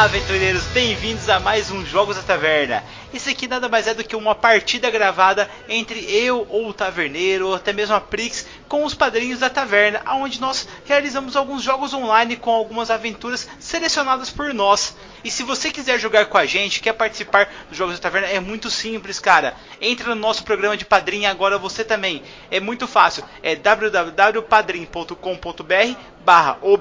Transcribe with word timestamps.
Olá, 0.00 0.08
aventureiros, 0.08 0.64
bem-vindos 0.68 1.28
a 1.28 1.38
mais 1.38 1.70
um 1.70 1.84
Jogos 1.84 2.16
da 2.16 2.22
Taverna. 2.22 2.82
Esse 3.12 3.28
aqui 3.28 3.46
nada 3.46 3.68
mais 3.68 3.86
é 3.86 3.92
do 3.92 4.02
que 4.02 4.16
uma 4.16 4.34
partida 4.34 4.88
gravada 4.88 5.46
entre 5.68 6.00
eu 6.10 6.46
ou 6.48 6.68
o 6.68 6.72
taverneiro, 6.72 7.48
ou 7.48 7.54
até 7.54 7.70
mesmo 7.70 7.94
a 7.94 8.00
Prix, 8.00 8.46
com 8.66 8.82
os 8.82 8.94
padrinhos 8.94 9.40
da 9.40 9.50
taverna, 9.50 10.00
onde 10.12 10.40
nós 10.40 10.66
realizamos 10.86 11.36
alguns 11.36 11.62
jogos 11.62 11.92
online 11.92 12.36
com 12.36 12.50
algumas 12.50 12.90
aventuras 12.90 13.46
selecionadas 13.58 14.30
por 14.30 14.54
nós. 14.54 14.96
E 15.22 15.30
se 15.30 15.42
você 15.42 15.70
quiser 15.70 16.00
jogar 16.00 16.24
com 16.26 16.38
a 16.38 16.46
gente, 16.46 16.80
quer 16.80 16.94
participar 16.94 17.52
dos 17.68 17.76
Jogos 17.76 17.96
da 17.96 18.00
Taverna, 18.00 18.28
é 18.28 18.40
muito 18.40 18.70
simples, 18.70 19.20
cara. 19.20 19.54
Entre 19.82 20.08
no 20.08 20.14
nosso 20.14 20.44
programa 20.44 20.78
de 20.78 20.86
padrinho 20.86 21.28
agora 21.28 21.58
você 21.58 21.84
também. 21.84 22.22
É 22.50 22.58
muito 22.58 22.88
fácil. 22.88 23.22
É 23.42 23.54
www.padrim.com.br 23.54 25.94
barra 26.24 26.56
ou 26.62 26.78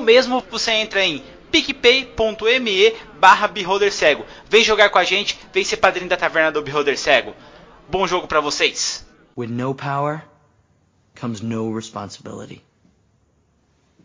mesmo 0.00 0.44
você 0.50 0.72
entra 0.72 1.02
em 1.02 1.24
picpay.me 1.54 2.96
barra 3.20 3.48
cego. 3.92 4.26
Vem 4.50 4.64
jogar 4.64 4.90
com 4.90 4.98
a 4.98 5.04
gente, 5.04 5.38
vem 5.52 5.62
ser 5.62 5.76
padrinho 5.76 6.08
da 6.08 6.16
Taverna 6.16 6.50
do 6.50 6.60
Beholder 6.60 6.98
Cego. 6.98 7.32
Bom 7.88 8.08
jogo 8.08 8.26
para 8.26 8.40
vocês. 8.40 9.06
With 9.36 9.50
no 9.50 9.72
power 9.72 10.22
comes 11.14 11.40
no 11.40 11.72
responsibility. 11.72 12.64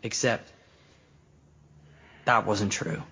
Except 0.00 0.52
that 2.24 2.46
wasn't 2.46 2.70
true. 2.72 3.02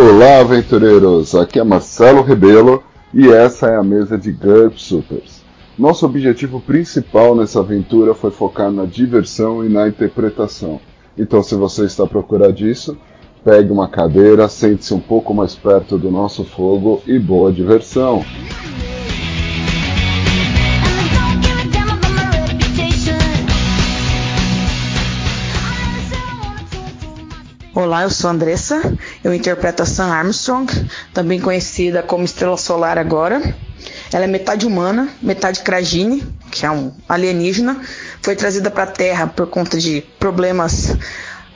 Olá, 0.00 0.38
aventureiros! 0.38 1.34
Aqui 1.34 1.58
é 1.58 1.64
Marcelo 1.64 2.22
Rebelo 2.22 2.84
e 3.12 3.26
essa 3.32 3.66
é 3.66 3.74
a 3.74 3.82
mesa 3.82 4.16
de 4.16 4.30
GURP 4.30 4.80
Supers. 4.80 5.42
Nosso 5.76 6.06
objetivo 6.06 6.60
principal 6.60 7.34
nessa 7.34 7.58
aventura 7.58 8.14
foi 8.14 8.30
focar 8.30 8.70
na 8.70 8.84
diversão 8.84 9.64
e 9.64 9.68
na 9.68 9.88
interpretação. 9.88 10.80
Então, 11.18 11.42
se 11.42 11.56
você 11.56 11.84
está 11.84 12.04
à 12.04 12.06
procura 12.06 12.52
disso, 12.52 12.96
pegue 13.42 13.72
uma 13.72 13.88
cadeira, 13.88 14.48
sente-se 14.48 14.94
um 14.94 15.00
pouco 15.00 15.34
mais 15.34 15.56
perto 15.56 15.98
do 15.98 16.12
nosso 16.12 16.44
fogo 16.44 17.02
e 17.04 17.18
boa 17.18 17.50
diversão! 17.50 18.24
Olá, 27.80 28.02
eu 28.02 28.10
sou 28.10 28.28
Andressa, 28.28 28.82
eu 29.22 29.32
interpreto 29.32 29.84
a 29.84 29.86
Sam 29.86 30.06
Armstrong, 30.06 30.66
também 31.14 31.40
conhecida 31.40 32.02
como 32.02 32.24
Estrela 32.24 32.56
Solar 32.56 32.98
agora. 32.98 33.40
Ela 34.12 34.24
é 34.24 34.26
metade 34.26 34.66
humana, 34.66 35.08
metade 35.22 35.60
Krajine, 35.60 36.26
que 36.50 36.66
é 36.66 36.70
um 36.72 36.92
alienígena. 37.08 37.80
Foi 38.20 38.34
trazida 38.34 38.68
para 38.68 38.82
a 38.82 38.88
Terra 38.88 39.28
por 39.28 39.46
conta 39.46 39.78
de 39.78 40.00
problemas 40.18 40.96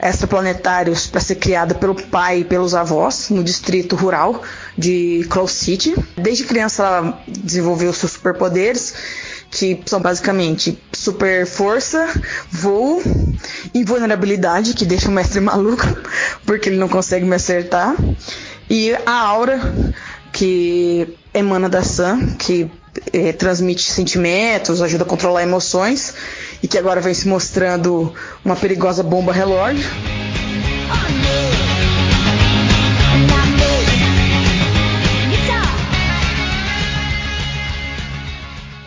extraplanetários 0.01 1.07
para 1.07 1.19
ser 1.19 1.35
criada 1.35 1.75
pelo 1.75 1.93
pai 1.93 2.39
e 2.39 2.45
pelos 2.45 2.73
avós 2.73 3.29
no 3.29 3.43
distrito 3.43 3.97
rural 3.97 4.41
de 4.77 5.27
Cloud 5.29 5.51
City. 5.51 5.93
Desde 6.15 6.45
criança 6.45 6.83
ela 6.83 7.23
desenvolveu 7.27 7.91
seus 7.91 8.13
superpoderes 8.13 8.93
que 9.53 9.79
são 9.85 10.01
basicamente 10.01 10.77
super 10.91 11.45
força, 11.45 12.07
voo, 12.49 13.03
invulnerabilidade, 13.73 14.73
que 14.73 14.83
deixa 14.83 15.07
o 15.07 15.11
mestre 15.11 15.39
maluco, 15.41 15.85
porque 16.43 16.69
ele 16.69 16.77
não 16.77 16.89
consegue 16.89 17.23
me 17.23 17.35
acertar, 17.35 17.95
e 18.67 18.93
a 19.05 19.11
aura, 19.11 19.59
que 20.31 21.15
emana 21.31 21.69
da 21.69 21.83
Sam, 21.83 22.35
que 22.39 22.69
é, 23.13 23.31
transmite 23.31 23.91
sentimentos, 23.91 24.81
ajuda 24.81 25.03
a 25.03 25.07
controlar 25.07 25.43
emoções, 25.43 26.15
e 26.63 26.67
que 26.67 26.77
agora 26.77 26.99
vem 26.99 27.13
se 27.13 27.27
mostrando 27.27 28.11
uma 28.43 28.55
perigosa 28.55 29.03
bomba 29.03 29.31
relógio. 29.31 29.87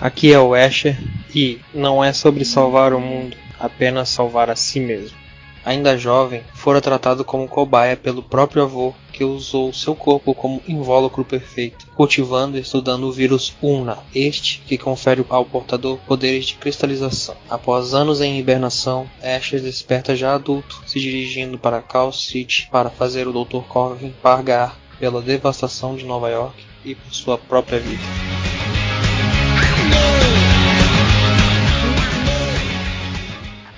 Aqui 0.00 0.32
é 0.32 0.38
o 0.38 0.54
Asher 0.54 0.98
e 1.34 1.58
não 1.72 2.04
é 2.04 2.12
sobre 2.12 2.44
salvar 2.44 2.92
o 2.92 3.00
mundo, 3.00 3.36
apenas 3.58 4.10
salvar 4.10 4.50
a 4.50 4.56
si 4.56 4.78
mesmo. 4.78 5.16
Ainda 5.64 5.98
jovem, 5.98 6.42
fora 6.54 6.80
tratado 6.80 7.24
como 7.24 7.48
cobaia 7.48 7.96
pelo 7.96 8.22
próprio 8.22 8.62
avô, 8.62 8.94
que 9.10 9.24
usou 9.24 9.72
seu 9.72 9.96
corpo 9.96 10.32
como 10.32 10.62
invólucro 10.68 11.24
perfeito, 11.24 11.88
cultivando 11.96 12.56
e 12.56 12.60
estudando 12.60 13.04
o 13.04 13.12
vírus 13.12 13.52
Una, 13.60 13.98
este 14.14 14.62
que 14.64 14.78
confere 14.78 15.24
ao 15.28 15.44
portador 15.44 15.98
poderes 16.06 16.46
de 16.46 16.54
cristalização. 16.54 17.34
Após 17.50 17.94
anos 17.94 18.20
em 18.20 18.38
hibernação, 18.38 19.10
Asher 19.20 19.60
desperta 19.60 20.14
já 20.14 20.34
adulto, 20.34 20.82
se 20.86 21.00
dirigindo 21.00 21.58
para 21.58 21.82
Cal 21.82 22.12
City 22.12 22.68
para 22.70 22.90
fazer 22.90 23.26
o 23.26 23.32
Dr. 23.32 23.62
Corvin 23.66 24.14
pagar 24.22 24.78
pela 25.00 25.20
devastação 25.20 25.96
de 25.96 26.04
Nova 26.04 26.28
York 26.28 26.64
e 26.84 26.94
por 26.94 27.12
sua 27.12 27.36
própria 27.36 27.80
vida. 27.80 28.55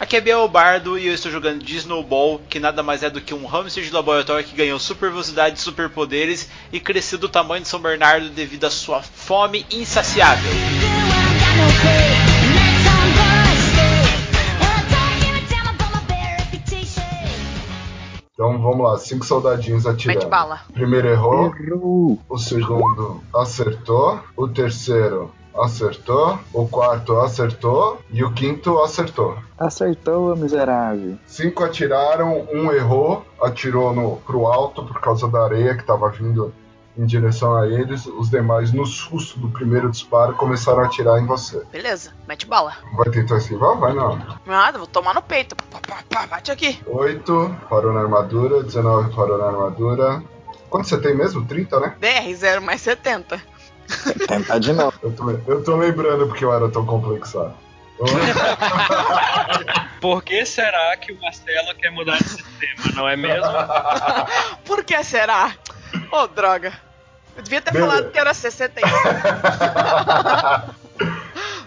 Aqui 0.01 0.17
é 0.17 0.21
Biel 0.21 0.47
Bardo 0.47 0.97
e 0.97 1.09
eu 1.09 1.15
estou 1.15 1.31
jogando 1.31 1.65
de 1.65 1.77
Snowball, 1.79 2.41
que 2.49 2.61
nada 2.61 2.85
mais 2.85 3.03
é 3.03 3.11
do 3.11 3.21
que 3.21 3.35
um 3.35 3.45
hamster 3.47 3.83
de 3.83 3.91
laboratório 3.91 4.45
que 4.45 4.55
ganhou 4.55 4.79
super 4.79 5.11
velocidade 5.11 5.59
e 5.59 5.61
superpoderes 5.61 6.49
e 6.73 6.79
cresceu 6.79 7.19
do 7.19 7.29
tamanho 7.29 7.63
de 7.63 7.69
São 7.69 7.81
Bernardo 7.81 8.29
devido 8.29 8.65
à 8.65 8.71
sua 8.71 9.03
fome 9.03 9.67
insaciável. 9.73 10.49
Então 18.33 18.63
vamos 18.63 18.87
lá, 18.89 18.97
cinco 18.99 19.27
soldadinhos 19.27 19.85
atirando. 19.85 20.19
Mete 20.19 20.31
bala. 20.31 20.61
Primeiro 20.73 21.09
errou, 21.09 21.53
o 22.29 22.39
segundo 22.39 23.21
acertou, 23.35 24.21
o 24.37 24.47
terceiro 24.47 25.35
acertou, 25.55 26.39
o 26.53 26.67
quarto 26.69 27.19
acertou 27.19 28.01
e 28.11 28.23
o 28.25 28.33
quinto 28.33 28.79
acertou. 28.81 29.39
Acertou, 29.59 30.37
miserável. 30.37 31.19
Cinco 31.27 31.65
atiraram, 31.65 32.47
um 32.53 32.73
errou, 32.73 33.27
atirou 33.41 33.95
no, 33.95 34.17
pro 34.19 34.47
alto 34.47 34.85
por 34.85 35.01
causa 35.01 35.29
da 35.29 35.45
areia 35.45 35.75
que 35.75 35.81
estava 35.81 36.09
vindo 36.11 36.53
em 36.97 37.07
direção 37.07 37.55
a 37.57 37.67
eles. 37.67 38.07
Os 38.07 38.29
demais, 38.29 38.73
no 38.73 38.85
susto 38.85 39.39
do 39.39 39.49
primeiro 39.49 39.91
disparo, 39.91 40.35
começaram 40.35 40.81
a 40.81 40.87
atirar 40.87 41.21
em 41.21 41.27
você. 41.27 41.63
Beleza, 41.71 42.13
mete 42.27 42.47
bala. 42.47 42.75
Vai 42.97 43.09
tentar 43.11 43.37
esquivar? 43.37 43.79
Vai 43.79 43.95
não. 43.95 44.19
Nada, 44.45 44.79
vou 44.79 44.87
tomar 44.87 45.15
no 45.15 45.23
peito. 45.23 45.55
Pá, 45.57 45.81
pá, 45.87 46.03
pá, 46.09 46.27
bate 46.27 46.51
aqui. 46.51 46.81
8, 46.87 47.57
parou 47.71 47.93
na 47.93 48.01
armadura, 48.01 48.63
19 48.63 49.15
parou 49.15 49.39
na 49.39 49.47
armadura. 49.47 50.23
Quanto 50.69 50.89
você 50.89 51.01
tem 51.01 51.17
mesmo? 51.17 51.47
30, 51.47 51.81
né? 51.81 51.97
DR, 52.01 52.35
0 52.35 52.61
mais 52.61 52.81
70. 52.83 53.41
Tentar 54.27 54.59
de 54.59 54.73
novo. 54.73 54.93
Eu 55.03 55.13
tô, 55.13 55.31
eu 55.31 55.65
tô 55.65 55.77
lembrando 55.77 56.27
porque 56.27 56.45
eu 56.45 56.53
era 56.53 56.69
tão 56.69 56.85
complexado. 56.85 57.55
Por 60.01 60.23
que 60.23 60.47
será 60.47 60.97
que 60.97 61.13
o 61.13 61.21
Marcelo 61.21 61.75
quer 61.75 61.91
mudar 61.91 62.19
de 62.19 62.29
sistema, 62.29 62.95
não 62.95 63.09
é 63.09 63.17
mesmo? 63.17 63.51
Por 64.65 64.85
que 64.85 65.03
será? 65.03 65.53
Ô, 66.13 66.27
droga. 66.29 66.73
Eu 67.37 67.43
devia 67.43 67.61
ter 67.61 67.73
Beleza. 67.73 67.91
falado 67.91 68.13
que 68.13 68.19
era 68.19 68.35
61. 68.35 68.89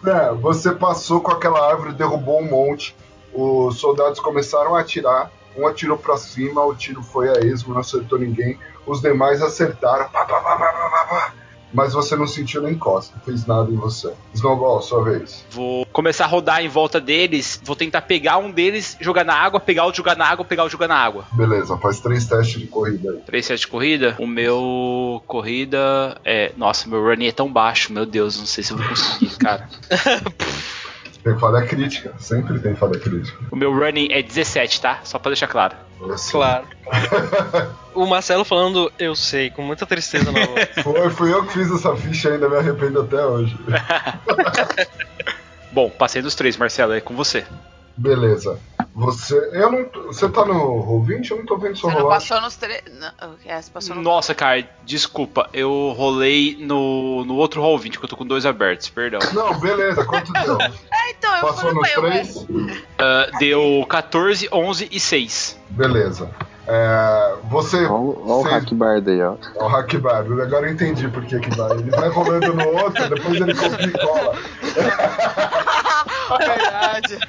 É, 0.04 0.34
você 0.34 0.72
passou 0.72 1.22
com 1.22 1.32
aquela 1.32 1.70
árvore, 1.70 1.94
derrubou 1.94 2.42
um 2.42 2.50
monte. 2.50 2.96
Os 3.32 3.80
soldados 3.80 4.20
começaram 4.20 4.76
a 4.76 4.82
atirar. 4.82 5.30
Um 5.56 5.68
atirou 5.68 5.96
pra 5.98 6.18
cima, 6.18 6.66
o 6.66 6.74
tiro 6.74 7.04
foi 7.04 7.30
a 7.30 7.40
esmo, 7.42 7.72
não 7.74 7.82
acertou 7.82 8.18
ninguém. 8.18 8.58
Os 8.86 9.00
demais 9.00 9.44
acertaram. 9.44 10.10
Pá, 10.10 10.26
pá, 10.26 10.40
pá, 10.40 10.58
pá, 10.58 10.74
pá, 10.74 10.90
pá, 10.90 11.06
pá. 11.06 11.34
Mas 11.74 11.94
você 11.94 12.16
não 12.16 12.28
sentiu 12.28 12.62
nem 12.62 12.78
costa, 12.78 13.16
não 13.16 13.24
fez 13.24 13.46
nada 13.46 13.72
em 13.72 13.76
você. 13.76 14.14
Snowball, 14.34 14.82
sua 14.82 15.04
vez. 15.04 15.46
Vou 15.52 15.86
começar 15.88 16.26
a 16.26 16.28
rodar 16.28 16.64
em 16.64 16.68
volta 16.68 17.00
deles, 17.00 17.62
vou 17.64 17.76
tentar 17.76 18.02
pegar 18.02 18.38
um 18.38 18.52
deles, 18.52 18.98
jogar 19.00 19.24
na 19.24 19.34
água, 19.34 19.60
pegar 19.60 19.86
outro, 19.86 19.98
jogar 19.98 20.16
na 20.16 20.26
água, 20.26 20.46
pegar 20.46 20.64
outro, 20.64 20.78
jogar 20.78 20.88
na 20.88 20.98
água. 20.98 21.26
Beleza, 21.32 21.78
faz 21.78 22.00
três 22.00 22.26
testes 22.26 22.60
de 22.60 22.68
corrida 22.68 23.12
aí. 23.12 23.18
Três 23.26 23.46
sets 23.46 23.62
de 23.62 23.68
corrida. 23.68 24.16
O 24.20 24.28
meu 24.28 25.22
corrida 25.28 26.20
é. 26.26 26.52
Nossa, 26.58 26.90
meu 26.90 27.04
running 27.04 27.28
é 27.28 27.32
tão 27.32 27.52
baixo, 27.52 27.94
meu 27.94 28.06
Deus, 28.06 28.38
não 28.38 28.46
sei 28.46 28.64
se 28.64 28.72
eu 28.72 28.78
vou 28.78 28.88
conseguir, 28.88 29.38
cara. 29.38 29.70
Tem 31.24 31.38
falha 31.38 31.66
crítica, 31.66 32.14
sempre 32.18 32.60
tem 32.60 32.76
falha 32.76 33.00
crítica. 33.00 33.38
O 33.52 33.56
meu 33.56 33.74
running 33.74 34.08
é 34.12 34.24
17, 34.24 34.82
tá? 34.82 35.00
Só 35.04 35.20
pra 35.20 35.30
deixar 35.30 35.48
claro. 35.48 35.76
Assim. 36.10 36.32
Claro. 36.32 36.66
O 37.94 38.06
Marcelo 38.06 38.46
falando, 38.46 38.90
eu 38.98 39.14
sei, 39.14 39.50
com 39.50 39.62
muita 39.62 39.86
tristeza 39.86 40.32
na 40.32 40.46
voz. 40.46 40.70
Foi, 40.82 41.10
fui 41.10 41.34
eu 41.34 41.46
que 41.46 41.54
fiz 41.54 41.70
essa 41.70 41.94
ficha 41.94 42.30
ainda, 42.30 42.48
me 42.48 42.56
arrependo 42.56 43.02
até 43.02 43.26
hoje. 43.26 43.54
Bom, 45.74 45.90
passei 45.90 46.22
dos 46.22 46.34
três, 46.34 46.56
Marcelo, 46.56 46.94
é 46.94 47.02
com 47.02 47.14
você. 47.14 47.44
Beleza. 47.98 48.58
Você. 48.94 49.36
Eu 49.54 49.72
não. 49.72 49.86
Você 50.08 50.28
tá 50.28 50.44
no 50.46 50.84
Roll20? 50.86 51.32
Eu 51.32 51.38
não 51.38 51.46
tô 51.46 51.58
vendo 51.58 51.78
seu 51.78 51.90
Você 51.90 51.96
não 51.96 52.04
rolar. 52.04 52.16
passou 52.16 52.42
nos 52.42 52.56
três. 52.58 52.82
É, 53.46 53.62
passou 53.74 53.96
no. 53.96 54.02
Nossa, 54.02 54.36
cara, 54.36 54.68
desculpa. 54.84 55.50
Eu 55.54 55.94
rolei 55.98 56.58
no, 56.60 57.24
no 57.24 57.36
outro 57.36 57.62
roll 57.62 57.80
20, 57.80 57.98
que 57.98 58.04
eu 58.06 58.10
tô 58.10 58.18
com 58.18 58.26
dois 58.26 58.46
abertos, 58.46 58.90
perdão. 58.90 59.20
Não, 59.34 59.58
beleza, 59.60 60.04
quanto 60.06 60.34
deu? 60.34 60.58
É, 60.92 61.12
então, 61.12 61.34
eu 61.36 61.42
Passou 61.42 61.56
falei 61.56 61.74
nos 61.74 61.90
pra 61.90 61.98
eu. 61.98 62.02
três? 62.12 62.48
Ah, 63.00 63.30
deu 63.40 63.86
14, 63.88 64.50
11 64.52 64.90
e 64.92 65.00
6. 65.00 65.60
Beleza. 65.70 66.30
É, 66.68 67.36
você. 67.50 67.78
Olha 67.86 67.94
o 67.94 68.44
você- 68.44 68.50
hack 68.50 68.74
bar 68.74 69.02
aí, 69.08 69.22
ó. 69.24 69.36
É 69.56 69.64
o 69.64 69.68
hack 69.68 69.94
bar. 70.00 70.18
Agora 70.20 70.68
eu 70.68 70.74
entendi 70.74 71.08
por 71.08 71.24
que 71.26 71.40
que 71.40 71.56
vai. 71.58 71.72
Ele 71.78 71.90
vai 71.92 72.10
rolando 72.10 72.54
no 72.54 72.68
outro, 72.78 73.10
depois 73.10 73.40
ele 73.40 73.56
copia 73.56 73.86
e 73.88 73.92
cola. 73.92 74.36
Verdade. 76.40 77.20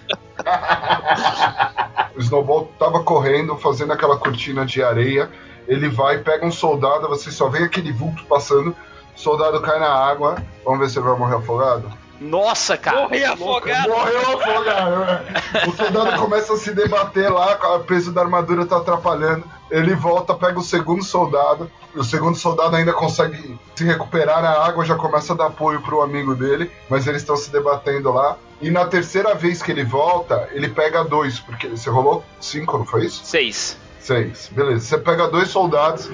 O 2.16 2.20
Snowball 2.20 2.70
tava 2.78 3.02
correndo, 3.02 3.56
fazendo 3.56 3.92
aquela 3.92 4.18
cortina 4.18 4.66
de 4.66 4.82
areia. 4.82 5.30
Ele 5.66 5.88
vai, 5.88 6.18
pega 6.18 6.44
um 6.44 6.52
soldado, 6.52 7.08
você 7.08 7.30
só 7.30 7.48
vê 7.48 7.64
aquele 7.64 7.92
vulto 7.92 8.24
passando. 8.26 8.76
O 9.16 9.18
soldado 9.18 9.60
cai 9.60 9.78
na 9.78 9.88
água. 9.88 10.36
Vamos 10.64 10.80
ver 10.80 10.90
se 10.90 10.98
ele 10.98 11.08
vai 11.08 11.18
morrer 11.18 11.36
afogado. 11.36 11.90
Nossa, 12.20 12.76
cara. 12.76 13.02
Morri 13.02 13.24
afogado. 13.24 13.88
Morreu 13.88 14.20
afogado. 14.20 14.98
né? 15.00 15.24
O 15.66 15.72
soldado 15.72 16.20
começa 16.20 16.52
a 16.52 16.56
se 16.56 16.72
debater 16.72 17.30
lá, 17.30 17.58
o 17.76 17.80
peso 17.80 18.12
da 18.12 18.20
armadura 18.20 18.64
tá 18.64 18.76
atrapalhando. 18.76 19.44
Ele 19.70 19.94
volta, 19.94 20.34
pega 20.34 20.58
o 20.58 20.62
segundo 20.62 21.02
soldado. 21.02 21.70
E 21.94 21.98
o 21.98 22.04
segundo 22.04 22.36
soldado 22.36 22.76
ainda 22.76 22.92
consegue 22.92 23.58
se 23.74 23.84
recuperar 23.84 24.40
na 24.42 24.50
água, 24.50 24.84
já 24.84 24.94
começa 24.94 25.32
a 25.32 25.36
dar 25.36 25.46
apoio 25.46 25.80
pro 25.82 26.00
amigo 26.02 26.34
dele. 26.34 26.70
Mas 26.88 27.06
eles 27.06 27.22
estão 27.22 27.36
se 27.36 27.50
debatendo 27.50 28.12
lá. 28.12 28.36
E 28.62 28.70
na 28.70 28.86
terceira 28.86 29.34
vez 29.34 29.60
que 29.60 29.72
ele 29.72 29.82
volta, 29.82 30.48
ele 30.52 30.68
pega 30.68 31.02
dois, 31.02 31.40
porque 31.40 31.66
você 31.68 31.90
rolou 31.90 32.24
cinco, 32.40 32.78
não 32.78 32.86
foi 32.86 33.06
isso? 33.06 33.20
6. 33.24 33.76
Seis. 33.98 34.48
Beleza. 34.52 34.86
Você 34.86 34.98
pega 34.98 35.28
dois 35.28 35.48
soldados, 35.48 36.08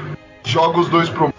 joga 0.44 0.78
os 0.80 0.88
dois 0.88 1.10
pro. 1.10 1.32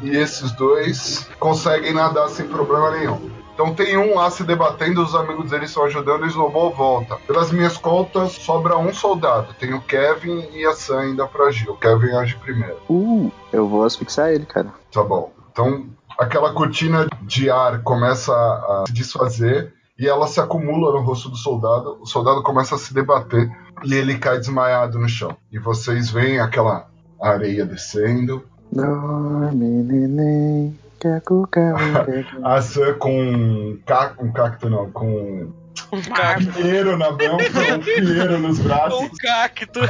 E 0.00 0.16
esses 0.16 0.52
dois 0.52 1.28
conseguem 1.38 1.92
nadar 1.92 2.28
sem 2.28 2.46
problema 2.46 2.90
nenhum. 2.90 3.30
Então 3.52 3.74
tem 3.74 3.96
um 3.96 4.14
lá 4.14 4.30
se 4.30 4.44
debatendo, 4.44 5.02
os 5.02 5.14
amigos 5.14 5.50
dele 5.50 5.64
estão 5.64 5.84
ajudando 5.84 6.24
e 6.24 6.26
o 6.26 6.28
Snowball 6.28 6.72
volta. 6.72 7.16
Pelas 7.26 7.50
minhas 7.50 7.76
contas, 7.76 8.32
sobra 8.32 8.78
um 8.78 8.92
soldado. 8.92 9.54
Tem 9.58 9.72
o 9.72 9.80
Kevin 9.80 10.46
e 10.52 10.66
a 10.66 10.74
Sam 10.74 11.00
ainda 11.00 11.26
pra 11.26 11.46
agir. 11.46 11.68
O 11.68 11.76
Kevin 11.76 12.14
age 12.14 12.36
primeiro. 12.36 12.76
Uh, 12.88 13.30
eu 13.52 13.66
vou 13.68 13.84
asfixiar 13.84 14.30
ele, 14.30 14.44
cara. 14.44 14.68
Tá 14.92 15.02
bom. 15.02 15.32
Então 15.50 15.86
aquela 16.18 16.52
cortina 16.52 17.06
de 17.22 17.50
ar 17.50 17.82
começa 17.82 18.32
a 18.32 18.84
se 18.86 18.92
desfazer 18.92 19.72
e 19.98 20.06
ela 20.06 20.26
se 20.26 20.38
acumula 20.40 20.92
no 20.92 21.00
rosto 21.04 21.28
do 21.28 21.36
soldado. 21.36 21.98
O 22.00 22.06
soldado 22.06 22.42
começa 22.42 22.74
a 22.74 22.78
se 22.78 22.92
debater 22.92 23.50
e 23.84 23.94
ele 23.94 24.18
cai 24.18 24.38
desmaiado 24.38 24.98
no 24.98 25.08
chão. 25.08 25.36
E 25.50 25.58
vocês 25.58 26.10
veem 26.10 26.38
aquela 26.40 26.88
areia 27.20 27.64
descendo. 27.64 28.44
Dorme, 28.72 29.64
neném. 29.84 30.78
Quer 31.00 31.20
cucar, 31.22 31.76
quer 32.04 32.24
cucar. 32.34 32.52
A 32.52 32.60
Sam 32.62 32.94
com 32.94 33.20
um, 33.20 33.78
um 34.20 34.32
cacto, 34.32 34.68
não, 34.70 34.90
com 34.90 35.06
Um 35.06 35.52
um 35.92 36.02
cacto. 36.12 36.52
pinheiro 36.52 36.96
na 36.96 37.10
mão, 37.10 37.18
com 37.38 37.74
um 37.74 37.80
pinheiro 37.80 38.38
nos 38.38 38.58
braços. 38.58 38.98
Um 39.00 39.10
cacto. 39.20 39.80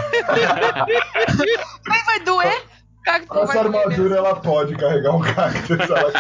Mas 1.88 2.06
vai 2.06 2.20
doer? 2.20 2.62
Cacto 3.06 3.38
Essa 3.38 3.61
armadura 3.61 4.17
ela 4.17 4.35
pode 4.35 4.75
carregar 4.75 5.14
um 5.14 5.20
cacto. 5.20 5.75
Ela... 5.75 6.12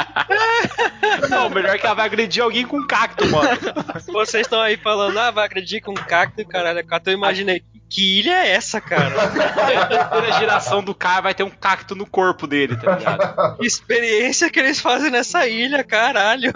Não, 1.28 1.50
melhor 1.50 1.76
que 1.76 1.84
ela 1.84 1.96
vai 1.96 2.06
agredir 2.06 2.44
alguém 2.44 2.64
com 2.64 2.78
um 2.78 2.86
cacto, 2.86 3.26
mano. 3.28 3.58
Vocês 4.06 4.46
estão 4.46 4.60
aí 4.60 4.76
falando, 4.76 5.18
ah, 5.18 5.32
vai 5.32 5.46
agredir 5.46 5.82
com 5.82 5.90
um 5.90 5.94
cacto, 5.94 6.46
caralho. 6.46 6.86
Cacto, 6.86 7.10
eu 7.10 7.14
imaginei, 7.14 7.60
que 7.90 8.20
ilha 8.20 8.34
é 8.34 8.52
essa, 8.52 8.80
cara? 8.80 9.20
A 9.20 9.86
terceira 9.86 10.38
geração 10.38 10.80
do 10.80 10.94
cara 10.94 11.22
vai 11.22 11.34
ter 11.34 11.42
um 11.42 11.50
cacto 11.50 11.96
no 11.96 12.06
corpo 12.06 12.46
dele, 12.46 12.76
tá 12.76 12.94
ligado? 12.96 13.56
Que 13.58 13.66
experiência 13.66 14.48
que 14.48 14.60
eles 14.60 14.80
fazem 14.80 15.10
nessa 15.10 15.44
ilha, 15.48 15.82
caralho. 15.82 16.52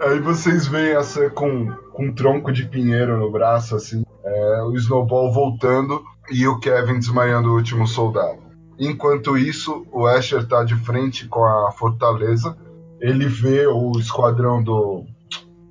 Aí 0.00 0.18
vocês 0.18 0.66
veem 0.66 0.96
a 0.96 1.04
Sam 1.04 1.30
com, 1.30 1.70
com 1.92 2.06
um 2.06 2.12
tronco 2.12 2.50
de 2.50 2.64
pinheiro 2.64 3.16
no 3.16 3.30
braço, 3.30 3.76
assim. 3.76 4.04
é, 4.24 4.62
o 4.62 4.74
Snowball 4.74 5.32
voltando 5.32 6.02
e 6.32 6.48
o 6.48 6.58
Kevin 6.58 6.98
desmaiando 6.98 7.50
o 7.50 7.54
último 7.54 7.86
soldado. 7.86 8.45
Enquanto 8.78 9.36
isso, 9.36 9.86
o 9.90 10.06
Asher 10.06 10.46
tá 10.46 10.62
de 10.62 10.74
frente 10.76 11.26
com 11.28 11.44
a 11.44 11.72
fortaleza. 11.72 12.56
Ele 13.00 13.26
vê 13.26 13.66
o 13.66 13.92
esquadrão 13.98 14.62
do, 14.62 15.04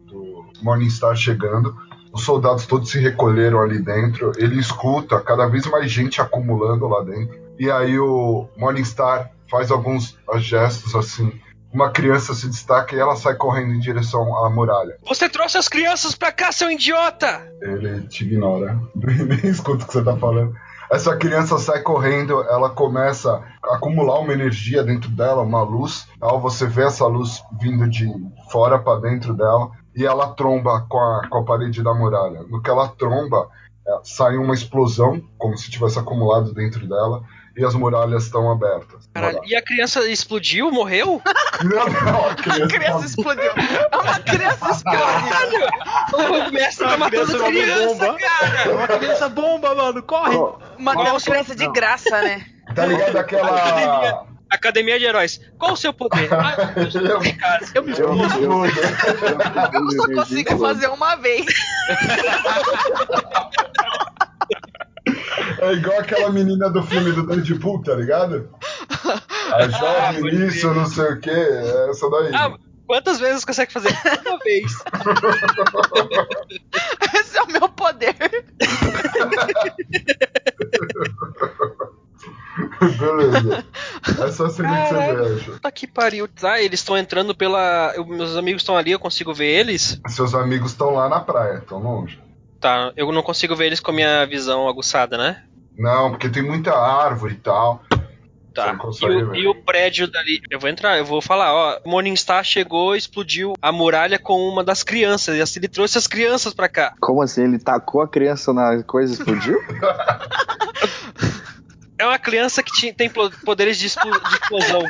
do 0.05 0.45
Morningstar 0.61 1.15
chegando. 1.15 1.75
Os 2.11 2.23
soldados 2.23 2.65
todos 2.65 2.89
se 2.89 2.99
recolheram 2.99 3.61
ali 3.61 3.79
dentro. 3.79 4.31
Ele 4.37 4.59
escuta 4.59 5.19
cada 5.19 5.47
vez 5.47 5.65
mais 5.67 5.91
gente 5.91 6.21
acumulando 6.21 6.87
lá 6.87 7.03
dentro. 7.03 7.37
E 7.59 7.69
aí 7.69 7.99
o 7.99 8.47
Morningstar 8.57 9.31
faz 9.49 9.69
alguns 9.69 10.17
gestos 10.37 10.95
assim. 10.95 11.31
Uma 11.71 11.91
criança 11.91 12.33
se 12.33 12.47
destaca 12.47 12.95
e 12.95 12.99
ela 12.99 13.17
sai 13.17 13.35
correndo 13.35 13.73
em 13.73 13.79
direção 13.79 14.45
à 14.45 14.49
muralha. 14.49 14.97
Você 15.05 15.27
trouxe 15.27 15.57
as 15.57 15.67
crianças 15.67 16.15
pra 16.15 16.31
cá, 16.31 16.49
seu 16.49 16.71
idiota! 16.71 17.45
Ele 17.61 18.07
te 18.07 18.23
ignora. 18.23 18.79
Nem 18.95 19.51
escuta 19.51 19.83
o 19.83 19.87
que 19.87 19.93
você 19.93 20.01
tá 20.01 20.15
falando. 20.15 20.55
Essa 20.89 21.17
criança 21.17 21.57
sai 21.57 21.81
correndo, 21.81 22.43
ela 22.43 22.69
começa 22.69 23.43
a 23.63 23.75
acumular 23.75 24.19
uma 24.19 24.33
energia 24.33 24.83
dentro 24.83 25.09
dela, 25.09 25.41
uma 25.41 25.63
luz. 25.63 26.07
Ao 26.21 26.39
você 26.39 26.67
vê 26.67 26.83
essa 26.83 27.07
luz 27.07 27.43
vindo 27.59 27.87
de 27.89 28.07
fora 28.51 28.77
para 28.77 29.01
dentro 29.01 29.33
dela 29.33 29.71
e 29.95 30.05
ela 30.05 30.33
tromba 30.33 30.85
com 30.87 30.99
a, 30.99 31.27
com 31.27 31.39
a 31.39 31.43
parede 31.43 31.81
da 31.81 31.93
muralha. 31.93 32.43
No 32.49 32.61
que 32.61 32.69
ela 32.69 32.87
tromba, 32.87 33.49
é, 33.87 33.99
sai 34.03 34.37
uma 34.37 34.53
explosão, 34.53 35.21
como 35.37 35.57
se 35.57 35.71
tivesse 35.71 35.97
acumulado 35.97 36.53
dentro 36.53 36.87
dela, 36.87 37.23
e 37.57 37.63
as 37.65 37.73
muralhas 37.73 38.23
estão 38.25 38.51
abertas. 38.51 39.07
Caralho, 39.13 39.39
e 39.45 39.55
a 39.55 39.61
criança 39.61 40.07
explodiu, 40.09 40.71
morreu? 40.71 41.21
Não, 41.63 41.85
não, 41.87 42.25
a 42.25 42.31
A 42.31 42.35
criança, 42.35 42.67
criança 42.67 43.05
explodiu. 43.05 43.51
É 43.91 43.95
uma 43.97 44.19
criança 44.19 44.71
explodiu. 44.71 45.67
O 46.47 46.51
mestre 46.51 46.85
tá 46.85 46.95
Uma 46.95 47.09
criança 47.09 47.31
matando 47.31 47.37
numa 47.37 47.47
criança, 47.49 47.95
bomba. 48.05 48.17
cara! 48.19 48.73
Uma 48.75 48.87
criança 48.87 49.29
bomba, 49.29 49.75
mano, 49.75 50.03
corre! 50.03 50.37
Matamos 50.77 51.11
Nossa, 51.13 51.31
criança 51.31 51.55
de 51.55 51.71
graça, 51.71 52.21
né? 52.21 52.45
tá 52.75 52.85
ligado 52.85 53.15
aquela. 53.17 53.55
Academia. 53.55 54.19
Academia 54.49 54.99
de 54.99 55.05
Heróis. 55.05 55.41
Qual 55.57 55.73
o 55.73 55.77
seu 55.77 55.93
poder? 55.93 56.29
Ah, 56.33 56.55
eu 56.75 57.37
casa. 57.39 57.71
Eu 57.73 57.83
me 57.83 57.91
Eu 57.97 58.13
explodo. 58.13 58.67
explodo. 58.67 59.73
Eu 59.73 59.91
só 59.91 60.07
consigo 60.13 60.57
fazer 60.59 60.87
uma 60.87 61.15
vez. 61.15 61.45
É 65.59 65.73
igual 65.73 65.99
aquela 65.99 66.29
menina 66.31 66.69
do 66.69 66.83
filme 66.83 67.11
do 67.11 67.25
Deadpool, 67.25 67.81
tá 67.83 67.95
ligado? 67.95 68.49
A 69.53 69.67
jovem 69.67 70.21
pode 70.21 70.35
nisso, 70.37 70.73
não 70.73 70.85
sei 70.85 71.05
o 71.13 71.19
que, 71.19 71.29
é 71.29 71.89
essa 71.89 72.09
daí. 72.09 72.33
Ah, 72.35 72.53
quantas 72.87 73.19
vezes 73.19 73.43
consegue 73.45 73.71
fazer? 73.73 73.89
Uma 74.25 74.37
vez. 74.39 74.71
Esse 77.15 77.37
é 77.37 77.41
o 77.43 77.47
meu 77.51 77.69
poder. 77.69 78.15
Beleza. 82.99 83.65
Essa 84.25 84.49
cena 84.49 84.85
que 84.87 84.93
você 84.93 85.33
acho. 85.35 85.51
Puta 85.53 85.71
que 85.71 85.87
pariu. 85.87 86.27
Tá, 86.27 86.61
eles 86.61 86.79
estão 86.79 86.97
entrando 86.97 87.35
pela. 87.35 87.91
eu- 87.95 88.05
meus 88.05 88.35
amigos 88.37 88.61
estão 88.61 88.77
ali, 88.77 88.91
eu 88.91 88.99
consigo 88.99 89.33
ver 89.33 89.47
eles. 89.47 89.99
Seus 90.07 90.33
amigos 90.33 90.71
estão 90.71 90.91
lá 90.93 91.09
na 91.09 91.19
praia, 91.19 91.57
estão 91.57 91.79
longe. 91.79 92.19
Tá, 92.65 92.91
eu 92.97 93.11
não 93.11 93.21
consigo 93.21 93.55
ver 93.55 93.67
eles 93.67 93.79
com 93.79 93.91
a 93.91 93.93
minha 93.93 94.25
visão 94.25 94.67
aguçada, 94.67 95.19
né? 95.19 95.43
Não, 95.77 96.09
porque 96.09 96.27
tem 96.27 96.41
muita 96.41 96.73
árvore 96.73 97.35
e 97.35 97.37
tal. 97.37 97.83
Tá. 98.55 98.75
E 99.03 99.05
o, 99.05 99.35
e 99.35 99.47
o 99.47 99.53
prédio 99.53 100.09
dali. 100.09 100.41
Eu 100.49 100.59
vou 100.59 100.67
entrar, 100.67 100.97
eu 100.97 101.05
vou 101.05 101.21
falar, 101.21 101.53
ó. 101.53 101.79
Morningstar 101.85 102.43
chegou, 102.43 102.95
explodiu 102.95 103.53
a 103.61 103.71
muralha 103.71 104.17
com 104.17 104.49
uma 104.49 104.63
das 104.63 104.81
crianças. 104.81 105.37
E 105.37 105.41
assim, 105.43 105.59
ele 105.59 105.67
trouxe 105.67 105.99
as 105.99 106.07
crianças 106.07 106.55
pra 106.55 106.67
cá. 106.67 106.95
Como 106.99 107.21
assim? 107.21 107.43
Ele 107.43 107.59
tacou 107.59 108.01
a 108.01 108.07
criança 108.07 108.51
na 108.51 108.81
coisa 108.81 109.13
e 109.13 109.15
explodiu? 109.15 109.59
É 111.97 112.05
uma 112.05 112.19
criança 112.19 112.61
que 112.61 112.71
tinha- 112.73 112.93
tem 112.93 113.09
poderes 113.09 113.77
de, 113.77 113.87
de 113.87 114.33
explosão. 114.33 114.81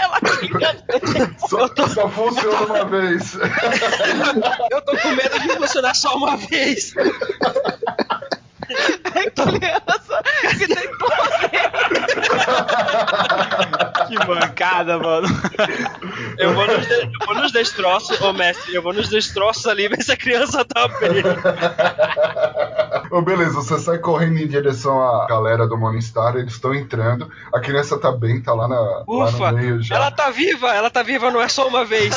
É 0.00 0.06
uma 0.06 0.20
criança. 0.20 1.34
Só, 1.48 1.68
só 1.88 2.08
funciona 2.08 2.60
uma 2.66 2.84
vez. 2.84 3.34
Eu 4.70 4.80
tô 4.82 4.96
com 4.96 5.08
medo 5.10 5.40
de 5.40 5.48
funcionar 5.56 5.94
só 5.94 6.16
uma 6.16 6.36
vez. 6.36 6.94
É 9.14 9.30
criança 9.30 10.22
que 10.58 10.66
tem 10.66 10.88
poder. 10.98 11.70
Que 14.08 14.18
mancada, 14.26 14.98
mano. 14.98 15.28
Eu 16.38 16.54
vou 16.54 16.66
nos, 16.66 16.86
de- 16.86 16.94
eu 17.02 17.26
vou 17.26 17.34
nos 17.36 17.52
destroços, 17.52 18.20
ô 18.20 18.32
mestre, 18.32 18.74
eu 18.74 18.82
vou 18.82 18.92
nos 18.92 19.08
destroços 19.08 19.66
ali 19.66 19.88
ver 19.88 20.02
se 20.02 20.12
a 20.12 20.16
criança 20.16 20.64
tá 20.64 20.88
bem. 20.88 21.22
Ô, 23.10 23.22
beleza, 23.22 23.54
você 23.54 23.78
sai 23.78 23.98
correndo 23.98 24.38
em 24.38 24.46
direção 24.46 25.00
à 25.00 25.26
galera 25.26 25.66
do 25.66 25.76
Morningstar, 25.76 26.36
eles 26.36 26.54
estão 26.54 26.74
entrando. 26.74 27.30
A 27.52 27.60
criança 27.60 27.98
tá 27.98 28.10
bem, 28.12 28.40
tá 28.42 28.52
lá, 28.52 28.66
na, 28.68 28.78
lá 28.80 29.04
Ufa, 29.06 29.52
no 29.52 29.58
meio 29.58 29.82
já. 29.82 29.94
ela 29.96 30.10
tá 30.10 30.30
viva, 30.30 30.68
ela 30.74 30.90
tá 30.90 31.02
viva, 31.02 31.30
não 31.30 31.40
é 31.40 31.48
só 31.48 31.66
uma 31.68 31.84
vez. 31.84 32.14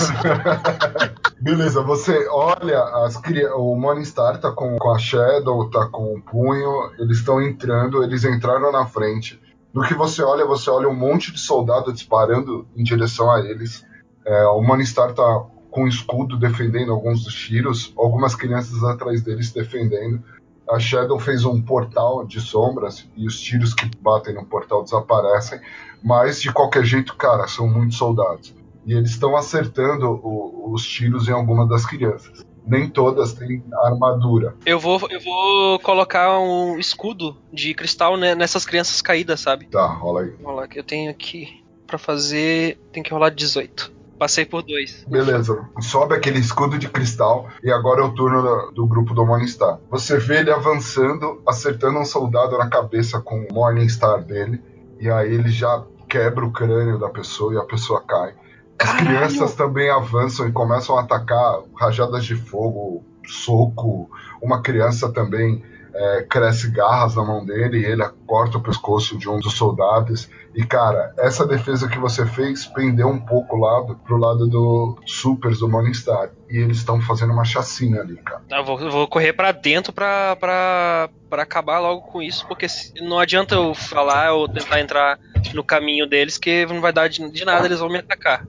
Beleza, 1.40 1.82
você 1.84 2.28
olha 2.32 2.82
as 3.06 3.16
o 3.56 3.76
Morningstar 3.76 4.40
tá 4.40 4.52
com, 4.52 4.76
com 4.78 4.92
a 4.94 4.98
Shadow, 4.98 5.70
tá 5.70 5.86
com 5.86 6.16
o 6.16 6.22
punho, 6.38 6.92
eles 7.00 7.18
estão 7.18 7.42
entrando, 7.42 8.04
eles 8.04 8.24
entraram 8.24 8.72
na 8.72 8.86
frente. 8.86 9.42
No 9.74 9.82
que 9.82 9.96
você 9.96 10.22
olha, 10.22 10.46
você 10.46 10.70
olha 10.70 10.88
um 10.88 10.96
monte 10.96 11.32
de 11.32 11.40
soldado 11.40 11.92
disparando 11.92 12.68
em 12.76 12.84
direção 12.84 13.32
a 13.32 13.40
eles. 13.40 13.84
É, 14.24 14.46
o 14.46 14.62
Morningstar 14.62 15.14
tá 15.14 15.46
com 15.72 15.88
escudo 15.88 16.38
defendendo 16.38 16.92
alguns 16.92 17.24
dos 17.24 17.34
tiros, 17.34 17.92
algumas 17.98 18.36
crianças 18.36 18.84
atrás 18.84 19.24
deles 19.24 19.52
defendendo. 19.52 20.24
A 20.70 20.80
Shadow 20.80 21.18
fez 21.18 21.44
um 21.44 21.60
portal 21.60 22.26
de 22.26 22.40
sombras 22.40 23.08
e 23.16 23.26
os 23.26 23.40
tiros 23.40 23.74
que 23.74 23.90
batem 24.00 24.36
no 24.36 24.46
portal 24.46 24.84
desaparecem, 24.84 25.60
mas 26.04 26.40
de 26.40 26.52
qualquer 26.54 26.84
jeito, 26.84 27.16
cara, 27.16 27.48
são 27.48 27.68
muitos 27.68 27.98
soldados. 27.98 28.54
E 28.86 28.94
eles 28.94 29.10
estão 29.10 29.36
acertando 29.36 30.08
o, 30.24 30.72
os 30.72 30.86
tiros 30.86 31.28
em 31.28 31.32
alguma 31.32 31.66
das 31.66 31.86
crianças. 31.86 32.46
Nem 32.68 32.90
todas 32.90 33.34
têm 33.34 33.64
armadura. 33.84 34.56
Eu 34.66 34.80
vou, 34.80 35.00
eu 35.10 35.22
vou 35.22 35.80
colocar 35.80 36.40
um 36.40 36.78
escudo 36.78 37.38
de 37.52 37.74
cristal 37.74 38.18
né, 38.18 38.36
nessas 38.36 38.66
crianças 38.66 39.02
caídas, 39.02 39.40
sabe? 39.40 39.68
Tá, 39.68 39.86
rola 39.88 40.22
aí. 40.22 40.34
Vamos 40.42 40.58
lá, 40.58 40.68
que 40.68 40.78
eu 40.78 40.84
tenho 40.84 41.10
aqui 41.10 41.64
pra 41.86 41.98
fazer. 41.98 42.78
Tem 42.92 43.02
que 43.02 43.12
rolar 43.12 43.30
18. 43.30 43.98
Passei 44.18 44.46
por 44.46 44.64
dois. 44.64 45.06
Beleza, 45.08 45.64
sobe 45.80 46.16
aquele 46.16 46.40
escudo 46.40 46.78
de 46.78 46.90
cristal 46.90 47.48
e 47.64 47.72
agora 47.72 48.02
é 48.02 48.04
o 48.04 48.14
turno 48.14 48.42
do, 48.42 48.72
do 48.72 48.88
grupo 48.88 49.14
do 49.14 49.24
Morningstar. 49.24 49.80
Você 49.92 50.18
vê 50.18 50.40
ele 50.40 50.52
avançando, 50.52 51.42
acertando 51.48 52.00
um 52.00 52.06
soldado 52.06 52.58
na 52.58 52.68
cabeça 52.68 53.22
com 53.22 53.46
o 53.46 53.54
Morningstar 53.54 54.24
dele, 54.24 54.60
e 55.00 55.08
aí 55.08 55.32
ele 55.32 55.50
já 55.50 55.84
quebra 56.10 56.44
o 56.44 56.52
crânio 56.52 56.98
da 56.98 57.10
pessoa 57.10 57.54
e 57.54 57.58
a 57.58 57.64
pessoa 57.64 58.02
cai. 58.02 58.34
As 58.80 58.92
Caralho! 58.92 59.08
crianças 59.08 59.56
também 59.56 59.90
avançam 59.90 60.48
e 60.48 60.52
começam 60.52 60.98
a 60.98 61.02
atacar 61.02 61.62
rajadas 61.76 62.26
de 62.26 62.36
fogo, 62.36 63.04
soco. 63.26 64.10
Uma 64.42 64.62
criança 64.62 65.12
também 65.12 65.64
é, 65.98 66.24
cresce 66.30 66.70
garras 66.70 67.16
na 67.16 67.24
mão 67.24 67.44
dele 67.44 67.80
e 67.80 67.86
ele 67.86 68.08
corta 68.28 68.60
o 68.60 68.62
pescoço 68.62 69.18
de 69.18 69.28
um 69.28 69.40
dos 69.40 69.54
soldados. 69.54 70.30
E 70.56 70.64
cara, 70.64 71.14
essa 71.18 71.46
defesa 71.46 71.88
que 71.88 71.98
você 71.98 72.26
fez 72.26 72.66
pendeu 72.68 73.08
um 73.08 73.20
pouco 73.20 73.56
o 73.56 73.60
lado 73.60 73.96
pro 74.06 74.18
lado 74.18 74.48
do 74.48 74.98
Supers 75.06 75.60
do 75.60 75.68
Morningstar. 75.68 76.30
E 76.50 76.58
eles 76.58 76.78
estão 76.78 77.02
fazendo 77.02 77.34
uma 77.34 77.44
chacina 77.44 78.02
ali, 78.02 78.18
cara. 78.18 78.44
Eu 78.50 78.64
vou, 78.64 78.80
eu 78.80 78.92
vou 78.92 79.08
correr 79.08 79.34
pra 79.34 79.52
dentro 79.52 79.92
pra, 79.92 80.36
pra, 80.36 81.10
pra 81.30 81.44
acabar 81.44 81.80
logo 81.80 82.02
com 82.02 82.22
isso, 82.22 82.48
porque 82.48 82.68
não 83.02 83.20
adianta 83.20 83.56
eu 83.56 83.74
falar 83.74 84.34
ou 84.34 84.48
tentar 84.48 84.80
entrar 84.80 85.20
no 85.54 85.64
caminho 85.64 86.08
deles, 86.08 86.38
que 86.38 86.66
não 86.68 86.80
vai 86.80 86.94
dar 86.94 87.08
de, 87.08 87.30
de 87.30 87.46
nada, 87.46 87.66
eles 87.66 87.80
vão 87.80 87.90
me 87.90 87.98
atacar. 87.98 88.46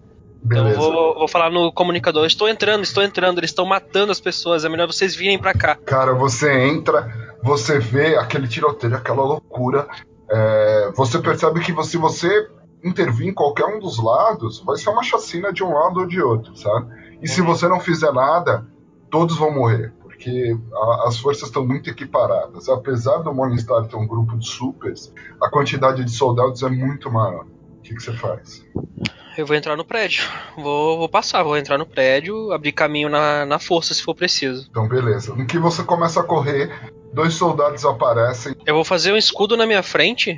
Então 0.51 0.59
eu 0.59 0.65
Beleza. 0.65 0.81
vou, 0.81 1.15
vou 1.15 1.29
falar 1.29 1.51
no 1.51 1.71
comunicador: 1.73 2.25
estou 2.27 2.49
entrando, 2.49 2.83
estou 2.83 3.03
entrando, 3.03 3.39
eles 3.39 3.51
estão 3.51 3.67
matando 3.67 4.11
as 4.13 4.21
pessoas, 4.21 4.65
é 4.65 4.69
melhor 4.69 4.87
vocês 4.87 5.15
virem 5.15 5.39
pra 5.39 5.53
cá. 5.53 5.75
Cara, 5.77 6.15
você 6.15 6.53
entra, 6.69 7.13
você 7.43 7.79
vê 7.79 8.17
aquele 8.17 8.49
tiroteio, 8.49 8.95
aquela 8.97 9.23
loucura. 9.23 9.87
é, 10.31 10.91
você 10.97 11.19
percebe 11.19 11.61
que 11.61 11.73
se 11.85 11.97
você 11.97 12.49
intervir 12.85 13.29
em 13.29 13.35
qualquer 13.35 13.65
um 13.67 13.79
dos 13.81 14.03
lados, 14.03 14.63
vai 14.65 14.77
ser 14.77 14.91
uma 14.91 15.03
chacina 15.03 15.53
de 15.53 15.65
um 15.65 15.73
lado 15.73 16.01
ou 16.01 16.07
de 16.07 16.21
outro, 16.21 16.55
sabe? 16.57 16.87
E 17.23 17.27
se 17.29 17.41
você 17.43 17.67
não 17.67 17.81
fizer 17.81 18.13
nada, 18.13 18.65
todos 19.11 19.37
vão 19.37 19.53
morrer, 19.53 19.93
porque 20.01 20.57
a- 20.73 21.09
as 21.09 21.19
forças 21.19 21.49
estão 21.49 21.67
muito 21.67 21.91
equiparadas. 21.91 22.69
Apesar 22.69 23.19
do 23.19 23.35
Morningstar 23.35 23.87
ter 23.87 23.97
um 23.97 24.07
grupo 24.07 24.37
de 24.39 24.47
supers, 24.47 25.13
a 25.43 25.51
quantidade 25.51 26.05
de 26.05 26.11
soldados 26.13 26.63
é 26.63 26.69
muito 26.69 27.11
maior. 27.11 27.47
O 27.79 27.83
que, 27.83 27.95
que 27.95 28.03
você 28.03 28.13
faz? 28.13 28.65
Eu 29.37 29.47
vou 29.47 29.55
entrar 29.55 29.77
no 29.77 29.85
prédio. 29.85 30.25
Vou, 30.57 30.99
vou 30.99 31.09
passar, 31.09 31.43
vou 31.43 31.57
entrar 31.57 31.79
no 31.79 31.87
prédio, 31.87 32.53
abrir 32.53 32.73
caminho 32.73 33.09
na, 33.09 33.47
na 33.47 33.59
força 33.59 33.95
se 33.95 34.03
for 34.03 34.15
preciso. 34.15 34.67
Então, 34.69 34.89
beleza. 34.89 35.35
No 35.35 35.47
que 35.47 35.59
você 35.59 35.85
começa 35.85 36.21
a 36.21 36.25
correr, 36.25 36.71
dois 37.13 37.35
soldados 37.35 37.85
aparecem 37.85 38.55
Eu 38.67 38.75
vou 38.75 38.85
fazer 38.85 39.13
um 39.13 39.17
escudo 39.17 39.57
na 39.57 39.65
minha 39.65 39.83
frente 39.83 40.37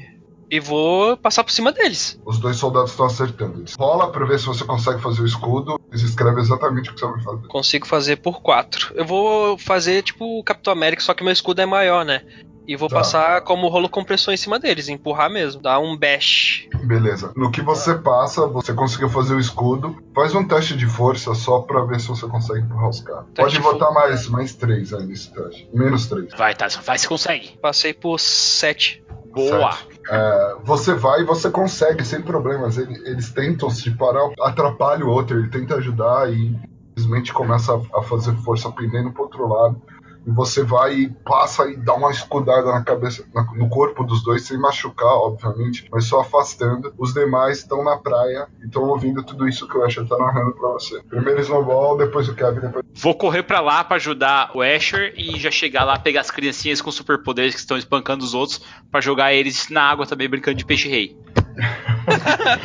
e 0.50 0.58
vou 0.58 1.16
passar 1.16 1.44
por 1.44 1.52
cima 1.52 1.72
deles. 1.72 2.20
Os 2.26 2.38
dois 2.38 2.56
soldados 2.56 2.90
estão 2.90 3.06
acertando. 3.06 3.60
Eles 3.60 3.74
rola 3.74 4.10
pra 4.10 4.26
ver 4.26 4.38
se 4.38 4.46
você 4.46 4.64
consegue 4.64 5.00
fazer 5.00 5.22
o 5.22 5.26
escudo. 5.26 5.80
Eles 5.90 6.02
escrevem 6.02 6.42
exatamente 6.42 6.90
o 6.90 6.94
que 6.94 7.00
você 7.00 7.06
vai 7.06 7.22
fazer. 7.22 7.46
Consigo 7.46 7.86
fazer 7.86 8.16
por 8.16 8.42
quatro. 8.42 8.92
Eu 8.94 9.06
vou 9.06 9.56
fazer 9.56 10.02
tipo 10.02 10.40
o 10.40 10.44
Capitão 10.44 10.72
América, 10.72 11.02
só 11.02 11.14
que 11.14 11.22
meu 11.22 11.32
escudo 11.32 11.62
é 11.62 11.66
maior, 11.66 12.04
né? 12.04 12.22
E 12.70 12.76
vou 12.76 12.88
Tá. 12.88 12.98
passar 12.98 13.40
como 13.40 13.66
rolo 13.66 13.88
compressor 13.88 14.32
em 14.32 14.36
cima 14.36 14.56
deles, 14.56 14.88
empurrar 14.88 15.28
mesmo, 15.28 15.60
dar 15.60 15.80
um 15.80 15.96
bash. 15.96 16.68
Beleza. 16.84 17.32
No 17.34 17.50
que 17.50 17.60
você 17.60 17.96
passa, 17.96 18.46
você 18.46 18.72
conseguiu 18.72 19.08
fazer 19.10 19.34
o 19.34 19.40
escudo. 19.40 19.96
Faz 20.14 20.32
um 20.36 20.46
teste 20.46 20.76
de 20.76 20.86
força 20.86 21.34
só 21.34 21.62
pra 21.62 21.82
ver 21.84 21.98
se 21.98 22.06
você 22.06 22.28
consegue 22.28 22.60
empurrar 22.60 22.88
os 22.90 23.00
caras. 23.00 23.24
Pode 23.34 23.54
de 23.54 23.60
botar 23.60 23.90
mais, 23.90 24.28
mais 24.28 24.54
três 24.54 24.92
aí 24.92 25.04
nesse 25.04 25.34
teste. 25.34 25.68
Menos 25.74 26.06
três. 26.06 26.32
Vai, 26.38 26.54
Tyson, 26.54 26.80
vai 26.82 26.96
se 26.96 27.08
consegue. 27.08 27.58
Passei 27.60 27.92
por 27.92 28.20
sete. 28.20 29.02
Boa. 29.34 29.72
Sete. 29.72 30.00
É, 30.08 30.54
você 30.62 30.94
vai 30.94 31.22
e 31.22 31.24
você 31.24 31.50
consegue 31.50 32.04
sem 32.04 32.22
problemas. 32.22 32.78
Ele- 32.78 33.02
Eles 33.04 33.30
tentam 33.32 33.68
se 33.68 33.90
parar, 33.96 34.30
atrapalha 34.42 35.04
o 35.04 35.08
outro, 35.10 35.38
ele 35.40 35.48
tenta 35.48 35.74
ajudar 35.74 36.32
e 36.32 36.56
simplesmente 36.96 37.32
começa 37.32 37.72
a, 37.74 37.98
a 37.98 38.02
fazer 38.04 38.34
força 38.44 38.70
pendendo 38.70 39.10
pro 39.12 39.24
outro 39.24 39.48
lado. 39.48 39.82
E 40.30 40.32
você 40.32 40.62
vai 40.62 40.94
e 40.94 41.08
passa 41.24 41.68
e 41.68 41.76
dá 41.76 41.94
uma 41.94 42.10
escudada 42.12 42.70
na 42.70 42.82
cabeça, 42.84 43.24
na- 43.34 43.42
no 43.54 43.68
corpo 43.68 44.04
dos 44.04 44.22
dois, 44.22 44.44
sem 44.46 44.56
machucar, 44.58 45.12
obviamente, 45.12 45.88
mas 45.90 46.04
só 46.06 46.20
afastando. 46.20 46.94
Os 46.96 47.12
demais 47.12 47.58
estão 47.58 47.82
na 47.82 47.96
praia 47.98 48.46
e 48.62 48.66
estão 48.66 48.82
ouvindo 48.84 49.22
tudo 49.24 49.48
isso 49.48 49.66
que 49.66 49.76
o 49.76 49.82
Asher 49.84 50.06
tá 50.06 50.16
narrando 50.16 50.52
pra 50.52 50.68
você. 50.70 51.02
Primeiro 51.08 51.40
Snowball, 51.40 51.96
depois 51.98 52.28
o 52.28 52.34
Kevin, 52.34 52.60
depois. 52.60 52.84
Vou 52.94 53.14
correr 53.14 53.42
pra 53.42 53.60
lá 53.60 53.82
pra 53.82 53.96
ajudar 53.96 54.50
o 54.54 54.62
Asher 54.62 55.12
e 55.16 55.38
já 55.38 55.50
chegar 55.50 55.84
lá, 55.84 55.98
pegar 55.98 56.20
as 56.20 56.30
criancinhas 56.30 56.80
com 56.80 56.90
superpoderes 56.92 57.54
que 57.54 57.60
estão 57.60 57.76
espancando 57.76 58.24
os 58.24 58.32
outros 58.34 58.60
pra 58.90 59.00
jogar 59.00 59.32
eles 59.34 59.68
na 59.68 59.82
água 59.82 60.06
também 60.06 60.28
brincando 60.28 60.56
de 60.56 60.64
peixe-rei. 60.64 61.16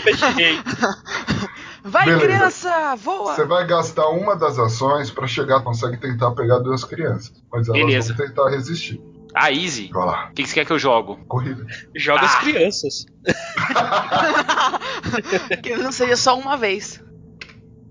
Fechei. 0.04 0.60
Vai, 1.88 2.06
Beleza. 2.06 2.26
criança, 2.26 2.96
voa! 2.96 3.36
Você 3.36 3.46
vai 3.46 3.66
gastar 3.68 4.08
uma 4.10 4.36
das 4.36 4.58
ações 4.58 5.12
pra 5.12 5.28
chegar, 5.28 5.62
consegue 5.62 5.98
tentar 5.98 6.32
pegar 6.32 6.58
duas 6.60 6.84
crianças. 6.84 7.32
Mas 7.52 7.68
elas 7.70 7.80
Beleza. 7.80 8.14
vão 8.16 8.26
tentar 8.26 8.50
resistir. 8.50 9.00
Ah, 9.36 9.52
easy. 9.52 9.90
Vai 9.94 10.06
lá, 10.06 10.30
O 10.32 10.34
que 10.34 10.42
que 10.44 10.50
você 10.50 10.56
quer 10.56 10.66
que 10.66 10.74
eu 10.74 10.80
jogo? 10.80 11.20
corrida. 11.28 11.64
Joga 11.96 12.22
as 12.26 12.36
Ah. 12.36 12.40
crianças. 12.40 13.06
que 15.62 15.76
não 15.76 15.92
seja 15.92 16.18
só 16.18 16.38
uma 16.40 16.58
vez. 16.58 17.04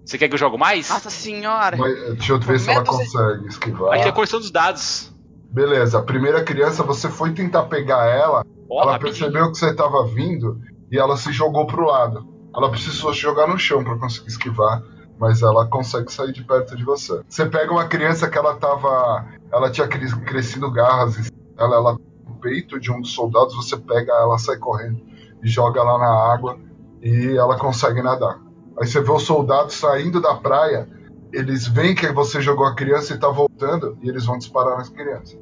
Você 0.04 0.18
quer 0.18 0.28
que 0.28 0.34
eu 0.34 0.38
jogo 0.38 0.58
mais? 0.58 0.88
Nossa 0.90 1.10
senhora. 1.10 1.76
Mas, 1.76 1.96
eh, 1.96 2.12
deixa 2.14 2.32
eu 2.32 2.40
ver 2.40 2.58
se 2.60 2.70
ela 2.70 2.84
consegue 2.84 3.46
esquivar. 3.46 3.92
Aqui 3.94 4.06
é 4.06 4.08
a 4.08 4.12
correção 4.12 4.40
dos 4.40 4.50
dados. 4.50 5.12
Beleza, 5.50 5.98
a 5.98 6.02
primeira 6.02 6.42
criança, 6.42 6.82
você 6.82 7.08
foi 7.08 7.32
tentar 7.32 7.64
pegar 7.64 8.04
ela, 8.06 8.44
Ó, 8.68 8.82
ela 8.82 8.92
rapidinho. 8.92 9.26
percebeu 9.30 9.52
que 9.52 9.58
você 9.58 9.70
estava 9.70 10.04
vindo 10.08 10.58
e 10.90 10.98
ela 10.98 11.16
se 11.16 11.32
jogou 11.32 11.66
pro 11.66 11.86
lado. 11.86 12.33
Ela 12.56 12.70
precisou 12.70 13.12
jogar 13.12 13.46
no 13.48 13.58
chão 13.58 13.82
para 13.82 13.96
conseguir 13.98 14.28
esquivar, 14.28 14.82
mas 15.18 15.42
ela 15.42 15.66
consegue 15.66 16.12
sair 16.12 16.32
de 16.32 16.44
perto 16.44 16.76
de 16.76 16.84
você. 16.84 17.20
Você 17.28 17.46
pega 17.46 17.72
uma 17.72 17.86
criança 17.86 18.28
que 18.28 18.38
ela 18.38 18.54
tava. 18.56 19.26
Ela 19.52 19.70
tinha 19.70 19.86
cres- 19.88 20.14
crescido 20.14 20.70
garras, 20.70 21.30
ela, 21.58 21.76
ela 21.76 21.92
no 22.26 22.34
peito 22.40 22.78
de 22.80 22.90
um 22.92 23.00
dos 23.00 23.12
soldados, 23.12 23.54
você 23.54 23.76
pega 23.76 24.12
ela, 24.12 24.38
sai 24.38 24.56
correndo 24.56 25.00
e 25.42 25.48
joga 25.48 25.80
ela 25.80 25.98
na 25.98 26.32
água 26.32 26.58
e 27.02 27.36
ela 27.36 27.56
consegue 27.58 28.02
nadar. 28.02 28.38
Aí 28.80 28.86
você 28.86 29.00
vê 29.00 29.10
os 29.12 29.22
soldados 29.22 29.74
saindo 29.74 30.20
da 30.20 30.34
praia, 30.34 30.88
eles 31.32 31.66
veem 31.68 31.94
que 31.94 32.10
você 32.12 32.40
jogou 32.40 32.66
a 32.66 32.74
criança 32.74 33.14
e 33.14 33.18
tá 33.18 33.28
voltando, 33.28 33.96
e 34.02 34.08
eles 34.08 34.24
vão 34.26 34.38
disparar 34.38 34.76
nas 34.78 34.88
crianças. 34.88 35.38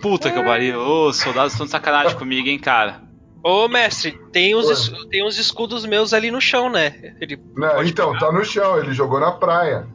Puta 0.00 0.30
que 0.30 0.42
pariu. 0.42 0.80
Os 1.06 1.16
soldados 1.18 1.52
estão 1.52 1.66
de 1.66 1.70
sacanagem 1.72 2.16
comigo, 2.18 2.48
hein, 2.48 2.58
cara. 2.58 3.02
Ô, 3.42 3.66
mestre, 3.68 4.18
tem 4.32 4.54
uns, 4.54 4.68
es- 4.70 4.92
tem 5.10 5.26
uns 5.26 5.36
escudos 5.38 5.84
meus 5.84 6.12
ali 6.12 6.30
no 6.30 6.40
chão, 6.40 6.70
né? 6.70 7.14
Ele. 7.20 7.36
Pode 7.36 7.90
então, 7.90 8.12
pegar? 8.12 8.26
tá 8.26 8.32
no 8.32 8.44
chão, 8.44 8.78
ele 8.78 8.92
jogou 8.92 9.18
na 9.18 9.32
praia. 9.32 9.86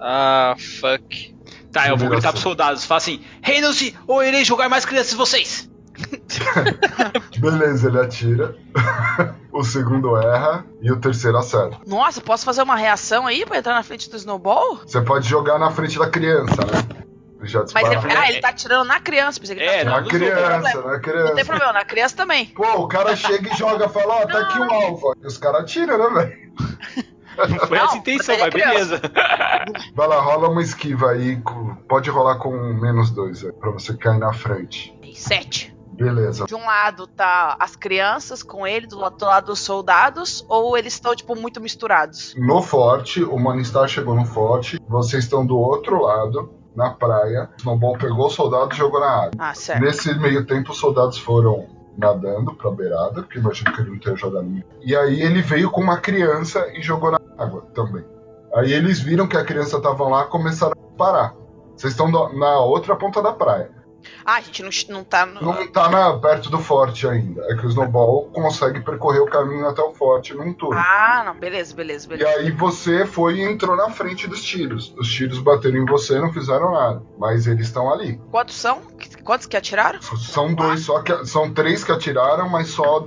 Ah, 0.00 0.54
fuck. 0.58 1.34
Tá, 1.72 1.88
eu 1.88 1.96
vou 1.96 2.08
gritar 2.08 2.30
pros 2.32 2.42
soldados. 2.42 2.84
Fala 2.84 2.98
assim: 2.98 3.20
Reynolds, 3.42 3.94
ou 4.06 4.22
irei 4.24 4.44
jogar 4.44 4.68
mais 4.68 4.84
crianças 4.84 5.12
em 5.12 5.16
vocês. 5.16 5.70
Beleza, 7.38 7.88
ele 7.88 8.00
atira. 8.00 8.56
o 9.52 9.62
segundo 9.64 10.16
erra 10.16 10.64
e 10.82 10.90
o 10.90 10.96
terceiro 10.96 11.38
acerta. 11.38 11.78
Nossa, 11.86 12.20
posso 12.20 12.44
fazer 12.44 12.62
uma 12.62 12.76
reação 12.76 13.26
aí 13.26 13.46
pra 13.46 13.58
entrar 13.58 13.74
na 13.74 13.82
frente 13.82 14.10
do 14.10 14.16
Snowball? 14.16 14.80
Você 14.86 15.00
pode 15.00 15.28
jogar 15.28 15.58
na 15.58 15.70
frente 15.70 15.98
da 15.98 16.08
criança, 16.08 16.56
né? 16.56 17.04
Já 17.46 17.64
Mas 17.72 17.90
ele, 17.90 18.12
ah, 18.16 18.28
ele 18.28 18.40
tá 18.40 18.48
atirando 18.48 18.84
na 18.84 19.00
criança, 19.00 19.40
pensei 19.40 19.56
que 19.56 19.62
ele 19.62 19.70
É, 19.70 19.84
tá 19.84 20.00
Na 20.00 20.06
criança, 20.06 20.50
na 20.50 20.60
problema. 20.60 20.82
Não 20.82 21.00
tem 21.00 21.00
criança. 21.00 21.44
problema, 21.44 21.72
na 21.72 21.84
criança 21.84 22.16
também. 22.16 22.46
Pô, 22.46 22.80
o 22.80 22.88
cara 22.88 23.14
chega 23.16 23.52
e 23.52 23.56
joga 23.56 23.86
e 23.86 23.88
fala, 23.88 24.22
ó, 24.22 24.26
tá 24.26 24.40
aqui 24.40 24.58
o 24.58 24.72
alvo. 24.72 25.14
E 25.22 25.26
os 25.26 25.38
caras 25.38 25.62
atiram, 25.62 25.98
né, 25.98 26.20
velho? 26.20 26.46
Não 27.36 27.58
foi 27.66 27.76
Não, 27.78 27.84
essa 27.84 27.94
a 27.94 27.98
intenção, 27.98 28.34
mas 28.38 28.52
mas 28.52 28.54
ele 28.54 28.64
beleza. 28.64 29.00
Vai 29.94 30.08
lá, 30.08 30.20
rola 30.20 30.48
uma 30.48 30.62
esquiva 30.62 31.10
aí. 31.10 31.40
Pode 31.88 32.08
rolar 32.08 32.36
com 32.36 32.50
menos 32.50 33.10
dois, 33.10 33.44
aí, 33.44 33.52
pra 33.52 33.70
você 33.70 33.94
cair 33.94 34.18
na 34.18 34.32
frente. 34.32 34.96
Tem 35.02 35.14
sete. 35.14 35.76
Beleza. 35.92 36.44
De 36.44 36.54
um 36.54 36.64
lado 36.64 37.06
tá 37.06 37.56
as 37.58 37.74
crianças 37.74 38.42
com 38.42 38.66
ele, 38.66 38.86
do 38.86 39.00
outro 39.00 39.26
lado 39.26 39.52
os 39.52 39.60
soldados, 39.60 40.44
ou 40.46 40.76
eles 40.76 40.92
estão, 40.92 41.16
tipo, 41.16 41.34
muito 41.34 41.58
misturados? 41.58 42.34
No 42.36 42.60
forte, 42.60 43.22
o 43.24 43.38
Morningstar 43.38 43.88
chegou 43.88 44.14
no 44.14 44.26
forte, 44.26 44.78
vocês 44.86 45.24
estão 45.24 45.44
do 45.44 45.56
outro 45.58 46.02
lado, 46.02 46.50
na 46.76 46.90
praia. 46.90 47.48
Snowball 47.58 47.96
pegou 47.98 48.26
o 48.26 48.30
soldado 48.30 48.72
e 48.72 48.76
jogou 48.76 49.00
na 49.00 49.10
água. 49.10 49.30
Ah, 49.38 49.54
certo. 49.54 49.80
Nesse 49.80 50.14
meio 50.18 50.44
tempo, 50.46 50.72
os 50.72 50.78
soldados 50.78 51.18
foram 51.18 51.66
nadando 51.96 52.54
pra 52.54 52.70
beirada, 52.70 53.22
porque 53.22 53.38
imagino 53.38 53.72
que 53.72 53.80
ele 53.80 53.90
não 53.90 53.98
tenha 53.98 54.16
jogado 54.16 54.44
no 54.44 54.62
E 54.82 54.94
aí 54.94 55.22
ele 55.22 55.40
veio 55.40 55.70
com 55.70 55.80
uma 55.80 55.96
criança 55.96 56.68
e 56.74 56.82
jogou 56.82 57.10
na 57.10 57.18
água 57.38 57.62
também. 57.74 58.04
Aí 58.54 58.72
eles 58.72 59.00
viram 59.00 59.26
que 59.26 59.36
a 59.36 59.44
criança 59.44 59.80
tava 59.80 60.04
lá 60.04 60.24
e 60.24 60.28
começaram 60.28 60.72
a 60.72 60.96
parar. 60.96 61.34
Vocês 61.74 61.92
estão 61.92 62.10
na 62.10 62.60
outra 62.60 62.96
ponta 62.96 63.22
da 63.22 63.32
praia. 63.32 63.70
Ah, 64.24 64.34
a 64.36 64.40
gente 64.40 64.62
não, 64.62 64.70
não 64.98 65.04
tá 65.04 65.24
no. 65.26 65.40
Não 65.40 65.66
tá 65.68 65.88
na- 65.88 66.18
perto 66.18 66.50
do 66.50 66.58
forte 66.58 67.06
ainda. 67.06 67.42
É 67.50 67.54
que 67.56 67.64
o 67.66 67.68
Snowball 67.68 68.30
consegue 68.32 68.80
percorrer 68.80 69.20
o 69.20 69.26
caminho 69.26 69.68
até 69.68 69.80
o 69.82 69.92
forte 69.94 70.34
num 70.34 70.52
turno. 70.52 70.78
Ah, 70.80 71.22
não, 71.24 71.34
beleza, 71.38 71.74
beleza, 71.74 72.06
E 72.06 72.08
beleza. 72.10 72.30
aí 72.30 72.50
você 72.50 73.06
foi 73.06 73.36
e 73.36 73.42
entrou 73.42 73.76
na 73.76 73.90
frente 73.90 74.26
dos 74.26 74.42
tiros. 74.42 74.94
Os 74.98 75.08
tiros 75.08 75.38
bateram 75.38 75.76
em 75.78 75.84
você, 75.84 76.18
não 76.18 76.32
fizeram 76.32 76.72
nada. 76.72 77.02
Mas 77.18 77.46
eles 77.46 77.66
estão 77.66 77.92
ali. 77.92 78.20
Quantos 78.30 78.56
são? 78.56 78.82
Quantos 79.24 79.46
que 79.46 79.56
atiraram? 79.56 80.00
São 80.02 80.54
dois, 80.54 80.80
só 80.84 81.00
que 81.02 81.24
são 81.26 81.52
três 81.52 81.84
que 81.84 81.92
atiraram, 81.92 82.48
mas 82.48 82.68
só 82.68 83.06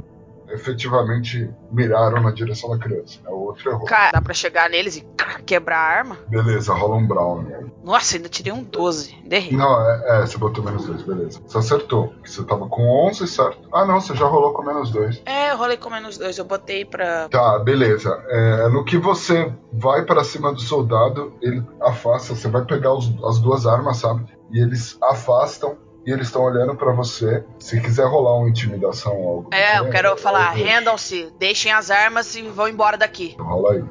efetivamente 0.52 1.50
miraram 1.72 2.22
na 2.22 2.32
direção 2.32 2.70
da 2.70 2.78
criança. 2.78 3.20
O 3.28 3.46
outro 3.48 3.70
errou. 3.70 3.86
Cara, 3.86 4.12
dá 4.14 4.22
pra 4.22 4.34
chegar 4.34 4.70
neles 4.70 4.98
e 4.98 5.06
quebrar 5.46 5.78
a 5.78 5.98
arma? 5.98 6.18
Beleza, 6.28 6.74
rola 6.74 6.96
um 6.96 7.08
Brown. 7.08 7.46
Nossa, 7.84 8.18
ainda 8.18 8.30
tirei 8.30 8.52
um 8.54 8.64
12. 8.64 9.16
Derrei. 9.26 9.58
Não, 9.58 9.82
é, 9.90 10.04
é, 10.08 10.22
você 10.26 10.38
botou 10.38 10.64
menos 10.64 10.86
dois, 10.86 11.02
beleza. 11.04 11.40
Você 11.46 11.58
acertou. 11.58 12.14
Você 12.24 12.44
tava 12.44 12.68
com 12.68 13.08
11, 13.08 13.28
certo? 13.28 13.68
Ah, 13.74 13.86
não, 13.86 14.00
você 14.00 14.16
já 14.16 14.26
rolou 14.26 14.54
com 14.54 14.64
menos 14.64 14.92
dois. 14.92 15.22
É, 15.26 15.52
eu 15.52 15.58
rolei 15.58 15.78
com 15.78 15.90
menos 15.90 16.18
dois, 16.18 16.38
eu 16.38 16.46
botei 16.46 16.86
pra. 16.86 17.30
Tá, 17.30 17.60
beleza. 17.60 18.10
É, 18.30 18.70
no 18.70 18.84
que 18.84 18.98
você 18.98 19.54
vai 19.74 20.04
pra 20.06 20.24
cima 20.24 20.52
do 20.54 20.60
soldado, 20.62 21.34
ele 21.42 21.64
afasta. 21.82 22.36
Você 22.36 22.48
vai 22.48 22.64
pegar 22.66 22.94
os- 22.94 23.12
as 23.24 23.40
duas 23.40 23.66
armas, 23.66 23.98
sabe? 23.98 24.26
E 24.52 24.60
eles 24.62 24.98
afastam 25.04 25.78
e 26.06 26.12
eles 26.12 26.28
estão 26.28 26.44
olhando 26.44 26.76
pra 26.76 26.92
você. 26.92 27.44
Se 27.60 27.80
quiser 27.82 28.06
rolar 28.08 28.38
uma 28.38 28.50
intimidação 28.50 29.16
ou 29.16 29.30
algo. 29.30 29.50
É, 29.54 29.80
eu 29.80 29.90
quero 29.90 30.16
falar, 30.18 30.52
rendam-se, 30.52 31.32
deixem 31.40 31.72
as 31.72 31.92
armas 31.92 32.36
e 32.36 32.42
vão 32.44 32.68
embora 32.68 32.98
daqui. 32.98 33.36
Rola 33.40 33.74
aí. 33.74 33.84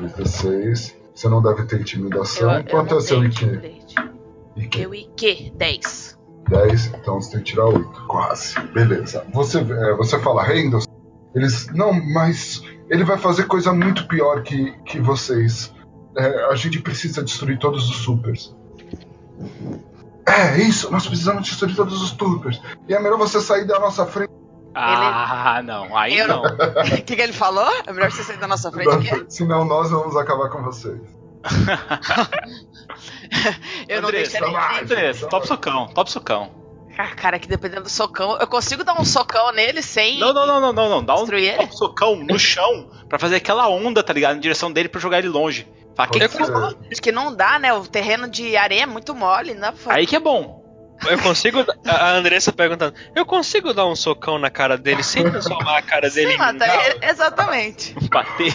16. 0.00 0.96
Você 1.14 1.28
não 1.28 1.42
deve 1.42 1.64
ter 1.64 1.80
intimidação. 1.80 2.50
Eu, 2.50 2.58
eu 2.60 2.64
Quanto 2.64 2.96
é 2.96 3.00
seu 3.00 3.24
IQ? 3.24 3.60
IQ? 4.56 4.80
Eu 4.80 4.94
IQ, 4.94 5.52
10. 5.54 6.18
10, 6.48 6.86
então 6.94 7.20
você 7.20 7.32
tem 7.32 7.40
que 7.40 7.50
tirar 7.52 7.66
8. 7.66 8.06
Quase. 8.06 8.58
Beleza. 8.72 9.24
Você, 9.32 9.58
é, 9.58 9.94
você 9.94 10.18
fala, 10.18 10.42
Rendels? 10.42 10.86
Eles. 11.34 11.66
Não, 11.72 11.92
mas. 11.92 12.62
Ele 12.88 13.04
vai 13.04 13.18
fazer 13.18 13.44
coisa 13.46 13.72
muito 13.72 14.08
pior 14.08 14.42
que, 14.42 14.72
que 14.84 14.98
vocês. 15.00 15.72
É, 16.16 16.44
a 16.46 16.54
gente 16.56 16.80
precisa 16.80 17.22
destruir 17.22 17.58
todos 17.58 17.88
os 17.88 17.96
supers. 17.96 18.56
É, 20.30 20.58
isso, 20.60 20.90
nós 20.90 21.06
precisamos 21.06 21.44
destruir 21.44 21.74
todos 21.74 22.02
os 22.02 22.10
supers. 22.10 22.60
E 22.88 22.94
é 22.94 23.00
melhor 23.00 23.18
você 23.18 23.40
sair 23.40 23.66
da 23.66 23.78
nossa 23.78 24.06
frente. 24.06 24.30
Ah, 24.74 25.60
não. 25.64 25.96
Aí 25.96 26.18
Eu 26.18 26.28
não. 26.28 26.42
O 26.42 26.84
que, 27.04 27.16
que 27.16 27.22
ele 27.22 27.32
falou? 27.32 27.68
É 27.86 27.92
melhor 27.92 28.10
você 28.10 28.22
sair 28.22 28.38
da 28.38 28.46
nossa 28.46 28.70
frente 28.70 28.88
aqui? 28.88 29.26
Senão 29.28 29.64
nós 29.64 29.90
vamos 29.90 30.16
acabar 30.16 30.48
com 30.48 30.62
vocês. 30.62 31.00
Eu 33.88 34.02
não 34.02 34.08
Andressa, 34.08 34.32
deixarei. 34.32 34.52
vai. 34.52 34.82
Andressa, 34.82 35.26
top 35.28 35.46
socão, 35.46 35.86
top 35.88 36.10
socão. 36.10 36.50
Ah, 36.98 37.14
cara, 37.14 37.38
que 37.38 37.48
dependendo 37.48 37.84
do 37.84 37.88
socão, 37.88 38.36
eu 38.38 38.46
consigo 38.46 38.84
dar 38.84 39.00
um 39.00 39.04
socão 39.04 39.50
nele 39.52 39.80
sem. 39.80 40.18
Não, 40.18 40.34
não, 40.34 40.46
não, 40.46 40.60
não, 40.60 40.72
não, 40.72 40.88
não. 40.90 41.04
Dá 41.04 41.16
um 41.16 41.26
ele? 41.32 41.56
top 41.56 41.76
socão 41.76 42.16
no 42.16 42.38
chão 42.38 42.90
pra 43.08 43.18
fazer 43.18 43.36
aquela 43.36 43.68
onda, 43.68 44.02
tá 44.02 44.12
ligado? 44.12 44.36
Em 44.36 44.40
direção 44.40 44.70
dele 44.70 44.88
pra 44.88 45.00
jogar 45.00 45.18
ele 45.18 45.28
longe. 45.28 45.66
Fala, 46.06 46.18
Pode 46.18 46.28
que- 46.28 46.44
ser. 46.44 46.92
Acho 46.92 47.02
que 47.02 47.12
não 47.12 47.34
dá, 47.34 47.58
né? 47.58 47.72
O 47.72 47.86
terreno 47.86 48.28
de 48.28 48.56
areia 48.56 48.82
é 48.82 48.86
muito 48.86 49.14
mole, 49.14 49.54
pra 49.54 49.72
fazer. 49.72 49.96
Aí 49.98 50.06
que 50.06 50.16
é 50.16 50.20
bom. 50.20 50.58
Eu 51.08 51.18
consigo. 51.18 51.64
A 51.86 52.10
Andressa 52.12 52.52
perguntando: 52.52 52.94
Eu 53.16 53.24
consigo 53.24 53.72
dar 53.72 53.86
um 53.86 53.96
socão 53.96 54.38
na 54.38 54.50
cara 54.50 54.76
dele 54.76 55.02
sem 55.02 55.22
transformar 55.30 55.78
a 55.78 55.82
cara 55.82 56.10
dele 56.10 56.28
Sim, 56.28 56.34
em. 56.34 56.38
mata, 56.38 56.66
é- 56.66 57.08
exatamente. 57.10 57.94
Bater. 58.12 58.54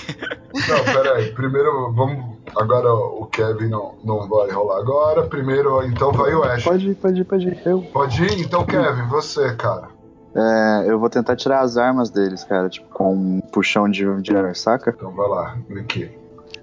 Não, 0.53 0.84
pera 0.84 1.15
aí. 1.15 1.31
Primeiro, 1.34 1.91
vamos. 1.93 2.36
Agora 2.55 2.93
o 2.93 3.25
Kevin 3.25 3.67
não, 3.69 3.95
não 4.03 4.29
vai 4.29 4.51
rolar 4.51 4.77
agora. 4.77 5.23
Primeiro, 5.23 5.84
então 5.86 6.12
vai 6.12 6.34
o 6.36 6.43
Ash. 6.43 6.63
Pode 6.63 6.89
ir, 6.91 6.95
pode 6.95 7.21
ir, 7.21 7.23
pode 7.25 7.47
ir. 7.47 7.60
Eu, 7.65 7.81
Pode 7.81 8.23
ir? 8.23 8.39
Então, 8.39 8.63
Kevin, 8.63 9.08
você, 9.10 9.55
cara. 9.55 9.89
é, 10.36 10.86
eu 10.88 10.99
vou 10.99 11.10
tentar 11.10 11.36
tirar 11.36 11.62
as 11.62 11.77
armas 11.77 12.12
deles, 12.12 12.43
cara, 12.43 12.69
tipo, 12.69 12.88
com 12.93 13.12
um 13.13 13.41
puxão 13.51 13.89
de, 13.89 14.05
de 14.21 14.38
ar, 14.38 14.55
saca? 14.55 14.93
Então 14.95 15.12
vai 15.12 15.27
lá, 15.27 15.58
Nick. 15.67 16.12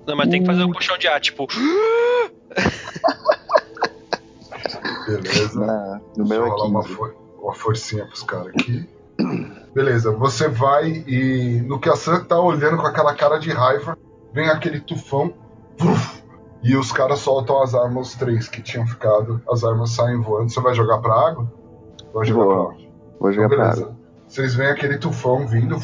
Não, 0.06 0.16
mas 0.16 0.28
tem 0.28 0.40
que 0.40 0.46
fazer 0.46 0.64
um 0.64 0.72
puxão 0.72 0.98
de 0.98 1.06
ar, 1.08 1.20
tipo. 1.20 1.46
Beleza. 5.06 5.60
Na- 5.60 6.00
no 6.16 6.24
Deixa 6.24 6.34
meu 6.34 6.46
eu 6.46 6.58
é 6.58 6.62
uma, 6.64 6.82
15. 6.82 6.94
for- 6.94 7.14
uma 7.40 7.54
forcinha 7.54 8.06
pros 8.06 8.22
caras 8.22 8.48
aqui. 8.48 8.88
Beleza, 9.74 10.10
você 10.12 10.48
vai 10.48 11.04
e 11.06 11.60
no 11.66 11.78
que 11.80 11.88
a 11.88 11.96
Sam 11.96 12.24
tá 12.24 12.38
olhando 12.40 12.76
com 12.78 12.86
aquela 12.86 13.14
cara 13.14 13.38
de 13.38 13.50
raiva, 13.50 13.96
vem 14.32 14.48
aquele 14.48 14.80
tufão 14.80 15.32
e 16.62 16.76
os 16.76 16.92
caras 16.92 17.20
soltam 17.20 17.62
as 17.62 17.74
armas, 17.74 18.08
os 18.08 18.14
três 18.14 18.48
que 18.48 18.60
tinham 18.62 18.86
ficado, 18.86 19.40
as 19.50 19.64
armas 19.64 19.90
saem 19.90 20.20
voando. 20.20 20.50
Você 20.50 20.60
vai 20.60 20.74
jogar 20.74 20.98
pra 20.98 21.14
água? 21.14 21.50
Vai 22.12 22.26
jogar 22.26 22.44
Vou. 22.44 22.54
pra 22.54 22.74
onde? 22.74 22.92
Vou 23.20 23.32
jogar 23.32 23.46
Então, 23.46 23.56
pra 23.58 23.66
beleza. 23.68 23.82
água. 23.84 23.96
Vocês 24.28 24.54
veem 24.54 24.70
aquele 24.70 24.98
tufão 24.98 25.46
vindo 25.46 25.76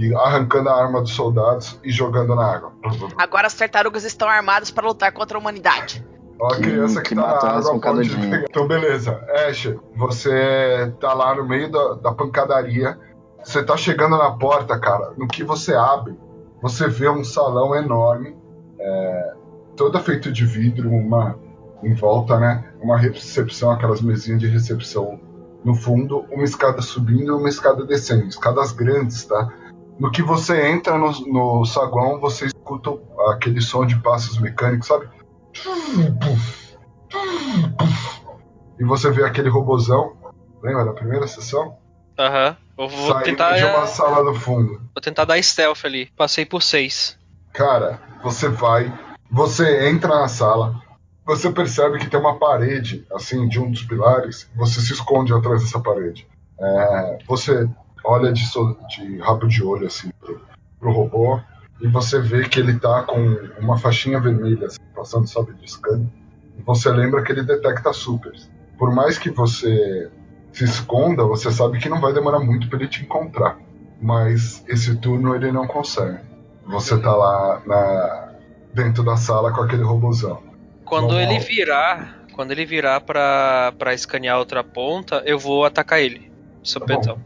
e 0.00 0.14
arrancando 0.14 0.68
a 0.70 0.74
arma 0.82 1.00
dos 1.00 1.12
soldados 1.12 1.78
e 1.84 1.90
jogando 1.90 2.34
na 2.34 2.44
água. 2.54 2.72
Agora 3.18 3.46
as 3.46 3.54
tartarugas 3.54 4.04
estão 4.04 4.28
armadas 4.28 4.70
para 4.70 4.86
lutar 4.86 5.12
contra 5.12 5.36
a 5.36 5.40
humanidade. 5.40 6.04
Ó, 6.40 6.46
a 6.46 6.56
Que- 6.56 6.62
criança 6.62 7.02
que, 7.02 7.10
que 7.10 7.14
tá 7.16 7.20
na 7.20 7.58
água 7.58 7.80
pode 7.80 8.08
pegar. 8.16 8.44
Então, 8.48 8.66
beleza. 8.66 9.20
Ash, 9.46 9.74
você 9.94 10.92
tá 10.98 11.12
lá 11.12 11.34
no 11.34 11.46
meio 11.46 11.70
da, 11.70 11.94
da 11.94 12.12
pancadaria. 12.12 12.98
Você 13.44 13.62
tá 13.62 13.76
chegando 13.76 14.16
na 14.16 14.30
porta, 14.32 14.78
cara. 14.78 15.12
No 15.18 15.26
que 15.28 15.44
você 15.44 15.74
abre, 15.74 16.18
você 16.62 16.88
vê 16.88 17.08
um 17.08 17.22
salão 17.24 17.74
enorme, 17.74 18.36
é, 18.78 19.32
todo 19.76 19.98
feito 20.00 20.32
de 20.32 20.44
vidro, 20.46 20.90
uma 20.90 21.38
em 21.82 21.94
volta, 21.94 22.38
né? 22.38 22.64
Uma 22.82 22.98
recepção, 22.98 23.70
aquelas 23.70 24.00
mesinhas 24.02 24.40
de 24.40 24.46
recepção 24.46 25.18
no 25.64 25.74
fundo, 25.74 26.24
uma 26.30 26.44
escada 26.44 26.80
subindo 26.82 27.28
e 27.28 27.30
uma 27.30 27.48
escada 27.48 27.84
descendo. 27.84 28.24
Escadas 28.26 28.72
grandes, 28.72 29.24
tá? 29.24 29.48
No 30.00 30.10
que 30.10 30.22
você 30.22 30.68
entra 30.68 30.96
no, 30.96 31.10
no 31.30 31.64
saguão, 31.66 32.18
você 32.18 32.46
escuta 32.46 32.90
aquele 33.32 33.60
som 33.60 33.84
de 33.84 33.96
passos 34.00 34.38
mecânicos, 34.38 34.88
sabe? 34.88 35.06
E 38.78 38.84
você 38.84 39.10
vê 39.10 39.24
aquele 39.24 39.50
robozão. 39.50 40.16
Lembra 40.62 40.86
da 40.86 40.92
primeira 40.94 41.26
sessão? 41.26 41.76
Aham. 42.18 42.56
Eu 42.78 42.88
vou 42.88 43.12
Saindo 43.12 43.24
tentar. 43.24 43.56
de 43.58 43.64
uma 43.64 43.86
sala 43.86 44.24
no 44.24 44.34
fundo. 44.34 44.80
Vou 44.94 45.02
tentar 45.02 45.26
dar 45.26 45.42
stealth 45.42 45.84
ali. 45.84 46.06
Passei 46.16 46.46
por 46.46 46.62
seis. 46.62 47.18
Cara, 47.52 48.00
você 48.22 48.48
vai, 48.48 48.90
você 49.30 49.90
entra 49.90 50.08
na 50.08 50.28
sala, 50.28 50.80
você 51.26 51.52
percebe 51.52 51.98
que 51.98 52.08
tem 52.08 52.18
uma 52.18 52.38
parede, 52.38 53.06
assim, 53.12 53.46
de 53.48 53.60
um 53.60 53.70
dos 53.70 53.82
pilares, 53.82 54.48
você 54.56 54.80
se 54.80 54.94
esconde 54.94 55.34
atrás 55.34 55.62
dessa 55.62 55.78
parede. 55.78 56.26
É, 56.58 57.18
você 57.26 57.68
olha 58.04 58.32
de, 58.32 58.46
so- 58.46 58.76
de 58.88 59.18
rabo 59.18 59.46
de 59.46 59.62
olho, 59.62 59.86
assim, 59.86 60.10
pro, 60.20 60.40
pro 60.78 60.92
robô, 60.92 61.40
e 61.80 61.88
você 61.88 62.20
vê 62.20 62.48
que 62.48 62.60
ele 62.60 62.78
tá 62.78 63.02
com 63.02 63.18
uma 63.58 63.78
faixinha 63.78 64.20
vermelha, 64.20 64.66
assim, 64.66 64.78
passando, 64.94 65.26
sabe, 65.26 65.54
de 65.54 65.70
scan. 65.70 66.06
E 66.58 66.62
você 66.62 66.90
lembra 66.90 67.22
que 67.22 67.32
ele 67.32 67.42
detecta 67.42 67.92
supers. 67.92 68.50
Por 68.78 68.94
mais 68.94 69.18
que 69.18 69.30
você 69.30 70.10
se 70.52 70.64
esconda, 70.64 71.24
você 71.24 71.50
sabe 71.50 71.78
que 71.78 71.88
não 71.88 72.00
vai 72.00 72.12
demorar 72.12 72.40
muito 72.40 72.68
pra 72.68 72.78
ele 72.78 72.88
te 72.88 73.02
encontrar. 73.02 73.58
Mas 74.00 74.64
esse 74.68 74.96
turno 74.96 75.34
ele 75.34 75.52
não 75.52 75.66
consegue. 75.66 76.18
Você 76.66 76.98
tá 76.98 77.14
lá 77.14 77.62
na, 77.66 78.32
dentro 78.72 79.02
da 79.02 79.16
sala 79.16 79.52
com 79.52 79.62
aquele 79.62 79.82
robozão. 79.82 80.42
Quando 80.84 81.12
Normal. 81.12 81.22
ele 81.22 81.38
virar. 81.40 82.20
Quando 82.32 82.52
ele 82.52 82.64
virar 82.64 83.00
pra, 83.00 83.72
pra 83.78 83.92
escanear 83.92 84.38
outra 84.38 84.64
ponta, 84.64 85.22
eu 85.26 85.38
vou 85.38 85.64
atacar 85.64 86.00
ele. 86.00 86.30
Sopetão. 86.62 87.18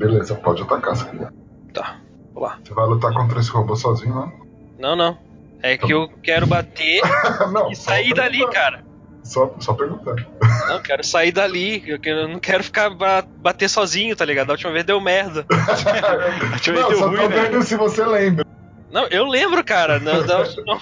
Beleza, 0.00 0.34
pode 0.36 0.62
atacar 0.62 0.96
se 0.96 1.04
quiser. 1.06 1.30
Tá. 1.74 1.96
Vamos 2.34 2.48
lá. 2.48 2.58
Você 2.64 2.72
vai 2.74 2.86
lutar 2.86 3.12
contra 3.12 3.38
esse 3.38 3.50
robô 3.50 3.76
sozinho, 3.76 4.14
né? 4.14 4.32
Não, 4.78 4.96
não. 4.96 5.18
É 5.62 5.76
que 5.76 5.92
eu 5.92 6.08
quero 6.22 6.46
bater 6.46 7.02
não, 7.52 7.70
e 7.70 7.76
sair 7.76 8.14
dali, 8.14 8.44
cara. 8.50 8.82
Só, 9.22 9.54
só 9.60 9.74
perguntando. 9.74 10.24
Não, 10.66 10.76
eu 10.76 10.80
quero 10.82 11.04
sair 11.04 11.30
dali. 11.32 11.84
Eu 11.86 12.00
que- 12.00 12.08
eu 12.08 12.26
não 12.26 12.38
quero 12.40 12.64
ficar 12.64 12.88
ba- 12.88 13.22
bater 13.22 13.68
sozinho, 13.68 14.16
tá 14.16 14.24
ligado? 14.24 14.46
Da 14.46 14.54
última 14.54 14.72
vez 14.72 14.84
deu 14.84 14.98
merda. 15.00 15.44
Eu 16.66 16.74
ver, 16.74 16.80
não, 16.80 16.88
deu 16.88 16.98
só 16.98 17.06
ruim, 17.08 17.28
né? 17.28 17.60
se 17.62 17.76
você 17.76 18.04
lembra. 18.06 18.46
Não, 18.90 19.06
eu 19.08 19.26
lembro, 19.28 19.62
cara. 19.62 20.00
Não, 20.00 20.24
não-. 20.66 20.80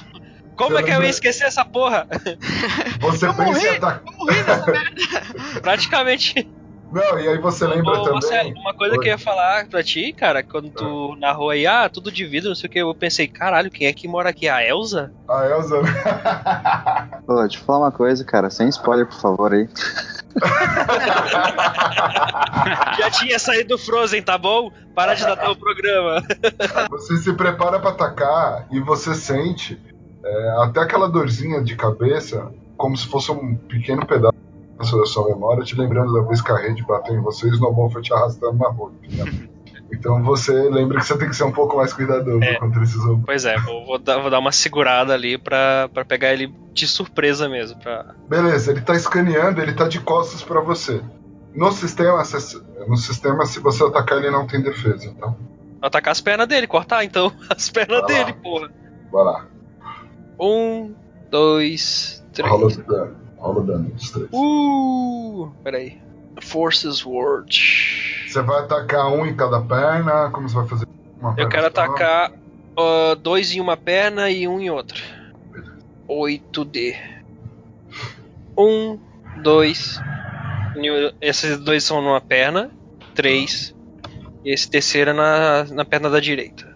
Como 0.57 0.78
é 0.78 0.83
que 0.83 0.90
eu 0.90 1.02
ia 1.02 1.09
esquecer 1.09 1.44
essa 1.44 1.64
porra? 1.64 2.07
Você 3.00 3.26
Eu 3.26 3.33
morri. 3.35 3.68
atacar. 3.68 4.02
Morri 4.16 4.42
nessa 4.42 4.70
merda. 4.70 5.61
Praticamente. 5.62 6.48
Não, 6.90 7.18
e 7.18 7.29
aí 7.29 7.38
você 7.38 7.66
lembra 7.66 7.92
Ô, 7.92 8.03
também. 8.03 8.12
Marcelo, 8.14 8.51
uma 8.61 8.72
coisa 8.72 8.94
Oi. 8.94 9.01
que 9.01 9.09
eu 9.09 9.12
ia 9.12 9.18
falar 9.18 9.66
pra 9.66 9.83
ti, 9.83 10.12
cara, 10.12 10.42
quando 10.42 10.70
tu 10.70 11.14
narrou 11.16 11.51
aí, 11.51 11.66
ah, 11.66 11.88
tudo 11.88 12.11
de 12.11 12.24
vidro, 12.24 12.48
não 12.48 12.57
sei 12.57 12.68
o 12.68 12.70
que, 12.70 12.79
eu 12.79 12.94
pensei, 12.94 13.29
caralho, 13.29 13.70
quem 13.70 13.87
é 13.87 13.92
que 13.92 14.09
mora 14.09 14.31
aqui? 14.31 14.48
A 14.48 14.66
Elsa? 14.66 15.12
A 15.29 15.46
Elsa. 15.46 15.83
né? 15.83 15.90
Pô, 17.27 17.40
deixa 17.42 17.59
eu 17.59 17.64
falar 17.64 17.79
uma 17.81 17.92
coisa, 17.92 18.24
cara, 18.24 18.48
sem 18.48 18.68
spoiler, 18.68 19.07
por 19.07 19.20
favor, 19.20 19.53
aí. 19.53 19.68
Já 22.98 23.11
tinha 23.11 23.38
saído 23.38 23.68
do 23.68 23.79
Frozen, 23.79 24.22
tá 24.22 24.38
bom? 24.38 24.70
Para 24.94 25.14
de 25.14 25.22
datar 25.24 25.51
o 25.51 25.57
programa. 25.57 26.22
Você 26.90 27.16
se 27.18 27.33
prepara 27.35 27.79
pra 27.79 27.90
atacar 27.90 28.66
e 28.70 28.81
você 28.81 29.14
sente 29.14 29.81
é, 30.24 30.51
até 30.62 30.81
aquela 30.81 31.09
dorzinha 31.09 31.62
de 31.62 31.77
cabeça, 31.77 32.51
como 32.77 32.96
se 32.96 33.07
fosse 33.07 33.31
um 33.31 33.57
pequeno 33.57 34.05
pedaço 34.07 34.35
da 34.78 35.06
sua 35.06 35.26
memória, 35.28 35.64
te 35.64 35.74
lembrando 35.76 36.12
da 36.12 36.22
vez 36.22 36.40
que 36.40 36.52
a 36.52 36.56
rede 36.56 36.84
bateu 36.86 37.14
em 37.14 37.20
você 37.20 37.46
e 37.46 37.50
o 37.50 37.54
Snowball 37.54 37.90
foi 37.90 38.02
te 38.02 38.12
arrastando 38.14 38.56
na 38.58 38.68
rua. 38.68 38.92
entendeu? 39.02 39.26
Então 39.90 40.22
você 40.22 40.52
lembra 40.52 40.98
que 41.00 41.06
você 41.06 41.16
tem 41.16 41.30
que 41.30 41.34
ser 41.34 41.44
um 41.44 41.50
pouco 41.50 41.74
mais 41.78 41.94
cuidadoso 41.94 42.44
É. 42.44 42.56
contra 42.58 42.82
esses 42.82 43.02
robôs. 43.02 43.22
Pois 43.24 43.46
é, 43.46 43.58
vou, 43.58 43.86
vou 43.86 43.98
dar, 43.98 44.18
vou 44.18 44.30
dar 44.30 44.38
uma 44.38 44.52
segurada 44.52 45.14
ali 45.14 45.38
pra, 45.38 45.88
pra 45.88 46.04
pegar 46.04 46.30
ele 46.34 46.52
de 46.74 46.86
surpresa 46.86 47.48
mesmo. 47.48 47.80
Pra... 47.80 48.14
Beleza, 48.28 48.70
ele 48.70 48.82
tá 48.82 48.94
escaneando, 48.94 49.62
ele 49.62 49.72
tá 49.72 49.88
de 49.88 49.98
costas 49.98 50.42
pra 50.42 50.60
você. 50.60 51.00
No 51.54 51.72
sistema, 51.72 52.22
se- 52.22 52.62
no 52.86 52.98
sistema, 52.98 53.46
se 53.46 53.60
você 53.60 53.82
atacar, 53.82 54.18
ele 54.18 54.30
não 54.30 54.46
tem 54.46 54.60
defesa, 54.60 55.10
tá? 55.18 55.34
Atacar 55.80 56.12
as 56.12 56.20
pernas 56.20 56.46
dele, 56.46 56.66
cortar 56.66 57.02
então 57.02 57.32
as 57.48 57.70
pernas 57.70 58.02
Vai 58.02 58.18
lá. 58.18 58.24
dele, 58.24 58.32
porra. 58.42 58.68
Vai 59.10 59.24
lá. 59.24 59.46
Um, 60.38 60.94
dois, 61.30 62.22
três. 62.34 62.50
Rola 62.50 62.66
o 62.66 62.76
dano. 62.82 63.16
Rola 63.38 63.61
o 63.61 63.64
dano 63.64 63.90
dos 63.90 64.11
três. 64.11 64.29
Uh, 64.33 65.51
peraí. 65.62 66.01
Forces 66.40 67.05
Word. 67.05 68.27
Você 68.29 68.42
vai 68.42 68.61
atacar 68.61 69.09
um 69.09 69.27
em 69.27 69.35
cada 69.35 69.61
perna? 69.61 70.31
Como 70.31 70.48
você 70.48 70.55
vai 70.57 70.68
fazer? 70.68 70.87
Uma 71.20 71.35
Eu 71.37 71.48
quero 71.48 71.62
só? 71.62 71.68
atacar 71.68 72.33
ah, 72.79 73.16
dois 73.20 73.53
em 73.53 73.61
uma 73.61 73.77
perna 73.77 74.31
e 74.31 74.46
um 74.46 74.61
em 74.61 74.70
outra. 74.70 74.98
8D. 76.09 76.96
Um, 78.57 78.98
dois. 79.42 80.01
Esses 81.20 81.59
dois 81.59 81.83
são 81.83 82.01
numa 82.01 82.20
perna. 82.20 82.70
Três. 83.14 83.74
E 84.44 84.53
esse 84.53 84.70
terceiro 84.70 85.11
é 85.11 85.12
na, 85.12 85.64
na 85.64 85.85
perna 85.85 86.09
da 86.09 86.20
direita. 86.20 86.66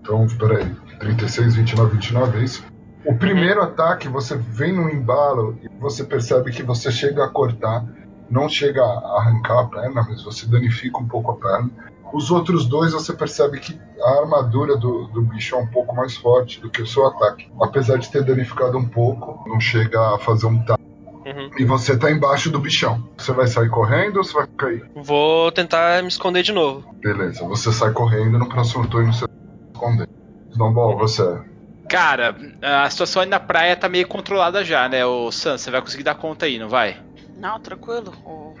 Então, 0.00 0.26
peraí. 0.38 0.70
36, 1.00 1.54
29, 1.54 1.94
29, 1.94 2.38
é 2.38 2.44
isso? 2.44 2.64
O 3.08 3.14
primeiro 3.14 3.62
ataque, 3.62 4.06
você 4.06 4.36
vem 4.36 4.70
no 4.70 4.86
embalo 4.90 5.58
e 5.62 5.68
você 5.80 6.04
percebe 6.04 6.52
que 6.52 6.62
você 6.62 6.92
chega 6.92 7.24
a 7.24 7.28
cortar, 7.28 7.82
não 8.30 8.50
chega 8.50 8.82
a 8.82 9.18
arrancar 9.18 9.60
a 9.60 9.66
perna, 9.66 10.06
mas 10.06 10.22
você 10.22 10.46
danifica 10.46 10.98
um 10.98 11.08
pouco 11.08 11.30
a 11.30 11.36
perna. 11.36 11.70
Os 12.12 12.30
outros 12.30 12.66
dois, 12.66 12.92
você 12.92 13.14
percebe 13.14 13.60
que 13.60 13.80
a 13.98 14.20
armadura 14.20 14.76
do, 14.76 15.06
do 15.06 15.22
bicho 15.22 15.54
é 15.54 15.58
um 15.58 15.66
pouco 15.66 15.96
mais 15.96 16.18
forte 16.18 16.60
do 16.60 16.68
que 16.68 16.82
o 16.82 16.86
seu 16.86 17.06
ataque. 17.06 17.50
Apesar 17.58 17.96
de 17.96 18.10
ter 18.10 18.22
danificado 18.22 18.76
um 18.76 18.86
pouco, 18.86 19.42
não 19.48 19.58
chega 19.58 20.14
a 20.14 20.18
fazer 20.18 20.44
um 20.46 20.58
tapa. 20.58 20.82
Uhum. 21.24 21.50
E 21.58 21.64
você 21.64 21.96
tá 21.96 22.10
embaixo 22.10 22.50
do 22.50 22.58
bichão. 22.58 23.08
Você 23.16 23.32
vai 23.32 23.46
sair 23.46 23.70
correndo 23.70 24.18
ou 24.18 24.24
você 24.24 24.34
vai 24.34 24.46
cair? 24.48 24.84
Vou 24.94 25.50
tentar 25.50 26.02
me 26.02 26.08
esconder 26.08 26.42
de 26.42 26.52
novo. 26.52 26.84
Beleza, 27.00 27.42
você 27.48 27.72
sai 27.72 27.90
correndo 27.90 28.38
no 28.38 28.50
próximo 28.50 28.86
turno 28.86 29.14
você 29.14 29.26
vai 29.26 29.34
se 29.34 29.72
esconder. 29.72 30.08
Snowball, 30.50 30.98
você. 30.98 31.47
Cara, 31.88 32.36
a 32.62 32.88
situação 32.90 33.22
aí 33.22 33.28
na 33.28 33.40
praia 33.40 33.74
tá 33.76 33.88
meio 33.88 34.06
controlada 34.06 34.64
já, 34.64 34.88
né? 34.88 35.04
O 35.06 35.30
Sam, 35.32 35.56
você 35.56 35.70
vai 35.70 35.80
conseguir 35.80 36.02
dar 36.04 36.14
conta 36.14 36.46
aí, 36.46 36.58
não 36.58 36.68
vai? 36.68 36.96
Não, 37.36 37.58
tranquilo. 37.60 38.12
O 38.24 38.54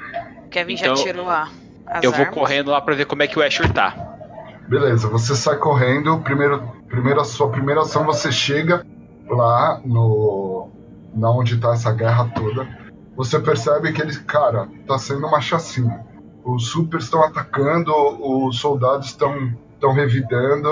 Kevin 0.50 0.74
Então, 0.74 0.96
já 0.96 1.02
tirou 1.02 1.28
a, 1.28 1.48
as 1.86 2.02
eu 2.02 2.10
vou 2.10 2.20
armas. 2.20 2.34
correndo 2.34 2.70
lá 2.70 2.80
pra 2.80 2.94
ver 2.94 3.04
como 3.06 3.22
é 3.22 3.26
que 3.26 3.38
o 3.38 3.42
Asher 3.44 3.70
tá. 3.72 3.94
Beleza, 4.68 5.08
você 5.08 5.34
sai 5.34 5.56
correndo. 5.56 6.18
Primeiro, 6.20 6.60
primeiro, 6.88 7.20
a 7.20 7.24
sua 7.24 7.50
primeira 7.50 7.82
ação 7.82 8.04
você 8.04 8.30
chega 8.32 8.86
lá 9.28 9.80
no. 9.84 10.68
na 11.14 11.30
onde 11.30 11.58
tá 11.58 11.72
essa 11.72 11.92
guerra 11.92 12.30
toda. 12.34 12.66
Você 13.16 13.38
percebe 13.40 13.92
que 13.92 14.00
ele, 14.00 14.14
cara, 14.20 14.68
tá 14.86 14.98
sendo 14.98 15.26
uma 15.26 15.40
chacina. 15.40 16.06
Os 16.44 16.68
supers 16.68 17.04
estão 17.04 17.22
atacando, 17.24 17.92
os 18.46 18.58
soldados 18.58 19.08
estão 19.08 19.52
estão 19.74 19.92
revidando, 19.92 20.68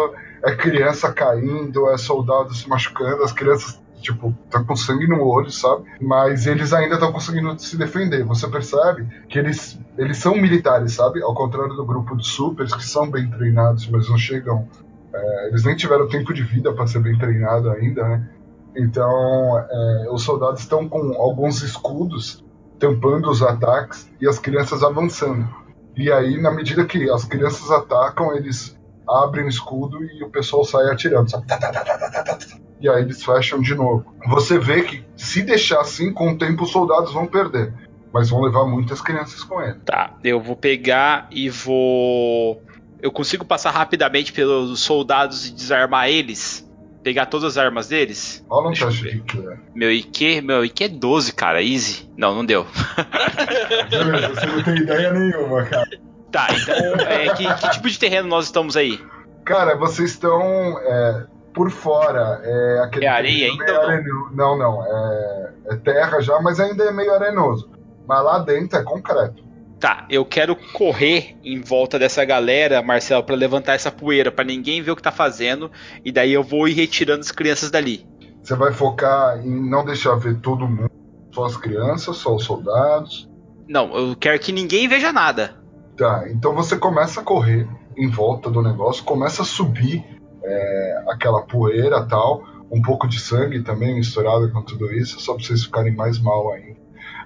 é 0.46 0.54
criança 0.54 1.12
caindo, 1.12 1.90
é 1.90 1.98
soldado 1.98 2.54
se 2.54 2.68
machucando, 2.68 3.22
as 3.24 3.32
crianças 3.32 3.80
tipo, 4.00 4.32
tá 4.48 4.62
com 4.62 4.76
sangue 4.76 5.08
no 5.08 5.26
olho, 5.26 5.50
sabe? 5.50 5.84
Mas 6.00 6.46
eles 6.46 6.72
ainda 6.72 6.94
estão 6.94 7.12
conseguindo 7.12 7.58
se 7.58 7.76
defender. 7.76 8.22
Você 8.24 8.46
percebe 8.46 9.08
que 9.28 9.38
eles, 9.38 9.78
eles 9.98 10.18
são 10.18 10.36
militares, 10.36 10.92
sabe? 10.92 11.20
Ao 11.22 11.34
contrário 11.34 11.74
do 11.74 11.84
grupo 11.84 12.16
de 12.16 12.24
supers, 12.24 12.72
que 12.72 12.84
são 12.84 13.10
bem 13.10 13.28
treinados, 13.28 13.88
mas 13.88 14.08
não 14.08 14.16
chegam. 14.16 14.68
é, 15.12 15.48
eles 15.48 15.64
nem 15.64 15.74
tiveram 15.74 16.08
tempo 16.08 16.32
de 16.32 16.44
vida 16.44 16.72
para 16.72 16.86
ser 16.86 17.00
bem 17.00 17.18
treinado 17.18 17.70
ainda, 17.70 18.06
né? 18.06 18.30
Então, 18.76 19.58
é, 19.58 20.06
os 20.10 20.22
soldados 20.22 20.60
estão 20.60 20.88
com 20.88 21.14
alguns 21.20 21.62
escudos 21.62 22.44
tampando 22.78 23.30
os 23.30 23.42
ataques 23.42 24.08
e 24.20 24.28
as 24.28 24.38
crianças 24.38 24.82
avançando. 24.82 25.48
E 25.96 26.12
aí, 26.12 26.40
na 26.40 26.50
medida 26.50 26.84
que 26.84 27.10
as 27.10 27.24
crianças 27.24 27.70
atacam, 27.70 28.36
eles 28.36 28.75
abrem 29.08 29.44
o 29.44 29.48
escudo 29.48 30.02
e 30.04 30.22
o 30.22 30.30
pessoal 30.30 30.64
sai 30.64 30.90
atirando, 30.90 31.30
sabe? 31.30 31.46
Tá, 31.46 31.58
tá, 31.58 31.72
tá. 31.72 32.38
E 32.80 32.88
aí 32.88 33.02
eles 33.02 33.24
fecham 33.24 33.60
de 33.60 33.74
novo. 33.74 34.04
Você 34.28 34.58
vê 34.58 34.82
que 34.82 35.04
se 35.16 35.42
deixar 35.42 35.80
assim, 35.80 36.12
com 36.12 36.32
o 36.32 36.38
tempo 36.38 36.64
os 36.64 36.70
soldados 36.70 37.12
vão 37.12 37.26
perder. 37.26 37.72
Mas 38.12 38.30
vão 38.30 38.40
levar 38.40 38.64
muitas 38.64 39.00
crianças 39.00 39.42
com 39.42 39.60
ele. 39.60 39.78
Tá, 39.84 40.14
eu 40.24 40.40
vou 40.40 40.56
pegar 40.56 41.28
e 41.30 41.50
vou. 41.50 42.62
Eu 43.02 43.12
consigo 43.12 43.44
passar 43.44 43.70
rapidamente 43.70 44.32
pelos 44.32 44.80
soldados 44.80 45.46
e 45.46 45.52
desarmar 45.52 46.08
eles? 46.08 46.66
Pegar 47.02 47.26
todas 47.26 47.56
as 47.56 47.58
armas 47.58 47.88
deles? 47.88 48.44
Rola 48.48 48.70
um 48.70 48.72
teste 48.72 49.02
de 49.02 49.20
que 49.20 49.38
é. 49.38 49.58
Meu 49.74 49.92
IQ, 49.92 50.40
meu 50.40 50.64
IQ 50.64 50.84
é 50.84 50.88
12, 50.88 51.32
cara, 51.34 51.62
easy. 51.62 52.10
Não, 52.16 52.34
não 52.34 52.44
deu. 52.44 52.66
Você 54.34 54.46
não 54.46 54.62
tem 54.62 54.76
ideia 54.78 55.12
nenhuma, 55.12 55.64
cara. 55.64 55.88
Tá, 56.36 56.48
então, 56.50 57.06
é, 57.06 57.32
que, 57.34 57.54
que 57.54 57.70
tipo 57.70 57.88
de 57.88 57.98
terreno 57.98 58.28
nós 58.28 58.44
estamos 58.44 58.76
aí? 58.76 59.00
Cara, 59.44 59.74
vocês 59.74 60.10
estão 60.10 60.42
é, 60.80 61.24
por 61.54 61.70
fora. 61.70 62.40
É, 62.44 62.80
aquele 62.84 63.06
É 63.06 63.08
areia 63.08 63.46
ainda 63.50 63.64
não? 63.72 63.80
areno- 63.82 64.30
Não, 64.34 64.58
não. 64.58 64.84
É, 64.84 65.52
é 65.70 65.76
terra 65.76 66.20
já, 66.20 66.38
mas 66.42 66.60
ainda 66.60 66.84
é 66.84 66.92
meio 66.92 67.10
arenoso. 67.14 67.70
Mas 68.06 68.22
lá 68.22 68.38
dentro 68.40 68.78
é 68.78 68.82
concreto. 68.82 69.42
Tá, 69.80 70.04
eu 70.10 70.24
quero 70.26 70.54
correr 70.74 71.36
em 71.42 71.60
volta 71.60 71.98
dessa 71.98 72.22
galera, 72.24 72.82
Marcelo, 72.82 73.22
pra 73.22 73.34
levantar 73.34 73.74
essa 73.74 73.90
poeira, 73.90 74.30
pra 74.30 74.44
ninguém 74.44 74.82
ver 74.82 74.90
o 74.90 74.96
que 74.96 75.02
tá 75.02 75.12
fazendo, 75.12 75.70
e 76.04 76.10
daí 76.12 76.32
eu 76.32 76.42
vou 76.42 76.66
ir 76.68 76.72
retirando 76.74 77.20
as 77.20 77.30
crianças 77.30 77.70
dali. 77.70 78.06
Você 78.42 78.54
vai 78.54 78.72
focar 78.72 79.38
em 79.38 79.68
não 79.70 79.84
deixar 79.84 80.14
ver 80.16 80.36
todo 80.40 80.66
mundo, 80.68 80.90
só 81.34 81.44
as 81.46 81.56
crianças, 81.56 82.16
só 82.16 82.34
os 82.34 82.44
soldados. 82.44 83.28
Não, 83.68 83.94
eu 83.96 84.16
quero 84.16 84.38
que 84.38 84.52
ninguém 84.52 84.86
veja 84.88 85.12
nada. 85.12 85.56
Tá, 85.96 86.26
então 86.28 86.54
você 86.54 86.76
começa 86.76 87.20
a 87.20 87.24
correr 87.24 87.66
em 87.96 88.08
volta 88.08 88.50
do 88.50 88.60
negócio, 88.60 89.02
começa 89.02 89.42
a 89.42 89.44
subir 89.46 90.04
é, 90.44 91.04
aquela 91.08 91.42
poeira 91.42 92.04
tal, 92.04 92.44
um 92.70 92.82
pouco 92.82 93.08
de 93.08 93.18
sangue 93.18 93.62
também 93.62 93.94
misturado 93.94 94.50
com 94.52 94.62
tudo 94.62 94.92
isso, 94.92 95.18
só 95.20 95.34
pra 95.34 95.42
vocês 95.42 95.64
ficarem 95.64 95.94
mais 95.94 96.18
mal 96.20 96.52
ainda. 96.52 96.76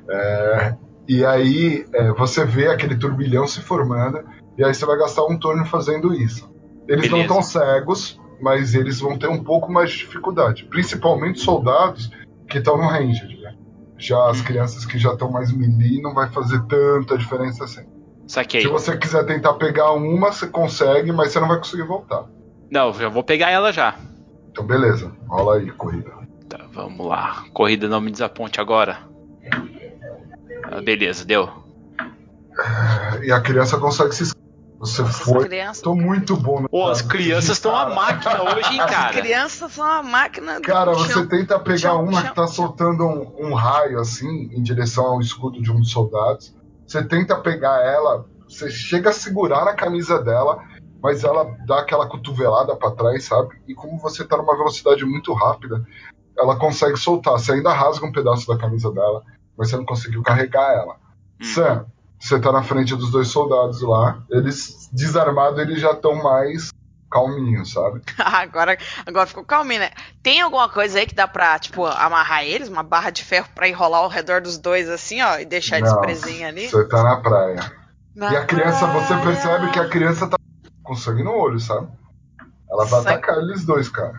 É, 0.09 0.77
e 1.09 1.25
aí 1.25 1.85
é, 1.93 2.13
você 2.13 2.45
vê 2.45 2.69
aquele 2.69 2.97
turbilhão 2.97 3.47
se 3.47 3.61
formando, 3.61 4.23
e 4.57 4.65
aí 4.65 4.73
você 4.73 4.87
vai 4.87 4.97
gastar 4.97 5.25
um 5.25 5.37
turno 5.37 5.65
fazendo 5.67 6.15
isso. 6.15 6.49
Eles 6.87 7.11
não 7.11 7.19
Beleza. 7.19 7.41
estão 7.41 7.43
cegos, 7.43 8.21
mas 8.41 8.75
eles 8.75 9.01
vão 9.01 9.19
ter 9.19 9.29
um 9.29 9.43
pouco 9.43 9.73
mais 9.73 9.91
de 9.91 9.99
dificuldade, 9.99 10.65
principalmente 10.65 11.41
soldados 11.41 12.11
que 12.49 12.59
estão 12.59 12.77
no 12.77 12.87
range. 12.87 13.41
Né? 13.43 13.55
Já 13.99 14.31
as 14.31 14.41
crianças 14.41 14.85
que 14.85 14.99
já 14.99 15.13
estão 15.13 15.31
mais 15.31 15.53
melee 15.53 16.01
não 16.01 16.15
vai 16.15 16.31
fazer 16.31 16.61
tanta 16.67 17.19
diferença 17.19 17.65
assim. 17.65 17.85
Saquei. 18.31 18.61
Se 18.61 18.69
você 18.69 18.97
quiser 18.97 19.27
tentar 19.27 19.55
pegar 19.55 19.91
uma, 19.91 20.31
você 20.33 20.47
consegue, 20.47 21.11
mas 21.11 21.33
você 21.33 21.41
não 21.41 21.49
vai 21.49 21.59
conseguir 21.59 21.83
voltar. 21.83 22.27
Não, 22.71 22.93
já 22.95 23.09
vou 23.09 23.25
pegar 23.25 23.51
ela 23.51 23.73
já. 23.73 23.97
Então, 24.53 24.65
beleza. 24.65 25.11
Rola 25.27 25.57
aí, 25.57 25.69
corrida. 25.73 26.13
Tá, 26.49 26.61
vamos 26.73 27.05
lá. 27.05 27.43
Corrida 27.53 27.89
não 27.89 28.01
me 28.01 28.09
desaponte 28.09 28.61
agora. 28.61 28.99
Ah, 30.63 30.81
beleza, 30.81 31.25
deu. 31.25 31.51
E 33.25 33.33
a 33.33 33.41
criança 33.41 33.79
consegue 33.79 34.15
se. 34.15 34.33
Você 34.79 35.03
Essas 35.03 35.17
foi. 35.23 35.49
crianças. 35.49 35.83
Tô 35.83 35.97
muito 35.97 36.37
bom 36.37 36.61
no 36.61 36.69
Pô, 36.69 36.89
as 36.89 37.03
crianças 37.03 37.57
estão 37.57 37.75
a 37.75 37.93
máquina 37.93 38.43
hoje, 38.45 38.73
hein, 38.75 38.81
As 38.81 38.91
cara? 38.91 39.13
crianças 39.21 39.73
são 39.73 39.85
uma 39.85 40.03
máquina 40.05 40.55
do 40.61 40.63
Cara, 40.63 40.93
você 40.93 41.13
chão. 41.15 41.27
tenta 41.27 41.59
pegar 41.59 41.79
chão, 41.79 42.05
uma 42.05 42.21
chão, 42.21 42.31
que 42.31 42.37
tá 42.37 42.47
soltando 42.47 43.05
um, 43.05 43.49
um 43.49 43.55
raio 43.55 43.99
assim 43.99 44.49
em 44.53 44.63
direção 44.63 45.05
ao 45.05 45.21
escudo 45.21 45.61
de 45.61 45.71
um 45.73 45.81
dos 45.81 45.91
soldados. 45.91 46.55
Você 46.91 47.05
tenta 47.05 47.37
pegar 47.37 47.85
ela, 47.85 48.27
você 48.49 48.69
chega 48.69 49.11
a 49.11 49.13
segurar 49.13 49.65
na 49.65 49.75
camisa 49.75 50.21
dela, 50.21 50.59
mas 51.01 51.23
ela 51.23 51.45
dá 51.65 51.79
aquela 51.79 52.09
cotovelada 52.09 52.75
pra 52.75 52.91
trás, 52.91 53.27
sabe? 53.27 53.63
E 53.69 53.73
como 53.73 53.97
você 54.01 54.25
tá 54.25 54.37
numa 54.37 54.57
velocidade 54.57 55.05
muito 55.05 55.33
rápida, 55.33 55.87
ela 56.37 56.59
consegue 56.59 56.97
soltar. 56.97 57.35
Você 57.35 57.53
ainda 57.53 57.73
rasga 57.73 58.05
um 58.05 58.11
pedaço 58.11 58.45
da 58.49 58.59
camisa 58.59 58.91
dela, 58.91 59.23
mas 59.57 59.71
você 59.71 59.77
não 59.77 59.85
conseguiu 59.85 60.21
carregar 60.25 60.69
ela. 60.73 60.97
Hum. 61.41 61.45
Sam, 61.45 61.87
Você 62.19 62.41
tá 62.41 62.51
na 62.51 62.65
frente 62.65 62.97
dos 62.97 63.13
dois 63.13 63.29
soldados 63.29 63.81
lá. 63.83 64.25
Eles, 64.29 64.91
desarmados, 64.93 65.61
eles 65.61 65.81
já 65.81 65.93
estão 65.93 66.17
mais 66.17 66.73
calminhos, 67.11 67.73
sabe? 67.73 68.03
agora, 68.19 68.79
agora 69.05 69.27
ficou 69.27 69.45
calminho, 69.45 69.81
né? 69.81 69.91
Tem 70.23 70.41
alguma 70.41 70.69
coisa 70.69 70.99
aí 70.99 71.07
que 71.07 71.15
dá 71.15 71.27
pra, 71.27 71.59
tipo, 71.59 71.85
amarrar 71.85 72.45
eles? 72.45 72.69
Uma 72.69 72.83
barra 72.83 73.11
de 73.11 73.25
ferro 73.25 73.49
pra 73.55 73.69
enrolar 73.69 74.01
ao 74.03 74.09
redor 74.09 74.41
dos 74.41 74.57
dois, 74.59 74.89
assim, 74.89 75.21
ó, 75.23 75.39
e 75.39 75.45
deixar 75.45 75.79
eles 75.79 75.93
presinhos 75.99 76.49
ali? 76.49 76.69
Você 76.69 76.87
tá 76.89 77.03
na 77.03 77.17
praia. 77.21 77.73
Na 78.15 78.33
E 78.33 78.37
a 78.37 78.45
criança, 78.47 78.87
você 78.87 79.09
praia. 79.15 79.23
percebe 79.25 79.71
que 79.73 79.79
a 79.79 79.89
criança 79.89 80.29
tá 80.29 80.37
com 80.83 80.95
sangue 80.95 81.23
no 81.23 81.33
olho, 81.33 81.59
sabe? 81.61 81.89
Ela 82.71 82.85
vai 82.85 83.03
Sangue? 83.03 83.15
atacar 83.15 83.39
eles 83.39 83.65
dois, 83.65 83.89
cara. 83.89 84.15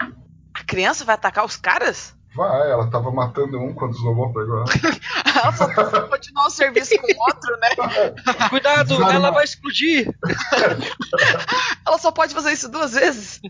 A 0.53 0.63
criança 0.65 1.05
vai 1.05 1.15
atacar 1.15 1.45
os 1.45 1.55
caras? 1.55 2.13
Vai, 2.33 2.71
ela 2.71 2.89
tava 2.89 3.11
matando 3.11 3.59
um 3.59 3.73
quando 3.73 3.91
os 3.91 4.01
lobos 4.01 4.33
pegou 4.33 4.59
ela. 4.59 4.65
Ela 5.41 5.51
só 5.53 5.67
tá 5.67 6.01
continuar 6.01 6.45
o 6.45 6.49
serviço 6.49 6.95
com 6.97 7.07
o 7.07 7.19
outro, 7.19 7.57
né? 7.59 7.69
Cuidado, 8.49 8.89
Desarma. 8.89 9.13
ela 9.13 9.31
vai 9.31 9.43
explodir! 9.43 10.07
Ela 11.85 11.97
só 11.97 12.11
pode 12.11 12.33
fazer 12.33 12.51
isso 12.51 12.69
duas 12.69 12.93
vezes. 12.93 13.41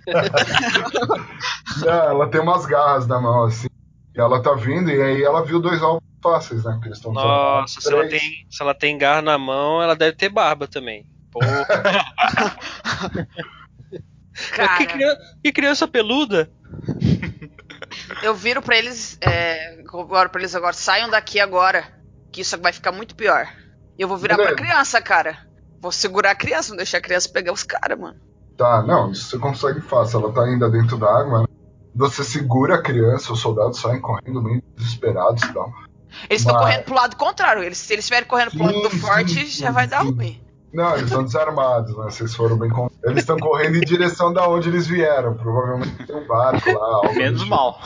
Não, 1.83 1.91
ela 1.91 2.29
tem 2.29 2.39
umas 2.39 2.65
garras 2.65 3.05
na 3.07 3.19
mão, 3.19 3.45
assim. 3.45 3.67
E 4.15 4.19
ela 4.19 4.41
tá 4.41 4.53
vindo, 4.53 4.89
e 4.89 5.01
aí 5.01 5.21
ela 5.23 5.43
viu 5.43 5.59
dois 5.59 5.81
alvos 5.81 6.03
fáceis, 6.23 6.63
né? 6.63 6.73
Porque 6.73 6.87
eles 6.87 6.97
estão 6.97 7.11
Nossa, 7.11 7.81
se 7.81 7.91
ela, 7.91 8.07
tem, 8.07 8.47
se 8.49 8.61
ela 8.61 8.73
tem 8.73 8.97
garra 8.97 9.21
na 9.21 9.37
mão, 9.37 9.81
ela 9.81 9.95
deve 9.95 10.15
ter 10.15 10.29
barba 10.29 10.67
também. 10.67 11.05
Porra, 11.31 11.65
Cara, 14.55 14.77
que, 14.77 14.85
criança, 14.85 15.37
que 15.43 15.51
criança 15.51 15.87
peluda! 15.87 16.51
Eu 18.23 18.33
viro 18.35 18.61
pra 18.61 18.77
eles, 18.77 19.17
é, 19.21 19.79
agora 19.87 20.29
pra 20.29 20.41
eles 20.41 20.55
agora, 20.55 20.73
saiam 20.73 21.09
daqui 21.09 21.39
agora, 21.39 21.83
que 22.31 22.41
isso 22.41 22.57
vai 22.59 22.71
ficar 22.73 22.91
muito 22.91 23.15
pior. 23.15 23.47
E 23.97 24.01
eu 24.01 24.07
vou 24.07 24.17
virar 24.17 24.37
Beleza. 24.37 24.55
pra 24.55 24.65
criança, 24.65 25.01
cara. 25.01 25.37
Vou 25.79 25.91
segurar 25.91 26.31
a 26.31 26.35
criança, 26.35 26.69
não 26.69 26.77
deixar 26.77 26.97
a 26.99 27.01
criança 27.01 27.29
pegar 27.29 27.51
os 27.51 27.63
caras, 27.63 27.99
mano. 27.99 28.19
Tá, 28.57 28.81
não, 28.83 29.11
isso 29.11 29.25
você 29.29 29.37
consegue 29.39 29.81
fácil. 29.81 30.21
Ela 30.21 30.31
tá 30.33 30.43
ainda 30.43 30.69
dentro 30.69 30.97
da 30.97 31.07
água, 31.07 31.41
né? 31.41 31.47
Você 31.95 32.23
segura 32.23 32.75
a 32.75 32.81
criança, 32.81 33.33
os 33.33 33.39
soldados 33.39 33.79
saem 33.79 33.99
correndo 33.99 34.41
meio 34.41 34.61
desesperados 34.77 35.43
e 35.43 35.53
tal. 35.53 35.71
Eles 36.29 36.41
estão 36.41 36.53
Mas- 36.55 36.63
correndo 36.63 36.83
pro 36.83 36.95
lado 36.95 37.15
contrário. 37.15 37.63
Eles, 37.63 37.77
se 37.77 37.93
eles 37.93 38.05
estiverem 38.05 38.27
correndo 38.27 38.51
pro 38.51 38.63
lado 38.65 38.81
do 38.81 38.89
forte, 38.91 39.33
sim, 39.33 39.45
já 39.45 39.67
sim, 39.67 39.73
vai 39.73 39.87
dar 39.87 40.01
ruim. 40.03 40.41
Não, 40.73 40.91
eles 40.93 41.05
estão 41.05 41.23
desarmados, 41.23 41.95
né? 41.97 42.03
Vocês 42.05 42.33
foram 42.33 42.57
bem 42.57 42.69
con... 42.69 42.89
Eles 43.03 43.19
estão 43.19 43.37
correndo 43.37 43.77
em 43.77 43.81
direção 43.81 44.31
da 44.31 44.47
onde 44.47 44.69
eles 44.69 44.87
vieram. 44.87 45.33
Provavelmente 45.35 46.05
tem 46.05 46.15
um 46.15 46.25
barco 46.25 46.71
lá. 46.71 47.13
Menos 47.13 47.41
tipo. 47.41 47.49
mal. 47.49 47.79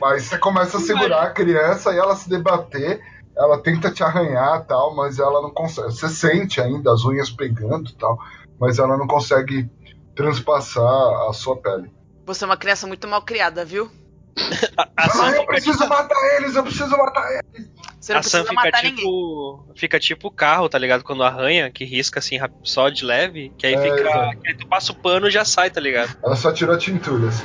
Mas 0.00 0.24
você 0.24 0.38
começa 0.38 0.76
a 0.76 0.80
segurar 0.80 1.22
a 1.22 1.30
criança 1.30 1.92
e 1.92 1.98
ela 1.98 2.14
se 2.14 2.28
debater. 2.28 3.00
Ela 3.36 3.58
tenta 3.58 3.90
te 3.90 4.02
arranhar 4.02 4.60
e 4.60 4.64
tal, 4.64 4.94
mas 4.94 5.18
ela 5.18 5.40
não 5.40 5.50
consegue. 5.50 5.88
Você 5.88 6.08
sente 6.08 6.60
ainda 6.60 6.92
as 6.92 7.02
unhas 7.04 7.30
pegando 7.30 7.88
e 7.88 7.94
tal, 7.94 8.18
mas 8.60 8.78
ela 8.78 8.96
não 8.98 9.06
consegue 9.06 9.70
transpassar 10.14 11.28
a 11.28 11.32
sua 11.32 11.56
pele. 11.56 11.90
Você 12.26 12.44
é 12.44 12.46
uma 12.46 12.58
criança 12.58 12.86
muito 12.86 13.08
mal 13.08 13.22
criada, 13.22 13.64
viu? 13.64 13.90
A, 14.76 14.82
a 14.82 15.26
Ah, 15.26 15.30
eu 15.36 15.46
preciso 15.46 15.86
matar 15.88 16.36
eles, 16.36 16.54
eu 16.56 16.62
preciso 16.62 16.96
matar 16.96 17.42
eles. 17.54 17.70
Você 18.02 18.12
não 18.12 18.18
a 18.20 18.22
Sam 18.24 18.42
fica 18.42 18.52
matar 18.54 18.82
ninguém. 18.82 18.96
tipo. 18.96 19.64
Fica 19.76 20.00
tipo 20.00 20.26
o 20.26 20.30
carro, 20.30 20.68
tá 20.68 20.76
ligado? 20.76 21.04
Quando 21.04 21.22
arranha, 21.22 21.70
que 21.70 21.84
risca 21.84 22.18
assim 22.18 22.36
só 22.64 22.88
de 22.88 23.04
leve, 23.04 23.52
que 23.56 23.64
aí 23.64 23.74
É, 23.74 23.80
fica. 23.80 24.36
que 24.42 24.48
aí 24.48 24.56
tu 24.56 24.66
passa 24.66 24.90
o 24.90 24.94
pano 24.96 25.28
e 25.28 25.30
já 25.30 25.44
sai, 25.44 25.70
tá 25.70 25.80
ligado? 25.80 26.16
Ela 26.22 26.34
só 26.34 26.52
tirou 26.52 26.74
a 26.74 26.78
tintura, 26.78 27.28
assim. 27.28 27.44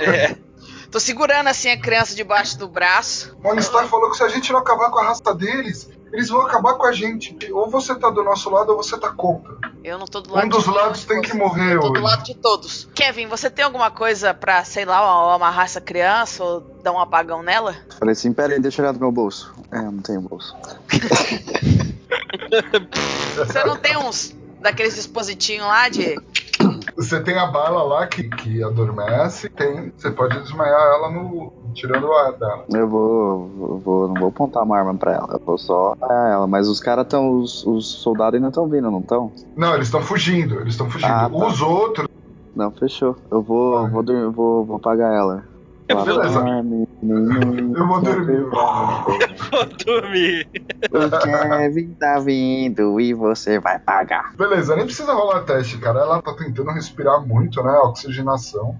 É. 0.00 0.36
Tô 0.90 1.00
segurando 1.00 1.48
assim 1.48 1.70
a 1.70 1.80
criança 1.80 2.14
debaixo 2.14 2.58
do 2.58 2.68
braço. 2.68 3.36
Morningstar 3.42 3.88
falou 3.88 4.10
que 4.10 4.16
se 4.18 4.22
a 4.22 4.28
gente 4.28 4.52
não 4.52 4.60
acabar 4.60 4.90
com 4.90 4.98
a 5.00 5.04
raça 5.06 5.34
deles, 5.34 5.88
eles 6.14 6.28
vão 6.28 6.42
acabar 6.42 6.74
com 6.74 6.86
a 6.86 6.92
gente. 6.92 7.36
Ou 7.52 7.68
você 7.68 7.92
tá 7.96 8.08
do 8.08 8.22
nosso 8.22 8.48
lado 8.48 8.70
ou 8.70 8.76
você 8.76 8.96
tá 8.96 9.10
contra. 9.10 9.52
Eu 9.82 9.98
não 9.98 10.06
tô 10.06 10.20
do 10.20 10.32
lado 10.32 10.46
Um 10.46 10.48
dos 10.48 10.64
lados 10.66 11.04
tem 11.04 11.20
que 11.20 11.36
morrer 11.36 11.74
Eu 11.74 11.80
tô 11.80 11.86
hoje. 11.88 11.94
do 11.94 12.00
lado 12.02 12.22
de 12.22 12.34
todos. 12.34 12.88
Kevin, 12.94 13.26
você 13.26 13.50
tem 13.50 13.64
alguma 13.64 13.90
coisa 13.90 14.32
pra, 14.32 14.64
sei 14.64 14.84
lá, 14.84 14.98
amarrar 15.34 15.64
essa 15.64 15.80
criança 15.80 16.44
ou 16.44 16.60
dar 16.84 16.92
um 16.92 17.00
apagão 17.00 17.42
nela? 17.42 17.74
Falei 17.98 18.12
assim, 18.12 18.32
pera 18.32 18.52
aí, 18.54 18.60
deixa 18.60 18.80
eu 18.80 18.84
olhar 18.84 18.92
no 18.94 19.00
meu 19.00 19.10
bolso. 19.10 19.52
É, 19.72 19.78
eu 19.78 19.90
não 19.90 20.02
tenho 20.02 20.20
bolso. 20.20 20.54
Você 23.36 23.64
não 23.64 23.76
tem 23.76 23.96
uns 23.96 24.34
daqueles 24.60 24.94
dispositinhos 24.94 25.66
lá 25.66 25.88
de. 25.88 26.16
Você 26.96 27.20
tem 27.20 27.38
a 27.38 27.46
bala 27.46 27.82
lá 27.82 28.06
que, 28.06 28.24
que 28.28 28.62
adormece, 28.62 29.48
tem. 29.50 29.92
Você 29.96 30.10
pode 30.10 30.38
desmaiar 30.40 30.80
ela 30.80 31.10
no. 31.10 31.52
tirando 31.74 32.04
o 32.06 32.12
ar 32.12 32.32
dela. 32.32 32.64
Eu 32.72 32.88
vou, 32.88 33.48
vou, 33.48 33.78
vou- 33.78 34.08
não 34.08 34.14
vou 34.20 34.28
apontar 34.28 34.62
uma 34.62 34.78
arma 34.78 34.94
pra 34.94 35.12
ela, 35.14 35.28
eu 35.32 35.40
vou 35.44 35.58
só 35.58 35.92
apanhar 35.92 36.32
ela. 36.32 36.46
Mas 36.46 36.68
os 36.68 36.80
caras 36.80 37.04
estão, 37.04 37.38
os, 37.38 37.64
os 37.66 37.86
soldados 37.86 38.34
ainda 38.36 38.48
estão 38.48 38.68
vindo, 38.68 38.90
não 38.90 39.00
estão? 39.00 39.32
Não, 39.56 39.74
eles 39.74 39.86
estão 39.88 40.00
fugindo, 40.02 40.60
eles 40.60 40.74
estão 40.74 40.88
fugindo. 40.90 41.10
Ah, 41.10 41.28
tá. 41.28 41.36
Os 41.36 41.60
outros. 41.62 42.08
Não, 42.54 42.70
fechou. 42.70 43.16
Eu 43.30 43.42
vou, 43.42 43.88
vou, 43.88 44.04
vou, 44.32 44.64
vou 44.64 44.76
apagar 44.76 45.12
ela. 45.12 45.44
Eu 45.88 45.96
vou, 45.96 46.04
Beleza. 46.06 46.38
Eu 47.02 47.74
Eu 47.76 47.86
vou 47.88 48.00
dormir. 48.00 48.40
vou 49.50 49.66
dormir. 49.84 50.48
O 50.90 51.58
Kevin 51.58 51.94
tá 51.94 52.18
vindo 52.20 52.98
e 52.98 53.12
você 53.12 53.58
vai 53.58 53.78
pagar. 53.78 54.34
Beleza, 54.34 54.74
nem 54.76 54.86
precisa 54.86 55.12
rolar 55.12 55.42
teste, 55.42 55.76
cara. 55.78 56.00
Ela 56.00 56.22
tá 56.22 56.32
tentando 56.34 56.70
respirar 56.70 57.20
muito, 57.26 57.62
né? 57.62 57.72
Oxigenação. 57.80 58.78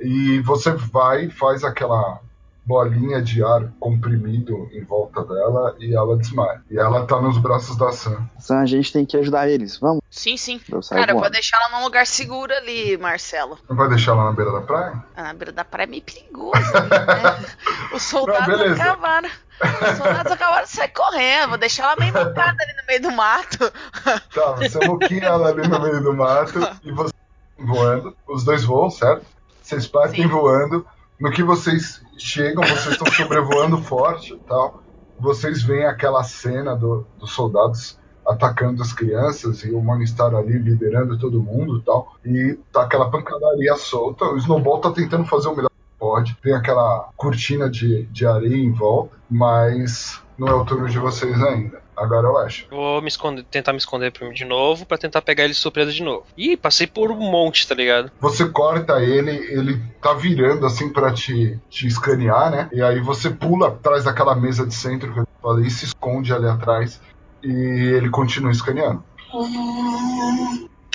e 0.00 0.40
você 0.40 0.70
vai 0.72 1.28
faz 1.28 1.62
aquela 1.62 2.20
bolinha 2.64 3.20
de 3.20 3.42
ar 3.42 3.70
comprimido 3.78 4.68
em 4.72 4.82
volta 4.84 5.24
dela 5.24 5.74
e 5.78 5.94
ela 5.94 6.16
desmaia. 6.16 6.62
E 6.70 6.78
ela 6.78 7.04
tá 7.04 7.20
nos 7.20 7.36
braços 7.36 7.76
da 7.76 7.92
Sam. 7.92 8.16
Então 8.42 8.58
a 8.58 8.66
gente 8.66 8.92
tem 8.92 9.04
que 9.04 9.16
ajudar 9.16 9.48
eles. 9.48 9.78
Vamos. 9.78 9.99
Sim, 10.10 10.36
sim. 10.36 10.60
Saio 10.82 10.82
Cara, 11.00 11.12
eu 11.12 11.14
vou 11.14 11.20
voando. 11.22 11.32
deixar 11.32 11.56
ela 11.58 11.78
num 11.78 11.84
lugar 11.84 12.04
seguro 12.06 12.52
ali, 12.52 12.96
Marcelo. 12.98 13.56
Não 13.68 13.76
vai 13.76 13.88
deixar 13.88 14.10
ela 14.12 14.24
na 14.24 14.32
beira 14.32 14.50
da 14.52 14.60
praia? 14.60 15.04
Ah, 15.16 15.22
Na 15.22 15.34
beira 15.34 15.52
da 15.52 15.64
praia 15.64 15.86
é 15.86 15.90
meio 15.90 16.02
perigoso. 16.02 16.60
né? 16.60 17.46
Os 17.94 18.02
soldados 18.02 18.58
Não, 18.58 18.72
acabaram. 18.74 19.28
Os 19.28 19.96
soldados 19.98 20.32
acabaram 20.32 20.64
de 20.64 20.70
sair 20.70 20.88
correndo. 20.88 21.50
Vou 21.50 21.58
deixar 21.58 21.84
ela 21.84 21.96
meio 21.96 22.12
montada 22.12 22.56
ali 22.60 22.72
no 22.76 22.86
meio 22.88 23.02
do 23.02 23.12
mato. 23.12 23.58
Tá, 24.34 24.52
você 24.52 24.84
moquinha 24.86 25.24
ela 25.26 25.48
ali 25.48 25.66
no 25.66 25.80
meio 25.80 26.00
do 26.02 26.12
mato 26.14 26.58
e 26.84 26.90
você 26.92 27.12
voando. 27.58 28.16
Os 28.28 28.44
dois 28.44 28.64
voam, 28.64 28.88
certo? 28.90 29.24
Vocês 29.62 29.86
partem 29.86 30.22
Sim. 30.22 30.28
voando. 30.28 30.86
No 31.20 31.30
que 31.30 31.42
vocês 31.42 32.00
chegam, 32.18 32.62
vocês 32.64 32.92
estão 32.94 33.06
sobrevoando 33.12 33.80
forte 33.82 34.32
e 34.34 34.38
tal. 34.40 34.82
Vocês 35.18 35.62
veem 35.62 35.84
aquela 35.84 36.22
cena 36.24 36.74
do- 36.74 37.06
dos 37.16 37.32
soldados 37.32 37.98
atacando 38.30 38.82
as 38.82 38.92
crianças 38.92 39.64
e 39.64 39.70
o 39.70 39.80
Morningstar 39.80 40.34
ali 40.34 40.58
liderando 40.58 41.18
todo 41.18 41.42
mundo 41.42 41.78
e 41.78 41.82
tal. 41.82 42.14
E 42.24 42.58
tá 42.72 42.82
aquela 42.82 43.10
pancadaria 43.10 43.74
solta. 43.76 44.24
O 44.24 44.36
Snowball 44.36 44.80
tá 44.80 44.90
tentando 44.90 45.24
fazer 45.26 45.48
o 45.48 45.56
melhor 45.56 45.70
que 45.70 45.98
pode. 45.98 46.36
Tem 46.42 46.54
aquela 46.54 47.10
cortina 47.16 47.68
de, 47.68 48.04
de 48.06 48.26
areia 48.26 48.56
em 48.56 48.72
volta, 48.72 49.16
mas 49.30 50.22
não 50.38 50.48
é 50.48 50.54
o 50.54 50.64
turno 50.64 50.88
de 50.88 50.98
vocês 50.98 51.42
ainda. 51.42 51.80
Agora 52.00 52.28
eu 52.28 52.38
acho. 52.38 52.66
Vou 52.70 53.02
me 53.02 53.08
esconder, 53.08 53.44
tentar 53.44 53.72
me 53.72 53.78
esconder 53.78 54.10
de 54.32 54.44
novo, 54.46 54.86
pra 54.86 54.96
tentar 54.96 55.20
pegar 55.20 55.44
ele 55.44 55.52
de 55.52 55.58
surpresa 55.58 55.92
de 55.92 56.02
novo. 56.02 56.24
Ih, 56.34 56.56
passei 56.56 56.86
por 56.86 57.10
um 57.10 57.30
monte, 57.30 57.68
tá 57.68 57.74
ligado? 57.74 58.10
Você 58.18 58.48
corta 58.48 59.02
ele, 59.02 59.32
ele 59.32 59.78
tá 60.00 60.14
virando 60.14 60.64
assim 60.64 60.90
pra 60.90 61.12
te, 61.12 61.58
te 61.68 61.86
escanear, 61.86 62.50
né? 62.50 62.70
E 62.72 62.80
aí 62.80 63.00
você 63.00 63.28
pula 63.28 63.68
atrás 63.68 64.04
daquela 64.04 64.34
mesa 64.34 64.66
de 64.66 64.74
centro 64.74 65.12
que 65.12 65.20
eu 65.20 65.28
falei 65.42 65.66
e 65.66 65.70
se 65.70 65.84
esconde 65.84 66.32
ali 66.32 66.46
atrás. 66.46 66.98
E 67.42 67.50
ele 67.50 68.10
continua 68.10 68.52
escaneando. 68.52 69.02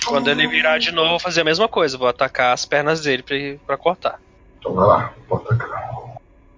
Quando 0.06 0.30
ele 0.30 0.48
virar 0.48 0.78
de 0.78 0.92
novo, 0.92 1.08
eu 1.08 1.12
vou 1.12 1.20
fazer 1.20 1.42
a 1.42 1.46
mesma 1.46 1.68
coisa. 1.68 1.98
Vou 1.98 2.08
atacar 2.08 2.54
as 2.54 2.66
pernas 2.66 3.02
dele 3.02 3.24
pra, 3.24 3.36
pra 3.66 3.78
cortar. 3.78 4.20
Então 4.60 4.74
vai 4.74 4.88
lá, 4.88 5.14
pode 5.28 5.46
atacar. 5.46 5.92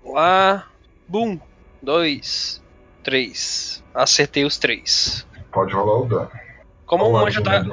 Lá. 0.06 0.67
Bum. 1.08 1.39
Dois. 1.82 2.62
Três. 3.04 3.84
Acertei 3.93 4.43
os 4.43 4.58
três. 4.58 5.26
Pode 5.52 5.73
rolar 5.73 6.02
o 6.02 6.06
dano. 6.06 6.30
Como 6.86 7.10
uma 7.10 7.30
já 7.30 7.41
tá, 7.41 7.65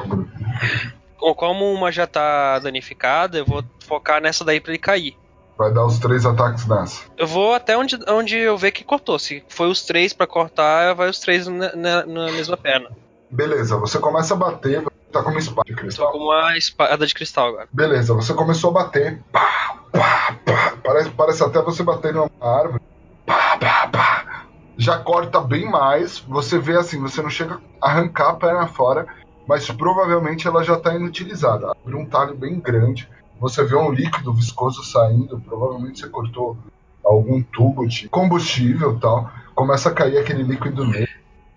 como 1.37 1.73
uma 1.73 1.93
já 1.93 2.07
tá 2.07 2.59
danificada, 2.59 3.39
eu 3.39 3.45
vou 3.45 3.65
focar 3.81 4.21
nessa 4.21 4.45
daí 4.45 4.61
pra 4.61 4.73
ele 4.73 4.79
cair. 4.79 5.17
Vai 5.57 5.73
dar 5.73 5.85
os 5.87 5.99
três 5.99 6.27
ataques 6.27 6.67
nessa. 6.67 7.03
Eu 7.17 7.27
vou 7.27 7.55
até 7.55 7.77
onde, 7.79 7.97
onde 8.09 8.37
eu 8.37 8.57
ver 8.59 8.73
que 8.73 8.83
cortou. 8.83 9.19
Se 9.19 9.45
foi 9.49 9.69
os 9.69 9.83
três 9.85 10.13
pra 10.13 10.27
cortar, 10.27 10.95
vai 10.95 11.09
os 11.09 11.21
três 11.21 11.47
na, 11.47 11.75
na- 11.77 12.07
na 12.07 12.33
mesma 12.33 12.57
perna. 12.57 12.91
Beleza, 13.31 13.77
você 13.77 13.99
começa 13.99 14.35
a 14.35 14.37
bater, 14.37 14.81
você 14.83 14.91
tá 15.13 15.23
com 15.23 15.31
uma 15.31 15.39
espada 15.39 15.63
de 15.69 15.75
Tô 15.75 15.81
cristal. 15.81 16.11
com 16.13 16.19
uma 16.19 16.57
espada 16.57 17.07
de 17.07 17.15
cristal 17.15 17.49
agora. 17.49 17.69
Beleza, 17.73 18.15
você 18.15 18.35
começou 18.35 18.71
a 18.71 18.85
bater. 18.85 19.21
Pá, 19.33 19.77
pá, 19.93 20.37
pá. 20.45 20.75
Parece, 20.85 21.11
parece 21.11 21.43
até 21.45 21.63
você 21.63 21.83
bater 21.85 22.13
numa 22.13 22.29
árvore. 22.41 22.83
Pá, 23.25 23.57
pá, 23.57 23.89
pá. 23.89 24.45
Já 24.77 24.99
corta 24.99 25.41
bem 25.41 25.71
mais. 25.71 26.19
Você 26.19 26.59
vê 26.59 26.77
assim, 26.77 27.01
você 27.01 27.23
não 27.23 27.31
chega 27.31 27.61
a 27.81 27.91
arrancar 27.91 28.31
a 28.31 28.35
perna 28.35 28.67
fora, 28.67 29.07
mas 29.47 29.71
provavelmente 29.71 30.49
ela 30.49 30.65
já 30.65 30.75
está 30.75 30.95
inutilizada. 30.95 31.71
Abre 31.71 31.95
um 31.97 32.07
talho 32.07 32.35
bem 32.35 32.59
grande. 32.59 33.09
Você 33.41 33.65
vê 33.65 33.77
um 33.77 33.91
líquido 33.91 34.33
viscoso 34.33 34.83
saindo. 34.85 35.41
Provavelmente 35.41 36.01
você 36.01 36.09
cortou 36.09 36.57
algum 37.05 37.43
tubo 37.43 37.87
de 37.87 38.09
combustível 38.09 38.99
tal. 38.99 39.31
Começa 39.55 39.91
a 39.91 39.93
cair 39.93 40.19
aquele 40.19 40.43
líquido 40.43 40.85
nele. 40.87 41.09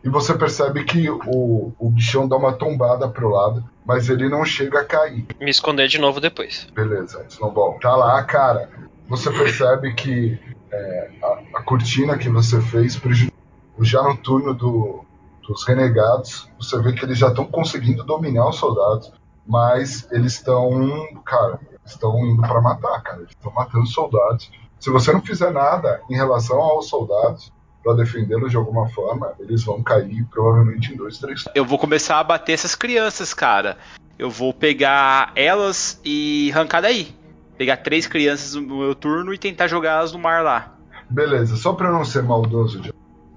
E 0.03 0.09
você 0.09 0.33
percebe 0.33 0.83
que 0.83 1.09
o, 1.09 1.73
o 1.77 1.89
bichão 1.89 2.27
dá 2.27 2.37
uma 2.37 2.53
tombada 2.53 3.09
pro 3.09 3.29
lado, 3.29 3.63
mas 3.85 4.09
ele 4.09 4.29
não 4.29 4.45
chega 4.45 4.81
a 4.81 4.85
cair. 4.85 5.25
Me 5.39 5.49
esconder 5.49 5.87
de 5.87 5.97
novo 5.97 6.21
depois. 6.21 6.67
Beleza, 6.73 7.25
Snowball. 7.29 7.79
Tá 7.79 7.95
lá, 7.95 8.23
cara. 8.23 8.69
Você 9.09 9.31
percebe 9.31 9.93
que 9.95 10.39
é, 10.71 11.11
a, 11.21 11.59
a 11.59 11.63
cortina 11.63 12.17
que 12.17 12.29
você 12.29 12.61
fez 12.61 12.95
prejudicou 12.95 13.37
já 13.79 14.01
no 14.03 14.15
turno 14.17 14.53
do, 14.53 15.03
dos 15.47 15.65
renegados. 15.65 16.49
Você 16.59 16.79
vê 16.81 16.93
que 16.93 17.03
eles 17.03 17.17
já 17.17 17.29
estão 17.29 17.45
conseguindo 17.45 18.03
dominar 18.03 18.49
os 18.49 18.57
soldados, 18.57 19.11
mas 19.47 20.07
eles 20.11 20.33
estão, 20.33 21.07
cara, 21.25 21.59
estão 21.85 22.19
indo 22.25 22.41
para 22.41 22.61
matar, 22.61 23.01
cara. 23.01 23.19
Eles 23.19 23.31
estão 23.31 23.51
matando 23.53 23.87
soldados. 23.87 24.51
Se 24.79 24.89
você 24.89 25.11
não 25.11 25.21
fizer 25.21 25.51
nada 25.51 26.01
em 26.09 26.15
relação 26.15 26.59
aos 26.59 26.87
soldados 26.87 27.51
para 27.83 27.93
defendê-los 27.93 28.51
de 28.51 28.57
alguma 28.57 28.89
forma, 28.89 29.33
eles 29.39 29.63
vão 29.63 29.81
cair 29.81 30.25
provavelmente 30.25 30.93
em 30.93 30.97
dois, 30.97 31.17
três. 31.17 31.45
Eu 31.55 31.65
vou 31.65 31.79
começar 31.79 32.19
a 32.19 32.23
bater 32.23 32.53
essas 32.53 32.75
crianças, 32.75 33.33
cara. 33.33 33.77
Eu 34.19 34.29
vou 34.29 34.53
pegar 34.53 35.31
elas 35.35 35.99
e 36.03 36.51
arrancar 36.53 36.81
daí. 36.81 37.15
Pegar 37.57 37.77
três 37.77 38.05
crianças 38.05 38.55
no 38.55 38.79
meu 38.79 38.93
turno 38.93 39.33
e 39.33 39.37
tentar 39.37 39.67
jogá-las 39.67 40.11
no 40.11 40.19
mar 40.19 40.43
lá. 40.43 40.75
Beleza, 41.09 41.55
só 41.55 41.73
pra 41.73 41.87
eu 41.87 41.93
não 41.93 42.03
ser 42.03 42.21
maldoso. 42.21 42.81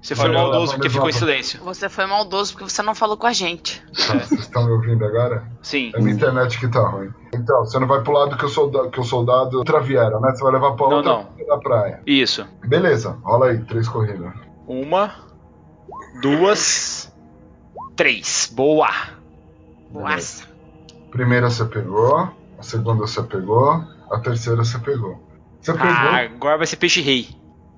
Você 0.01 0.15
foi 0.15 0.29
Olha 0.29 0.39
maldoso 0.39 0.73
porque 0.73 0.89
ficou 0.89 1.09
em 1.09 1.13
silêncio. 1.13 1.59
Você 1.63 1.87
foi 1.87 2.05
maldoso 2.07 2.53
porque 2.53 2.67
você 2.69 2.81
não 2.81 2.95
falou 2.95 3.15
com 3.17 3.27
a 3.27 3.33
gente. 3.33 3.83
Vocês 3.93 4.31
estão 4.31 4.65
me 4.65 4.71
ouvindo 4.71 5.05
agora? 5.05 5.45
Sim. 5.61 5.91
É 5.93 5.99
minha 5.99 6.13
internet 6.15 6.59
que 6.59 6.67
tá 6.67 6.81
ruim. 6.87 7.09
Então, 7.33 7.59
você 7.63 7.77
não 7.77 7.87
vai 7.87 8.01
pro 8.01 8.11
lado 8.11 8.35
que 8.35 8.43
o 8.45 8.49
soldado, 8.49 8.89
que 8.89 8.99
o 8.99 9.03
soldado 9.03 9.63
traviera, 9.63 10.19
né? 10.19 10.31
Você 10.31 10.43
vai 10.43 10.53
levar 10.53 10.71
pra 10.71 10.87
Não, 10.89 10.95
outra 10.97 11.11
não. 11.11 11.23
ponta 11.25 11.45
da 11.45 11.57
praia. 11.59 12.01
Isso. 12.05 12.45
Beleza, 12.65 13.15
rola 13.21 13.47
aí, 13.51 13.59
três 13.65 13.87
corridas. 13.87 14.33
Uma, 14.67 15.13
duas, 16.21 17.13
três. 17.95 18.51
Boa. 18.53 18.89
Nossa. 19.91 20.45
Primeira 21.11 21.49
você 21.49 21.65
pegou, 21.65 22.29
a 22.57 22.63
segunda 22.63 23.01
você 23.01 23.21
pegou, 23.21 23.83
a 24.09 24.19
terceira 24.19 24.63
você 24.63 24.79
pegou. 24.79 25.21
Você 25.61 25.73
pegou, 25.73 25.87
Ah, 25.87 26.21
agora 26.21 26.57
vai 26.57 26.67
ser 26.67 26.77
peixe 26.77 27.01
rei. 27.01 27.29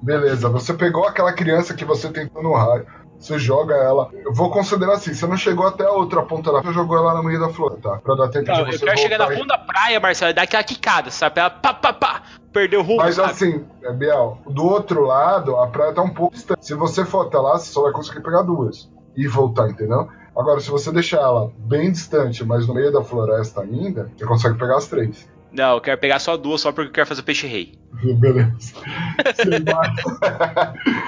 Beleza, 0.04 0.50
você 0.50 0.74
pegou 0.74 1.08
aquela 1.08 1.34
criança 1.34 1.74
que 1.74 1.86
você 1.86 2.10
tentou 2.10 2.44
no 2.44 2.54
raio. 2.54 2.86
Você 3.20 3.40
joga 3.40 3.74
ela. 3.76 4.10
Eu 4.14 4.34
vou 4.34 4.52
considerar 4.52 4.96
assim: 4.96 5.14
você 5.14 5.26
não 5.26 5.38
chegou 5.38 5.66
até 5.66 5.86
a 5.86 5.92
outra 5.92 6.24
ponta 6.24 6.52
da 6.52 6.62
você 6.62 6.74
jogou 6.74 6.98
ela 6.98 7.16
no 7.16 7.24
meio 7.24 7.40
da 7.40 7.50
flor, 7.50 7.80
tá? 7.80 7.98
Pra 8.00 8.16
dar 8.16 8.28
tempo 8.28 8.48
Não, 8.48 8.56
de 8.56 8.60
eu 8.74 8.78
você 8.80 8.86
quero 8.86 8.98
chegar 9.00 9.18
na 9.18 9.26
voltar 9.26 9.40
fundo 9.40 9.48
da 9.48 9.58
praia, 9.58 10.00
Marcelo, 10.00 10.32
e 10.32 10.34
dar 10.34 10.42
aquela 10.42 10.64
quicada, 10.64 11.10
sabe? 11.10 11.40
Ela 11.40 11.50
pá, 11.50 11.74
pá, 11.74 11.94
pá, 11.94 12.24
perdeu 12.52 12.82
o 12.82 12.84
rumo, 12.84 12.98
Mas 12.98 13.16
sabe? 13.16 13.32
assim, 13.32 13.66
é, 13.82 13.94
Biel, 13.94 14.40
do 14.46 14.66
outro 14.66 15.06
lado, 15.06 15.56
a 15.56 15.68
praia 15.68 15.94
tá 15.94 16.02
um 16.02 16.14
pouco 16.14 16.34
distante. 16.36 16.66
Se 16.66 16.74
você 16.76 17.06
for 17.06 17.28
até 17.28 17.38
lá, 17.38 17.58
você 17.58 17.72
só 17.72 17.84
vai 17.84 17.94
conseguir 17.94 18.22
pegar 18.22 18.42
duas 18.42 18.92
e 19.16 19.26
voltar, 19.26 19.70
entendeu? 19.70 20.10
Agora, 20.36 20.60
se 20.60 20.70
você 20.70 20.92
deixar 20.92 21.22
ela 21.22 21.50
bem 21.58 21.92
distante, 21.92 22.44
mas 22.44 22.68
no 22.68 22.74
meio 22.74 22.92
da 22.92 23.04
floresta 23.04 23.62
ainda, 23.62 24.12
você 24.18 24.26
consegue 24.26 24.58
pegar 24.58 24.78
as 24.78 24.88
três. 24.88 25.30
Não, 25.54 25.76
eu 25.76 25.82
quero 25.82 25.98
pegar 26.00 26.18
só 26.20 26.36
duas, 26.36 26.62
só 26.62 26.72
porque 26.72 26.90
eu 26.90 26.94
quero 26.94 27.08
fazer 27.08 27.22
o 27.22 27.24
peixe 27.24 27.46
rei. 27.46 27.78
Beleza. 28.20 28.74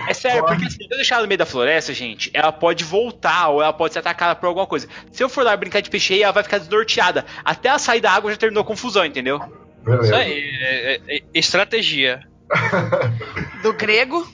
É 0.08 0.14
sério, 0.14 0.44
Pode. 0.44 0.56
porque 0.60 0.72
se 0.72 0.84
eu 0.84 0.90
deixar 0.90 1.16
ela 1.16 1.24
no 1.24 1.28
meio 1.28 1.38
da 1.40 1.46
floresta, 1.46 1.94
gente, 1.94 2.30
ela 2.34 2.52
pode 2.52 2.84
voltar 2.84 3.50
ou 3.50 3.62
ela 3.62 3.74
pode 3.74 3.94
ser 3.94 4.00
atacada 4.00 4.36
por 4.36 4.46
alguma 4.48 4.68
coisa. 4.68 4.88
Se 5.12 5.24
eu 5.24 5.28
for 5.30 5.44
lá 5.44 5.58
brincar 5.58 5.82
de 5.82 5.90
peixe 5.90 6.14
rei, 6.14 6.24
ela 6.24 6.32
vai 6.32 6.44
ficar 6.44 6.60
desnorteada. 6.60 7.26
Até 7.44 7.70
ela 7.70 7.80
sair 7.80 8.02
da 8.02 8.12
água 8.12 8.30
já 8.32 8.38
terminou 8.38 8.62
a 8.62 8.66
confusão, 8.66 9.04
entendeu? 9.06 9.40
Beleza. 9.84 10.04
Isso 10.06 10.16
aí, 10.16 10.50
é, 10.62 10.96
é- 10.96 11.18
é 11.18 11.22
estratégia. 11.34 12.22
Do 13.64 13.74
grego. 13.74 14.28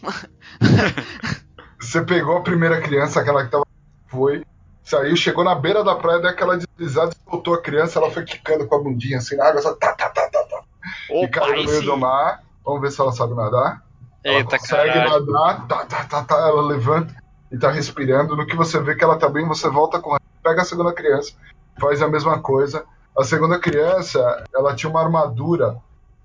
Você 1.79 2.01
pegou 2.03 2.37
a 2.37 2.41
primeira 2.41 2.81
criança, 2.81 3.21
aquela 3.21 3.45
que 3.45 3.51
tava. 3.51 3.65
Foi. 4.07 4.43
Saiu, 4.83 5.15
chegou 5.15 5.43
na 5.43 5.55
beira 5.55 5.83
da 5.83 5.95
praia, 5.95 6.19
deu 6.19 6.29
aquela 6.29 6.57
deslizada, 6.57 7.11
soltou 7.29 7.53
a 7.53 7.61
criança, 7.61 7.99
ela 7.99 8.11
foi 8.11 8.23
quicando 8.23 8.67
com 8.67 8.75
a 8.75 8.79
bundinha 8.79 9.19
assim 9.19 9.35
na 9.35 9.45
água, 9.45 9.61
só 9.61 9.73
tá, 9.73 9.93
tá, 9.93 10.09
tá, 10.09 10.27
tá, 10.29 10.43
tá. 10.43 10.61
E 11.09 11.25
Opa, 11.25 11.39
caiu 11.39 11.57
no 11.57 11.63
meio 11.65 11.79
sim. 11.79 11.85
do 11.85 11.97
mar. 11.97 12.43
Vamos 12.65 12.81
ver 12.81 12.91
se 12.91 13.01
ela 13.01 13.11
sabe 13.11 13.33
nadar. 13.35 13.83
Ela 14.23 14.37
Eita, 14.37 14.57
consegue 14.57 14.93
caralho. 14.93 15.25
nadar, 15.25 15.67
tá, 15.67 15.85
tá, 15.85 16.03
tá, 16.05 16.23
tá, 16.23 16.35
ela 16.35 16.61
levanta 16.61 17.15
e 17.51 17.57
tá 17.57 17.71
respirando. 17.71 18.35
No 18.35 18.45
que 18.45 18.55
você 18.55 18.79
vê 18.79 18.95
que 18.95 19.03
ela 19.03 19.17
tá 19.17 19.27
bem, 19.29 19.47
você 19.47 19.69
volta 19.69 19.99
com 19.99 20.15
pega 20.43 20.61
a 20.61 20.65
segunda 20.65 20.93
criança, 20.93 21.33
faz 21.79 22.01
a 22.01 22.07
mesma 22.07 22.39
coisa. 22.39 22.83
A 23.17 23.23
segunda 23.23 23.59
criança, 23.59 24.43
ela 24.53 24.75
tinha 24.75 24.89
uma 24.89 25.01
armadura 25.01 25.77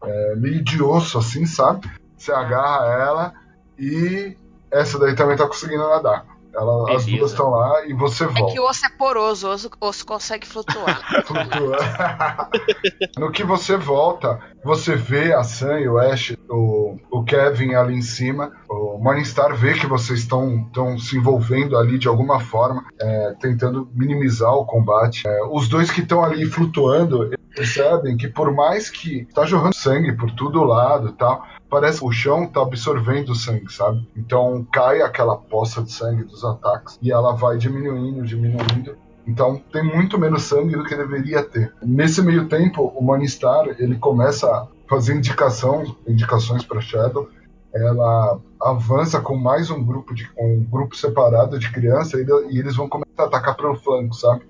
é, 0.02 0.36
meio 0.36 0.62
de 0.62 0.82
osso, 0.82 1.18
assim, 1.18 1.46
sabe? 1.46 1.90
Você 2.16 2.32
agarra 2.32 2.86
ela 2.86 3.34
e 3.78 4.36
essa 4.70 4.98
daí 4.98 5.14
também 5.14 5.36
tá 5.36 5.46
conseguindo 5.46 5.88
nadar. 5.88 6.24
Ela, 6.56 6.96
as 6.96 7.04
duas 7.04 7.30
estão 7.32 7.50
lá 7.50 7.84
e 7.86 7.92
você 7.92 8.24
É 8.24 8.28
volta. 8.28 8.52
que 8.54 8.60
o 8.60 8.64
osso 8.64 8.86
é 8.86 8.88
poroso, 8.96 9.48
o 9.48 9.50
osso, 9.52 9.70
osso 9.80 10.06
consegue 10.06 10.46
flutuar. 10.46 11.00
Flutua. 11.26 11.76
no 13.18 13.30
que 13.30 13.44
você 13.44 13.76
volta, 13.76 14.38
você 14.64 14.96
vê 14.96 15.32
a 15.32 15.42
Sam 15.42 15.80
e 15.80 15.88
o 15.88 15.98
Ash, 15.98 16.34
o, 16.48 16.96
o 17.10 17.24
Kevin 17.24 17.74
ali 17.74 17.94
em 17.94 18.02
cima. 18.02 18.52
O 18.68 18.98
Morningstar 18.98 19.54
vê 19.54 19.74
que 19.74 19.86
vocês 19.86 20.20
estão 20.20 20.66
estão 20.66 20.98
se 20.98 21.16
envolvendo 21.16 21.76
ali 21.76 21.98
de 21.98 22.08
alguma 22.08 22.40
forma, 22.40 22.84
é, 23.00 23.34
tentando 23.40 23.88
minimizar 23.94 24.52
o 24.54 24.64
combate. 24.64 25.26
É, 25.26 25.42
os 25.50 25.68
dois 25.68 25.90
que 25.90 26.00
estão 26.00 26.24
ali 26.24 26.46
flutuando 26.46 27.24
eles 27.24 27.36
percebem 27.54 28.16
que 28.16 28.28
por 28.28 28.52
mais 28.52 28.90
que 28.90 29.26
tá 29.34 29.44
jorrando 29.46 29.74
sangue 29.74 30.12
por 30.16 30.30
todo 30.32 30.62
lado 30.62 31.08
e 31.08 31.12
tal, 31.12 31.42
parece 31.68 32.00
que 32.00 32.06
o 32.06 32.12
chão 32.12 32.46
tá 32.46 32.62
absorvendo 32.62 33.30
o 33.30 33.34
sangue, 33.34 33.72
sabe? 33.72 34.06
Então 34.16 34.66
cai 34.72 35.02
aquela 35.02 35.36
poça 35.36 35.82
de 35.82 35.92
sangue 35.92 36.24
dos 36.24 36.44
ataques 36.44 36.98
e 37.02 37.10
ela 37.12 37.32
vai 37.34 37.58
diminuindo, 37.58 38.24
diminuindo. 38.24 38.96
Então 39.26 39.60
tem 39.72 39.82
muito 39.82 40.18
menos 40.18 40.42
sangue 40.42 40.76
do 40.76 40.84
que 40.84 40.96
deveria 40.96 41.42
ter. 41.42 41.74
Nesse 41.82 42.22
meio 42.22 42.48
tempo, 42.48 42.92
o 42.96 43.02
Morningstar 43.02 43.66
ele 43.78 43.96
começa 43.96 44.46
a 44.46 44.66
fazer 44.88 45.14
indicação, 45.14 45.96
indicações 46.06 46.64
para 46.64 46.80
Shadow. 46.80 47.28
Ela 47.74 48.38
avança 48.60 49.20
com 49.20 49.36
mais 49.36 49.70
um 49.70 49.84
grupo 49.84 50.14
de 50.14 50.30
um 50.38 50.64
grupo 50.64 50.96
separado 50.96 51.58
de 51.58 51.70
crianças 51.70 52.20
e, 52.20 52.54
e 52.54 52.58
eles 52.58 52.76
vão 52.76 52.88
começar 52.88 53.24
a 53.24 53.24
atacar 53.24 53.56
pelo 53.56 53.76
flanco, 53.76 54.14
sabe? 54.14 54.42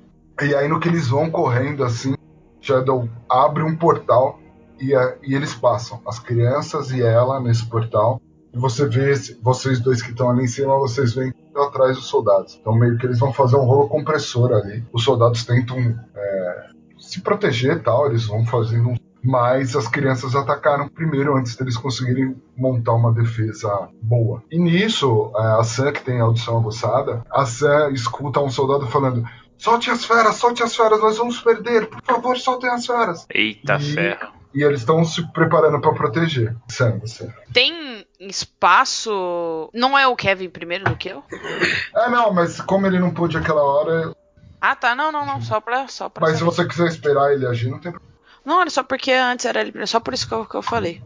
E 0.42 0.54
aí 0.54 0.68
no 0.68 0.78
que 0.78 0.88
eles 0.88 1.08
vão 1.08 1.30
correndo 1.30 1.82
assim, 1.82 2.14
Shadow 2.60 3.08
abre 3.28 3.62
um 3.62 3.74
portal 3.74 4.38
e, 4.80 4.94
a- 4.94 5.16
e 5.22 5.34
eles 5.34 5.54
passam, 5.54 6.00
as 6.06 6.18
crianças 6.18 6.90
e 6.90 7.02
ela 7.02 7.40
nesse 7.40 7.66
portal. 7.66 8.20
E 8.52 8.58
você 8.58 8.86
vê 8.88 9.12
esse- 9.12 9.38
vocês 9.42 9.80
dois 9.80 10.00
que 10.02 10.10
estão 10.10 10.30
ali 10.30 10.44
em 10.44 10.48
cima, 10.48 10.76
vocês 10.78 11.14
veem 11.14 11.32
atrás 11.56 11.96
dos 11.96 12.06
soldados. 12.06 12.58
Então 12.60 12.74
meio 12.74 12.96
que 12.98 13.06
eles 13.06 13.18
vão 13.18 13.32
fazer 13.32 13.56
um 13.56 13.64
rolo 13.64 13.88
compressor 13.88 14.52
ali. 14.52 14.84
Os 14.92 15.04
soldados 15.04 15.44
tentam 15.44 15.76
é, 16.14 16.66
se 16.98 17.20
proteger 17.20 17.76
e 17.76 17.80
tal, 17.80 18.06
eles 18.06 18.26
vão 18.26 18.44
fazendo 18.46 18.90
um 18.90 18.96
mas 19.28 19.74
as 19.74 19.88
crianças 19.88 20.36
atacaram 20.36 20.88
primeiro 20.88 21.36
antes 21.36 21.56
deles 21.56 21.76
conseguirem 21.76 22.36
montar 22.56 22.92
uma 22.92 23.12
defesa 23.12 23.88
boa. 24.00 24.40
E 24.52 24.56
nisso, 24.56 25.32
é, 25.36 25.58
a 25.60 25.64
Sam, 25.64 25.90
que 25.90 26.04
tem 26.04 26.20
audição 26.20 26.56
aguçada, 26.58 27.24
a 27.28 27.44
Sam 27.44 27.90
escuta 27.90 28.38
um 28.38 28.48
soldado 28.48 28.86
falando: 28.86 29.24
Solte 29.58 29.90
as 29.90 30.04
feras, 30.04 30.36
solte 30.36 30.62
as 30.62 30.76
feras, 30.76 31.00
nós 31.00 31.18
vamos 31.18 31.40
perder, 31.40 31.88
por 31.88 32.00
favor, 32.04 32.38
soltem 32.38 32.70
as 32.70 32.86
feras. 32.86 33.26
Eita 33.34 33.74
E- 33.74 33.94
ferro. 33.94 34.28
E 34.54 34.62
eles 34.62 34.80
estão 34.80 35.04
se 35.04 35.22
preparando 35.32 35.80
para 35.80 35.92
proteger. 35.92 36.56
Sam, 36.68 36.98
você. 36.98 37.30
Tem 37.52 38.06
espaço. 38.18 39.70
Não 39.74 39.98
é 39.98 40.06
o 40.06 40.16
Kevin 40.16 40.48
primeiro 40.48 40.84
do 40.84 40.96
que 40.96 41.08
eu? 41.10 41.22
É, 41.94 42.08
não, 42.08 42.32
mas 42.32 42.60
como 42.60 42.86
ele 42.86 42.98
não 42.98 43.12
pôde 43.12 43.36
aquela 43.36 43.62
hora, 43.62 44.14
Ah, 44.60 44.74
tá. 44.74 44.94
Não, 44.94 45.12
não, 45.12 45.26
não. 45.26 45.42
Só 45.42 45.60
pra. 45.60 45.86
Só 45.88 46.08
pra 46.08 46.26
mas 46.26 46.38
se 46.38 46.44
você 46.44 46.64
quiser 46.66 46.86
esperar 46.88 47.32
ele 47.32 47.46
agir, 47.46 47.68
não 47.70 47.78
tem 47.78 47.92
problema. 47.92 48.14
Não, 48.44 48.60
era 48.60 48.70
só 48.70 48.82
porque 48.84 49.10
antes 49.12 49.44
era 49.44 49.60
ele 49.60 49.72
primeiro. 49.72 49.88
Só 49.90 49.98
por 50.00 50.14
isso 50.14 50.26
que 50.28 50.32
eu, 50.32 50.46
que 50.46 50.54
eu 50.54 50.62
falei. 50.62 51.02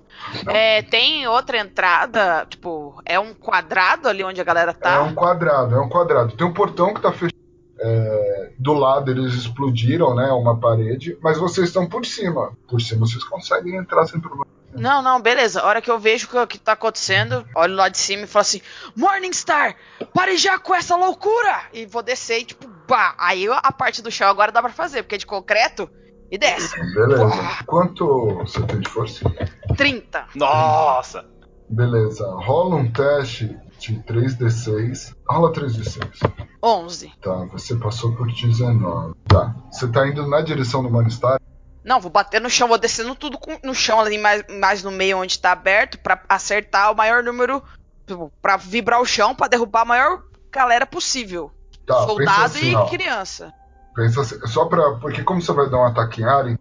É, 0.46 0.82
tem 0.82 1.26
outra 1.26 1.56
entrada, 1.58 2.46
tipo, 2.48 3.00
é 3.04 3.18
um 3.18 3.32
quadrado 3.32 4.08
ali 4.08 4.22
onde 4.22 4.40
a 4.40 4.44
galera 4.44 4.72
É 4.72 4.74
tá. 4.74 5.02
um 5.02 5.14
quadrado, 5.14 5.74
é 5.74 5.80
um 5.80 5.88
quadrado. 5.88 6.36
Tem 6.36 6.46
um 6.46 6.52
portão 6.52 6.92
que 6.92 7.00
tá 7.00 7.10
fechado. 7.10 7.40
É, 7.80 8.19
do 8.58 8.72
lado 8.72 9.10
eles 9.10 9.34
explodiram, 9.34 10.14
né? 10.14 10.30
Uma 10.32 10.58
parede, 10.58 11.16
mas 11.22 11.38
vocês 11.38 11.68
estão 11.68 11.88
por 11.88 12.04
cima. 12.04 12.52
Por 12.68 12.80
cima 12.80 13.06
vocês 13.06 13.24
conseguem 13.24 13.76
entrar 13.76 14.06
sem 14.06 14.20
problema. 14.20 14.46
Não, 14.72 15.02
não, 15.02 15.20
beleza. 15.20 15.60
A 15.60 15.66
hora 15.66 15.82
que 15.82 15.90
eu 15.90 15.98
vejo 15.98 16.26
o 16.26 16.46
que, 16.46 16.58
que 16.58 16.64
tá 16.64 16.72
acontecendo, 16.72 17.44
olho 17.54 17.74
lá 17.74 17.88
de 17.88 17.98
cima 17.98 18.22
e 18.22 18.26
falo 18.26 18.42
assim: 18.42 18.60
Morningstar, 18.96 19.76
pare 20.14 20.36
já 20.36 20.58
com 20.58 20.74
essa 20.74 20.96
loucura! 20.96 21.62
E 21.72 21.86
vou 21.86 22.02
descer 22.02 22.40
e, 22.40 22.44
tipo, 22.44 22.68
bah. 22.88 23.14
Aí 23.18 23.46
a 23.48 23.72
parte 23.72 24.02
do 24.02 24.10
chão 24.10 24.28
agora 24.28 24.52
dá 24.52 24.62
pra 24.62 24.70
fazer, 24.70 25.02
porque 25.02 25.16
é 25.16 25.18
de 25.18 25.26
concreto 25.26 25.90
e 26.30 26.38
desce. 26.38 26.78
Beleza. 26.94 27.64
Quanto 27.66 28.34
você 28.36 28.62
tem 28.62 28.80
de 28.80 28.88
força? 28.88 29.24
30. 29.76 30.26
Nossa! 30.36 31.26
Beleza. 31.68 32.26
Rola 32.28 32.76
um 32.76 32.90
teste 32.90 33.56
de 33.80 33.98
3d6. 34.00 35.14
Rola 35.28 35.52
3d6. 35.52 36.00
11. 36.62 37.12
Tá, 37.22 37.34
você 37.52 37.74
passou 37.76 38.14
por 38.14 38.26
19. 38.30 39.14
Tá. 39.26 39.54
Você 39.70 39.88
tá 39.88 40.06
indo 40.06 40.26
na 40.28 40.40
direção 40.42 40.82
do 40.82 40.90
Manistar? 40.90 41.40
Não, 41.82 41.98
vou 42.00 42.10
bater 42.10 42.40
no 42.40 42.50
chão, 42.50 42.68
vou 42.68 42.76
descendo 42.78 43.14
tudo 43.14 43.38
com- 43.38 43.58
no 43.64 43.74
chão 43.74 43.98
ali, 44.00 44.18
mais, 44.18 44.44
mais 44.60 44.82
no 44.82 44.90
meio 44.90 45.18
onde 45.18 45.38
tá 45.38 45.52
aberto, 45.52 45.98
pra 45.98 46.22
acertar 46.28 46.92
o 46.92 46.96
maior 46.96 47.22
número. 47.22 47.62
tipo, 48.06 48.30
Pra 48.42 48.56
vibrar 48.56 49.00
o 49.00 49.06
chão, 49.06 49.34
pra 49.34 49.48
derrubar 49.48 49.84
o 49.84 49.88
maior 49.88 50.22
galera 50.52 50.84
possível. 50.84 51.50
Tá, 51.86 51.94
Soldado 52.06 52.44
assim, 52.44 52.72
e 52.72 52.74
ó. 52.76 52.86
criança. 52.86 53.52
Pensa 53.94 54.20
assim, 54.20 54.38
só 54.46 54.66
pra. 54.66 54.96
Porque 55.00 55.22
como 55.22 55.40
você 55.40 55.52
vai 55.52 55.70
dar 55.70 55.78
um 55.78 55.86
ataque 55.86 56.20
em 56.20 56.24
área, 56.24 56.58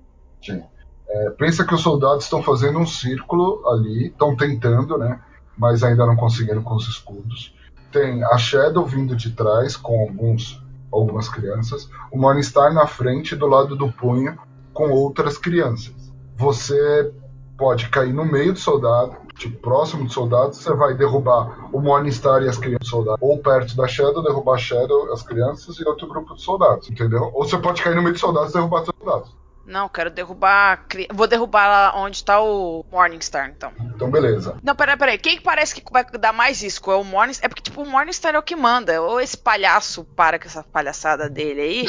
é, 1.09 1.29
pensa 1.31 1.65
que 1.65 1.73
os 1.73 1.81
soldados 1.81 2.23
estão 2.23 2.41
fazendo 2.41 2.79
um 2.79 2.85
círculo 2.85 3.67
ali, 3.69 4.07
estão 4.07 4.35
tentando, 4.35 4.97
né? 4.97 5.19
Mas 5.59 5.83
ainda 5.83 6.05
não 6.05 6.15
conseguindo 6.15 6.61
com 6.61 6.75
os 6.75 6.87
escudos. 6.87 7.53
Tem 7.91 8.23
a 8.23 8.37
Shadow 8.37 8.85
vindo 8.85 9.15
de 9.15 9.31
trás 9.31 9.75
com 9.75 9.99
alguns, 10.01 10.63
algumas 10.91 11.27
crianças. 11.27 11.89
O 12.11 12.17
Morningstar 12.17 12.73
na 12.73 12.87
frente, 12.87 13.35
do 13.35 13.45
lado 13.45 13.75
do 13.75 13.91
punho, 13.91 14.39
com 14.73 14.89
outras 14.89 15.37
crianças. 15.37 15.93
Você 16.37 17.11
pode 17.57 17.89
cair 17.89 18.13
no 18.13 18.23
meio 18.23 18.53
do 18.53 18.59
soldado, 18.59 19.17
tipo, 19.35 19.57
próximo 19.57 20.05
do 20.05 20.13
soldado, 20.13 20.55
você 20.55 20.73
vai 20.73 20.93
derrubar 20.93 21.69
o 21.73 21.81
Morningstar 21.81 22.41
e 22.41 22.47
as 22.47 22.57
crianças 22.57 22.87
do 22.87 22.89
soldado. 22.89 23.17
Ou 23.19 23.37
perto 23.39 23.75
da 23.75 23.85
Shadow, 23.85 24.23
derrubar 24.23 24.55
a 24.55 24.57
Shadow, 24.57 25.11
as 25.11 25.21
crianças 25.21 25.75
e 25.77 25.85
outro 25.85 26.07
grupo 26.07 26.35
de 26.35 26.41
soldados, 26.41 26.89
entendeu? 26.89 27.29
Ou 27.33 27.43
você 27.43 27.57
pode 27.57 27.83
cair 27.83 27.95
no 27.95 28.01
meio 28.01 28.13
de 28.13 28.21
soldados 28.21 28.51
e 28.51 28.53
derrubar 28.53 28.83
os 28.83 28.89
soldados. 28.97 29.38
Não, 29.69 29.87
quero 29.87 30.09
derrubar. 30.09 30.83
Vou 31.13 31.27
derrubar 31.27 31.67
lá 31.67 31.93
onde 32.01 32.23
tá 32.23 32.41
o 32.41 32.83
Morningstar, 32.91 33.49
então. 33.55 33.71
Então, 33.95 34.09
beleza. 34.09 34.57
Não, 34.63 34.75
peraí, 34.75 34.97
peraí. 34.97 35.17
Quem 35.19 35.37
que 35.37 35.43
parece 35.43 35.75
que 35.75 35.93
vai 35.93 36.03
dar 36.03 36.33
mais 36.33 36.61
risco? 36.63 36.91
É 36.91 36.95
o 36.95 37.03
Morningstar? 37.03 37.45
É 37.45 37.49
porque, 37.49 37.61
tipo, 37.61 37.83
o 37.83 37.85
Morningstar 37.87 38.33
é 38.33 38.39
o 38.39 38.43
que 38.43 38.55
manda. 38.55 38.99
Ou 39.01 39.21
esse 39.21 39.37
palhaço 39.37 40.03
para 40.03 40.39
com 40.39 40.45
essa 40.47 40.63
palhaçada 40.63 41.29
dele 41.29 41.61
aí. 41.61 41.85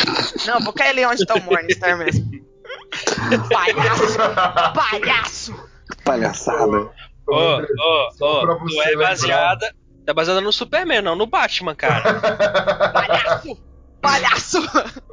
Não, 0.47 0.61
vou 0.61 0.73
cair 0.75 0.91
ali 0.91 1.07
onde 1.07 1.25
tá 1.25 1.35
o 1.35 1.43
Morningstar 1.43 1.97
mesmo. 1.97 2.31
palhaço! 3.51 4.19
Palhaço! 4.75 5.71
Palhaçada. 6.05 6.91
Ô, 7.27 7.35
ô, 7.35 8.11
só 8.13 8.41
pra 8.43 8.55
ô, 8.55 8.83
é 8.83 8.89
lembrar- 8.91 9.09
baseada. 9.09 9.75
Tá 10.05 10.13
baseada 10.15 10.41
no 10.41 10.53
Superman, 10.53 11.03
não 11.03 11.15
no 11.17 11.27
Batman, 11.27 11.75
cara. 11.75 12.03
Palhaço! 12.93 13.70
Palhaço! 14.01 14.59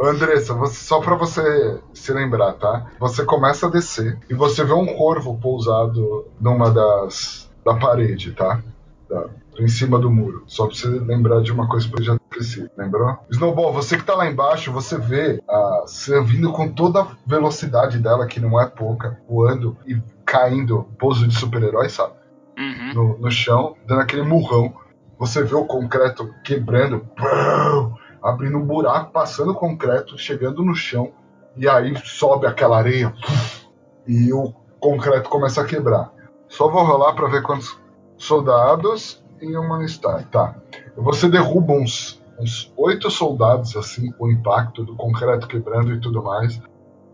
Andressa, 0.01 0.53
você- 0.53 0.75
só 0.85 0.99
pra 1.01 1.15
você 1.15 1.79
se 1.93 2.13
lembrar, 2.13 2.53
tá? 2.53 2.87
Você 2.99 3.23
começa 3.25 3.67
a 3.67 3.69
descer 3.69 4.17
e 4.29 4.33
você 4.33 4.63
vê 4.63 4.73
um 4.73 4.85
corvo 4.95 5.37
pousado 5.39 6.25
numa 6.39 6.69
das. 6.71 7.45
da 7.65 7.73
parede, 7.75 8.31
tá? 8.31 8.61
Da- 9.09 9.25
em 9.59 9.67
cima 9.67 9.99
do 9.99 10.09
muro. 10.09 10.43
Só 10.47 10.67
pra 10.67 10.75
você 10.75 10.87
lembrar 10.87 11.41
de 11.41 11.51
uma 11.51 11.67
coisa 11.67 11.85
que 11.89 11.99
eu 11.99 12.03
já 12.03 12.15
esqueci, 12.31 12.69
lembrou? 12.77 13.17
Snowball, 13.29 13.73
você 13.73 13.97
que 13.97 14.05
tá 14.05 14.15
lá 14.15 14.25
embaixo, 14.29 14.71
você 14.71 14.97
vê 14.97 15.41
a 15.49 15.83
Sam 15.87 16.23
vindo 16.23 16.53
com 16.53 16.69
toda 16.71 17.01
a 17.01 17.07
velocidade 17.25 17.97
dela, 17.99 18.25
que 18.27 18.39
não 18.39 18.57
é 18.61 18.67
pouca, 18.67 19.19
voando 19.27 19.75
e 19.85 19.99
caindo, 20.25 20.87
pouso 20.97 21.27
de 21.27 21.35
super-herói, 21.37 21.89
sabe? 21.89 22.13
Uhum. 22.57 22.93
no, 22.93 23.17
no 23.19 23.31
chão, 23.31 23.75
dando 23.85 24.01
aquele 24.01 24.21
murrão. 24.23 24.73
Você 25.19 25.43
vê 25.43 25.55
o 25.55 25.65
concreto 25.65 26.33
quebrando, 26.43 26.99
pum, 27.17 27.93
abrindo 28.21 28.57
um 28.57 28.65
buraco, 28.65 29.11
passando 29.11 29.53
concreto, 29.53 30.17
chegando 30.17 30.63
no 30.63 30.75
chão, 30.75 31.11
e 31.55 31.67
aí 31.67 31.95
sobe 32.05 32.45
aquela 32.45 32.77
areia 32.77 33.13
e 34.07 34.31
o 34.31 34.53
concreto 34.79 35.29
começa 35.29 35.61
a 35.61 35.65
quebrar. 35.65 36.11
Só 36.47 36.69
vou 36.69 36.83
rolar 36.83 37.13
para 37.13 37.27
ver 37.27 37.43
quantos 37.43 37.79
soldados 38.17 39.23
e 39.41 39.55
uma 39.55 39.85
Star. 39.87 40.25
Tá. 40.29 40.55
Você 40.95 41.27
derruba 41.27 41.73
uns, 41.73 42.23
uns 42.39 42.71
oito 42.77 43.11
soldados 43.11 43.75
assim 43.75 44.11
com 44.11 44.25
o 44.25 44.31
impacto 44.31 44.83
do 44.83 44.95
concreto 44.95 45.47
quebrando 45.47 45.93
e 45.93 45.99
tudo 45.99 46.23
mais. 46.23 46.61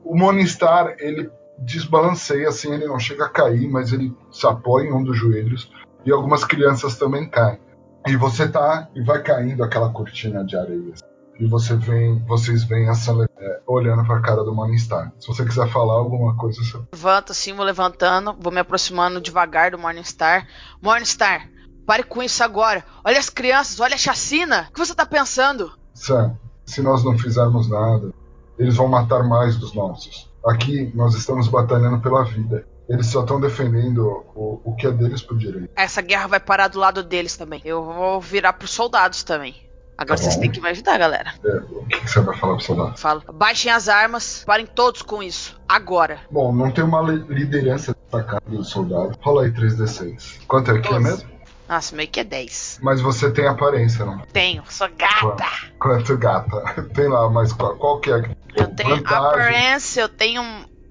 O 0.04 0.16
Monistar, 0.16 0.96
ele 1.00 1.32
desbalanceia 1.58 2.50
assim, 2.50 2.74
ele 2.74 2.88
não 2.88 3.00
chega 3.00 3.26
a 3.26 3.30
cair, 3.30 3.70
mas 3.70 3.94
ele 3.94 4.16
se 4.32 4.46
apoia 4.46 4.88
em 4.88 4.94
um 4.94 5.04
dos 5.04 5.18
joelhos 5.18 5.72
e 6.06 6.12
algumas 6.12 6.44
crianças 6.44 6.98
também 6.98 7.28
caem. 7.28 7.60
E 8.06 8.16
você 8.18 8.48
tá 8.48 8.90
e 8.94 9.02
vai 9.02 9.22
caindo 9.22 9.64
aquela 9.64 9.90
cortina 9.90 10.44
de 10.44 10.58
areia. 10.58 10.94
E 11.40 11.48
você 11.48 11.76
vem, 11.76 12.20
vocês 12.26 12.64
veem 12.64 12.90
essa 12.90 13.12
é, 13.40 13.62
olhando 13.66 14.06
para 14.06 14.18
a 14.18 14.22
cara 14.22 14.44
do 14.44 14.54
Morningstar. 14.54 15.12
Se 15.20 15.28
você 15.28 15.44
quiser 15.44 15.68
falar 15.70 15.96
alguma 15.96 16.36
coisa, 16.36 16.62
você... 16.62 16.78
Levanto 16.94 17.32
assim, 17.32 17.54
vou 17.54 17.66
levantando, 17.66 18.36
vou 18.40 18.52
me 18.52 18.60
aproximando 18.60 19.22
devagar 19.22 19.72
do 19.72 19.80
Morningstar. 19.80 20.48
Morningstar, 20.82 21.50
pare 21.86 22.04
com 22.04 22.22
isso 22.22 22.44
agora. 22.44 22.86
Olha 23.04 23.18
as 23.18 23.30
crianças, 23.30 23.80
olha 23.80 23.96
a 23.96 23.98
chacina. 23.98 24.68
O 24.70 24.74
que 24.74 24.80
você 24.80 24.94
tá 24.94 25.06
pensando? 25.06 25.72
Sam, 25.94 26.38
se 26.66 26.82
nós 26.82 27.04
não 27.04 27.18
fizermos 27.18 27.70
nada, 27.70 28.14
eles 28.60 28.76
vão 28.76 28.88
matar 28.88 29.24
mais 29.24 29.58
dos 29.58 29.74
nossos. 29.74 30.30
Aqui 30.46 30.92
nós 30.94 31.16
estamos 31.16 31.48
batalhando 31.48 32.00
pela 32.00 32.24
vida. 32.24 32.68
Eles 32.94 33.08
só 33.08 33.22
estão 33.22 33.40
defendendo 33.42 34.24
o, 34.36 34.62
o 34.64 34.76
que 34.76 34.86
é 34.88 34.92
deles 34.92 35.22
por 35.22 35.38
direito. 35.38 35.70
Essa 35.76 36.02
guerra 36.02 36.28
vai 36.28 36.40
parar 36.40 36.68
do 36.68 36.80
lado 36.80 37.02
deles 37.04 37.36
também. 37.36 37.62
Eu 37.66 37.84
vou 37.84 38.22
virar 38.22 38.54
pros 38.54 38.72
soldados 38.72 39.24
também. 39.24 39.56
Agora 39.98 40.18
Tá 40.18 40.24
vocês 40.24 40.38
têm 40.38 40.52
que 40.52 40.60
me 40.62 40.70
ajudar, 40.70 40.98
galera. 40.98 41.34
É, 41.44 41.58
o 41.58 41.86
que, 41.86 42.00
que 42.02 42.10
você 42.10 42.20
vai 42.22 42.36
falar 42.38 42.56
pro 42.56 42.64
soldado? 42.66 42.98
Falo, 42.98 43.24
baixem 43.34 43.72
as 43.72 43.88
armas, 43.90 44.44
parem 44.46 44.66
todos 44.66 45.02
com 45.02 45.22
isso. 45.22 45.60
Agora. 45.68 46.20
Bom, 46.32 46.54
não 46.54 46.72
tem 46.72 46.84
uma 46.84 47.02
li- 47.02 47.24
liderança 47.30 47.96
destacada 47.96 48.42
do 48.48 48.64
soldado. 48.64 49.18
Rola 49.22 49.44
aí 49.44 49.52
3d6. 49.52 50.40
Quanto 50.48 50.72
é 50.72 50.80
que 50.82 50.94
é 50.94 51.00
mesmo? 51.00 51.32
Nossa, 51.70 51.96
meio 51.96 52.10
que 52.10 52.20
é 52.20 52.24
10. 52.24 52.80
Mas 52.82 53.02
você 53.02 53.32
tem 53.32 53.48
aparência, 53.48 54.04
não? 54.06 54.20
Tenho, 54.34 54.64
sou 54.70 54.90
gata. 54.98 55.46
Quanto 55.80 56.18
gata? 56.18 56.62
Tem 56.94 57.08
lá, 57.08 57.30
mas 57.30 57.54
qual, 57.54 57.76
qual 57.78 58.00
que 58.00 58.12
é? 58.12 58.18
Eu 58.56 58.68
tenho 58.76 58.96
Vantagem. 58.98 59.28
aparência, 59.28 60.02
eu 60.02 60.10
tenho 60.10 60.44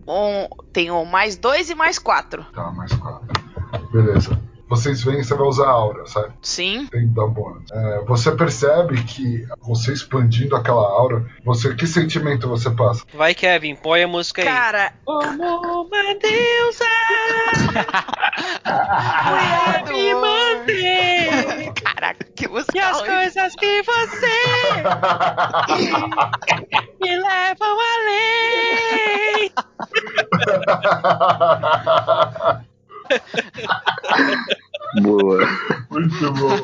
um, 0.06 0.42
um- 0.44 0.48
tenho 0.72 1.04
mais 1.04 1.36
dois 1.36 1.70
e 1.70 1.74
mais 1.74 1.98
quatro. 1.98 2.44
Tá, 2.54 2.70
mais 2.70 2.92
quatro. 2.92 3.26
Beleza. 3.92 4.38
Vocês 4.68 5.04
veem, 5.04 5.22
você 5.22 5.34
vai 5.34 5.46
usar 5.46 5.66
a 5.66 5.70
aura, 5.70 6.06
sabe? 6.06 6.32
Sim. 6.40 6.86
Tem 6.90 7.02
que 7.02 7.14
dar 7.14 7.26
bônus. 7.26 7.70
É, 7.70 8.00
você 8.06 8.32
percebe 8.32 9.02
que 9.04 9.46
você 9.60 9.92
expandindo 9.92 10.56
aquela 10.56 10.80
aura, 10.80 11.26
você 11.44 11.74
que 11.74 11.86
sentimento 11.86 12.48
você 12.48 12.70
passa? 12.70 13.04
Vai, 13.12 13.34
Kevin, 13.34 13.76
põe 13.76 14.02
a 14.02 14.08
música 14.08 14.40
aí. 14.40 14.48
Cara, 14.48 14.94
Como 15.04 15.82
uma 15.82 16.14
deusa. 16.14 16.84
Caraca, 22.02 22.24
que 22.34 22.48
música 22.48 22.76
E 22.76 22.80
as 22.80 22.98
ruim. 22.98 23.06
coisas 23.10 23.54
que 23.54 23.82
você 23.84 24.82
me 27.00 27.16
levam 27.16 27.78
além. 27.78 29.52
Boa. 35.00 35.46
Muito 35.90 36.32
bom. 36.32 36.56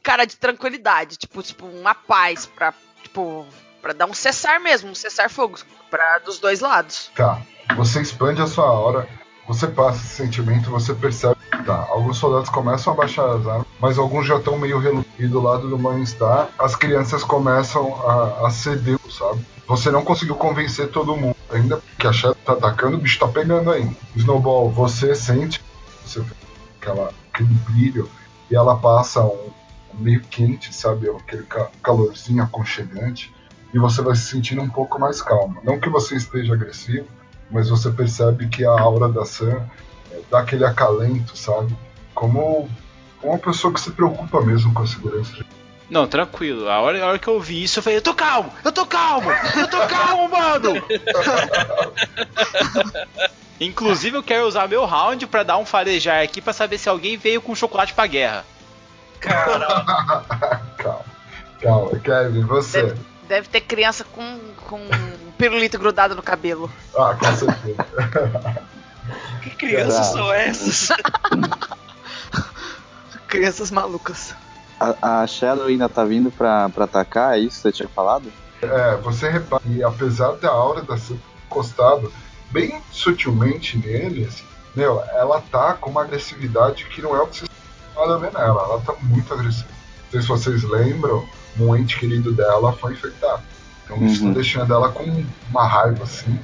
Cara, 0.00 0.24
de 0.24 0.36
tranquilidade, 0.36 1.16
tipo, 1.16 1.42
tipo, 1.42 1.66
uma 1.66 1.92
paz 1.94 2.46
pra, 2.46 2.72
tipo, 3.02 3.44
pra 3.82 3.92
dar 3.92 4.06
um 4.06 4.14
cessar 4.14 4.60
mesmo, 4.60 4.90
um 4.90 4.94
cessar 4.94 5.28
fogo 5.28 5.58
para 5.90 6.20
dos 6.20 6.38
dois 6.38 6.60
lados. 6.60 7.10
Tá. 7.16 7.42
Você 7.76 8.00
expande 8.00 8.40
a 8.42 8.46
sua 8.46 8.66
aura, 8.66 9.08
você 9.46 9.66
passa 9.66 9.98
esse 9.98 10.16
sentimento, 10.16 10.70
você 10.70 10.94
percebe. 10.94 11.36
Tá. 11.64 11.86
Alguns 11.88 12.18
soldados 12.18 12.50
começam 12.50 12.92
a 12.92 12.96
baixar 12.96 13.24
as 13.36 13.46
armas, 13.46 13.66
mas 13.80 13.98
alguns 13.98 14.26
já 14.26 14.36
estão 14.36 14.58
meio 14.58 14.78
relutantes. 14.78 15.12
E 15.18 15.26
do 15.26 15.40
lado 15.40 15.68
do 15.68 15.78
Morningstar, 15.78 16.48
as 16.58 16.76
crianças 16.76 17.22
começam 17.22 17.94
a, 18.06 18.46
a 18.46 18.50
ceder, 18.50 18.98
sabe? 19.10 19.46
Você 19.66 19.90
não 19.90 20.04
conseguiu 20.04 20.34
convencer 20.34 20.88
todo 20.90 21.16
mundo 21.16 21.36
ainda, 21.50 21.78
porque 21.78 22.06
a 22.06 22.12
Shadow 22.12 22.36
tá 22.44 22.52
atacando, 22.52 22.96
o 22.96 23.00
bicho 23.00 23.18
tá 23.18 23.28
pegando 23.28 23.70
ainda. 23.70 23.94
Snowball, 24.14 24.70
você 24.70 25.14
sente, 25.14 25.60
você 26.04 26.22
aquela, 26.80 27.10
aquele 27.32 27.54
brilho, 27.54 28.10
e 28.50 28.54
ela 28.54 28.76
passa 28.76 29.22
um, 29.22 29.50
um 29.94 30.00
meio 30.00 30.20
quente, 30.20 30.74
sabe? 30.74 31.08
Aquele 31.08 31.44
ca- 31.44 31.70
calorzinho 31.82 32.42
aconchegante, 32.42 33.32
e 33.72 33.78
você 33.78 34.02
vai 34.02 34.14
se 34.14 34.26
sentindo 34.26 34.60
um 34.60 34.68
pouco 34.68 35.00
mais 35.00 35.22
calma. 35.22 35.56
Não 35.64 35.80
que 35.80 35.88
você 35.88 36.14
esteja 36.14 36.52
agressivo, 36.52 37.06
mas 37.50 37.68
você 37.68 37.90
percebe 37.90 38.48
que 38.48 38.64
a 38.64 38.70
aura 38.70 39.08
da 39.08 39.24
Sam 39.24 39.62
é, 40.10 40.20
dá 40.30 40.40
aquele 40.40 40.64
acalento, 40.64 41.36
sabe? 41.36 41.76
Como 42.14 42.68
uma 43.22 43.38
pessoa 43.38 43.72
que 43.72 43.80
se 43.80 43.90
preocupa 43.90 44.40
mesmo 44.40 44.72
com 44.72 44.82
a 44.82 44.86
segurança. 44.86 45.44
Não, 45.88 46.06
tranquilo. 46.06 46.68
A 46.68 46.80
hora, 46.80 47.02
a 47.02 47.06
hora 47.06 47.18
que 47.18 47.28
eu 47.28 47.34
ouvi 47.34 47.62
isso, 47.62 47.78
eu 47.78 47.82
falei, 47.82 47.98
eu 47.98 48.02
tô 48.02 48.14
calmo, 48.14 48.52
eu 48.64 48.72
tô 48.72 48.86
calmo, 48.86 49.30
eu 49.30 49.68
tô 49.68 49.86
calmo, 49.86 50.28
mano! 50.28 50.82
Inclusive, 53.60 54.16
eu 54.16 54.22
quero 54.22 54.46
usar 54.46 54.68
meu 54.68 54.84
round 54.84 55.26
pra 55.26 55.42
dar 55.42 55.58
um 55.58 55.64
farejar 55.64 56.22
aqui 56.22 56.40
pra 56.40 56.52
saber 56.52 56.78
se 56.78 56.88
alguém 56.88 57.16
veio 57.16 57.40
com 57.40 57.54
chocolate 57.54 57.94
pra 57.94 58.06
guerra. 58.06 58.44
Cara, 59.20 59.66
calma, 60.76 61.04
calma, 61.60 61.98
Kevin, 62.00 62.42
você. 62.42 62.94
Deve 63.28 63.48
ter 63.48 63.62
criança 63.62 64.04
com, 64.04 64.38
com 64.66 64.78
pirulito 65.48 65.78
grudado 65.78 66.14
no 66.14 66.22
cabelo. 66.22 66.70
Ah, 66.96 67.14
com 67.14 67.36
certeza. 67.36 67.86
que 69.42 69.50
crianças 69.50 70.06
são 70.06 70.32
essas? 70.32 70.88
Crianças 73.28 73.70
malucas. 73.70 74.34
A, 74.80 75.22
a 75.22 75.26
Shadow 75.26 75.66
ainda 75.66 75.88
tá 75.88 76.04
vindo 76.04 76.30
pra, 76.30 76.68
pra 76.70 76.84
atacar, 76.84 77.36
é 77.36 77.40
isso 77.40 77.56
que 77.56 77.62
você 77.62 77.72
tinha 77.72 77.88
falado? 77.88 78.32
É, 78.62 78.96
você 78.96 79.28
repara 79.28 79.62
que 79.62 79.82
apesar 79.82 80.32
da 80.32 80.48
aura 80.48 80.82
da 80.82 80.96
Sam 80.96 81.16
encostado 81.46 82.12
bem 82.50 82.80
sutilmente 82.90 83.76
nele, 83.76 84.24
assim, 84.24 84.44
meu, 84.74 85.02
ela 85.12 85.40
tá 85.40 85.74
com 85.74 85.90
uma 85.90 86.02
agressividade 86.02 86.86
que 86.86 87.02
não 87.02 87.14
é 87.14 87.20
o 87.20 87.26
que 87.26 87.40
você 87.40 87.46
nada 87.94 88.14
a 88.14 88.18
ver 88.18 88.32
nela, 88.32 88.62
ela 88.62 88.80
tá 88.80 88.94
muito 89.02 89.32
agressiva. 89.34 89.68
Não 89.68 90.10
sei 90.10 90.22
se 90.22 90.28
vocês 90.28 90.62
lembram, 90.62 91.28
um 91.58 91.76
ente 91.76 91.98
querido 91.98 92.32
dela 92.32 92.72
foi 92.72 92.94
infectado. 92.94 93.42
Então 93.84 94.04
isso 94.04 94.20
tá 94.22 94.26
Uhum. 94.28 94.32
deixando 94.32 94.72
ela 94.74 94.88
com 94.90 95.24
uma 95.50 95.66
raiva 95.66 96.04
assim, 96.04 96.38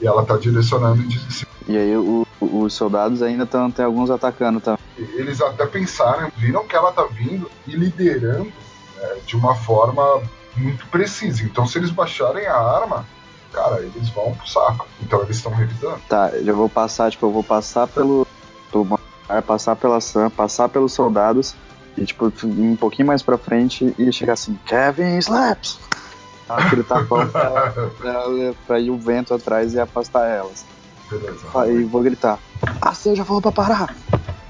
e 0.00 0.06
ela 0.06 0.24
tá 0.24 0.36
direcionando 0.36 1.02
em 1.02 1.08
direção. 1.08 1.46
E 1.66 1.76
aí 1.76 1.96
o- 1.96 2.26
os 2.40 2.74
soldados 2.74 3.22
ainda 3.22 3.44
estão, 3.44 3.70
tem 3.70 3.84
alguns 3.84 4.10
atacando 4.10 4.60
também. 4.60 4.78
Eles 4.96 5.40
até 5.40 5.66
pensaram, 5.66 6.30
viram 6.36 6.66
que 6.66 6.76
ela 6.76 6.92
tá 6.92 7.04
vindo 7.04 7.50
e 7.66 7.72
liderando 7.74 8.44
né, 9.00 9.16
de 9.26 9.36
uma 9.36 9.54
forma 9.54 10.22
muito 10.56 10.86
precisa. 10.86 11.42
Então 11.42 11.66
se 11.66 11.78
eles 11.78 11.90
baixarem 11.90 12.46
a 12.46 12.56
arma, 12.56 13.04
cara, 13.52 13.80
eles 13.80 14.08
vão 14.10 14.32
pro 14.34 14.46
saco. 14.48 14.86
Então 15.02 15.22
eles 15.22 15.36
estão 15.38 15.52
revidando. 15.52 15.98
Tá, 16.08 16.28
eu 16.30 16.54
vou 16.56 16.68
passar, 16.68 17.10
tipo, 17.10 17.26
eu 17.26 17.32
vou 17.32 17.42
passar 17.42 17.86
pelo. 17.88 18.26
passar 19.46 19.74
pela 19.76 20.00
Sam, 20.00 20.30
passar 20.30 20.68
pelos 20.68 20.92
soldados 20.92 21.54
e, 21.96 22.04
tipo, 22.04 22.28
ir 22.42 22.46
um 22.46 22.76
pouquinho 22.76 23.06
mais 23.08 23.22
pra 23.22 23.38
frente 23.38 23.94
e 23.98 24.12
chegar 24.12 24.32
assim, 24.34 24.58
Kevin 24.66 25.16
Slaps! 25.18 25.78
Aquele 26.48 26.82
tapão 26.82 27.26
pra, 27.28 27.72
pra, 27.72 27.84
pra 28.66 28.80
ir 28.80 28.90
o 28.90 28.98
vento 28.98 29.34
atrás 29.34 29.74
e 29.74 29.80
afastar 29.80 30.26
elas. 30.28 30.64
Beleza. 31.10 31.46
Aí 31.54 31.84
vou 31.84 32.02
gritar, 32.02 32.38
a 32.80 32.94
Sam 32.94 33.14
já 33.14 33.24
falou 33.24 33.42
pra 33.42 33.52
parar! 33.52 33.94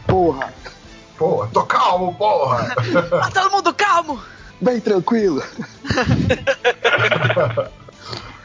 Porra! 0.07 0.55
Porra, 1.19 1.49
tô 1.53 1.65
calmo, 1.65 2.15
porra! 2.15 2.75
Tá 3.11 3.31
todo 3.31 3.51
mundo 3.51 3.75
calmo! 3.75 4.21
Bem 4.61 4.81
tranquilo! 4.81 5.43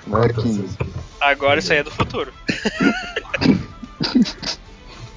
Vai, 0.08 0.34
15. 0.34 0.76
Agora 1.22 1.60
isso 1.60 1.72
aí 1.72 1.80
é 1.80 1.84
do 1.84 1.92
futuro. 1.92 2.34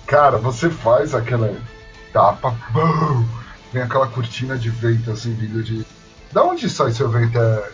Cara, 0.07 0.37
você 0.37 0.68
faz 0.68 1.14
aquela 1.14 1.57
tapa, 2.12 2.55
bum, 2.70 3.24
vem 3.72 3.83
aquela 3.83 4.07
cortina 4.07 4.59
de 4.59 4.68
vento 4.68 5.11
assim, 5.11 5.33
vindo 5.35 5.62
de. 5.62 5.87
Da 6.30 6.45
onde 6.45 6.68
sai 6.68 6.93
seu 6.93 7.09
vento? 7.09 7.39
É... 7.39 7.70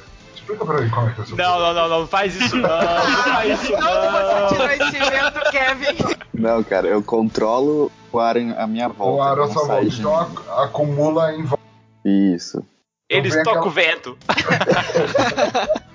Explica 0.49 0.65
pra 0.65 0.81
mim 0.81 0.89
como 0.89 1.09
é 1.09 1.13
que 1.13 1.21
é 1.21 1.25
o 1.25 1.27
seu 1.27 1.37
Não, 1.37 1.59
não, 1.61 1.75
não, 1.75 1.89
não 2.01 2.07
faz 2.07 2.35
isso 2.35 2.57
não, 2.57 2.69
não 2.69 3.23
faz 3.23 3.63
isso 3.63 3.73
Não, 3.73 3.81
você 3.81 4.77
não. 4.77 4.91
tirou 4.91 5.11
vento, 5.11 5.41
Kevin. 5.51 6.17
Não, 6.33 6.63
cara, 6.65 6.87
eu 6.89 7.03
controlo 7.03 7.93
o 8.11 8.19
ar 8.19 8.37
em- 8.39 8.53
à 8.57 8.67
minha 8.67 8.89
volta. 8.89 9.13
O 9.13 9.23
ar 9.23 9.33
à 9.35 9.37
não 9.47 9.53
sua 9.53 9.67
volta, 9.67 9.85
de 9.87 10.01
então 10.01 10.17
acumula 10.57 11.35
em 11.35 11.45
volta. 11.45 11.63
Isso. 12.03 12.65
Eles 13.11 13.35
vem 13.35 13.43
tocam 13.43 13.69
aquela- 13.69 13.71
o 13.71 13.71
vento. 13.71 14.19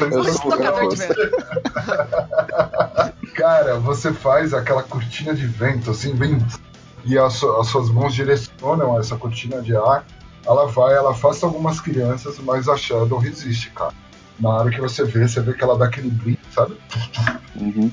Eu 0.00 0.24
sou 0.24 0.50
tocador 0.50 0.88
de 0.88 0.96
força. 0.96 1.32
Cara, 3.34 3.78
você 3.78 4.12
faz 4.12 4.52
aquela 4.54 4.82
cortina 4.82 5.34
de 5.34 5.46
vento, 5.46 5.90
assim, 5.90 6.14
vem. 6.14 6.38
E 7.04 7.18
as, 7.18 7.42
as 7.42 7.66
suas 7.68 7.90
mãos 7.90 8.14
direcionam 8.14 8.98
essa 8.98 9.16
cortina 9.16 9.60
de 9.60 9.76
ar. 9.76 10.04
Ela 10.46 10.66
vai, 10.66 10.94
ela 10.94 11.12
afasta 11.12 11.46
algumas 11.46 11.80
crianças, 11.80 12.38
mas 12.38 12.68
a 12.68 12.76
Shadow 12.76 13.18
resiste, 13.18 13.70
cara. 13.70 13.92
Na 14.38 14.50
hora 14.50 14.70
que 14.70 14.80
você 14.80 15.04
vê, 15.04 15.26
você 15.26 15.40
vê 15.40 15.52
que 15.54 15.62
ela 15.64 15.76
dá 15.78 15.86
aquele 15.86 16.10
brilho, 16.10 16.38
sabe? 16.54 16.76
Uhum. 17.56 17.90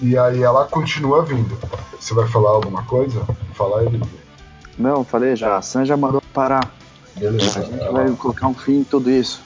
E 0.00 0.18
aí 0.18 0.42
ela 0.42 0.64
continua 0.66 1.24
vindo. 1.24 1.56
Você 1.98 2.12
vai 2.12 2.26
falar 2.28 2.50
alguma 2.50 2.82
coisa? 2.84 3.24
Fala 3.54 3.80
aí, 3.80 3.88
Lívia. 3.88 4.24
Não, 4.76 5.04
falei 5.04 5.36
já, 5.36 5.56
a 5.56 5.62
Sam 5.62 5.84
já 5.84 5.96
mandou 5.96 6.20
parar. 6.32 6.64
A 7.16 7.20
Beleza. 7.20 7.62
gente 7.62 7.80
ela- 7.80 7.92
vai 7.92 8.10
colocar 8.16 8.48
um 8.48 8.54
fim 8.54 8.80
em 8.80 8.84
tudo 8.84 9.08
isso. 9.10 9.40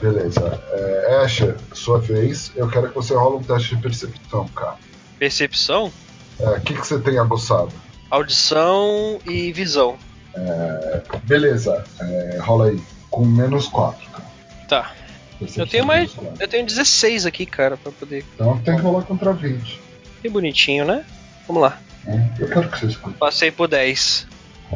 Beleza. 0.00 0.60
É, 0.72 1.20
Asher, 1.22 1.54
sua 1.74 1.98
vez. 1.98 2.50
Eu 2.56 2.68
quero 2.68 2.88
que 2.88 2.94
você 2.94 3.14
rola 3.14 3.36
um 3.36 3.42
teste 3.42 3.76
de 3.76 3.82
percepção, 3.82 4.48
cara. 4.48 4.76
Percepção, 5.18 5.92
É, 6.40 6.48
O 6.50 6.60
que, 6.60 6.74
que 6.74 6.86
você 6.86 6.98
tem 6.98 7.18
aguçado? 7.18 7.70
audição 8.10 9.18
e 9.26 9.52
visão. 9.52 9.96
É, 10.36 11.02
beleza, 11.24 11.84
é, 12.00 12.38
rola 12.40 12.66
aí. 12.66 12.80
Com 13.10 13.24
menos 13.24 13.66
4, 13.68 14.10
cara. 14.10 14.24
Tá. 14.68 14.92
Eu 15.56 15.66
tenho 15.66 15.86
mais. 15.86 16.14
Eu 16.38 16.48
tenho 16.48 16.66
16 16.66 17.26
aqui, 17.26 17.46
cara, 17.46 17.76
pra 17.76 17.92
poder. 17.92 18.24
Então 18.34 18.58
tem 18.58 18.76
que 18.76 18.82
rolar 18.82 19.02
contra 19.02 19.32
20. 19.32 19.80
Que 20.20 20.28
bonitinho, 20.28 20.84
né? 20.84 21.04
Vamos 21.46 21.62
lá. 21.62 21.78
É, 22.06 22.28
eu 22.38 22.48
quero 22.48 22.68
que 22.68 22.80
você 22.80 22.86
escute. 22.86 23.18
Passei 23.18 23.50
por 23.50 23.68
10. 23.68 24.26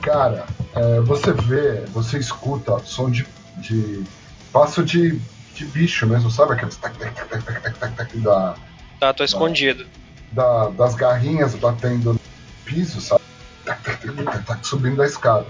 Cara, 0.03 0.47
é, 0.75 1.01
você 1.01 1.33
vê, 1.33 1.85
você 1.87 2.19
escuta 2.19 2.79
som 2.81 3.11
de, 3.11 3.27
de 3.57 4.05
passo 4.53 4.85
de, 4.85 5.19
de 5.55 5.65
bicho 5.65 6.07
mesmo, 6.07 6.31
sabe? 6.31 6.53
Aqueles 6.53 6.77
tac, 6.77 6.97
tac, 6.97 7.15
tac, 7.15 7.29
tac, 7.29 7.63
tac, 7.63 7.79
tac, 7.79 7.97
tac, 7.97 8.19
da. 8.19 8.55
Tá, 8.99 9.13
tô 9.13 9.25
escondido. 9.25 9.87
Da, 10.33 10.69
das 10.69 10.95
garrinhas 10.95 11.55
batendo 11.55 12.13
no 12.13 12.21
piso, 12.65 13.01
sabe? 13.01 13.23
Tac, 13.71 13.83
tac, 13.83 14.07
tac, 14.07 14.25
tac, 14.25 14.45
tac, 14.47 14.67
subindo 14.67 14.97
da 14.97 15.07
escada. 15.07 15.47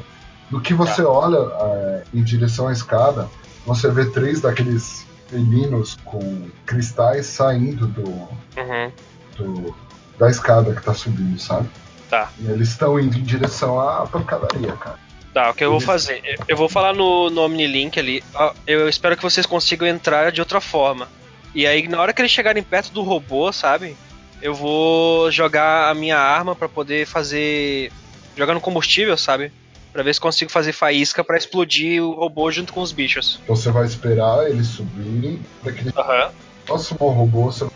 No 0.51 0.61
que 0.61 0.75
você 0.75 1.03
olha 1.03 1.39
é, 1.39 2.03
em 2.13 2.23
direção 2.23 2.69
à 2.69 2.73
escada, 2.73 3.29
você 3.65 3.91
vê 3.91 4.07
três 4.07 4.41
daqueles 4.41 5.07
meninos 5.31 5.97
com 6.05 6.49
cristais 6.67 7.27
saindo 7.27 7.87
do, 7.87 8.03
Uhum. 8.11 8.93
do- 9.37 9.75
da 10.19 10.29
escada 10.29 10.75
que 10.75 10.83
tá 10.83 10.93
subindo, 10.93 11.39
sabe? 11.41 11.69
Tá. 12.11 12.31
E 12.39 12.47
eles 12.51 12.69
estão 12.71 12.99
indo 12.99 13.17
em 13.17 13.23
direção 13.23 13.81
à 13.81 14.07
pancadaria, 14.07 14.73
cara. 14.73 14.99
Tá, 15.33 15.51
o 15.51 15.55
que 15.55 15.65
eu 15.65 15.71
vou 15.71 15.81
fazer? 15.81 16.21
Eu- 16.49 16.57
vou 16.57 16.69
falar 16.69 16.93
no, 16.93 17.31
no 17.31 17.43
Omnilink 17.43 17.99
ali. 18.01 18.23
Eu 18.67 18.89
espero 18.89 19.17
que 19.17 19.23
vocês 19.23 19.47
consigam 19.47 19.87
entrar 19.87 20.33
de 20.33 20.41
outra 20.41 20.61
forma. 20.61 21.07
E 21.55 21.65
aí, 21.67 21.87
na 21.87 22.01
hora 22.01 22.13
que 22.13 22.21
eles 22.21 22.33
chegarem 22.33 22.63
perto 22.65 22.93
do 22.93 23.03
robô, 23.03 23.53
sabe? 23.53 23.97
Eu 24.43 24.53
vou 24.55 25.31
jogar 25.31 25.89
a 25.91 25.95
minha 25.95 26.19
arma 26.19 26.57
pra 26.57 26.69
poder 26.69 27.07
fazer. 27.07 27.93
Jogar 28.41 28.55
no 28.55 28.61
combustível, 28.61 29.17
sabe? 29.17 29.53
Pra 29.93 30.03
ver 30.03 30.15
se 30.15 30.21
consigo 30.21 30.51
fazer 30.51 30.73
faísca 30.73 31.23
pra 31.23 31.37
explodir 31.37 32.03
o 32.03 32.13
robô 32.13 32.51
junto 32.51 32.73
com 32.73 32.81
os 32.81 32.93
bichos. 32.93 33.39
Então 33.43 33.55
você 33.57 33.71
vai 33.71 33.85
esperar 33.85 34.49
eles 34.49 34.69
subirem, 34.69 35.41
daquele 35.63 35.91
Aham. 35.97 36.31
próximo 36.65 37.09
robô, 37.11 37.45
você 37.51 37.67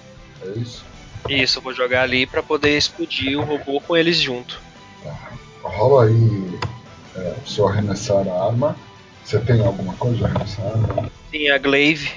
É 0.43 0.59
isso? 0.59 0.85
Isso, 1.29 1.59
eu 1.59 1.63
vou 1.63 1.73
jogar 1.75 2.03
ali 2.03 2.27
pra 2.27 2.43
poder 2.43 2.77
explodir 2.77 3.39
o 3.39 3.43
robô 3.45 3.81
com 3.81 3.97
eles 3.97 4.19
junto. 4.19 4.61
Rola 5.63 6.05
aí 6.05 6.59
é, 7.17 7.35
seu 7.47 7.67
arremessar 7.67 8.29
a 8.29 8.47
arma. 8.47 8.77
Você 9.25 9.39
tem 9.41 9.65
alguma 9.65 9.95
coisa 9.95 10.17
de 10.17 10.25
arremessar 10.25 10.67
a 10.67 10.69
arma? 10.71 11.11
Tem 11.31 11.51
a 11.51 11.57
Glaive. 11.59 12.11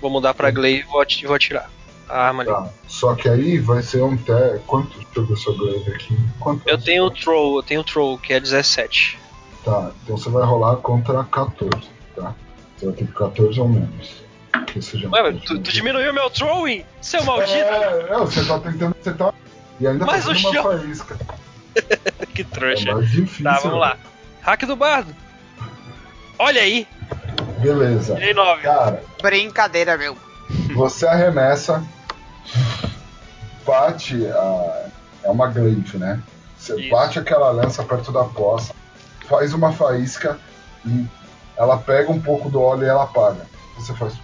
Vou 0.00 0.10
mudar 0.10 0.32
pra 0.34 0.50
Glaive 0.50 0.80
e 0.80 0.90
vou 0.90 1.00
ati- 1.00 1.26
vou 1.26 1.34
atirar. 1.34 1.68
A 2.08 2.26
arma 2.28 2.42
ali. 2.44 2.52
Só 3.02 3.16
que 3.16 3.28
aí 3.28 3.58
vai 3.58 3.82
ser 3.82 4.00
um 4.04 4.16
te... 4.16 4.30
Quanto? 4.64 4.96
Deixa 4.96 5.08
eu 5.16 5.26
ver 5.26 5.36
seu 5.36 5.56
glaive 5.56 5.90
aqui. 5.92 6.16
Quanto? 6.38 6.62
Eu 6.68 6.78
tenho 6.78 7.04
o 7.06 7.10
Troll, 7.10 7.56
eu 7.56 7.62
tenho 7.64 7.80
o 7.80 7.84
Troll, 7.84 8.16
que 8.16 8.32
é 8.32 8.38
17. 8.38 9.18
Tá, 9.64 9.90
então 10.04 10.16
você 10.16 10.30
vai 10.30 10.44
rolar 10.44 10.76
contra 10.76 11.24
14, 11.24 11.68
tá? 12.14 12.32
Você 12.76 12.86
vai 12.86 12.94
ter 12.94 13.08
14 13.08 13.58
ou 13.58 13.68
menos. 13.68 14.22
Que 14.68 14.80
seja 14.80 15.08
Ué, 15.10 15.20
mas 15.20 15.42
tu, 15.42 15.58
tu 15.58 15.72
diminuiu 15.72 16.14
meu 16.14 16.30
Throwing, 16.30 16.84
seu 17.00 17.24
maldito! 17.24 17.56
É, 17.58 18.08
não, 18.08 18.24
você 18.24 18.44
tá 18.44 18.60
tentando 18.60 18.94
acertar. 19.00 19.34
E 19.80 19.86
ainda 19.88 20.06
Mas 20.06 20.24
tá 20.24 20.30
o 20.30 20.34
fazendo 20.34 20.46
uma 20.46 20.52
chão- 20.52 20.62
faísca. 20.80 21.18
que 22.32 22.42
É 22.42 22.44
trouxa. 22.44 22.94
mais 22.94 23.10
difícil. 23.10 23.42
Tá, 23.42 23.58
vamos 23.64 23.80
lá. 23.80 23.96
Hack 24.42 24.62
do 24.64 24.76
bardo. 24.76 25.12
Olha 26.38 26.62
aí, 26.62 26.86
Beleza. 27.58 28.14
tirei 28.14 28.32
9. 28.32 28.62
Cara, 28.62 29.02
Brincadeira, 29.20 29.98
meu. 29.98 30.16
você 30.72 31.04
arremessa, 31.04 31.82
bate 33.64 34.26
a. 34.26 34.88
É 35.24 35.30
uma 35.30 35.46
glaive, 35.46 35.98
né? 35.98 36.20
Você 36.58 36.80
Isso. 36.80 36.90
bate 36.90 37.18
aquela 37.18 37.50
lança 37.50 37.82
perto 37.84 38.10
da 38.10 38.24
poça, 38.24 38.74
faz 39.28 39.52
uma 39.52 39.72
faísca 39.72 40.38
e 40.84 41.06
ela 41.56 41.78
pega 41.78 42.10
um 42.10 42.20
pouco 42.20 42.50
do 42.50 42.60
óleo 42.60 42.84
e 42.84 42.88
ela 42.88 43.04
apaga. 43.04 43.46
Você 43.76 43.94
faz. 43.94 44.14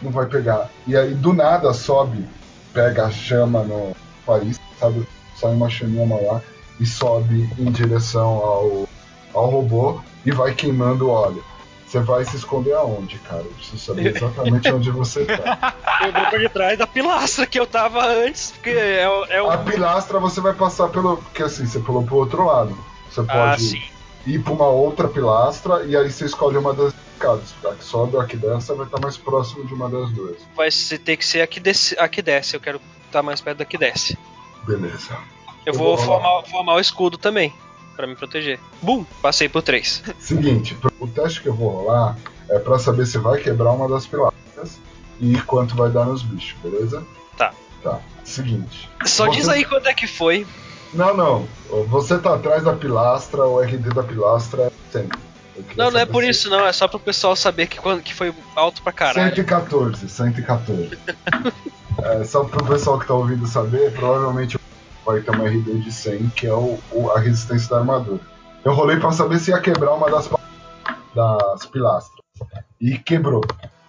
Não 0.00 0.10
vai 0.10 0.26
pegar. 0.26 0.68
E 0.86 0.96
aí 0.96 1.14
do 1.14 1.32
nada 1.32 1.72
sobe, 1.72 2.26
pega 2.72 3.06
a 3.06 3.10
chama 3.10 3.62
no 3.62 3.94
faísca, 4.24 4.62
sabe? 4.78 5.06
Sai 5.36 5.52
uma 5.52 5.68
chaminha 5.68 6.06
maior 6.06 6.40
e 6.78 6.86
sobe 6.86 7.48
em 7.58 7.70
direção 7.70 8.28
ao, 8.28 8.88
ao 9.34 9.50
robô 9.50 10.00
e 10.24 10.30
vai 10.30 10.54
queimando 10.54 11.08
o 11.08 11.10
óleo. 11.10 11.44
Você 11.90 11.98
vai 12.00 12.24
se 12.24 12.36
esconder 12.36 12.72
aonde, 12.74 13.18
cara? 13.18 13.42
Eu 13.42 13.50
preciso 13.50 13.78
saber 13.78 14.14
exatamente 14.14 14.70
onde 14.72 14.90
você 14.92 15.24
tá. 15.24 15.74
Eu 16.06 16.12
vou 16.12 16.26
por 16.30 16.38
detrás 16.38 16.78
da 16.78 16.86
pilastra 16.86 17.46
que 17.46 17.58
eu 17.58 17.66
tava 17.66 18.06
antes, 18.06 18.52
porque 18.52 18.70
é, 18.70 19.08
o- 19.08 19.24
é 19.24 19.42
o. 19.42 19.50
A 19.50 19.58
pilastra 19.58 20.18
você 20.20 20.40
vai 20.40 20.54
passar 20.54 20.88
pelo. 20.88 21.16
Porque 21.18 21.42
assim, 21.42 21.66
você 21.66 21.78
pulou 21.80 22.04
pro 22.04 22.16
outro 22.16 22.44
lado. 22.46 22.78
Você 23.10 23.22
pode 23.22 23.38
Ah, 23.38 23.58
sim. 23.58 23.82
ir 24.24 24.38
pra 24.38 24.52
uma 24.52 24.68
outra 24.68 25.08
pilastra 25.08 25.84
e 25.84 25.96
aí 25.96 26.10
você 26.10 26.24
escolhe 26.26 26.56
uma 26.56 26.72
das 26.72 26.94
escadas. 27.14 27.52
A 27.64 27.74
que 27.74 27.84
sobe 27.84 28.14
ou 28.16 28.22
a 28.22 28.24
que 28.26 28.36
desce 28.36 28.72
vai 28.72 28.86
estar 28.86 29.00
mais 29.00 29.16
próximo 29.18 29.66
de 29.66 29.74
uma 29.74 29.88
das 29.90 30.10
duas. 30.12 30.36
Vai 30.56 30.68
ter 31.04 31.16
que 31.16 31.26
ser 31.26 31.42
a 31.42 31.46
que 31.46 31.58
desce. 31.60 31.96
A 31.98 32.08
que 32.08 32.22
desce. 32.22 32.54
Eu 32.54 32.60
quero 32.60 32.80
estar 33.06 33.22
mais 33.22 33.40
perto 33.40 33.58
da 33.58 33.64
que 33.64 33.76
desce. 33.76 34.16
Beleza. 34.64 35.12
Eu 35.66 35.72
Eu 35.72 35.74
vou 35.74 35.96
vou 35.96 36.06
formar, 36.06 36.42
formar 36.44 36.74
o 36.76 36.80
escudo 36.80 37.18
também, 37.18 37.52
pra 38.00 38.06
me 38.06 38.16
proteger. 38.16 38.58
Bum! 38.80 39.04
Passei 39.20 39.48
por 39.48 39.62
3. 39.62 40.02
Seguinte, 40.18 40.76
o 40.98 41.06
teste 41.06 41.42
que 41.42 41.48
eu 41.48 41.54
vou 41.54 41.68
rolar 41.70 42.16
é 42.48 42.58
pra 42.58 42.78
saber 42.78 43.06
se 43.06 43.18
vai 43.18 43.38
quebrar 43.40 43.72
uma 43.72 43.86
das 43.88 44.06
pilastras 44.06 44.78
e 45.20 45.38
quanto 45.42 45.76
vai 45.76 45.90
dar 45.90 46.06
nos 46.06 46.22
bichos, 46.22 46.56
beleza? 46.62 47.04
Tá. 47.36 47.52
Tá. 47.82 48.00
Seguinte. 48.24 48.88
Só 49.04 49.26
Você- 49.26 49.36
diz 49.36 49.48
aí 49.48 49.64
quando 49.64 49.86
é 49.86 49.92
que 49.94 50.06
foi. 50.06 50.46
Não, 50.94 51.14
não. 51.16 51.46
Você 51.88 52.18
tá 52.18 52.34
atrás 52.34 52.64
da 52.64 52.72
pilastra, 52.72 53.44
o 53.44 53.60
RD 53.60 53.90
da 53.90 54.02
pilastra 54.02 54.62
é 54.62 54.70
100. 54.92 55.02
Eu 55.56 55.62
queria 55.64 55.84
Não, 55.84 55.90
não 55.90 56.00
é 56.00 56.06
por 56.06 56.22
se- 56.24 56.30
isso 56.30 56.48
não, 56.50 56.66
é 56.66 56.72
só 56.72 56.88
pro 56.88 56.98
pessoal 56.98 57.36
saber 57.36 57.66
que, 57.66 57.78
quando, 57.78 58.02
que 58.02 58.14
foi 58.14 58.32
alto 58.56 58.82
pra 58.82 58.92
caralho. 58.92 59.28
114, 59.28 60.08
114. 60.08 60.98
é, 62.02 62.24
só 62.24 62.44
pro 62.44 62.64
pessoal 62.64 62.98
que 62.98 63.06
tá 63.06 63.14
ouvindo 63.14 63.46
saber, 63.46 63.92
provavelmente 63.92 64.58
vai 65.04 65.20
ter 65.20 65.30
uma 65.30 65.46
RD 65.48 65.80
de 65.80 65.92
100, 65.92 66.30
que 66.30 66.46
é 66.46 66.52
o, 66.54 66.78
o- 66.92 67.10
a 67.10 67.18
resistência 67.18 67.68
da 67.70 67.78
armadura. 67.78 68.20
Eu 68.64 68.74
rolei 68.74 68.98
pra 68.98 69.10
saber 69.12 69.38
se 69.38 69.50
ia 69.50 69.60
quebrar 69.60 69.94
uma 69.94 70.10
das, 70.10 70.28
das 71.14 71.66
pilastras. 71.66 72.20
E 72.80 72.98
quebrou. 72.98 73.42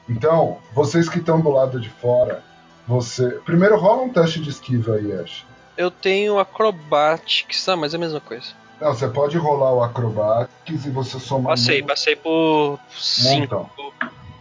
Então, 0.10 0.58
vocês 0.74 1.08
que 1.08 1.20
estão 1.20 1.40
do 1.40 1.50
lado 1.52 1.80
de 1.80 1.90
fora, 1.90 2.44
você. 2.88 3.30
Primeiro 3.46 3.78
rola 3.78 4.04
um 4.04 4.10
teste 4.10 4.40
de 4.42 4.50
esquiva 4.50 4.96
aí, 4.96 5.12
Ash. 5.14 5.46
Eu 5.78 5.90
tenho 5.90 6.38
acrobatics, 6.40 7.68
ah, 7.70 7.76
mas 7.78 7.94
é 7.94 7.98
a 7.98 8.00
mesma 8.00 8.20
coisa. 8.20 8.48
Não, 8.80 8.94
você 8.94 9.08
pode 9.08 9.38
rolar 9.38 9.74
o 9.74 9.84
acrobatics 9.84 10.86
e 10.86 10.90
você 10.90 11.20
somar. 11.20 11.52
Passei, 11.52 11.82
um 11.82 11.86
passei 11.86 12.16
por 12.16 12.80
5. 12.98 13.40
montão. 13.40 13.70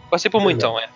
Passei 0.09 0.29
por 0.31 0.41
muitão, 0.41 0.77
é. 0.79 0.89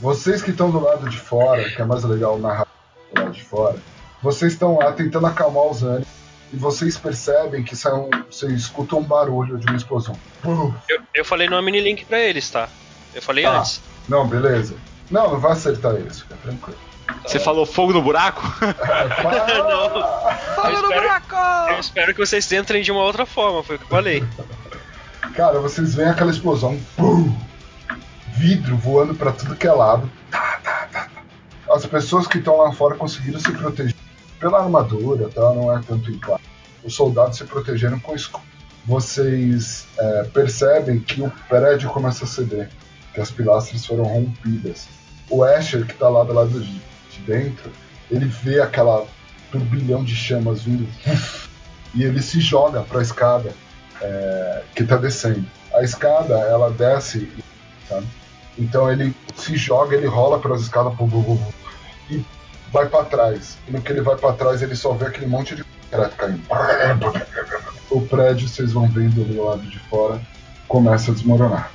Vocês 0.00 0.42
que 0.42 0.50
estão 0.50 0.70
do 0.70 0.78
lado 0.80 1.08
de 1.08 1.18
fora, 1.18 1.68
que 1.70 1.80
é 1.80 1.84
mais 1.84 2.04
legal 2.04 2.38
narrar 2.38 2.66
do 3.14 3.20
lado 3.20 3.32
de 3.32 3.42
fora, 3.42 3.76
vocês 4.24 4.54
estão 4.54 4.78
lá 4.78 4.90
tentando 4.92 5.26
acalmar 5.26 5.64
os 5.66 5.82
ânimos 5.82 6.08
e 6.52 6.56
vocês 6.56 6.96
percebem 6.96 7.62
que 7.62 7.76
sai 7.76 7.92
um, 7.92 8.08
vocês 8.30 8.52
escutam 8.52 9.00
um 9.00 9.02
barulho 9.02 9.58
de 9.58 9.66
uma 9.66 9.76
explosão. 9.76 10.16
Eu, 10.88 11.00
eu 11.14 11.24
falei 11.24 11.46
no 11.48 11.60
mini 11.62 11.80
link 11.80 12.06
pra 12.06 12.18
eles, 12.18 12.48
tá? 12.48 12.68
Eu 13.14 13.20
falei 13.20 13.44
Ah. 13.44 13.58
antes. 13.58 13.82
Não, 14.08 14.26
beleza. 14.26 14.74
Não, 15.10 15.32
não 15.32 15.38
vai 15.38 15.52
acertar 15.52 15.94
isso, 15.96 16.22
fica 16.22 16.36
tranquilo. 16.42 16.78
Você 17.22 17.38
falou 17.38 17.66
fogo 17.66 17.92
no 17.92 18.00
buraco? 18.00 18.42
É, 18.64 19.22
para! 19.22 20.36
Fogo 20.54 20.82
no 20.82 20.88
buraco! 20.88 21.36
Eu 21.72 21.80
espero 21.80 22.14
que 22.14 22.20
vocês 22.26 22.50
entrem 22.50 22.82
de 22.82 22.90
uma 22.90 23.02
outra 23.02 23.26
forma, 23.26 23.62
foi 23.62 23.76
o 23.76 23.78
que 23.78 23.84
eu 23.84 23.88
falei. 23.90 24.24
Cara, 25.36 25.58
vocês 25.60 25.94
veem 25.94 26.08
aquela 26.08 26.30
explosão, 26.30 26.80
pum! 26.96 27.34
vidro 28.36 28.76
voando 28.76 29.14
pra 29.14 29.32
tudo 29.32 29.54
que 29.54 29.66
é 29.66 29.72
lado. 29.72 30.10
Tá, 30.30 30.58
tá, 30.62 30.88
tá, 30.90 31.08
tá. 31.66 31.74
As 31.74 31.86
pessoas 31.86 32.26
que 32.26 32.38
estão 32.38 32.56
lá 32.56 32.72
fora 32.72 32.96
conseguiram 32.96 33.38
se 33.38 33.52
proteger 33.52 33.94
pela 34.38 34.62
armadura, 34.62 35.28
tá? 35.28 35.52
Não 35.54 35.76
é 35.76 35.80
tanto 35.82 36.10
impacto. 36.10 36.48
Os 36.82 36.94
soldados 36.94 37.38
se 37.38 37.44
protegeram 37.44 37.98
com 37.98 38.14
escudo. 38.14 38.44
Vocês 38.84 39.86
é, 39.98 40.24
percebem 40.24 41.00
que 41.00 41.22
o 41.22 41.32
prédio 41.48 41.88
começa 41.88 42.24
a 42.24 42.26
ceder, 42.26 42.68
que 43.14 43.20
as 43.20 43.30
pilastras 43.30 43.86
foram 43.86 44.04
rompidas. 44.04 44.86
O 45.30 45.42
Asher, 45.42 45.86
que 45.86 45.94
tá 45.94 46.08
lá 46.08 46.22
do 46.24 46.34
lado 46.34 46.60
de, 46.60 46.82
de 47.10 47.20
dentro, 47.26 47.70
ele 48.10 48.26
vê 48.26 48.60
aquela 48.60 49.06
turbilhão 49.50 50.04
de 50.04 50.14
chamas 50.14 50.62
vindo 50.62 50.86
e 51.94 52.02
ele 52.02 52.20
se 52.20 52.40
joga 52.40 52.82
para 52.82 52.98
a 52.98 53.02
escada 53.02 53.52
é, 54.02 54.62
que 54.74 54.82
está 54.82 54.96
descendo. 54.96 55.46
A 55.72 55.82
escada 55.82 56.34
ela 56.34 56.70
desce, 56.70 57.30
sabe? 57.88 58.06
Então 58.58 58.90
ele 58.90 59.14
se 59.36 59.56
joga, 59.56 59.96
ele 59.96 60.06
rola 60.06 60.38
pelas 60.38 60.60
escadas 60.60 60.94
pum, 60.94 61.08
pum, 61.08 61.22
pum, 61.22 61.52
e 62.10 62.24
vai 62.74 62.88
para 62.88 63.04
trás. 63.04 63.56
E 63.68 63.70
no 63.70 63.80
que 63.80 63.92
ele 63.92 64.02
vai 64.02 64.16
para 64.16 64.32
trás 64.32 64.60
ele 64.60 64.74
só 64.74 64.92
vê 64.92 65.06
aquele 65.06 65.26
monte 65.26 65.54
de 65.54 65.62
concreto 65.62 66.16
caindo. 66.16 66.42
O 67.88 68.00
prédio 68.00 68.48
vocês 68.48 68.72
vão 68.72 68.88
vendo 68.88 69.24
do 69.24 69.44
lado 69.44 69.62
de 69.62 69.78
fora 69.78 70.20
começa 70.66 71.12
a 71.12 71.14
desmoronar. 71.14 71.70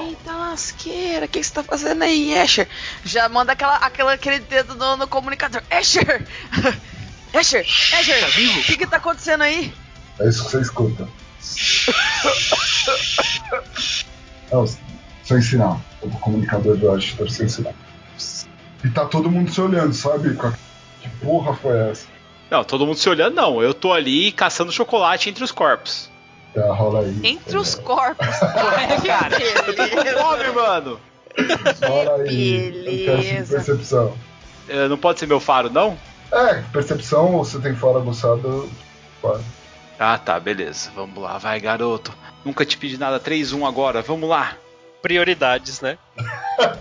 Eita 0.00 0.32
lasqueira, 0.32 1.26
o 1.26 1.28
que, 1.28 1.42
você 1.42 1.52
tá 1.52 1.62
fazendo 1.62 2.02
aí, 2.02 2.38
Asher? 2.38 2.66
Já 3.04 3.28
manda 3.28 3.52
aquela, 3.52 3.76
aquela, 3.76 4.14
aquele 4.14 4.38
dedo 4.38 4.74
no, 4.74 4.96
no 4.96 5.06
comunicador. 5.06 5.60
Asher! 5.70 6.26
Asher! 7.34 7.66
Asher! 7.92 8.24
O 8.58 8.64
que 8.64 8.78
que 8.78 8.86
tá 8.86 8.96
acontecendo 8.96 9.42
aí? 9.42 9.74
É 10.18 10.28
isso 10.28 10.44
que 10.44 10.52
você 10.52 10.60
escuta. 10.62 11.06
Não, 14.50 14.66
sem 15.24 15.42
sinal. 15.42 15.80
O 16.00 16.08
comunicador 16.10 16.76
do 16.76 16.90
Ashton 16.90 17.28
sem 17.28 17.48
sinal. 17.48 17.74
E 18.84 18.88
tá 18.90 19.04
todo 19.04 19.30
mundo 19.30 19.52
se 19.52 19.60
olhando, 19.60 19.92
sabe? 19.92 20.36
Que 21.00 21.08
porra 21.22 21.54
foi 21.54 21.78
essa? 21.90 22.06
Não, 22.50 22.64
todo 22.64 22.86
mundo 22.86 22.96
se 22.98 23.08
olhando, 23.08 23.34
não. 23.34 23.62
Eu 23.62 23.72
tô 23.72 23.92
ali 23.92 24.32
caçando 24.32 24.72
chocolate 24.72 25.28
entre 25.30 25.44
os 25.44 25.52
corpos. 25.52 26.10
Tá, 26.54 26.72
rola 26.72 27.00
aí. 27.00 27.20
Entre 27.22 27.56
os 27.56 27.74
corpos. 27.74 28.26
É, 28.90 29.00
cara. 29.06 29.36
Eu 29.40 29.76
tô 29.76 29.88
com 29.88 30.04
fome, 30.04 30.50
mano. 30.52 31.00
Rola 31.86 32.22
aí. 32.22 32.70
beleza. 32.72 33.12
Um 33.12 33.16
teste 33.16 33.34
de 33.44 33.50
percepção. 33.50 34.16
É, 34.68 34.88
Não 34.88 34.96
pode 34.98 35.20
ser 35.20 35.26
meu 35.26 35.38
faro, 35.40 35.70
não? 35.70 35.96
É, 36.32 36.62
percepção, 36.72 37.38
você 37.38 37.58
tem 37.60 37.74
fora 37.74 37.98
aguçado. 37.98 38.68
Fora. 39.20 39.40
Ah, 39.98 40.16
tá, 40.18 40.40
beleza. 40.40 40.90
Vamos 40.94 41.22
lá, 41.22 41.38
vai, 41.38 41.60
garoto. 41.60 42.12
Nunca 42.44 42.64
te 42.64 42.76
pedi 42.78 42.98
nada. 42.98 43.20
3-1 43.20 43.66
agora, 43.66 44.02
vamos 44.02 44.28
lá. 44.28 44.56
Prioridades, 45.02 45.80
né? 45.80 45.98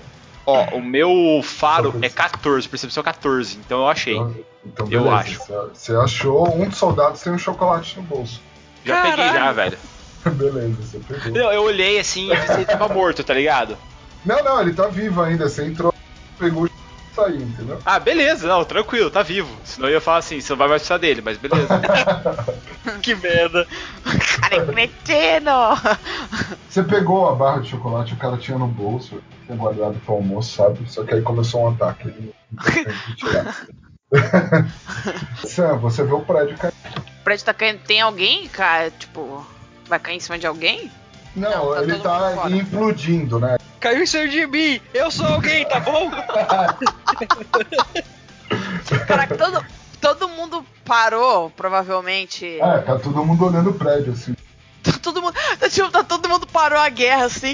Ó, 0.50 0.64
o 0.78 0.82
meu 0.82 1.42
faro 1.44 1.94
é 2.02 2.10
14, 2.10 2.68
percepção 2.68 3.04
14, 3.04 3.60
então 3.64 3.82
eu 3.82 3.88
achei. 3.88 4.16
Então, 4.16 4.36
então 4.66 4.88
Eu 4.90 5.12
acho. 5.12 5.40
Você- 5.74 5.96
achou 5.96 6.56
um 6.56 6.68
dos 6.68 6.78
soldados 6.78 7.22
tem 7.22 7.32
um 7.32 7.38
chocolate 7.38 7.96
no 7.98 8.04
bolso. 8.04 8.42
Já 8.84 9.02
peguei 9.04 9.28
já, 9.28 9.52
velho. 9.52 9.78
beleza, 10.26 10.76
você 10.82 11.00
pegou. 11.00 11.32
Não, 11.40 11.52
eu 11.52 11.64
olhei 11.64 12.00
assim 12.00 12.32
e 12.34 12.48
se 12.48 12.54
ele 12.54 12.66
tava 12.66 12.88
morto, 12.92 13.24
tá 13.24 13.34
ligado? 13.34 13.78
Não, 14.26 14.44
não, 14.44 14.60
ele 14.62 14.74
tá 14.74 14.88
vivo 14.88 15.22
ainda. 15.22 15.48
Você 15.48 15.66
entrou, 15.66 15.94
pegou 16.40 16.66
e 16.66 16.72
saiu, 17.20 17.42
entendeu? 17.42 17.80
Ah, 17.86 18.00
beleza, 18.00 18.48
não, 18.48 18.64
tranquilo, 18.64 19.10
tá 19.10 19.22
vivo. 19.22 19.50
Senão 19.64 19.88
eu 19.88 19.94
ia 19.94 20.02
falar 20.02 20.18
assim, 20.18 20.40
você 20.40 20.52
não 20.52 20.58
vai 20.58 20.68
mais 20.68 20.82
precisar 20.82 20.98
dele, 20.98 21.22
mas 21.22 21.38
beleza. 21.38 21.68
Que 23.02 23.14
merda. 23.16 23.68
Cara, 24.42 24.56
é 24.56 24.66
cretino! 24.66 25.52
Você 26.68 26.82
pegou 26.82 27.30
a 27.30 27.36
barra 27.36 27.60
de 27.60 27.70
chocolate, 27.70 28.14
o 28.14 28.18
cara 28.18 28.38
tinha 28.38 28.58
no 28.58 28.68
bolso, 28.68 29.22
tinha 29.46 29.58
guardado 29.58 30.00
pro 30.06 30.16
almoço, 30.16 30.56
sabe? 30.56 30.80
Só 30.90 31.04
que 31.04 31.14
aí 31.14 31.22
começou 31.22 31.64
um 31.64 31.70
ataque. 31.70 32.08
Ele 32.08 32.34
não 32.52 32.64
consegue 32.64 33.16
tirar. 33.16 33.68
Sam, 35.46 35.78
você 35.78 36.04
vê 36.04 36.14
o 36.14 36.22
prédio 36.22 36.58
cair. 36.58 36.74
O 36.98 37.24
prédio 37.24 37.46
tá 37.46 37.54
caindo. 37.54 37.80
Tem 37.80 38.02
alguém, 38.02 38.48
cara? 38.48 38.90
Tipo, 38.92 39.46
vai 39.88 40.00
cair 40.00 40.18
em 40.18 40.20
cima 40.20 40.40
de 40.40 40.48
alguém? 40.48 40.92
Não, 41.36 41.50
Não, 41.50 41.74
tá 41.76 41.84
ele 41.84 42.00
tá 42.00 42.50
implodindo, 42.50 43.40
né? 43.40 43.58
Caiu 43.80 44.04
em 44.04 44.06
cima 44.06 44.28
de 44.28 44.46
mim! 44.48 44.82
Eu 44.94 45.10
sou 45.10 45.26
alguém, 45.26 45.66
tá 45.68 45.80
bom? 45.80 46.12
Caraca, 49.08 49.38
todo, 49.38 49.66
todo 50.02 50.30
mundo 50.30 50.66
parou, 50.84 51.50
provavelmente. 51.52 52.60
É, 52.60 52.80
tá 52.80 52.98
todo 52.98 53.24
mundo 53.24 53.46
olhando 53.46 53.70
o 53.70 53.74
prédio, 53.74 54.14
assim. 54.14 54.36
Tá 54.84 54.94
todo 55.02 55.22
mundo. 55.22 55.36
Tá, 55.60 55.70
tipo, 55.70 55.90
tá 55.90 56.04
todo 56.04 56.28
mundo 56.28 56.48
parou 56.48 56.80
a 56.80 56.90
guerra 56.90 57.26
assim. 57.26 57.54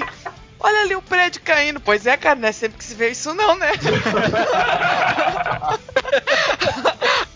Olha 0.58 0.80
ali 0.82 0.96
o 0.96 1.02
prédio 1.02 1.42
caindo. 1.42 1.78
Pois 1.80 2.06
é, 2.06 2.16
cara, 2.16 2.34
não 2.38 2.48
é 2.48 2.52
sempre 2.52 2.78
que 2.78 2.84
se 2.84 2.94
vê 2.94 3.10
isso 3.10 3.34
não, 3.34 3.56
né? 3.56 3.72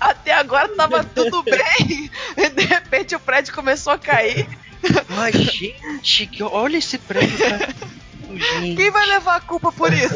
Até 0.00 0.32
agora 0.32 0.68
tava 0.68 1.04
tudo 1.04 1.42
bem. 1.42 2.10
E 2.36 2.48
de 2.48 2.64
repente 2.64 3.14
o 3.14 3.20
prédio 3.20 3.54
começou 3.54 3.92
a 3.92 3.98
cair. 3.98 4.48
Ai, 5.10 5.32
gente, 5.32 6.26
que, 6.26 6.42
olha 6.42 6.76
esse 6.78 6.98
prédio, 6.98 7.38
cara. 7.38 7.74
Gente. 8.32 8.76
Quem 8.76 8.92
vai 8.92 9.04
levar 9.06 9.36
a 9.36 9.40
culpa 9.40 9.72
por 9.72 9.92
isso? 9.92 10.14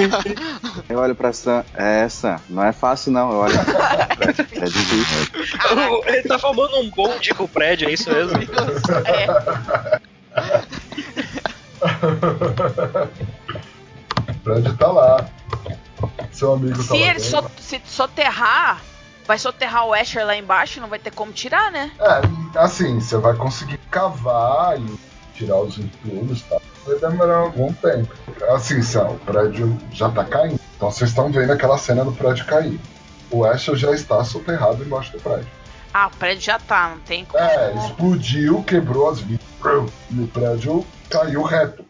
Eu 0.88 0.98
olho 0.98 1.14
pra 1.14 1.30
Sam. 1.30 1.62
É, 1.74 2.08
Sam, 2.08 2.40
não 2.48 2.64
é 2.64 2.72
fácil 2.72 3.12
não. 3.12 3.30
Eu 3.30 3.36
olho. 3.40 3.54
é 4.52 4.64
difícil. 4.64 6.02
Ele 6.06 6.22
tá 6.22 6.38
formando 6.38 6.78
um 6.78 6.88
bonde 6.90 7.34
com 7.34 7.44
o 7.44 7.48
prédio, 7.48 7.86
é 7.86 7.92
isso 7.92 8.10
mesmo? 8.10 8.32
o 14.28 14.34
prédio 14.42 14.76
tá 14.76 14.86
lá. 14.88 15.28
Seu 16.32 16.54
amigo 16.54 16.76
tá 16.76 16.82
Se 16.82 16.92
lá 16.92 16.96
ele 16.98 17.20
dentro. 17.20 17.30
so, 17.30 17.50
se 17.60 17.80
soterrar, 17.84 18.82
vai 19.28 19.38
soterrar 19.38 19.84
o 19.86 19.92
Asher 19.92 20.24
lá 20.24 20.34
embaixo, 20.34 20.80
não 20.80 20.88
vai 20.88 20.98
ter 20.98 21.10
como 21.10 21.30
tirar, 21.32 21.70
né? 21.70 21.92
É, 22.00 22.58
assim, 22.58 22.98
você 22.98 23.18
vai 23.18 23.34
conseguir 23.34 23.76
cavar 23.90 24.80
e 24.80 24.98
tirar 25.34 25.58
os 25.60 25.78
entulhos, 25.78 26.42
tá? 26.44 26.56
Vai 26.86 26.98
demorar 26.98 27.36
algum 27.36 27.70
tempo. 27.74 28.08
Assim, 28.54 28.80
o 28.80 29.14
prédio 29.18 29.76
já 29.92 30.08
tá 30.08 30.24
caindo. 30.24 30.58
Então 30.74 30.90
vocês 30.90 31.10
estão 31.10 31.30
vendo 31.30 31.52
aquela 31.52 31.76
cena 31.76 32.02
do 32.06 32.12
prédio 32.12 32.46
cair. 32.46 32.80
O 33.30 33.44
Asher 33.44 33.76
já 33.76 33.92
está 33.92 34.24
soterrado 34.24 34.82
embaixo 34.82 35.12
do 35.12 35.20
prédio. 35.20 35.46
Ah, 35.92 36.06
o 36.06 36.16
prédio 36.16 36.42
já 36.42 36.58
tá, 36.58 36.88
não 36.88 36.98
tem 37.00 37.26
como. 37.26 37.42
É, 37.44 37.74
explodiu, 37.84 38.62
quebrou 38.62 39.10
as 39.10 39.20
vigas. 39.20 39.44
E 40.10 40.20
o 40.22 40.26
prédio 40.28 40.86
caiu 41.10 41.42
reto. 41.42 41.84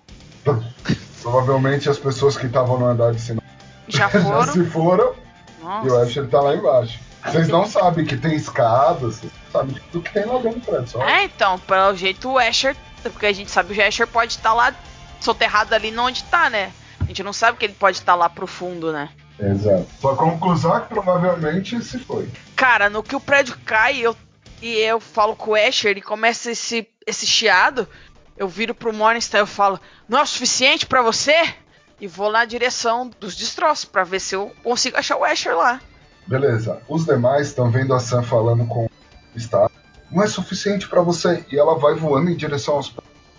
Provavelmente 1.23 1.89
as 1.89 1.99
pessoas 1.99 2.37
que 2.37 2.47
estavam 2.47 2.79
no 2.79 2.87
andar 2.87 3.13
de 3.13 3.21
cima 3.21 3.43
Já 3.87 4.09
já 4.09 4.21
foram. 4.21 4.53
se 4.53 4.65
foram 4.65 5.13
e 5.61 5.65
o 5.65 5.65
Nossa. 5.65 6.03
Asher 6.03 6.29
tá 6.29 6.41
lá 6.41 6.55
embaixo. 6.57 7.08
Vocês 7.33 7.49
não 7.49 7.67
sabem 7.67 8.05
que 8.05 8.17
tem 8.17 8.35
escadas, 8.35 9.17
vocês 9.17 9.33
não 9.33 9.53
sabem 9.53 9.83
do 9.93 10.01
que 10.01 10.13
tem 10.13 10.25
lá 10.25 10.39
dentro 10.39 10.61
do 10.61 10.67
prédio. 10.67 10.89
Só 10.89 11.03
É, 11.03 11.25
então, 11.25 11.59
pelo 11.59 11.95
jeito 11.97 12.31
o 12.31 12.39
Asher, 12.39 12.77
porque 13.03 13.27
a 13.27 13.33
gente 13.33 13.51
sabe 13.51 13.75
que 13.75 13.81
o 13.81 13.87
Asher 13.87 14.07
pode 14.07 14.33
estar 14.33 14.53
lá 14.53 14.75
soterrado 15.21 15.75
ali 15.75 15.97
onde 15.99 16.25
tá, 16.25 16.49
né? 16.51 16.73
A 17.01 17.05
gente 17.05 17.23
não 17.23 17.33
sabe 17.33 17.59
que 17.59 17.65
ele 17.65 17.75
pode 17.75 17.99
estar 17.99 18.15
lá 18.15 18.29
pro 18.29 18.47
fundo, 18.47 18.93
né? 18.93 19.09
Exato. 19.39 19.87
Sua 20.01 20.17
conclusão 20.17 20.77
é 20.77 20.81
que 20.81 20.89
provavelmente 20.89 21.83
se 21.83 21.99
foi. 21.99 22.29
Cara, 22.57 22.91
no 22.91 23.03
que 23.03 23.15
o 23.15 23.21
prédio 23.21 23.57
cai 23.65 23.99
eu, 23.99 24.17
e 24.61 24.77
eu 24.79 24.99
falo 24.99 25.37
com 25.37 25.53
o 25.53 25.55
Asher 25.55 25.97
e 25.97 26.03
começa 26.03 26.51
esse, 26.51 26.89
esse 27.07 27.27
chiado, 27.27 27.89
eu 28.37 28.49
viro 28.49 28.75
pro 28.75 28.93
Morningstar 28.93 29.41
e 29.41 29.43
eu 29.43 29.47
falo: 29.47 29.81
Não 30.09 30.19
é 30.19 30.23
o 30.23 30.27
suficiente 30.27 30.87
para 30.87 31.03
você? 31.03 31.55
E 32.01 32.07
vou 32.07 32.31
na 32.31 32.45
direção 32.45 33.11
dos 33.21 33.37
destroços 33.37 33.85
para 33.85 34.05
ver 34.05 34.21
se 34.21 34.35
eu 34.35 34.53
consigo 34.63 34.97
achar 34.97 35.17
o 35.17 35.25
Asher 35.25 35.57
lá. 35.57 35.81
Beleza. 36.29 36.79
Os 36.87 37.07
demais 37.07 37.49
estão 37.49 37.71
vendo 37.71 37.95
a 37.95 37.99
Sam 37.99 38.23
falando 38.23 38.67
com 38.67 38.85
o 38.85 39.41
Star. 39.41 39.71
Não 40.11 40.23
é 40.23 40.27
suficiente 40.27 40.87
para 40.87 41.01
você. 41.01 41.43
E 41.51 41.59
ela 41.59 41.79
vai 41.79 41.95
voando 41.95 42.31
em 42.31 42.37
direção 42.37 42.81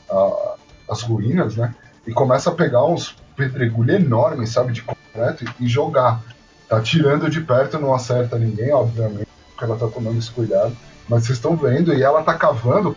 a, 0.09 0.55
às 0.89 1.03
ruínas, 1.03 1.55
né? 1.55 1.73
E 2.07 2.11
começa 2.11 2.49
a 2.49 2.55
pegar 2.55 2.83
uns 2.85 3.15
pedregulhos 3.35 3.95
enormes, 3.95 4.49
sabe, 4.49 4.73
de 4.73 4.81
concreto 4.81 5.45
e 5.59 5.67
jogar. 5.67 6.23
Tá 6.67 6.81
tirando 6.81 7.29
de 7.29 7.41
perto, 7.41 7.77
não 7.77 7.93
acerta 7.93 8.39
ninguém, 8.39 8.73
obviamente, 8.73 9.27
porque 9.49 9.63
ela 9.63 9.77
tá 9.77 9.87
tomando 9.87 10.17
esse 10.17 10.31
cuidado. 10.31 10.75
Mas 11.07 11.25
vocês 11.25 11.37
estão 11.37 11.55
vendo, 11.55 11.93
e 11.93 12.01
ela 12.01 12.23
tá 12.23 12.33
cavando 12.33 12.95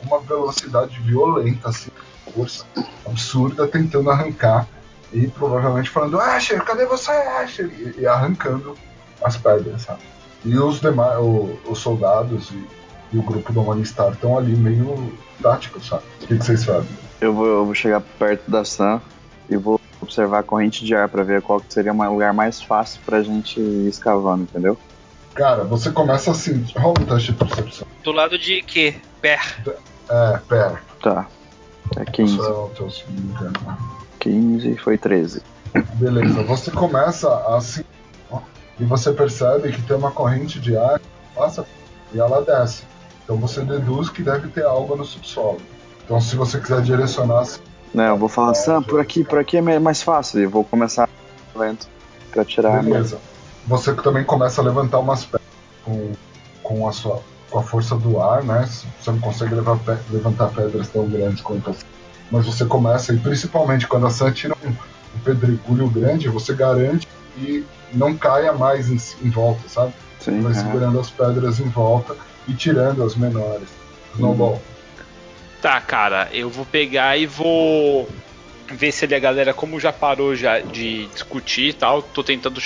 com 0.00 0.06
uma 0.06 0.20
velocidade 0.20 0.98
violenta, 1.00 1.68
assim, 1.68 1.90
força 2.34 2.64
absurda, 3.06 3.68
tentando 3.68 4.10
arrancar. 4.10 4.66
E 5.12 5.28
provavelmente 5.28 5.90
falando, 5.90 6.18
Asher, 6.18 6.62
cadê 6.64 6.86
você, 6.86 7.10
Asher? 7.10 7.66
E, 7.66 8.00
e 8.00 8.06
arrancando 8.06 8.76
as 9.22 9.36
pedras, 9.36 9.82
sabe? 9.82 10.00
E 10.44 10.58
os 10.58 10.80
demais, 10.80 11.18
o, 11.18 11.58
os 11.68 11.78
soldados 11.78 12.50
e, 12.50 12.66
e, 13.12 13.18
o 13.18 13.22
grupo 13.22 13.52
do 13.52 13.62
Morningstar 13.62 14.12
estão 14.12 14.36
ali 14.36 14.54
meio 14.54 15.12
táticos, 15.42 15.86
sabe? 15.86 16.02
O 16.22 16.26
que, 16.26 16.38
que 16.38 16.44
vocês 16.44 16.64
fazem? 16.64 16.90
Eu 17.20 17.32
vou, 17.32 17.46
eu 17.46 17.64
vou 17.64 17.74
chegar 17.74 18.00
perto 18.18 18.50
da 18.50 18.64
Sam 18.64 19.00
e 19.48 19.56
vou 19.56 19.80
observar 20.00 20.40
a 20.40 20.42
corrente 20.42 20.84
de 20.84 20.94
ar 20.94 21.08
para 21.08 21.22
ver 21.22 21.40
qual 21.40 21.62
seria 21.68 21.92
o 21.92 22.12
lugar 22.12 22.32
mais 22.34 22.60
fácil 22.60 23.00
pra 23.06 23.22
gente 23.22 23.58
ir 23.58 23.88
escavando, 23.88 24.42
entendeu? 24.42 24.76
Cara, 25.34 25.64
você 25.64 25.90
começa 25.90 26.30
assim, 26.30 26.64
rola 26.76 26.94
um 27.00 27.06
teste 27.06 27.32
de 27.32 27.38
percepção. 27.38 27.88
Do 28.04 28.12
lado 28.12 28.38
de 28.38 28.62
quê? 28.62 28.94
Pé. 29.20 29.40
É, 30.08 30.38
pé. 30.46 30.76
Tá. 31.02 31.26
É 31.96 32.04
15. 32.04 32.36
Só, 32.36 32.70
tô, 32.76 32.90
se 32.90 33.04
não 33.08 33.14
me 33.14 33.30
engano. 33.32 33.78
15 34.20 34.76
foi 34.76 34.96
13. 34.96 35.42
Beleza, 35.94 36.42
você 36.44 36.70
começa 36.70 37.28
assim 37.56 37.82
e 38.78 38.84
você 38.84 39.12
percebe 39.12 39.72
que 39.72 39.82
tem 39.82 39.96
uma 39.96 40.10
corrente 40.10 40.58
de 40.58 40.76
ar 40.76 41.00
passa 41.34 41.66
e 42.12 42.18
ela 42.18 42.42
desce. 42.42 42.84
Então 43.24 43.36
você 43.36 43.62
deduz 43.62 44.08
que 44.08 44.22
deve 44.22 44.48
ter 44.48 44.64
algo 44.64 44.96
no 44.96 45.04
subsolo. 45.04 45.58
Então 46.04 46.20
se 46.20 46.36
você 46.36 46.60
quiser 46.60 46.82
direcionar 46.82 47.44
Não, 47.92 48.04
eu 48.04 48.16
vou 48.16 48.28
falar, 48.28 48.54
Sam, 48.54 48.82
por 48.82 49.00
aqui, 49.00 49.24
por 49.24 49.38
aqui 49.38 49.56
é 49.56 49.78
mais 49.78 50.02
fácil. 50.02 50.40
E 50.40 50.46
vou 50.46 50.64
começar 50.64 51.08
o 51.54 51.58
vento 51.58 51.88
pra 52.30 52.44
tirar. 52.44 52.82
Beleza. 52.82 53.18
Você 53.66 53.94
também 53.94 54.24
começa 54.24 54.60
a 54.60 54.64
levantar 54.64 54.98
umas 54.98 55.24
pedras 55.24 55.48
com, 55.84 56.12
com, 56.62 56.88
a 56.88 56.92
sua, 56.92 57.22
com 57.50 57.58
a 57.58 57.62
força 57.62 57.96
do 57.96 58.20
ar, 58.20 58.44
né? 58.44 58.68
Você 59.00 59.10
não 59.10 59.20
consegue 59.20 59.54
levar, 59.54 59.78
levantar 60.10 60.48
pedras 60.48 60.88
tão 60.88 61.08
grandes 61.08 61.40
quanto 61.40 61.70
assim. 61.70 61.86
Mas 62.30 62.44
você 62.44 62.64
começa, 62.66 63.12
e 63.14 63.18
principalmente 63.18 63.86
quando 63.86 64.06
a 64.06 64.10
Sam 64.10 64.32
tira 64.32 64.54
um, 64.64 64.68
um 64.68 65.20
pedregulho 65.24 65.88
grande, 65.88 66.28
você 66.28 66.52
garante 66.52 67.08
que 67.34 67.64
não 67.94 68.16
caia 68.16 68.52
mais 68.52 68.90
em, 68.90 69.26
em 69.26 69.30
volta, 69.30 69.68
sabe? 69.68 69.92
Sim, 70.20 70.40
Vai 70.40 70.52
é. 70.52 70.54
segurando 70.54 70.98
as 70.98 71.10
pedras 71.10 71.60
em 71.60 71.68
volta 71.68 72.16
e 72.48 72.54
tirando 72.54 73.02
as 73.02 73.14
menores. 73.14 73.68
Snowball. 74.14 74.62
Tá, 75.60 75.80
cara, 75.80 76.28
eu 76.32 76.50
vou 76.50 76.64
pegar 76.64 77.16
e 77.16 77.26
vou 77.26 78.08
ver 78.70 78.92
se 78.92 79.04
ali 79.04 79.14
a 79.14 79.18
galera, 79.18 79.52
como 79.52 79.80
já 79.80 79.92
parou 79.92 80.34
já 80.34 80.60
de 80.60 81.06
discutir 81.06 81.68
e 81.68 81.72
tal, 81.72 82.02
tô 82.02 82.22
tentando 82.22 82.60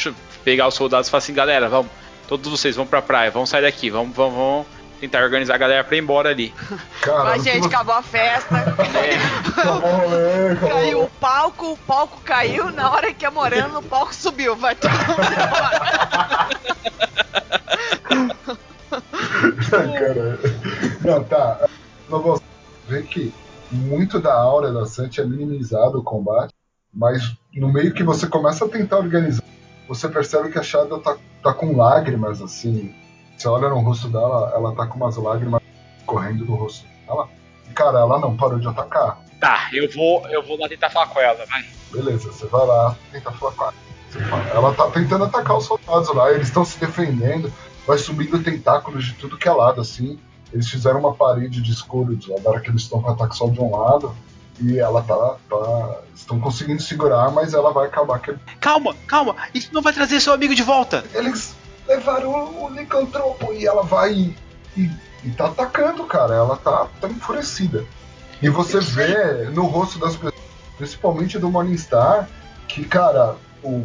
pegar 0.44 0.68
os 0.68 0.74
soldados 0.74 1.08
e 1.08 1.10
falar 1.10 1.18
assim, 1.18 1.34
galera, 1.34 1.68
vamos, 1.68 1.90
todos 2.26 2.50
vocês 2.50 2.76
vão 2.76 2.86
pra 2.86 3.02
praia, 3.02 3.30
vamos 3.30 3.50
sair 3.50 3.62
daqui, 3.62 3.90
vamos, 3.90 4.14
vamos, 4.14 4.34
vamos 4.34 4.77
tentar 5.00 5.22
organizar 5.22 5.54
a 5.54 5.58
galera 5.58 5.84
pra 5.84 5.96
ir 5.96 6.00
embora 6.00 6.30
ali. 6.30 6.54
Cara, 7.02 7.24
Mas, 7.24 7.44
gente, 7.44 7.66
acabou 7.66 7.94
a 7.94 8.02
festa. 8.02 8.56
Acabou 9.58 9.90
o 9.90 9.96
rolê, 9.96 10.52
acabou 10.52 10.68
o 10.68 10.72
Caiu 10.72 11.02
o 11.02 11.10
palco, 11.20 11.72
o 11.72 11.76
palco 11.78 12.20
caiu, 12.24 12.70
na 12.70 12.92
hora 12.92 13.12
que 13.12 13.24
ia 13.24 13.30
morando, 13.30 13.78
o 13.78 13.82
palco 13.82 14.14
subiu. 14.14 14.54
Vai 14.54 14.74
todo 14.76 14.90
mundo 14.90 15.32
embora. 15.32 16.48
Cara, 19.98 20.38
não, 21.04 21.24
tá. 21.24 21.68
Não 22.08 22.22
vou 22.22 22.40
ver 22.86 23.04
que 23.06 23.32
muito 23.70 24.20
da 24.20 24.32
aura 24.32 24.72
da 24.72 24.86
Santi 24.86 25.20
é 25.20 25.24
minimizado 25.24 25.98
o 25.98 26.02
combate, 26.02 26.54
mas 26.92 27.36
no 27.54 27.72
meio 27.72 27.92
que 27.92 28.02
você 28.02 28.26
começa 28.26 28.64
a 28.64 28.68
tentar 28.68 28.98
organizar, 28.98 29.42
você 29.88 30.08
percebe 30.08 30.50
que 30.50 30.58
a 30.58 30.62
Shadow 30.62 31.00
tá, 31.00 31.16
tá 31.42 31.52
com 31.52 31.76
lágrimas 31.76 32.40
assim. 32.40 32.94
Você 33.38 33.46
olha 33.46 33.68
no 33.68 33.78
rosto 33.78 34.08
dela, 34.08 34.52
ela 34.52 34.74
tá 34.74 34.84
com 34.86 34.96
umas 34.96 35.16
lágrimas 35.16 35.62
correndo 36.04 36.44
do 36.44 36.56
rosto 36.56 36.84
dela. 37.06 37.28
E, 37.70 37.72
cara, 37.72 38.00
ela 38.00 38.18
não 38.18 38.36
parou 38.36 38.58
de 38.58 38.66
atacar. 38.66 39.20
Tá, 39.38 39.68
eu 39.72 39.88
vou, 39.92 40.26
eu 40.28 40.42
vou 40.42 40.58
lá 40.58 40.68
tentar 40.68 40.90
falar 40.90 41.06
com 41.06 41.20
ela, 41.20 41.46
vai. 41.46 41.64
Beleza, 41.92 42.32
você 42.32 42.46
vai 42.46 42.66
lá, 42.66 42.96
tenta 43.12 43.30
falar 43.30 43.52
com 43.52 43.64
ela. 43.64 43.74
Ela 44.52 44.74
tá 44.74 44.90
tentando 44.90 45.24
atacar 45.24 45.56
os 45.56 45.66
soldados 45.66 46.12
lá, 46.12 46.32
eles 46.32 46.48
estão 46.48 46.64
se 46.64 46.80
defendendo, 46.80 47.52
vai 47.86 47.96
subindo 47.96 48.42
tentáculos 48.42 49.04
de 49.04 49.12
tudo 49.14 49.38
que 49.38 49.48
é 49.48 49.52
lado, 49.52 49.80
assim. 49.80 50.18
Eles 50.52 50.68
fizeram 50.68 50.98
uma 50.98 51.14
parede 51.14 51.62
de 51.62 51.70
escuros, 51.70 52.28
agora 52.36 52.58
que 52.60 52.70
eles 52.70 52.82
estão 52.82 53.00
com 53.00 53.10
ataque 53.10 53.36
só 53.36 53.48
de 53.48 53.60
um 53.60 53.70
lado. 53.70 54.16
E 54.60 54.80
ela 54.80 55.00
tá. 55.02 55.36
tá 55.48 56.00
estão 56.12 56.40
conseguindo 56.40 56.82
segurar, 56.82 57.30
mas 57.30 57.54
ela 57.54 57.72
vai 57.72 57.86
acabar 57.86 58.18
quebrando. 58.18 58.42
Calma, 58.58 58.96
calma, 59.06 59.36
isso 59.54 59.72
não 59.72 59.80
vai 59.80 59.92
trazer 59.92 60.18
seu 60.18 60.32
amigo 60.32 60.52
de 60.52 60.64
volta. 60.64 61.04
Eles 61.14 61.54
levaram 61.88 62.30
o, 62.30 62.64
o 62.66 62.68
licantropo 62.70 63.52
e 63.52 63.66
ela 63.66 63.82
vai 63.82 64.12
e, 64.12 64.36
e, 64.76 64.90
e 65.24 65.30
tá 65.30 65.46
atacando, 65.46 66.04
cara. 66.04 66.34
Ela 66.34 66.56
tá, 66.56 66.86
tá 67.00 67.08
enfurecida. 67.08 67.84
E 68.40 68.48
você 68.48 68.78
vê 68.78 69.44
no 69.52 69.64
rosto 69.66 69.98
das 69.98 70.14
pessoas, 70.14 70.34
principalmente 70.76 71.38
do 71.38 71.50
Morningstar, 71.50 72.28
que, 72.68 72.84
cara, 72.84 73.34
o, 73.64 73.84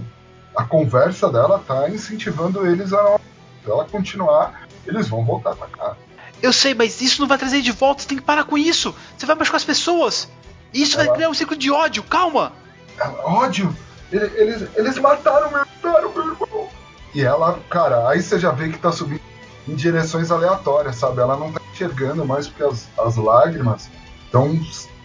a 0.56 0.64
conversa 0.64 1.30
dela 1.32 1.64
tá 1.66 1.89
incentivando 1.89 2.68
eles 2.68 2.93
a. 2.93 3.20
Ela 3.66 3.86
continuar, 3.86 4.68
eles 4.86 5.08
vão 5.08 5.24
voltar 5.24 5.51
a 5.51 5.54
atacar. 5.54 5.97
Eu 6.41 6.51
sei, 6.51 6.74
mas 6.74 6.99
isso 7.01 7.22
não 7.22 7.28
vai 7.30 7.38
trazer 7.38 7.62
de 7.62 7.72
volta, 7.72 8.01
você 8.04 8.10
tem 8.10 8.18
que 8.18 8.24
parar 8.24 8.43
com 8.43 8.58
isso. 8.58 8.93
Você 9.18 9.26
vai 9.26 9.36
machucar 9.38 9.56
as 9.56 9.64
pessoas. 9.64 10.28
Isso 10.74 10.97
vai 10.97 11.06
Ela- 11.08 11.16
criar 11.16 11.30
um 11.30 11.34
ciclo 11.34 11.56
de 11.56 11.72
ódio, 11.72 12.04
calma. 12.04 12.51
Ela, 12.99 13.22
ódio! 13.26 13.74
Ele- 14.12 14.30
Eles, 14.36 14.68
eles 14.76 14.97
mataram 14.99 15.49
meu, 15.49 15.60
mataram 15.82 16.12
meu 16.14 16.28
irmão! 16.28 16.70
E 17.14 17.22
ela, 17.22 17.59
cara, 17.70 18.09
aí 18.09 18.22
você 18.22 18.39
já 18.39 18.51
vê 18.51 18.70
que 18.70 18.80
tá 18.80 18.91
subindo 18.91 19.22
em 19.68 19.76
direções 19.76 20.32
aleatórias, 20.32 20.95
sabe? 20.95 21.22
Ela 21.22 21.38
não 21.38 21.51
tá 21.51 21.61
enxergando 21.72 22.26
mais 22.26 22.47
porque 22.47 22.64
as, 22.64 22.89
as 22.97 23.16
lágrimas 23.16 23.89
estão 24.26 24.59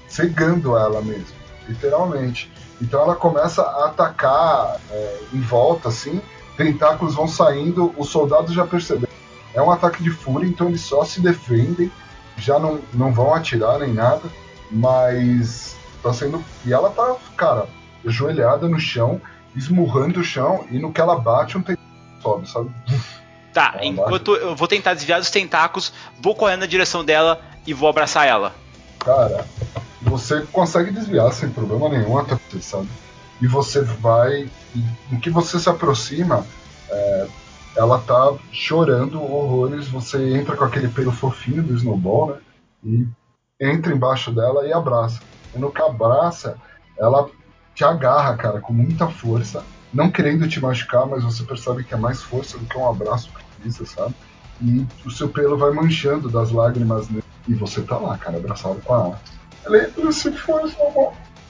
cegando 0.09 0.77
ela 0.77 1.03
mesmo, 1.03 1.37
literalmente. 1.69 2.51
Então 2.81 3.03
ela 3.03 3.15
começa 3.15 3.63
a 3.63 3.87
atacar 3.87 4.81
é, 4.91 5.19
em 5.33 5.41
volta, 5.41 5.89
assim, 5.89 6.21
tentáculos 6.57 7.15
vão 7.15 7.29
saindo, 7.29 7.95
os 7.97 8.09
soldados 8.09 8.55
já 8.55 8.67
perceberam. 8.67 9.13
É 9.55 9.61
um 9.61 9.71
ataque 9.71 10.03
de 10.03 10.11
fúria, 10.11 10.49
então 10.49 10.69
eles 10.69 10.81
só 10.81 11.05
se 11.05 11.21
defendem, 11.21 11.91
já 12.37 12.59
não, 12.59 12.81
não 12.95 13.13
vão 13.13 13.35
atirar 13.35 13.79
nem 13.81 13.93
nada, 13.93 14.23
mas 14.71 15.77
tá 16.03 16.13
sendo. 16.13 16.43
E 16.65 16.73
ela 16.73 16.91
tá, 16.91 17.17
cara, 17.37 17.67
ajoelhada 18.07 18.69
no 18.69 18.79
chão, 18.79 19.21
esmurrando 19.55 20.21
o 20.21 20.25
chão, 20.25 20.65
e 20.71 20.79
no 20.79 20.93
que 20.93 21.01
ela 21.01 21.19
bate, 21.19 21.59
um 21.59 21.63
tentáculo 21.63 21.88
sobe, 22.21 22.49
sabe? 22.49 22.71
Tá, 23.53 23.73
Ela 23.75 23.85
enquanto 23.85 24.35
eu 24.37 24.55
vou 24.55 24.69
tentar 24.69 24.95
desviar 24.95 25.21
dos 25.21 25.31
tentáculos, 25.31 25.93
vou 26.21 26.35
correndo 26.35 26.61
na 26.61 26.67
direção 26.67 27.05
dela 27.05 27.41
e 27.67 27.73
vou 27.73 27.89
abraçar 27.89 28.27
ela. 28.27 28.55
Cara, 28.99 29.47
você 30.03 30.43
consegue 30.53 30.91
desviar 30.91 31.33
sem 31.33 31.51
problema 31.51 31.89
nenhum 31.89 32.19
até 32.19 32.35
você, 32.35 32.61
sabe? 32.61 32.89
E 33.41 33.47
você 33.47 33.83
vai. 33.83 34.51
E 34.75 34.85
no 35.11 35.21
que 35.21 35.31
você 35.31 35.59
se 35.59 35.69
aproxima, 35.69 36.47
é, 36.91 37.27
ela 37.77 37.99
tá 38.01 38.35
chorando 38.53 39.23
horrores. 39.23 39.89
Você 39.89 40.37
entra 40.37 40.57
com 40.57 40.65
aquele 40.65 40.89
pelo 40.89 41.13
fofinho 41.13 41.63
do 41.63 41.75
Snowball, 41.75 42.31
né? 42.31 42.39
E 42.85 43.07
entra 43.61 43.93
embaixo 43.93 44.31
dela 44.31 44.67
e 44.67 44.73
abraça. 44.73 45.21
E 45.55 45.59
no 45.59 45.71
que 45.71 45.83
abraça, 45.83 46.57
ela 46.99 47.29
te 47.75 47.85
agarra, 47.85 48.37
cara, 48.37 48.61
com 48.61 48.73
muita 48.73 49.09
força. 49.09 49.65
Não 49.93 50.11
querendo 50.11 50.49
te 50.49 50.61
machucar, 50.61 51.07
mas 51.07 51.25
você 51.25 51.43
percebe 51.43 51.85
que 51.85 51.95
é 51.95 51.97
mais 51.97 52.23
força 52.23 52.59
do 52.59 52.67
que 52.67 52.77
um 52.77 52.89
abraço 52.89 53.31
precisa, 53.33 53.87
sabe? 53.87 54.15
E 54.61 54.87
o 55.05 55.11
seu 55.11 55.29
pelo 55.29 55.57
vai 55.57 55.71
manchando 55.71 56.29
das 56.29 56.51
lágrimas 56.51 57.07
dele. 57.07 57.25
E 57.47 57.55
você 57.55 57.81
tá 57.83 57.97
lá, 57.97 58.19
cara, 58.19 58.37
abraçado 58.37 58.81
com 58.83 58.95
ela. 58.95 59.21
Ela, 59.65 60.13
se 60.13 60.31
foi, 60.33 60.71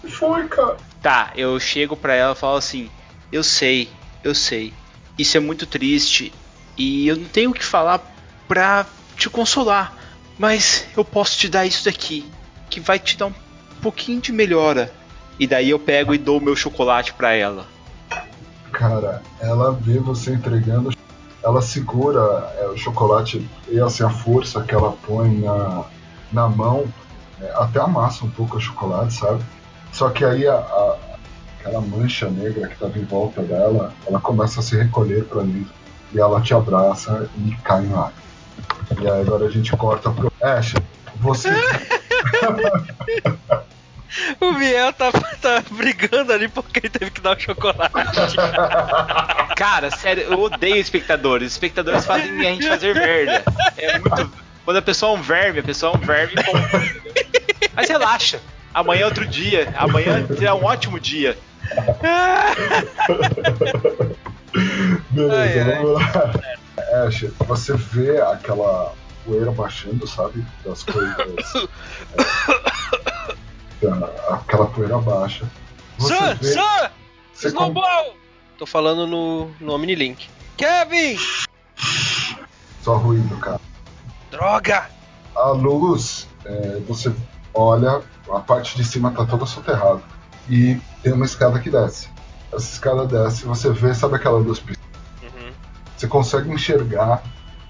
foi, 0.09 0.49
cara. 0.49 0.76
Tá, 1.03 1.32
eu 1.34 1.59
chego 1.59 1.97
pra 1.97 2.14
ela 2.14 2.32
e 2.32 2.36
falo 2.36 2.57
assim: 2.57 2.91
Eu 3.32 3.43
sei, 3.43 3.89
eu 4.22 4.34
sei. 4.34 4.72
Isso 5.18 5.36
é 5.36 5.41
muito 5.41 5.66
triste 5.66 6.32
e 6.76 7.09
eu 7.09 7.16
não 7.16 7.24
tenho 7.24 7.51
o 7.51 7.55
que 7.55 7.64
falar 7.64 8.01
pra 8.47 8.86
te 9.16 9.28
consolar, 9.28 9.93
mas 10.39 10.86
eu 10.97 11.05
posso 11.05 11.36
te 11.36 11.49
dar 11.49 11.66
isso 11.66 11.84
daqui, 11.84 12.24
que 12.70 12.78
vai 12.78 13.01
te 13.01 13.16
dar 13.16 13.26
um 13.26 13.34
pouquinho 13.82 14.20
de 14.20 14.30
melhora. 14.30 14.93
E 15.41 15.47
daí 15.47 15.70
eu 15.70 15.78
pego 15.78 16.14
e 16.14 16.18
dou 16.18 16.39
o 16.39 16.43
meu 16.43 16.55
chocolate 16.55 17.12
pra 17.12 17.32
ela. 17.32 17.66
Cara, 18.79 19.20
ela 19.41 19.72
vê 19.72 19.99
você 19.99 20.33
entregando, 20.35 20.91
ela 21.43 21.61
segura 21.61 22.20
é, 22.61 22.66
o 22.68 22.76
chocolate 22.76 23.45
e 23.68 23.81
assim 23.81 24.05
a 24.05 24.09
força 24.11 24.62
que 24.62 24.72
ela 24.72 24.93
põe 25.05 25.37
na, 25.41 25.85
na 26.33 26.49
mão 26.49 26.85
é, 27.43 27.53
até 27.57 27.81
amassa 27.81 28.24
um 28.24 28.31
pouco 28.31 28.57
o 28.57 28.61
chocolate, 28.61 29.14
sabe? 29.14 29.43
Só 29.93 30.11
que 30.11 30.24
aí 30.24 30.47
a, 30.47 30.55
a- 30.55 30.97
aquela 31.59 31.81
mancha 31.81 32.31
negra 32.31 32.68
que 32.68 32.74
estava 32.74 32.97
em 32.97 33.05
volta 33.05 33.43
dela, 33.43 33.93
ela 34.07 34.20
começa 34.20 34.61
a 34.61 34.62
se 34.62 34.76
recolher 34.76 35.24
para 35.24 35.43
dentro 35.43 35.74
e 36.12 36.20
ela 36.20 36.41
te 36.41 36.55
abraça 36.55 37.29
e 37.37 37.51
cai 37.64 37.83
no 37.83 37.99
ar. 37.99 38.12
E 39.01 39.11
aí 39.11 39.20
agora 39.22 39.47
a 39.47 39.51
gente 39.51 39.76
corta 39.76 40.09
pro 40.11 40.33
Ash. 40.41 40.74
Você 41.16 41.49
O 44.40 44.52
Biel 44.54 44.92
tá, 44.92 45.12
tá 45.12 45.62
brigando 45.70 46.32
ali 46.32 46.48
porque 46.48 46.78
ele 46.80 46.88
teve 46.88 47.11
que 47.11 47.20
dar 47.20 47.36
o 47.36 47.40
chocolate. 47.40 47.92
Cara, 49.56 49.90
sério, 49.90 50.24
eu 50.24 50.40
odeio 50.40 50.76
espectadores. 50.76 51.48
Os 51.48 51.52
espectadores 51.54 52.04
fazem 52.06 52.30
a 52.40 52.50
gente 52.50 52.66
fazer 52.68 52.94
merda. 52.94 53.42
É 53.76 53.98
muito. 53.98 54.32
Quando 54.64 54.76
a 54.78 54.82
pessoa 54.82 55.12
é 55.16 55.18
um 55.18 55.22
verme, 55.22 55.61
a 55.61 55.62
pessoa 55.62 55.92
é 55.92 55.96
um 55.96 56.00
verme. 56.00 56.34
bom. 56.34 56.52
Mas 57.74 57.88
relaxa. 57.88 58.40
Amanhã 58.74 59.02
é 59.02 59.06
outro 59.06 59.26
dia. 59.26 59.72
Amanhã 59.76 60.26
será 60.36 60.54
um 60.54 60.64
ótimo 60.64 60.98
dia. 61.00 61.36
Beleza, 65.11 65.36
Ai, 65.36 65.61
ai. 65.61 65.82
vamos 65.82 65.92
lá. 65.94 66.32
Ash, 67.06 67.24
você 67.40 67.74
vê 67.74 68.20
aquela 68.20 68.94
poeira 69.24 69.50
baixando, 69.50 70.06
sabe? 70.06 70.44
Das 70.64 70.82
coisas. 70.82 71.68
é, 73.06 73.07
aquela 74.29 74.66
poeira 74.66 74.99
baixa. 74.99 75.49
Você 75.99 76.14
Sam, 76.16 76.35
vê. 76.35 76.53
Sam! 76.53 76.91
Você 77.35 77.53
com- 77.53 77.64
Snowball! 77.64 78.16
Tô 78.59 78.66
falando 78.66 79.07
no, 79.07 79.51
no 79.61 79.72
Omnilink. 79.74 80.29
Kevin! 80.57 81.16
Só 82.83 82.97
ruído, 82.97 83.37
cara. 83.39 83.61
Droga! 84.31 84.91
A 85.37 85.51
luz, 85.51 86.26
é, 86.45 86.81
você 86.89 87.12
olha, 87.55 88.03
a 88.33 88.41
parte 88.41 88.76
de 88.76 88.85
cima 88.85 89.11
tá 89.12 89.24
toda 89.24 89.47
soterrada. 89.47 90.03
E 90.49 90.81
tem 91.03 91.12
uma 91.12 91.24
escada 91.24 91.59
que 91.61 91.70
desce. 91.70 92.09
Essa 92.53 92.72
escada 92.72 93.07
desce, 93.07 93.45
você 93.45 93.70
vê, 93.70 93.95
sabe 93.95 94.16
aquela 94.16 94.39
luz? 94.39 94.59
Uhum. 94.59 95.53
Você 95.97 96.07
consegue 96.07 96.51
enxergar 96.51 97.22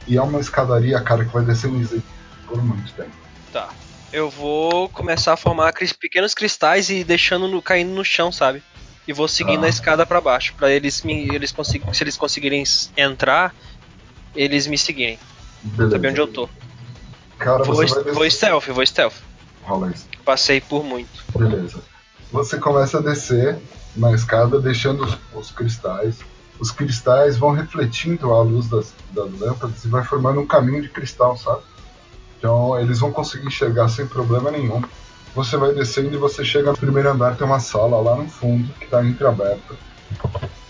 e 0.07 0.17
é 0.17 0.23
uma 0.23 0.41
escadaria, 0.41 1.01
cara, 1.01 1.25
que 1.25 1.33
vai 1.33 1.45
descendo 1.45 1.77
em 1.77 2.03
por 2.47 2.63
muito 2.63 2.93
tempo. 2.95 3.11
Tá. 3.53 3.69
Eu 4.13 4.31
vou 4.31 4.89
começar 4.89 5.35
a 5.35 5.37
formar 5.37 5.73
pequenos 6.01 6.35
cristais 6.35 6.89
e 6.89 7.05
deixando 7.05 7.47
no, 7.47 7.61
caindo 7.61 7.91
no 7.91 8.05
chão, 8.05 8.33
sabe? 8.33 8.63
E 9.07 9.13
vou 9.13 9.29
seguindo 9.29 9.65
Ah. 9.65 9.67
a 9.67 9.69
escada 9.71 10.07
pra 10.07 10.21
baixo, 10.21 10.55
Pra 10.57 10.71
eles 10.71 11.03
me, 11.03 11.29
eles 11.35 11.55
se 11.93 12.03
eles 12.03 12.17
conseguirem 12.17 12.65
entrar, 12.97 13.55
eles 14.35 14.67
me 14.67 14.77
seguirem, 14.79 15.19
Beleza. 15.63 15.97
saber 15.97 16.09
onde 16.09 16.21
eu 16.21 16.27
tô. 16.27 16.49
Cara, 17.39 17.63
Vou, 17.65 17.77
vai 17.77 17.87
vou 17.87 18.31
stealth, 18.31 18.67
vou 18.69 18.85
stealth. 18.85 19.15
Rola 19.63 19.91
isso. 19.93 20.07
Passei 20.25 20.61
por 20.61 20.83
muito. 20.85 21.25
Beleza. 21.37 21.81
Você 22.33 22.59
começa 22.59 22.99
a 22.99 23.03
descer 23.03 23.59
na 23.97 24.13
escada, 24.13 24.61
deixando 24.61 25.05
os, 25.05 25.19
os 25.35 25.51
cristais. 25.51 26.17
Os 26.59 26.71
cristais 26.71 27.39
vão 27.39 27.53
refletindo 27.53 28.33
a 28.35 28.43
luz 28.43 28.69
das, 28.69 28.93
das 29.13 29.31
lâmpadas 29.41 29.85
e 29.85 29.89
vai 29.89 30.05
formando 30.05 30.41
um 30.41 30.47
caminho 30.47 30.83
de 30.83 30.89
cristal, 30.89 31.37
sabe? 31.37 31.63
Então 32.39 32.79
eles 32.79 33.01
vão 33.01 33.13
conseguir 33.13 33.47
enxergar 33.47 33.89
sem 33.89 34.07
problema 34.07 34.51
nenhum. 34.51 34.83
Você 35.35 35.57
vai 35.57 35.73
descendo 35.73 36.15
e 36.15 36.17
você 36.17 36.45
chega 36.45 36.71
no 36.71 36.79
primeiro 36.79 37.11
andar, 37.11 37.37
tem 37.37 37.47
uma 37.47 37.61
sala 37.61 38.01
lá 38.01 38.17
no 38.17 38.29
fundo 38.29 38.73
que 38.75 38.85
está 38.85 39.05
entreaberta. 39.05 39.77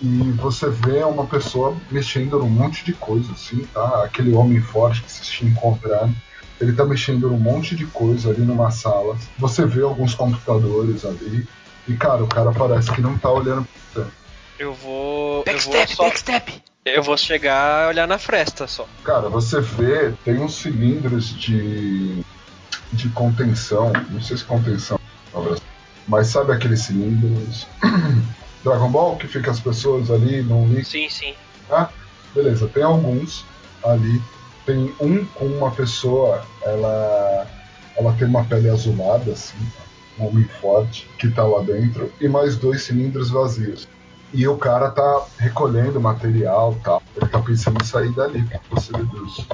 E 0.01 0.33
você 0.33 0.69
vê 0.69 1.03
uma 1.05 1.27
pessoa 1.27 1.77
mexendo 1.91 2.39
num 2.39 2.49
monte 2.49 2.85
de 2.85 2.93
coisa, 2.93 3.33
assim, 3.33 3.65
tá? 3.73 4.05
Aquele 4.05 4.35
homem 4.35 4.61
forte 4.61 5.03
que 5.03 5.11
vocês 5.11 5.29
tinham 5.29 5.53
encontrado. 5.53 6.15
Ele 6.61 6.73
tá 6.73 6.85
mexendo 6.85 7.31
num 7.31 7.39
monte 7.39 7.77
de 7.77 7.87
coisa 7.87 8.31
ali 8.31 8.43
numa 8.43 8.71
sala. 8.71 9.17
Você 9.39 9.65
vê 9.65 9.83
alguns 9.83 10.15
computadores 10.15 11.05
ali. 11.05 11.47
E, 11.87 11.95
cara, 11.95 12.23
o 12.23 12.29
cara 12.29 12.53
parece 12.53 12.91
que 12.93 13.01
não 13.01 13.17
tá 13.17 13.31
olhando 13.31 13.67
pra 13.93 14.05
você. 14.05 14.11
Eu 14.59 14.75
vou. 14.75 15.45
Eu 15.45 15.45
vou, 15.45 15.45
Backstep, 15.45 15.95
só, 15.95 16.05
backstep. 16.05 16.63
Eu 16.95 17.03
vou 17.03 17.17
chegar 17.17 17.87
e 17.87 17.89
olhar 17.89 18.07
na 18.07 18.19
fresta 18.19 18.67
só. 18.67 18.87
Cara, 19.05 19.29
você 19.29 19.61
vê, 19.61 20.13
tem 20.25 20.39
uns 20.41 20.55
cilindros 20.55 21.37
de. 21.37 22.23
de 22.93 23.09
contenção. 23.11 23.93
Não 24.11 24.21
sei 24.21 24.37
se 24.37 24.45
contenção 24.45 24.99
é 25.35 25.39
a 25.39 25.57
mas 26.07 26.29
sabe 26.29 26.53
aqueles 26.53 26.81
cilindros. 26.81 27.67
Dragon 28.65 28.91
Ball 28.91 29.17
que 29.17 29.29
fica 29.29 29.51
as 29.51 29.61
pessoas 29.61 30.11
ali 30.11 30.43
num 30.43 30.67
líquido. 30.67 30.89
Sim, 30.89 31.09
sim. 31.09 31.35
Ah, 31.71 31.89
beleza, 32.35 32.67
tem 32.69 32.83
alguns 32.83 33.45
ali. 33.85 34.21
Tem 34.65 34.93
um 35.01 35.25
com 35.25 35.47
uma 35.47 35.71
pessoa, 35.71 36.43
ela 36.63 37.47
ela 37.97 38.13
tem 38.13 38.29
uma 38.29 38.45
pele 38.45 38.71
azulada, 38.71 39.33
assim, 39.33 39.59
um 40.19 40.27
homem 40.27 40.45
forte 40.61 41.09
que 41.19 41.29
tá 41.29 41.43
lá 41.43 41.63
dentro, 41.63 42.13
e 42.21 42.29
mais 42.29 42.57
dois 42.57 42.83
cilindros 42.83 43.31
vazios. 43.31 43.89
E 44.33 44.47
o 44.47 44.57
cara 44.59 44.91
tá 44.91 45.25
recolhendo 45.39 46.01
material 46.01 46.77
e 46.79 46.85
tal. 46.85 47.03
Ele 47.17 47.27
tá 47.27 47.39
pensando 47.41 47.81
em 47.81 47.85
sair 47.85 48.13
dali, 48.13 48.47
você 48.71 48.93
deduz. 48.93 49.47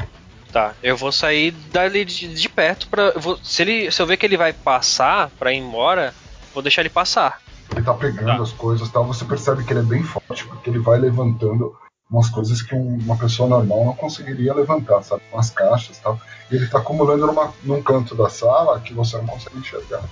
Tá, 0.52 0.74
eu 0.82 0.96
vou 0.96 1.10
sair 1.12 1.50
dali 1.50 2.04
de, 2.04 2.32
de 2.34 2.48
perto 2.48 2.88
pra. 2.88 3.04
eu 3.14 3.20
vou- 3.20 3.38
se, 3.42 3.62
ele, 3.62 3.90
se 3.90 4.00
eu 4.00 4.06
ver 4.06 4.16
que 4.16 4.24
ele 4.26 4.36
vai 4.36 4.52
passar 4.52 5.30
pra 5.38 5.52
ir 5.52 5.58
embora, 5.58 6.14
vou 6.52 6.62
deixar 6.62 6.82
ele 6.82 6.90
passar. 6.90 7.40
Ele 7.72 7.82
tá 7.82 7.94
pegando 7.94 8.42
as 8.42 8.52
coisas 8.52 8.88
e 8.88 8.92
tal. 8.92 9.04
Você 9.06 9.24
percebe 9.24 9.64
que 9.64 9.72
ele 9.72 9.80
é 9.80 9.84
bem 9.84 10.02
forte, 10.02 10.46
porque 10.46 10.70
ele 10.70 10.78
vai 10.78 10.98
levantando 10.98 11.74
umas 12.10 12.28
coisas 12.28 12.62
que 12.62 12.74
um- 12.74 12.98
uma 12.98 13.16
pessoa 13.16 13.48
normal 13.48 13.84
não 13.84 13.94
conseguiria 13.96 14.54
levantar, 14.54 15.02
sabe? 15.02 15.22
Umas 15.32 15.50
caixas 15.50 15.98
e 15.98 16.00
tal. 16.02 16.20
E 16.50 16.54
ele 16.56 16.68
tá 16.68 16.78
acumulando 16.78 17.26
numa, 17.26 17.52
num 17.64 17.82
canto 17.82 18.14
da 18.14 18.28
sala 18.28 18.78
que 18.80 18.92
você 18.94 19.16
não 19.16 19.26
consegue 19.26 19.58
enxergar. 19.58 20.02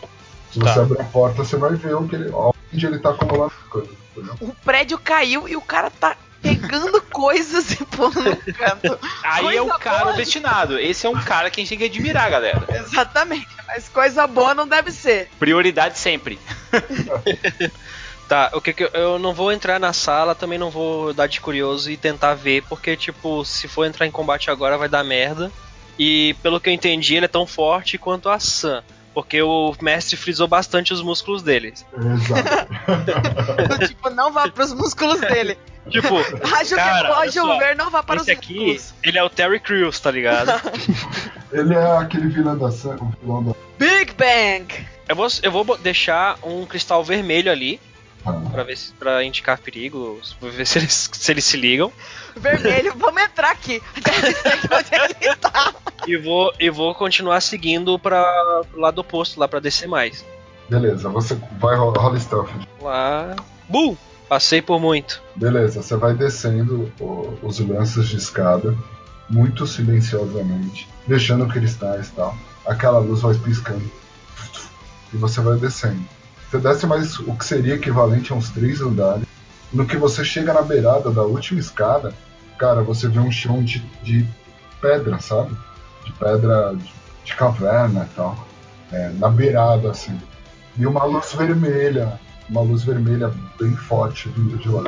Se 0.53 0.59
você 0.59 0.75
Tá. 0.75 0.83
abrir 0.83 1.01
a 1.01 1.05
porta, 1.05 1.45
você 1.45 1.57
vai 1.57 1.75
ver 1.75 1.95
o 1.95 2.07
que 2.07 2.15
ele, 2.15 2.31
onde 2.33 2.87
ele 2.87 2.99
tá 2.99 3.11
acumulando 3.11 3.53
coisas. 3.71 3.91
entendeu? 4.17 4.35
O 4.41 4.55
prédio 4.65 4.99
caiu 4.99 5.49
e 5.49 5.57
o 5.57 5.61
cara 5.63 5.91
tá 5.91 6.17
pegando 6.43 7.01
coisas 7.11 7.71
e 7.73 7.85
pondo 7.87 8.21
no 8.21 8.37
canto. 8.37 8.99
Aí 9.23 9.57
é 9.57 9.63
o 9.63 9.67
Coisa 9.67 9.79
cara 9.79 10.05
boa. 10.05 10.15
obstinado. 10.15 10.79
Esse 10.79 11.07
é 11.07 11.11
um 11.11 11.21
cara 11.21 11.51
que 11.51 11.61
a 11.61 11.65
gente 11.65 11.71
tem 11.71 11.79
que 11.79 11.85
admirar, 11.85 12.31
galera. 12.31 12.63
Exatamente. 12.69 13.47
Mas 13.67 13.89
coisa 13.89 14.27
boa 14.27 14.53
não 14.55 14.69
deve 14.69 14.91
ser. 14.93 15.31
Prioridade 15.39 15.99
sempre. 15.99 16.39
Tá, 18.29 18.51
o 18.55 18.63
que 18.63 18.73
que 18.73 18.85
eu, 18.85 18.89
eu 18.95 19.19
não 19.19 19.35
vou 19.35 19.53
entrar 19.53 19.79
na 19.79 19.93
sala, 19.93 20.35
também 20.35 20.59
não 20.59 20.71
vou 20.71 21.13
dar 21.13 21.27
de 21.27 21.39
curioso 21.39 21.91
e 21.91 21.99
tentar 21.99 22.33
ver, 22.35 22.63
porque, 22.67 22.97
tipo, 22.97 23.45
se 23.45 23.69
for 23.69 23.85
entrar 23.85 24.07
em 24.07 24.11
combate 24.11 24.51
agora 24.51 24.79
vai 24.79 24.89
dar 24.89 25.05
merda. 25.05 25.53
E 25.99 26.35
pelo 26.43 26.59
que 26.59 26.71
eu 26.71 26.73
entendi, 26.73 27.15
ele 27.15 27.27
é 27.27 27.29
tão 27.29 27.47
forte 27.47 27.99
quanto 27.99 28.31
a 28.31 28.39
Sam. 28.39 28.83
Porque 29.15 29.43
o 29.43 29.75
mestre 29.81 30.17
frisou 30.17 30.49
bastante 30.49 30.93
os 30.93 31.03
músculos 31.03 31.43
dele. 31.43 31.75
Exato. 31.93 33.87
tipo, 33.87 34.11
não 34.11 34.33
vá 34.33 34.49
pros 34.49 34.73
músculos 34.73 35.21
dele. 35.21 35.59
Tipo, 35.91 36.17
Rajo 36.47 36.77
Cara, 36.77 37.23
que 37.23 37.33
só, 37.33 37.59
ver, 37.59 37.77
não 37.77 37.91
vá 37.91 38.03
para 38.03 38.21
esse 38.21 38.33
os 38.33 38.39
aqui, 38.39 38.55
músculos. 38.55 38.95
ele 39.03 39.19
é 39.19 39.23
o 39.23 39.29
Terry 39.29 39.61
Crews, 39.61 39.99
tá 39.99 40.11
ligado? 40.11 40.53
ele 41.53 41.75
é 41.75 41.97
aquele 41.99 42.29
vilão 42.29 42.57
da 42.57 42.69
o 42.69 43.13
vilão 43.21 43.45
da. 43.45 43.53
Big 43.79 44.15
Bang! 44.15 44.87
Eu 45.09 45.17
vou, 45.17 45.29
eu 45.43 45.51
vou 45.51 45.77
deixar 45.77 46.39
um 46.43 46.65
cristal 46.65 47.03
vermelho 47.05 47.51
ali, 47.51 47.81
Ah, 48.25 48.33
pra, 48.53 48.63
ver 48.63 48.77
se, 48.77 48.93
pra 48.93 49.25
indicar 49.25 49.59
perigo, 49.59 50.21
pra 50.39 50.49
ver 50.51 50.67
se 50.67 50.79
eles, 50.79 51.11
se 51.13 51.33
eles 51.33 51.45
se 51.45 51.57
ligam. 51.57 51.93
Vermelho, 52.37 52.95
vamos 52.97 53.21
entrar 53.23 53.51
aqui. 53.51 53.83
Tá. 55.41 55.75
E 56.07 56.17
vou, 56.17 56.53
e 56.59 56.71
vou 56.71 56.95
continuar 56.95 57.41
seguindo 57.41 57.99
pra 57.99 58.23
pro 58.71 58.81
lado 58.81 58.99
oposto, 59.01 59.39
lá 59.39 59.47
pra 59.49 59.61
descer 59.61 59.89
mais. 59.89 60.25
beleza, 60.69 61.09
você 61.09 61.35
vai 61.59 61.77
ro- 61.77 61.93
rola 61.93 62.19
stealth. 62.19 62.51
Lá. 62.81 63.37
Bum! 63.69 63.97
Passei 64.29 64.63
por 64.63 64.81
muito. 64.81 65.23
Beleza, 65.37 65.83
você 65.83 65.95
vai 65.97 66.15
descendo 66.15 66.91
o- 66.99 67.39
os 67.43 67.59
lances 67.61 68.09
de 68.09 68.17
escada, 68.17 68.75
muito 69.29 69.67
silenciosamente, 69.67 70.89
deixando 71.07 71.47
cristais 71.49 72.09
e 72.09 72.13
tal. 72.13 72.35
Aquela 72.67 72.99
luz 72.99 73.21
vai 73.21 73.35
piscando. 73.35 73.91
E 75.13 75.17
você 75.19 75.41
vai 75.43 75.59
descendo. 75.59 76.03
Você 76.53 76.59
desce 76.59 76.87
mais 76.87 77.19
o 77.19 77.35
que 77.35 77.47
seria 77.47 77.77
equivalente 77.77 78.31
a 78.31 78.37
uns 78.37 78.51
três 78.51 78.83
andares. 78.83 79.25
No 79.73 79.87
que 79.87 79.97
você 79.97 80.23
chega 80.23 80.53
na 80.53 80.61
beirada 80.61 81.11
da 81.11 81.23
última 81.23 81.59
escada, 81.59 82.13
cara, 82.59 82.83
você 82.83 83.09
vê 83.09 83.21
um 83.21 83.33
chão 83.33 83.65
de, 83.65 83.79
de 84.03 84.29
pedra, 84.79 85.19
sabe? 85.19 85.57
De 86.05 86.13
pedra 86.13 86.75
de, 86.77 86.93
de 87.25 87.35
caverna 87.35 88.07
e 88.07 88.15
tal. 88.15 88.47
É, 88.93 89.09
na 89.15 89.31
beirada, 89.31 89.93
assim. 89.93 90.21
E 90.77 90.85
uma 90.85 91.05
luz 91.05 91.33
vermelha. 91.33 92.21
Uma 92.51 92.61
luz 92.61 92.83
vermelha 92.83 93.33
bem 93.59 93.75
forte 93.75 94.29
vindo 94.29 94.59
de 94.59 94.69
lá. 94.69 94.85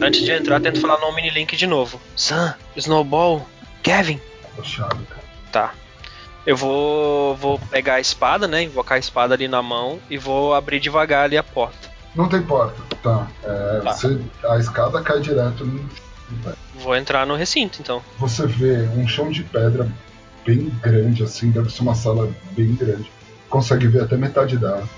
Antes 0.00 0.22
de 0.22 0.30
entrar, 0.30 0.60
tento 0.60 0.80
falar 0.80 1.00
no 1.00 1.08
Omnilink 1.08 1.56
de 1.56 1.66
novo. 1.66 2.00
Sam, 2.14 2.54
Snowball, 2.76 3.44
Kevin. 3.82 4.20
Puxado, 4.54 5.04
cara. 5.06 5.24
Tá. 5.50 5.74
Eu 6.46 6.56
vou, 6.56 7.36
vou 7.36 7.58
pegar 7.58 7.94
a 7.94 8.00
espada, 8.00 8.48
né? 8.48 8.62
Invocar 8.62 8.96
a 8.96 8.98
espada 8.98 9.34
ali 9.34 9.46
na 9.46 9.62
mão 9.62 10.00
e 10.08 10.16
vou 10.16 10.54
abrir 10.54 10.80
devagar 10.80 11.24
ali 11.24 11.36
a 11.36 11.42
porta. 11.42 11.90
Não 12.14 12.28
tem 12.28 12.42
porta, 12.42 12.80
tá. 13.02 13.26
É, 13.44 13.80
Tá. 13.84 13.92
Você, 13.92 14.18
a 14.48 14.58
escada 14.58 15.00
cai 15.02 15.20
direto 15.20 15.64
no 15.64 15.88
Vou 16.76 16.94
entrar 16.96 17.26
no 17.26 17.34
recinto, 17.34 17.82
então. 17.82 18.02
Você 18.18 18.46
vê 18.46 18.88
um 18.96 19.06
chão 19.06 19.30
de 19.30 19.42
pedra 19.42 19.90
bem 20.46 20.68
grande, 20.80 21.22
assim, 21.24 21.50
deve 21.50 21.70
ser 21.70 21.82
uma 21.82 21.94
sala 21.94 22.32
bem 22.52 22.74
grande. 22.74 23.10
Consegue 23.48 23.86
ver 23.88 24.04
até 24.04 24.16
metade 24.16 24.56
dela. 24.56 24.88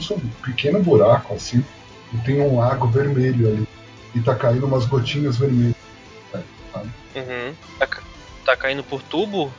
Só 0.00 0.14
um 0.14 0.20
pequeno 0.44 0.82
buraco, 0.82 1.34
assim, 1.34 1.62
e 2.14 2.16
tem 2.18 2.40
um 2.40 2.58
lago 2.58 2.88
vermelho 2.88 3.48
ali. 3.48 3.68
E 4.14 4.20
tá 4.20 4.34
caindo 4.34 4.66
umas 4.66 4.86
gotinhas 4.86 5.36
vermelhas. 5.36 5.74
Uhum. 7.14 7.54
Tá, 7.78 7.86
ca- 7.86 8.02
tá 8.46 8.56
caindo 8.56 8.82
por 8.84 9.02
tubo? 9.02 9.52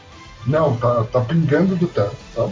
Não, 0.45 0.75
tá, 0.77 1.03
tá 1.05 1.21
pingando 1.21 1.75
do 1.75 1.87
teto, 1.87 2.15
tá? 2.35 2.43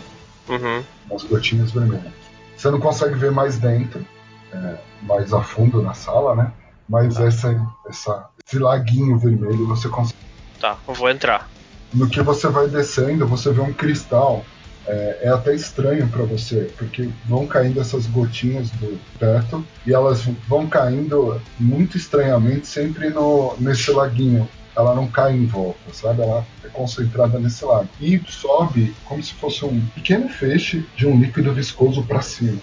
Uhum. 0.50 0.84
Umas 1.10 1.24
gotinhas 1.24 1.72
vermelhas. 1.72 2.14
Você 2.56 2.70
não 2.70 2.80
consegue 2.80 3.16
ver 3.16 3.32
mais 3.32 3.58
dentro, 3.58 4.06
é, 4.52 4.76
mais 5.02 5.34
a 5.34 5.42
fundo 5.42 5.82
na 5.82 5.94
sala, 5.94 6.36
né? 6.36 6.52
Mas 6.88 7.20
essa, 7.20 7.56
essa, 7.88 8.30
esse 8.46 8.60
laguinho 8.60 9.18
vermelho 9.18 9.68
você 9.68 9.88
consegue. 9.88 10.18
Tá, 10.60 10.78
eu 10.88 10.94
vou 10.94 11.10
entrar. 11.10 11.50
No 11.94 12.10
que 12.10 12.22
você 12.22 12.48
vai 12.48 12.68
descendo, 12.68 13.26
você 13.26 13.52
vê 13.52 13.62
um 13.62 13.74
cristal. 13.74 14.44
É, 14.88 15.20
é 15.24 15.30
até 15.30 15.54
estranho 15.54 16.08
pra 16.08 16.24
você, 16.24 16.72
porque 16.78 17.10
vão 17.26 17.46
caindo 17.46 17.80
essas 17.80 18.08
gotinhas 18.08 18.72
do 18.72 19.00
teto 19.20 19.64
e 19.86 19.94
elas 19.94 20.24
vão 20.48 20.68
caindo 20.68 21.40
muito 21.60 21.96
estranhamente 21.96 22.66
sempre 22.66 23.10
no, 23.10 23.56
nesse 23.60 23.92
laguinho. 23.92 24.50
Ela 24.76 24.96
não 24.96 25.08
cai 25.08 25.36
em 25.36 25.46
volta, 25.46 25.94
sabe? 25.94 26.22
Ela 26.22 26.46
é 26.64 26.68
concentrada 26.68 27.40
nesse 27.40 27.66
lago. 27.66 27.90
E 28.00 28.22
sobe 28.28 28.94
como 29.06 29.22
se 29.22 29.34
fosse 29.34 29.66
um 29.66 29.82
pequeno 29.96 30.30
feixe 30.30 30.86
de 30.96 31.06
um 31.08 31.20
líquido 31.20 31.54
viscoso 31.54 32.04
pra 32.04 32.22
cima, 32.22 32.58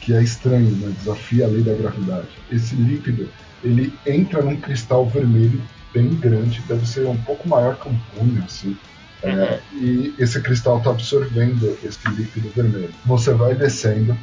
que 0.00 0.12
é 0.12 0.22
estranho, 0.22 0.70
né? 0.76 0.92
Desafia 0.98 1.46
a 1.46 1.48
lei 1.48 1.62
da 1.62 1.74
gravidade. 1.74 2.28
Esse 2.50 2.74
líquido, 2.74 3.28
ele 3.62 3.92
entra 4.06 4.42
num 4.42 4.56
cristal 4.56 5.06
vermelho 5.06 5.62
bem 5.94 6.08
grande, 6.14 6.62
deve 6.66 6.86
ser 6.86 7.06
um 7.06 7.16
pouco 7.16 7.48
maior 7.48 7.76
que 7.76 7.88
um 7.88 7.98
punho, 8.16 8.42
assim. 8.44 8.76
É, 9.22 9.60
e 9.74 10.14
esse 10.18 10.40
cristal 10.40 10.78
está 10.78 10.90
absorvendo 10.90 11.78
esse 11.84 12.08
líquido 12.08 12.50
vermelho. 12.50 12.92
Você 13.06 13.32
vai 13.32 13.54
descendo 13.54 14.16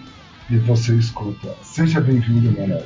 e 0.50 0.58
você 0.58 0.94
escuta. 0.96 1.56
Seja 1.64 2.02
bem-vindo, 2.02 2.52
meu 2.52 2.84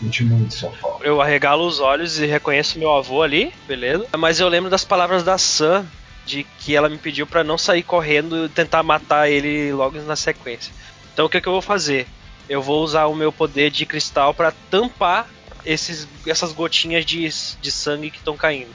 de 0.00 0.54
sua 0.54 0.70
fala. 0.72 0.98
Eu 1.02 1.20
arregalo 1.20 1.66
os 1.66 1.80
olhos 1.80 2.18
e 2.18 2.26
reconheço 2.26 2.78
meu 2.78 2.92
avô 2.92 3.22
ali, 3.22 3.52
beleza? 3.66 4.06
Mas 4.16 4.40
eu 4.40 4.48
lembro 4.48 4.70
das 4.70 4.84
palavras 4.84 5.22
da 5.22 5.38
Sam, 5.38 5.86
de 6.26 6.44
que 6.58 6.74
ela 6.74 6.88
me 6.88 6.98
pediu 6.98 7.26
pra 7.26 7.44
não 7.44 7.58
sair 7.58 7.82
correndo 7.82 8.46
e 8.46 8.48
tentar 8.48 8.82
matar 8.82 9.30
ele 9.30 9.72
logo 9.72 10.00
na 10.02 10.16
sequência. 10.16 10.72
Então 11.12 11.26
o 11.26 11.28
que, 11.28 11.40
que 11.40 11.46
eu 11.46 11.52
vou 11.52 11.62
fazer? 11.62 12.06
Eu 12.48 12.60
vou 12.60 12.82
usar 12.82 13.06
o 13.06 13.14
meu 13.14 13.32
poder 13.32 13.70
de 13.70 13.86
cristal 13.86 14.34
pra 14.34 14.52
tampar 14.70 15.28
esses, 15.64 16.06
essas 16.26 16.52
gotinhas 16.52 17.04
de, 17.04 17.28
de 17.60 17.70
sangue 17.70 18.10
que 18.10 18.18
estão 18.18 18.36
caindo. 18.36 18.70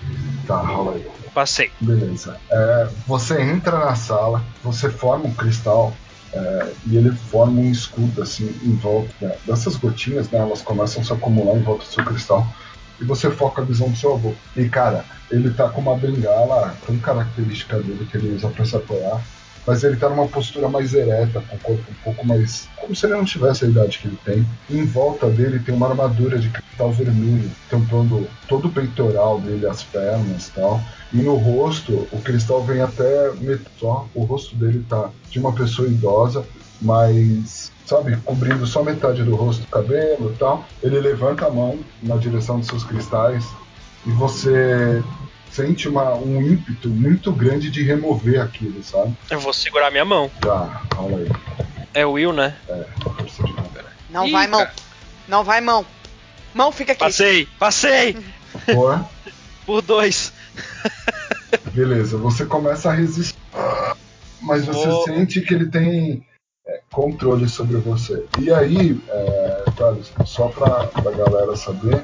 Tá, 0.48 0.58
rola 0.58 0.96
aí. 0.96 1.06
Passei. 1.34 1.72
Beleza. 1.80 2.40
É, 2.50 2.90
você 3.06 3.40
entra 3.42 3.78
na 3.78 3.96
sala, 3.96 4.44
você 4.64 4.90
forma 4.90 5.26
um 5.26 5.34
cristal 5.34 5.94
é, 6.34 6.74
e 6.86 6.98
ele 6.98 7.12
forma 7.12 7.60
um 7.60 7.72
escudo 7.72 8.22
assim 8.22 8.54
em 8.64 8.76
volta 8.76 9.10
né, 9.22 9.36
dessas 9.46 9.76
gotinhas, 9.76 10.30
né? 10.30 10.40
Elas 10.40 10.62
começam 10.62 11.02
a 11.02 11.06
se 11.06 11.12
acumular 11.12 11.58
em 11.58 11.64
volta 11.64 11.84
do 11.84 11.92
seu 11.92 12.06
cristal 12.06 12.48
e 13.02 13.04
você 13.04 13.30
foca 13.32 13.62
a 13.62 13.66
visão 13.66 13.90
do 13.90 13.98
seu 13.98 14.14
avô. 14.14 14.34
E 14.56 14.68
cara, 14.70 15.06
ele 15.32 15.50
tá 15.52 15.70
com 15.70 15.82
uma 15.82 15.98
bengala 15.98 16.76
tão 16.86 16.98
característica 17.00 17.80
dele 17.80 18.08
que 18.10 18.18
ele 18.18 18.36
usa 18.36 18.50
pra 18.50 18.66
se 18.66 18.76
apoiar. 18.76 19.22
Mas 19.66 19.84
ele 19.84 19.98
tá 19.98 20.10
numa 20.10 20.28
postura 20.28 20.68
mais 20.68 20.94
ereta, 20.94 21.42
com 21.42 21.56
o 21.56 21.60
corpo 21.60 21.92
um 21.92 22.04
pouco 22.04 22.26
mais. 22.26 22.68
como 22.78 22.96
se 22.96 23.06
ele 23.06 23.16
não 23.16 23.26
tivesse 23.26 23.66
a 23.66 23.68
idade 23.68 24.00
que 24.00 24.08
ele 24.08 24.20
tem. 24.26 24.46
E 24.70 24.78
em 24.78 24.86
volta 24.86 25.30
dele 25.30 25.60
tem 25.60 25.76
uma 25.76 25.88
armadura 25.88 26.40
de 26.40 26.50
cristal 26.50 26.92
vermelho, 26.92 27.50
tampando 27.70 28.28
todo 28.48 28.68
o 28.68 28.72
peitoral 28.72 29.40
dele, 29.40 29.68
as 29.68 29.84
pernas 29.84 30.48
e 30.48 30.52
tal. 30.52 30.82
E 31.14 31.18
no 31.18 31.36
rosto, 31.36 32.08
o 32.12 32.22
cristal 32.22 32.64
vem 32.64 32.82
até 32.82 33.32
só. 33.80 34.08
O 34.14 34.24
rosto 34.24 34.56
dele 34.56 34.86
tá 34.88 35.10
de 35.30 35.40
uma 35.40 35.54
pessoa 35.54 35.88
idosa, 35.88 36.46
mas, 36.82 37.72
sabe, 37.86 38.16
cobrindo 38.18 38.66
só 38.66 38.84
metade 38.84 39.24
do 39.24 39.36
rosto, 39.36 39.68
cabelo 39.68 40.32
e 40.34 40.38
tal. 40.38 40.66
Ele 40.82 41.00
levanta 41.00 41.46
a 41.46 41.50
mão 41.50 41.80
na 42.02 42.16
direção 42.16 42.60
dos 42.60 42.68
seus 42.68 42.84
cristais 42.84 43.46
e 44.06 44.12
você 44.12 45.04
sente 45.60 45.90
uma, 45.90 46.14
um 46.16 46.42
ímpeto 46.42 46.88
muito 46.90 47.32
grande 47.34 47.70
de 47.70 47.84
remover 47.84 48.42
aquilo, 48.42 48.82
sabe? 48.84 49.14
Eu 49.30 49.40
vou 49.40 49.52
segurar 49.54 49.92
minha 49.92 50.06
mão. 50.06 50.30
Tá, 50.40 50.84
rola 50.96 51.18
aí. 51.18 51.30
É 51.94 52.06
o 52.06 52.12
Will, 52.14 52.32
né? 52.32 52.56
É, 52.70 52.86
força 53.04 53.44
de 53.44 53.54
mão. 53.54 53.70
Não 54.10 54.26
Ih, 54.28 54.32
vai, 54.32 54.48
mão. 54.48 54.60
cara. 54.62 54.74
Não 55.28 55.44
vai, 55.44 55.60
mão. 55.62 55.86
Mão, 56.54 56.72
fica 56.72 56.94
aqui. 56.94 57.00
Passei! 57.00 57.46
Passei! 57.60 58.18
Boa. 58.74 59.08
Por 59.66 59.82
dois. 59.82 60.32
Beleza, 61.74 62.18
você 62.18 62.46
começa 62.46 62.90
a 62.90 62.94
resistir. 62.94 63.38
Mas 64.42 64.66
você 64.66 64.88
Oh. 64.88 65.04
sente 65.04 65.42
que 65.42 65.54
ele 65.54 65.66
tem 65.68 66.24
é, 66.70 66.82
controle 66.92 67.50
sobre 67.50 67.78
você. 67.78 68.24
E 68.40 68.52
aí, 68.52 69.00
é, 69.10 69.64
Thales, 69.76 70.12
só 70.26 70.48
pra, 70.50 70.86
pra 70.86 71.12
galera 71.12 71.56
saber, 71.56 72.02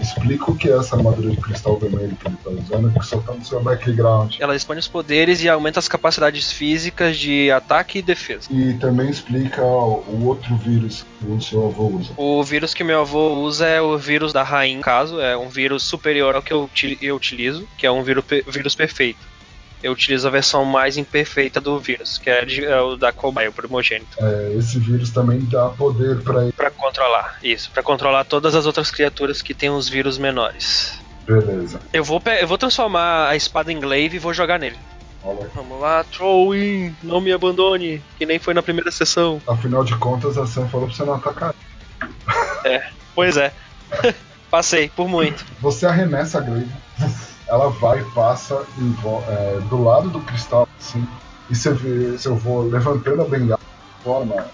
explica 0.00 0.50
o 0.50 0.56
que 0.56 0.68
é 0.68 0.76
essa 0.76 0.96
armadura 0.96 1.30
de 1.30 1.36
cristal 1.36 1.78
vermelho 1.78 2.16
que 2.16 2.26
ele 2.26 2.36
tá 2.42 2.50
usando, 2.50 2.92
que 2.98 3.06
só 3.06 3.18
tá 3.20 3.32
no 3.32 3.44
seu 3.44 3.62
background. 3.62 4.36
Ela 4.40 4.56
expande 4.56 4.80
os 4.80 4.88
poderes 4.88 5.42
e 5.42 5.48
aumenta 5.48 5.78
as 5.78 5.88
capacidades 5.88 6.52
físicas 6.52 7.16
de 7.16 7.50
ataque 7.50 7.98
e 7.98 8.02
defesa. 8.02 8.48
E 8.50 8.74
também 8.74 9.08
explica 9.08 9.62
o, 9.62 10.26
outro 10.26 10.56
vírus 10.56 11.06
que 11.18 11.26
o 11.26 11.40
seu 11.40 11.66
avô 11.66 11.86
usa. 11.88 12.12
O 12.16 12.42
vírus 12.42 12.74
que 12.74 12.82
meu 12.82 13.00
avô 13.00 13.34
usa 13.34 13.66
é 13.66 13.80
o 13.80 13.96
vírus 13.96 14.32
da 14.32 14.42
rainha, 14.42 14.78
no 14.78 14.82
caso, 14.82 15.20
é 15.20 15.36
um 15.36 15.48
vírus 15.48 15.84
superior 15.84 16.34
ao 16.34 16.42
que 16.42 16.52
eu, 16.52 16.68
eu 17.00 17.16
utilizo, 17.16 17.66
que 17.76 17.86
é 17.86 17.90
um 17.90 18.02
vírus, 18.02 18.24
vírus 18.46 18.74
perfeito. 18.74 19.37
Eu 19.82 19.92
utilizo 19.92 20.26
a 20.26 20.30
versão 20.30 20.64
mais 20.64 20.96
imperfeita 20.96 21.60
do 21.60 21.78
vírus, 21.78 22.18
que 22.18 22.28
é, 22.28 22.44
de- 22.44 22.64
é 22.64 22.80
o 22.80 22.96
da 22.96 23.12
cobaia, 23.12 23.48
o 23.48 23.52
primogênito, 23.52 24.16
É, 24.20 24.54
esse 24.58 24.78
vírus 24.78 25.10
também 25.10 25.40
dá 25.44 25.68
poder 25.68 26.20
pra 26.22 26.42
ele. 26.42 26.52
Pra 26.52 26.70
controlar. 26.70 27.36
Isso, 27.42 27.70
pra 27.70 27.82
controlar 27.82 28.24
todas 28.24 28.54
as 28.54 28.66
outras 28.66 28.90
criaturas 28.90 29.40
que 29.40 29.54
têm 29.54 29.70
os 29.70 29.88
vírus 29.88 30.18
menores. 30.18 30.98
Beleza. 31.26 31.80
Eu 31.92 32.02
vou, 32.02 32.20
eu 32.40 32.48
vou 32.48 32.58
transformar 32.58 33.28
a 33.28 33.36
espada 33.36 33.70
em 33.72 33.78
glaive 33.80 34.16
e 34.16 34.18
vou 34.18 34.32
jogar 34.34 34.58
nele. 34.58 34.76
Aí. 35.24 35.36
Vamos 35.54 35.80
lá, 35.80 36.02
throw 36.04 36.54
in, 36.54 36.94
não 37.02 37.20
me 37.20 37.32
abandone, 37.32 38.02
que 38.16 38.24
nem 38.24 38.38
foi 38.38 38.54
na 38.54 38.62
primeira 38.62 38.90
sessão. 38.90 39.40
Afinal 39.46 39.84
de 39.84 39.94
contas, 39.96 40.38
a 40.38 40.46
Sam 40.46 40.68
falou 40.68 40.86
pra 40.86 40.96
você 40.96 41.04
não 41.04 41.14
atacar. 41.14 41.54
Pois 43.14 43.36
é. 43.36 43.52
Passei, 44.50 44.88
por 44.88 45.08
muito. 45.08 45.44
Você 45.60 45.84
arremessa 45.86 46.38
a 46.38 46.40
Glaive, 46.40 46.70
ela 47.48 47.70
vai 47.70 48.00
e 48.00 48.04
passa 48.10 48.62
em 48.78 48.94
é, 49.28 49.60
do 49.68 49.82
lado 49.82 50.10
do 50.10 50.20
cristal, 50.20 50.68
assim, 50.78 51.06
e 51.50 51.54
você 51.54 51.72
vê 51.72 52.18
seu 52.18 52.34
avô 52.34 52.62
levantando 52.62 53.22
a 53.22 53.24
bengala, 53.24 53.60
forma 54.04 54.46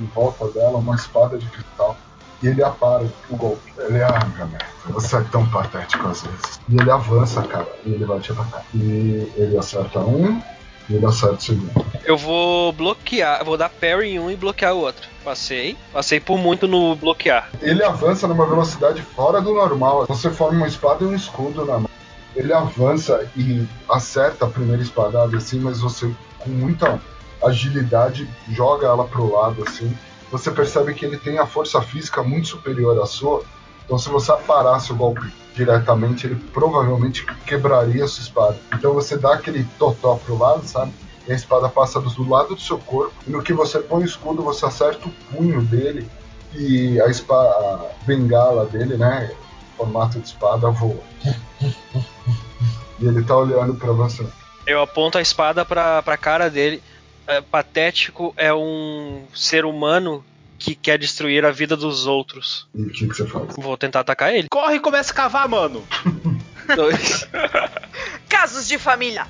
em 0.00 0.06
volta 0.06 0.48
dela 0.48 0.78
uma 0.78 0.94
espada 0.94 1.36
de 1.36 1.46
cristal, 1.46 1.96
e 2.42 2.48
ele 2.48 2.62
apara 2.62 3.06
o 3.28 3.36
golpe. 3.36 3.72
Ele, 3.78 4.02
ah, 4.02 4.26
meu 4.36 4.46
neto, 4.46 4.64
você 4.88 5.16
é 5.16 5.24
tão 5.30 5.44
patético 5.46 6.06
às 6.06 6.22
vezes. 6.22 6.60
E 6.68 6.76
ele 6.76 6.90
avança, 6.90 7.42
cara, 7.42 7.68
e 7.84 7.92
ele 7.92 8.04
vai 8.04 8.20
te 8.20 8.32
atacar. 8.32 8.64
E 8.72 9.32
ele 9.36 9.58
acerta 9.58 9.98
um, 9.98 10.40
e 10.88 10.94
ele 10.94 11.04
acerta 11.04 11.34
o 11.34 11.40
segundo. 11.40 11.86
Eu 12.04 12.16
vou 12.16 12.72
bloquear, 12.72 13.40
eu 13.40 13.44
vou 13.44 13.56
dar 13.56 13.68
parry 13.68 14.10
em 14.10 14.18
um 14.20 14.30
e 14.30 14.36
bloquear 14.36 14.72
o 14.72 14.78
outro. 14.78 15.08
Passei. 15.24 15.76
Passei 15.92 16.20
por 16.20 16.38
muito 16.38 16.68
no 16.68 16.94
bloquear. 16.94 17.50
Ele 17.60 17.82
avança 17.82 18.26
numa 18.28 18.46
velocidade 18.46 19.02
fora 19.02 19.40
do 19.40 19.52
normal. 19.52 20.06
Você 20.06 20.30
forma 20.30 20.58
uma 20.58 20.68
espada 20.68 21.04
e 21.04 21.08
um 21.08 21.14
escudo 21.14 21.64
na 21.64 21.80
mão. 21.80 21.90
Ele 22.36 22.52
avança 22.52 23.28
e 23.36 23.66
acerta 23.88 24.44
a 24.44 24.50
primeira 24.50 24.82
espadada 24.82 25.36
assim, 25.36 25.60
mas 25.60 25.80
você 25.80 26.10
com 26.38 26.50
muita 26.50 27.00
agilidade 27.42 28.28
joga 28.50 28.86
ela 28.86 29.04
pro 29.04 29.32
lado 29.32 29.62
assim. 29.66 29.96
Você 30.30 30.50
percebe 30.50 30.94
que 30.94 31.04
ele 31.04 31.16
tem 31.16 31.38
a 31.38 31.46
força 31.46 31.80
física 31.80 32.22
muito 32.22 32.48
superior 32.48 33.00
à 33.00 33.06
sua. 33.06 33.42
Então 33.84 33.98
se 33.98 34.08
você 34.08 34.30
aparasse 34.30 34.92
o 34.92 34.96
golpe 34.96 35.26
diretamente, 35.54 36.26
ele 36.26 36.36
provavelmente 36.52 37.24
quebraria 37.46 38.04
a 38.04 38.08
sua 38.08 38.22
espada. 38.22 38.58
Então 38.74 38.92
você 38.92 39.16
dá 39.16 39.34
aquele 39.34 39.64
totó 39.78 40.16
pro 40.16 40.38
lado, 40.38 40.66
sabe? 40.66 40.92
E 41.26 41.32
a 41.32 41.34
espada 41.34 41.68
passa 41.68 42.00
do 42.00 42.28
lado 42.28 42.54
do 42.54 42.60
seu 42.60 42.78
corpo. 42.78 43.12
E 43.26 43.30
no 43.30 43.42
que 43.42 43.52
você 43.52 43.78
põe 43.78 44.02
o 44.02 44.06
escudo, 44.06 44.42
você 44.42 44.66
acerta 44.66 45.08
o 45.08 45.12
punho 45.34 45.62
dele 45.62 46.08
e 46.54 47.00
a, 47.00 47.08
espa 47.08 47.34
a 47.34 47.90
bengala 48.06 48.66
dele, 48.66 48.96
né? 48.96 49.34
Formato 49.76 50.18
de 50.18 50.26
espada 50.26 50.70
voa. 50.70 51.02
E 53.00 53.06
ele 53.06 53.22
tá 53.22 53.36
olhando 53.36 53.74
pra 53.74 53.92
você. 53.92 54.26
Eu 54.66 54.82
aponto 54.82 55.18
a 55.18 55.22
espada 55.22 55.64
pra, 55.64 56.02
pra 56.02 56.16
cara 56.16 56.50
dele. 56.50 56.82
É, 57.26 57.40
patético 57.40 58.32
é 58.36 58.52
um 58.52 59.24
ser 59.34 59.64
humano 59.64 60.24
que 60.58 60.74
quer 60.74 60.98
destruir 60.98 61.44
a 61.44 61.50
vida 61.50 61.76
dos 61.76 62.06
outros. 62.06 62.66
E 62.74 62.82
o 62.82 62.90
que, 62.90 63.06
que 63.06 63.14
você 63.14 63.26
faz? 63.26 63.54
Vou 63.56 63.76
tentar 63.76 64.00
atacar 64.00 64.34
ele. 64.34 64.48
Corre 64.50 64.76
e 64.76 64.80
começa 64.80 65.12
a 65.12 65.14
cavar, 65.14 65.48
mano. 65.48 65.84
Dois. 66.74 67.28
Casos 68.28 68.66
de 68.66 68.78
família. 68.78 69.26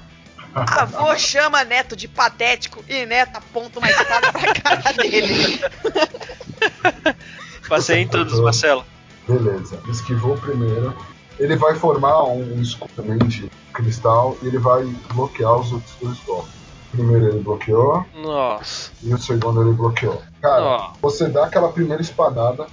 Avô 0.54 1.16
chama 1.16 1.62
neto 1.62 1.94
de 1.94 2.08
patético 2.08 2.82
e 2.88 3.04
neto 3.04 3.36
aponta 3.36 3.78
uma 3.78 3.90
espada 3.90 4.32
pra 4.32 4.54
cara 4.54 4.92
dele. 4.94 5.60
Passei 7.68 7.98
em 8.00 8.08
todos, 8.08 8.40
Marcelo. 8.40 8.84
Beleza. 9.28 9.80
Esquivou 9.88 10.34
o 10.34 10.40
primeiro. 10.40 10.96
Ele 11.38 11.56
vai 11.56 11.74
formar 11.74 12.24
um 12.24 12.60
escudo 12.60 12.90
também 12.96 13.18
de 13.18 13.50
cristal 13.72 14.36
e 14.42 14.46
ele 14.46 14.58
vai 14.58 14.84
bloquear 15.14 15.56
os 15.56 15.72
outros 15.72 15.94
dois 16.00 16.18
golpes. 16.20 16.58
Primeiro 16.90 17.28
ele 17.28 17.40
bloqueou 17.40 18.04
Nossa. 18.14 18.90
e 19.02 19.12
o 19.12 19.18
segundo 19.18 19.62
ele 19.62 19.72
bloqueou. 19.72 20.22
Cara, 20.40 20.62
Ó. 20.62 20.92
você 21.00 21.28
dá 21.28 21.44
aquela 21.44 21.70
primeira 21.70 22.00
espadada, 22.00 22.66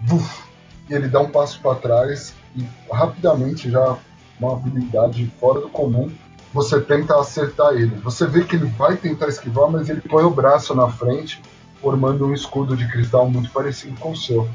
buf, 0.00 0.42
e 0.88 0.94
ele 0.94 1.08
dá 1.08 1.20
um 1.20 1.30
passo 1.30 1.60
para 1.60 1.74
trás 1.76 2.34
e 2.54 2.64
rapidamente 2.92 3.70
já 3.70 3.96
uma 4.38 4.52
habilidade 4.52 5.32
fora 5.40 5.60
do 5.60 5.68
comum. 5.68 6.10
Você 6.52 6.80
tenta 6.80 7.18
acertar 7.18 7.72
ele. 7.72 7.96
Você 7.96 8.26
vê 8.26 8.44
que 8.44 8.54
ele 8.54 8.66
vai 8.66 8.96
tentar 8.96 9.28
esquivar, 9.28 9.68
mas 9.68 9.88
ele 9.88 10.00
põe 10.02 10.22
o 10.24 10.30
braço 10.30 10.74
na 10.74 10.88
frente, 10.88 11.42
formando 11.80 12.26
um 12.26 12.34
escudo 12.34 12.76
de 12.76 12.88
cristal 12.88 13.28
muito 13.28 13.50
parecido 13.50 13.98
com 13.98 14.12
o 14.12 14.16
seu. 14.16 14.48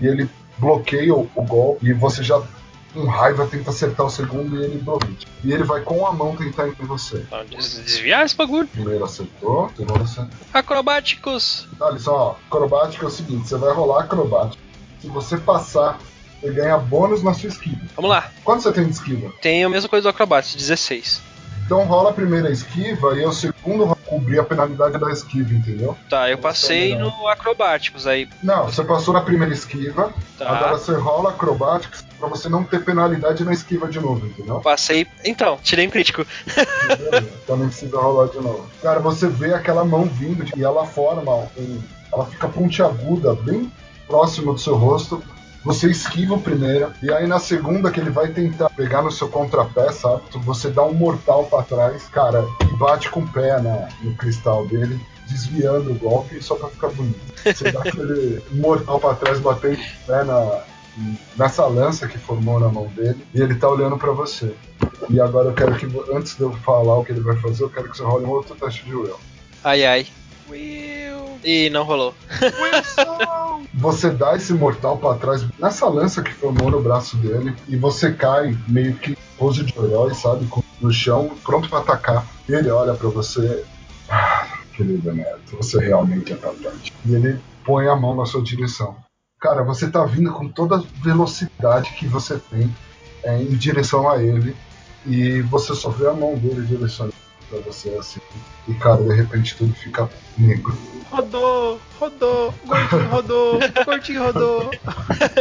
E 0.00 0.06
ele 0.06 0.30
bloqueia 0.56 1.14
o, 1.14 1.28
o 1.34 1.42
golpe 1.42 1.88
e 1.88 1.92
você 1.92 2.22
já 2.22 2.40
com 2.92 3.04
raiva 3.06 3.46
tenta 3.46 3.70
acertar 3.70 4.06
o 4.06 4.10
segundo 4.10 4.56
e 4.60 4.64
ele 4.64 4.78
bloqueia. 4.78 5.16
E 5.42 5.52
ele 5.52 5.64
vai 5.64 5.80
com 5.80 6.06
a 6.06 6.12
mão 6.12 6.36
tentar 6.36 6.68
ir 6.68 6.76
em 6.80 6.86
você. 6.86 7.18
Então, 7.26 7.44
des- 7.46 7.78
desviar 7.84 8.24
esse 8.24 8.36
bagulho. 8.36 8.66
Primeiro 8.68 9.04
acertou, 9.04 9.70
segundo 9.76 10.02
acertou. 10.02 10.38
Acrobáticos. 10.52 11.68
Tá, 11.78 11.86
olha 11.86 11.98
só, 11.98 12.14
ó, 12.16 12.30
acrobática 12.54 13.04
é 13.04 13.08
o 13.08 13.10
seguinte, 13.10 13.48
você 13.48 13.56
vai 13.56 13.72
rolar 13.72 14.04
acrobática. 14.04 14.62
Se 15.00 15.08
você 15.08 15.36
passar, 15.36 15.98
você 16.40 16.50
ganha 16.52 16.76
bônus 16.78 17.22
na 17.22 17.32
sua 17.34 17.48
esquiva. 17.48 17.80
Vamos 17.96 18.10
lá. 18.10 18.30
Quanto 18.44 18.62
você 18.62 18.72
tem 18.72 18.84
de 18.84 18.92
esquiva? 18.92 19.32
Tem 19.40 19.64
a 19.64 19.68
mesma 19.68 19.88
coisa 19.88 20.02
do 20.04 20.08
Acrobatics, 20.08 20.56
16. 20.56 21.20
Então 21.64 21.84
rola 21.84 22.10
a 22.10 22.12
primeira 22.12 22.50
esquiva 22.50 23.14
e 23.16 23.24
o 23.24 23.32
segundo 23.32 23.96
cobrir 24.04 24.38
a 24.40 24.44
penalidade 24.44 24.98
da 24.98 25.10
esquiva, 25.10 25.54
entendeu? 25.54 25.96
Tá, 26.10 26.28
eu 26.28 26.36
passei 26.36 26.94
no 26.96 27.28
Acrobáticos, 27.28 28.06
aí. 28.06 28.28
Não, 28.42 28.64
você 28.66 28.82
passou 28.84 29.14
na 29.14 29.22
primeira 29.22 29.54
esquiva, 29.54 30.12
Tá. 30.36 30.50
agora 30.50 30.76
você 30.76 30.92
rola 30.94 31.30
acrobática 31.30 31.98
pra 32.22 32.28
você 32.28 32.48
não 32.48 32.62
ter 32.62 32.84
penalidade 32.84 33.44
na 33.44 33.52
esquiva 33.52 33.88
de 33.88 33.98
novo, 33.98 34.24
entendeu? 34.26 34.60
Passei. 34.60 35.08
Então, 35.24 35.58
tirei 35.60 35.86
um 35.88 35.90
crítico. 35.90 36.24
Então 37.42 37.56
não 37.56 37.66
precisa 37.66 37.98
rolar 37.98 38.28
de 38.28 38.38
novo. 38.38 38.66
Cara, 38.80 39.00
você 39.00 39.26
vê 39.26 39.52
aquela 39.52 39.84
mão 39.84 40.04
vindo 40.04 40.44
e 40.56 40.62
ela 40.62 40.86
forma 40.86 41.48
um. 41.58 41.80
Ela 42.12 42.26
fica 42.26 42.48
pontiaguda, 42.48 43.34
bem 43.34 43.70
próximo 44.06 44.52
do 44.52 44.58
seu 44.58 44.76
rosto. 44.76 45.22
Você 45.64 45.90
esquiva 45.90 46.34
o 46.34 46.40
primeiro, 46.40 46.92
e 47.02 47.12
aí 47.12 47.26
na 47.26 47.38
segunda 47.38 47.90
que 47.90 48.00
ele 48.00 48.10
vai 48.10 48.28
tentar 48.28 48.70
pegar 48.70 49.02
no 49.02 49.10
seu 49.10 49.28
contrapé, 49.28 49.92
sabe? 49.92 50.22
Você 50.44 50.70
dá 50.70 50.82
um 50.84 50.94
mortal 50.94 51.44
pra 51.44 51.62
trás, 51.62 52.04
cara, 52.08 52.44
e 52.62 52.76
bate 52.76 53.10
com 53.10 53.20
o 53.20 53.28
pé 53.28 53.60
na, 53.60 53.88
no 54.02 54.14
cristal 54.16 54.66
dele, 54.66 55.00
desviando 55.28 55.92
o 55.92 55.94
golpe 55.94 56.42
só 56.42 56.56
pra 56.56 56.68
ficar 56.68 56.88
bonito. 56.88 57.20
Você 57.44 57.70
dá 57.70 57.80
aquele 57.80 58.42
mortal 58.50 58.98
pra 58.98 59.14
trás, 59.14 59.38
batendo 59.38 59.74
o 59.74 60.06
pé 60.06 60.24
na, 60.24 60.64
nessa 61.36 61.66
lança 61.66 62.06
que 62.06 62.18
formou 62.18 62.60
na 62.60 62.68
mão 62.68 62.86
dele, 62.88 63.24
e 63.34 63.40
ele 63.40 63.54
tá 63.54 63.68
olhando 63.68 63.96
pra 63.96 64.12
você. 64.12 64.54
E 65.08 65.20
agora 65.20 65.48
eu 65.48 65.54
quero 65.54 65.74
que, 65.76 65.86
antes 66.12 66.36
de 66.36 66.42
eu 66.42 66.52
falar 66.52 66.98
o 66.98 67.04
que 67.04 67.12
ele 67.12 67.20
vai 67.20 67.36
fazer, 67.36 67.64
eu 67.64 67.70
quero 67.70 67.90
que 67.90 67.96
você 67.96 68.02
role 68.02 68.24
um 68.24 68.30
outro 68.30 68.54
teste 68.54 68.84
de 68.84 68.94
will. 68.94 69.18
Ai 69.64 69.84
ai. 69.84 70.06
Will. 70.48 71.38
Ih, 71.44 71.70
não 71.70 71.84
rolou. 71.84 72.14
Você 73.74 74.10
dá 74.10 74.36
esse 74.36 74.52
mortal 74.52 74.98
pra 74.98 75.14
trás 75.14 75.44
nessa 75.58 75.88
lança 75.88 76.22
que 76.22 76.32
formou 76.32 76.70
no 76.70 76.82
braço 76.82 77.16
dele 77.16 77.56
e 77.66 77.76
você 77.76 78.12
cai 78.12 78.56
meio 78.68 78.94
que 78.96 79.16
pose 79.38 79.64
de 79.64 79.76
herói, 79.76 80.14
sabe? 80.14 80.46
No 80.80 80.92
chão, 80.92 81.32
pronto 81.42 81.68
pra 81.68 81.78
atacar. 81.78 82.26
E 82.48 82.52
ele 82.52 82.70
olha 82.70 82.94
pra 82.94 83.08
você. 83.08 83.64
Ah, 84.08 84.46
querido 84.76 85.12
Neto, 85.14 85.56
você 85.56 85.78
realmente 85.78 86.32
é 86.32 86.36
capaz. 86.36 86.92
E 87.04 87.14
ele 87.14 87.40
põe 87.64 87.88
a 87.88 87.96
mão 87.96 88.14
na 88.14 88.26
sua 88.26 88.42
direção. 88.42 88.94
Cara, 89.42 89.64
você 89.64 89.90
tá 89.90 90.04
vindo 90.04 90.30
com 90.30 90.48
toda 90.48 90.76
a 90.76 90.82
velocidade 91.02 91.90
que 91.98 92.06
você 92.06 92.38
tem 92.38 92.72
é, 93.24 93.42
em 93.42 93.48
direção 93.48 94.08
a 94.08 94.22
ele. 94.22 94.56
E 95.04 95.42
você 95.42 95.74
só 95.74 95.90
vê 95.90 96.06
a 96.06 96.12
mão 96.12 96.36
dele 96.36 96.64
direcionando 96.64 97.12
pra 97.50 97.58
você 97.58 97.88
assim. 97.98 98.20
E 98.68 98.74
cara, 98.74 99.02
de 99.02 99.12
repente 99.12 99.56
tudo 99.56 99.74
fica 99.74 100.08
negro. 100.38 100.78
Rodou, 101.10 101.80
rodou, 101.98 102.54
gordinho 102.64 103.08
rodou, 103.08 103.58
gordinho 103.84 104.22
rodou. 104.22 104.70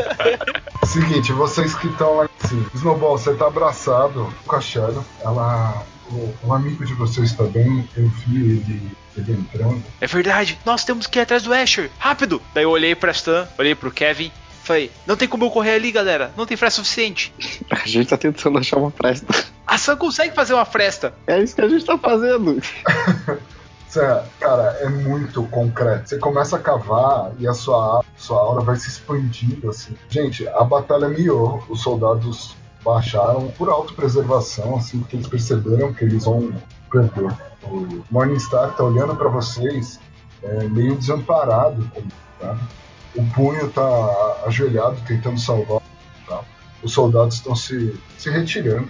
Seguinte, 0.84 1.32
vocês 1.32 1.76
que 1.76 1.88
estão 1.88 2.18
lá 2.18 2.26
em 2.26 2.47
cima. 2.47 2.66
Snowball, 2.74 3.20
você 3.20 3.36
tá 3.36 3.45
abraçado 3.45 4.34
com 4.47 4.56
a 4.56 4.60
Shadow. 4.60 5.06
Ela. 5.20 5.86
O- 6.12 6.34
Um 6.43 6.53
amigo 6.53 6.86
de 6.86 6.93
vocês 6.93 7.34
também, 7.34 7.88
eu 7.95 8.07
vi 8.09 8.38
ele, 8.38 8.91
ele 9.18 9.32
entrando. 9.34 9.84
É 9.99 10.07
verdade, 10.07 10.57
nós 10.66 10.84
temos 10.84 11.07
que 11.07 11.20
ir 11.20 11.22
atrás 11.22 11.43
do 11.43 11.53
Asher, 11.53 11.89
rápido! 11.97 12.41
Daí 12.53 12.64
eu 12.64 12.70
olhei 12.70 12.95
pra 12.95 13.12
Stan, 13.12 13.47
olhei 13.57 13.76
pro 13.76 13.91
Kevin, 13.91 14.32
falei, 14.64 14.91
não 15.07 15.16
tem 15.18 15.28
como 15.28 15.45
eu 15.45 15.51
correr 15.51 15.72
ali, 15.76 15.91
galera, 15.91 16.32
não 16.38 16.45
tem 16.45 16.55
fresta 16.57 16.82
suficiente. 16.82 17.34
A 17.70 17.88
gente 17.88 18.07
tá 18.09 18.18
tentando 18.18 18.57
achar 18.57 18.78
uma 18.78 18.91
fresta. 18.91 19.26
A 19.66 19.78
Sam 19.78 19.95
consegue 19.97 20.36
fazer 20.36 20.53
uma 20.53 20.66
fresta. 20.66 21.14
É 21.28 21.39
isso 21.39 21.55
que 21.55 21.62
a 21.62 21.68
gente 21.70 21.86
tá 21.86 21.97
fazendo. 21.97 22.62
Cara, 24.39 24.78
é 24.82 24.88
muito 24.89 25.43
concreto. 25.47 26.07
Você 26.09 26.18
começa 26.18 26.55
a 26.55 26.59
cavar 26.59 27.32
e 27.38 27.45
a 27.47 27.53
sua, 27.53 27.99
a- 27.99 28.03
sua 28.16 28.38
aura 28.39 28.64
vai 28.64 28.78
se 28.78 28.88
expandindo 28.88 29.70
assim. 29.70 29.93
Gente, 30.09 30.47
a 30.47 30.64
batalha 30.64 31.09
miou. 31.09 31.62
Os 31.68 31.82
soldados 31.82 32.55
baixaram 32.84 33.50
por 33.52 33.70
autopreservação, 33.70 34.76
assim, 34.76 35.00
porque 35.00 35.16
eles 35.16 35.28
perceberam 35.28 35.94
que 35.94 36.04
eles 36.04 36.26
vão 36.26 36.54
perder. 36.90 37.32
O 37.64 38.04
Morningstar 38.10 38.76
tá 38.76 38.84
olhando 38.84 39.16
pra 39.16 39.30
vocês 39.30 40.00
é, 40.44 40.64
meio 40.68 40.96
desamparado, 40.96 41.90
tá? 42.40 42.58
O 43.16 43.24
punho 43.34 43.70
tá 43.70 44.44
ajoelhado 44.46 44.98
tentando 45.06 45.40
salvar. 45.40 45.82
Tá? 46.28 46.42
Os 46.82 46.94
soldados 46.94 47.36
estão 47.36 47.56
se, 47.56 48.00
se 48.18 48.30
retirando. 48.30 48.90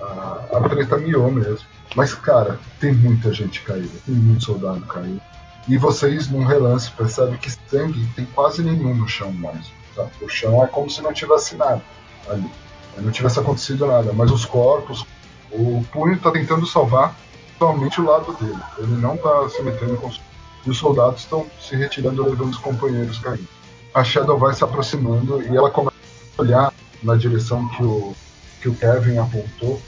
A, 0.00 0.44
a 0.54 0.68
treta 0.68 0.96
miou 0.96 1.30
mesmo. 1.30 1.66
Mas, 1.94 2.14
cara, 2.14 2.58
tem 2.80 2.92
muita 2.92 3.32
gente 3.32 3.60
caída, 3.62 3.92
tem 4.04 4.14
muito 4.14 4.44
soldado 4.44 4.80
caído. 4.86 5.20
E 5.68 5.78
vocês, 5.78 6.28
num 6.28 6.44
relance, 6.44 6.90
percebem 6.90 7.36
que 7.36 7.50
sangue 7.50 8.06
tem 8.16 8.26
quase 8.26 8.62
nenhum 8.62 8.94
no 8.94 9.08
chão 9.08 9.32
mais. 9.32 9.70
tá? 9.94 10.06
O 10.20 10.28
chão 10.28 10.62
é 10.62 10.66
como 10.66 10.90
se 10.90 11.00
não 11.00 11.12
tivesse 11.12 11.56
nada 11.56 11.82
ali. 12.28 12.50
Não 12.98 13.10
tivesse 13.10 13.38
acontecido 13.40 13.86
nada. 13.86 14.12
Mas 14.12 14.30
os 14.30 14.44
corpos, 14.44 15.04
o 15.50 15.84
punho 15.92 16.18
tá 16.18 16.30
tentando 16.30 16.66
salvar 16.66 17.16
somente 17.58 18.00
o 18.00 18.04
lado 18.04 18.32
dele. 18.34 18.58
Ele 18.78 18.96
não 18.96 19.16
tá 19.16 19.48
se 19.48 19.62
metendo 19.62 19.96
com 19.96 20.08
os. 20.08 20.20
E 20.66 20.70
os 20.70 20.78
soldados 20.78 21.20
estão 21.20 21.46
se 21.60 21.76
retirando, 21.76 22.24
levando 22.24 22.50
os 22.50 22.58
companheiros 22.58 23.18
caídos. 23.18 23.48
A 23.94 24.02
Shadow 24.02 24.38
vai 24.38 24.54
se 24.54 24.64
aproximando 24.64 25.42
e 25.42 25.54
ela 25.54 25.70
começa 25.70 25.94
a 26.38 26.42
olhar 26.42 26.72
na 27.02 27.16
direção 27.16 27.68
que 27.68 27.84
o, 27.84 28.14
que 28.62 28.68
o 28.70 28.74
Kevin 28.74 29.18
apontou 29.18 29.80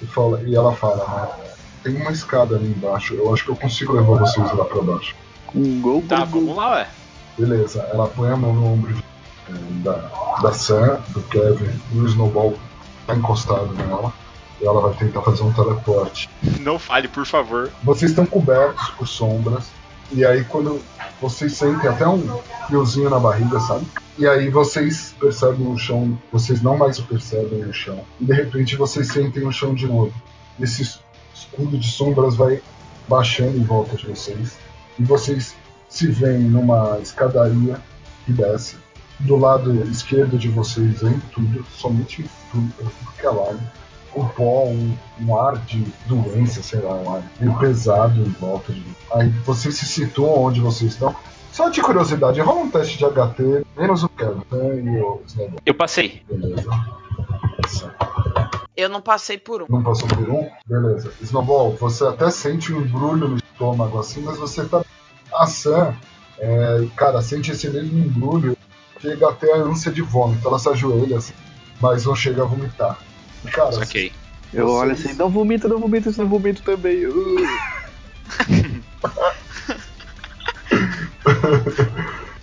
e, 0.00 0.06
fala, 0.06 0.40
e 0.42 0.54
ela 0.54 0.72
fala, 0.72 1.04
né, 1.08 1.54
tem 1.82 1.96
uma 1.96 2.12
escada 2.12 2.54
ali 2.54 2.68
embaixo, 2.68 3.14
eu 3.14 3.32
acho 3.34 3.44
que 3.44 3.50
eu 3.50 3.56
consigo 3.56 3.94
levar 3.94 4.20
vocês 4.20 4.52
lá 4.52 4.64
pra 4.64 4.80
baixo. 4.80 5.16
Um 5.54 5.80
gol, 5.80 6.02
Tá, 6.08 6.24
vamos 6.24 6.56
lá, 6.56 6.76
ué. 6.76 6.88
Beleza, 7.36 7.80
ela 7.92 8.06
põe 8.06 8.30
a 8.30 8.36
mão 8.36 8.54
no 8.54 8.74
ombro 8.74 8.96
da, 9.82 10.10
da 10.42 10.52
Sam, 10.52 11.00
do 11.10 11.22
Kevin, 11.22 11.70
e 11.92 11.98
o 11.98 12.06
Snowball 12.06 12.54
tá 13.06 13.14
encostado 13.14 13.72
nela. 13.74 14.12
E 14.60 14.66
ela 14.66 14.80
vai 14.80 14.94
tentar 14.94 15.20
fazer 15.22 15.42
um 15.42 15.52
teleporte. 15.52 16.28
Não 16.60 16.78
fale, 16.78 17.08
por 17.08 17.26
favor. 17.26 17.70
Vocês 17.82 18.10
estão 18.10 18.24
cobertos 18.24 18.88
por 18.90 19.06
sombras. 19.06 19.70
E 20.12 20.24
aí 20.24 20.44
quando 20.44 20.80
vocês 21.20 21.54
sentem 21.54 21.90
até 21.90 22.06
um 22.06 22.40
friozinho 22.66 23.10
na 23.10 23.18
barriga, 23.18 23.58
sabe? 23.60 23.86
E 24.18 24.26
aí 24.26 24.48
vocês 24.48 25.14
percebem 25.20 25.66
o 25.66 25.76
chão, 25.76 26.18
vocês 26.32 26.62
não 26.62 26.76
mais 26.76 26.98
percebem 27.00 27.64
o 27.64 27.72
chão. 27.72 28.02
E 28.20 28.24
de 28.24 28.32
repente 28.32 28.76
vocês 28.76 29.08
sentem 29.08 29.46
o 29.46 29.52
chão 29.52 29.74
de 29.74 29.86
novo. 29.86 30.14
Esse 30.58 30.98
escudo 31.34 31.76
de 31.76 31.90
sombras 31.90 32.34
vai 32.34 32.62
baixando 33.08 33.58
em 33.58 33.62
volta 33.62 33.96
de 33.96 34.06
vocês. 34.06 34.58
E 34.98 35.04
vocês 35.04 35.54
se 35.88 36.06
veem 36.06 36.40
numa 36.40 36.98
escadaria 37.00 37.78
que 38.24 38.32
desce. 38.32 38.76
Do 39.20 39.36
lado 39.36 39.82
esquerdo 39.90 40.38
de 40.38 40.48
vocês 40.48 41.02
em 41.02 41.18
tudo, 41.32 41.64
somente 41.74 42.24
tudo, 42.52 42.72
tudo 42.78 43.12
que 43.18 43.26
é 43.26 43.30
lado 43.30 43.60
um 44.16 44.26
pó, 44.28 44.64
um, 44.64 44.96
um 45.20 45.38
ar 45.38 45.56
de 45.58 45.84
doença, 46.06 46.62
sei 46.62 46.80
lá, 46.80 46.94
um 46.94 47.14
ar 47.14 47.22
meio 47.38 47.56
pesado 47.58 48.20
em 48.20 48.30
volta 48.30 48.72
de. 48.72 48.82
Aí 49.12 49.28
vocês 49.44 49.76
se 49.76 49.86
situam 49.86 50.44
onde 50.44 50.60
vocês 50.60 50.92
estão. 50.92 51.14
Só 51.52 51.68
de 51.68 51.80
curiosidade, 51.80 52.40
rola 52.40 52.60
um 52.60 52.70
teste 52.70 52.98
de 52.98 53.04
HT, 53.04 53.66
menos 53.76 54.02
o 54.02 54.08
Kevin 54.10 54.42
né, 54.50 54.76
e 54.76 55.00
o 55.00 55.22
Snowball. 55.26 55.60
Eu 55.64 55.74
passei. 55.74 56.22
Beleza. 56.28 56.68
Eu 58.76 58.90
não 58.90 59.00
passei 59.00 59.38
por 59.38 59.62
um. 59.62 59.66
Não 59.68 59.82
passou 59.82 60.06
por 60.08 60.28
um? 60.28 60.48
Beleza. 60.66 61.10
Snowball, 61.22 61.72
você 61.80 62.04
até 62.04 62.30
sente 62.30 62.72
um 62.72 62.82
embrulho 62.82 63.28
no 63.28 63.36
estômago 63.36 63.98
assim, 63.98 64.20
mas 64.20 64.36
você 64.36 64.64
tá. 64.64 64.84
A 65.34 65.46
Sam, 65.46 65.94
é, 66.38 66.86
cara, 66.94 67.20
sente 67.20 67.50
esse 67.50 67.68
mesmo 67.68 67.98
embrulho, 67.98 68.55
chega 69.06 69.28
até 69.28 69.52
a 69.52 69.56
ânsia 69.56 69.92
de 69.92 70.02
vômito. 70.02 70.46
Ela 70.46 70.58
se 70.58 70.68
ajoelha 70.68 71.18
assim, 71.18 71.34
mas 71.80 72.04
não 72.04 72.14
chega 72.14 72.42
a 72.42 72.46
vomitar. 72.46 72.98
Cara, 73.52 73.76
Ok. 73.78 74.12
Eu 74.52 74.68
olho 74.68 74.92
assim, 74.92 75.12
não 75.14 75.28
vomita, 75.28 75.68
não 75.68 75.80
vomita, 75.80 76.08
isso 76.08 76.22
não 76.22 76.28
vomito 76.28 76.62
também. 76.62 77.06
Uh. 77.06 77.36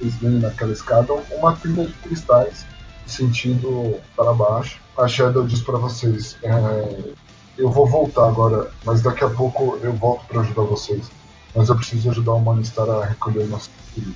vocês 0.03 0.15
veem 0.15 0.40
naquela 0.40 0.73
escada 0.73 1.14
uma 1.31 1.56
trilha 1.56 1.85
de 1.85 1.94
cristais 1.94 2.65
sentido 3.07 3.99
para 4.15 4.34
baixo. 4.34 4.80
A 4.98 5.07
Shadow 5.07 5.48
diz 5.48 5.61
para 5.61 5.77
vocês: 5.77 6.38
é, 6.44 7.14
eu 7.57 7.69
vou 7.69 7.88
voltar 7.88 8.27
agora, 8.27 8.69
mas 8.85 9.02
daqui 9.02 9.23
a 9.23 9.30
pouco 9.30 9.77
eu 9.81 9.94
volto 9.94 10.26
para 10.27 10.41
ajudar 10.41 10.64
vocês. 10.64 11.10
Mas 11.56 11.69
eu 11.69 11.76
preciso 11.76 12.10
ajudar 12.10 12.34
o 12.34 12.41
Manistar 12.41 12.90
a 12.90 13.06
recolher 13.06 13.48
nosso 13.48 13.69
filho. 13.94 14.14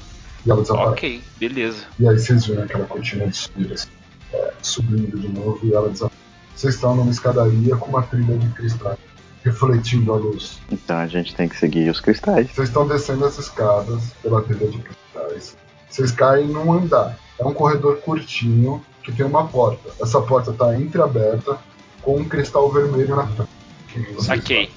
E 0.47 0.51
ela 0.51 0.61
desaparece. 0.61 0.91
Ok, 0.93 1.23
beleza. 1.37 1.83
E 1.99 2.07
aí 2.07 2.17
vocês 2.17 2.45
veem 2.45 2.63
aquela 2.63 2.85
cortina 2.85 3.27
de 3.27 3.35
subidas 3.35 3.87
é, 4.33 4.53
subindo 4.61 5.19
de 5.19 5.27
novo 5.27 5.59
e 5.63 5.73
ela 5.73 5.89
desaparece. 5.89 6.21
Vocês 6.55 6.75
estão 6.75 6.95
numa 6.95 7.11
escadaria 7.11 7.75
com 7.75 7.89
uma 7.89 8.01
trilha 8.03 8.37
de 8.37 8.47
cristais 8.49 8.97
refletindo 9.43 10.13
a 10.13 10.15
luz. 10.15 10.59
Então 10.71 10.97
a 10.97 11.07
gente 11.07 11.35
tem 11.35 11.47
que 11.49 11.57
seguir 11.57 11.89
os 11.89 11.99
cristais. 11.99 12.49
Vocês 12.51 12.69
estão 12.69 12.87
descendo 12.87 13.25
as 13.25 13.37
escadas 13.37 14.13
pela 14.21 14.41
trilha 14.41 14.67
de 14.69 14.79
cristais. 14.79 15.57
Vocês 15.89 16.11
caem 16.11 16.47
num 16.47 16.71
andar. 16.71 17.17
É 17.37 17.45
um 17.45 17.53
corredor 17.53 17.97
curtinho 17.97 18.83
que 19.03 19.11
tem 19.11 19.25
uma 19.25 19.47
porta. 19.47 19.89
Essa 20.01 20.21
porta 20.21 20.51
está 20.51 20.77
entreaberta 20.79 21.57
com 22.01 22.17
um 22.17 22.25
cristal 22.25 22.71
vermelho 22.71 23.15
na 23.15 23.27
frente. 23.27 23.49
Ok. 24.29 24.69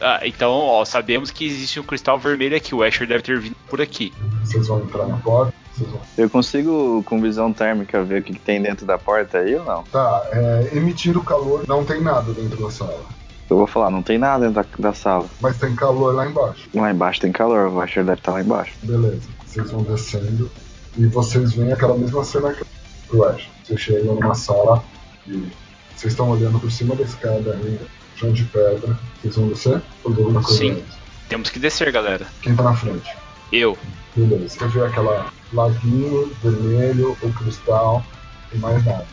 Ah, 0.00 0.20
então, 0.24 0.52
ó, 0.52 0.84
sabemos 0.84 1.30
que 1.30 1.46
existe 1.46 1.80
um 1.80 1.82
cristal 1.82 2.18
vermelho 2.18 2.56
aqui. 2.56 2.74
O 2.74 2.82
Asher 2.82 3.06
deve 3.06 3.22
ter 3.22 3.40
vindo 3.40 3.56
por 3.68 3.80
aqui. 3.80 4.12
Vocês 4.44 4.68
vão 4.68 4.80
entrar 4.80 5.06
na 5.06 5.16
porta? 5.16 5.52
Vocês 5.74 5.90
vão... 5.90 6.00
Eu 6.16 6.30
consigo, 6.30 7.02
com 7.04 7.20
visão 7.20 7.52
térmica, 7.52 8.02
ver 8.02 8.20
o 8.20 8.22
que, 8.22 8.32
que 8.32 8.38
tem 8.38 8.60
dentro 8.60 8.86
da 8.86 8.98
porta 8.98 9.38
aí 9.38 9.54
ou 9.54 9.64
não? 9.64 9.82
Tá, 9.84 10.28
é, 10.32 10.70
emitindo 10.72 11.22
calor, 11.22 11.64
não 11.66 11.84
tem 11.84 12.00
nada 12.00 12.32
dentro 12.32 12.62
da 12.62 12.70
sala. 12.70 13.04
Eu 13.48 13.56
vou 13.56 13.66
falar, 13.66 13.90
não 13.90 14.02
tem 14.02 14.18
nada 14.18 14.48
dentro 14.48 14.82
da, 14.82 14.90
da 14.90 14.94
sala. 14.94 15.26
Mas 15.40 15.56
tem 15.58 15.74
calor 15.74 16.14
lá 16.14 16.26
embaixo. 16.26 16.68
Lá 16.74 16.90
embaixo 16.90 17.20
tem 17.20 17.32
calor, 17.32 17.68
o 17.68 17.80
Asher 17.80 18.04
deve 18.04 18.18
estar 18.18 18.32
lá 18.32 18.40
embaixo. 18.40 18.74
Beleza. 18.82 19.28
Vocês 19.46 19.70
vão 19.70 19.82
descendo 19.82 20.50
e 20.98 21.06
vocês 21.06 21.52
veem 21.52 21.72
aquela 21.72 21.96
mesma 21.96 22.24
cena 22.24 22.52
que 22.52 23.16
o 23.16 23.24
Ash. 23.24 23.48
Vocês 23.64 23.80
chegam 23.80 24.14
numa 24.14 24.34
sala 24.34 24.82
e 25.26 25.48
vocês 25.94 26.12
estão 26.12 26.30
olhando 26.30 26.58
por 26.58 26.70
cima 26.70 26.94
da 26.94 27.04
escada 27.04 27.54
ainda, 27.54 27.86
chão 28.16 28.32
de 28.32 28.44
pedra. 28.44 28.98
Vocês 29.20 29.36
vão 29.36 29.48
descer? 29.48 29.80
Ou 30.04 30.14
tem 30.14 30.24
alguma 30.24 30.42
coisa 30.42 30.58
Sim. 30.58 30.70
antes? 30.72 30.96
Temos 31.28 31.50
que 31.50 31.58
descer, 31.58 31.92
galera. 31.92 32.26
Quem 32.42 32.54
tá 32.54 32.62
na 32.62 32.74
frente? 32.74 33.10
Eu. 33.52 33.76
Beleza. 34.14 34.58
Você 34.58 34.68
vê 34.68 34.84
aquela 34.84 35.32
laguinho 35.52 36.32
vermelho, 36.42 37.16
o 37.22 37.32
cristal 37.32 38.04
e 38.52 38.58
mais 38.58 38.84
nada. 38.84 39.06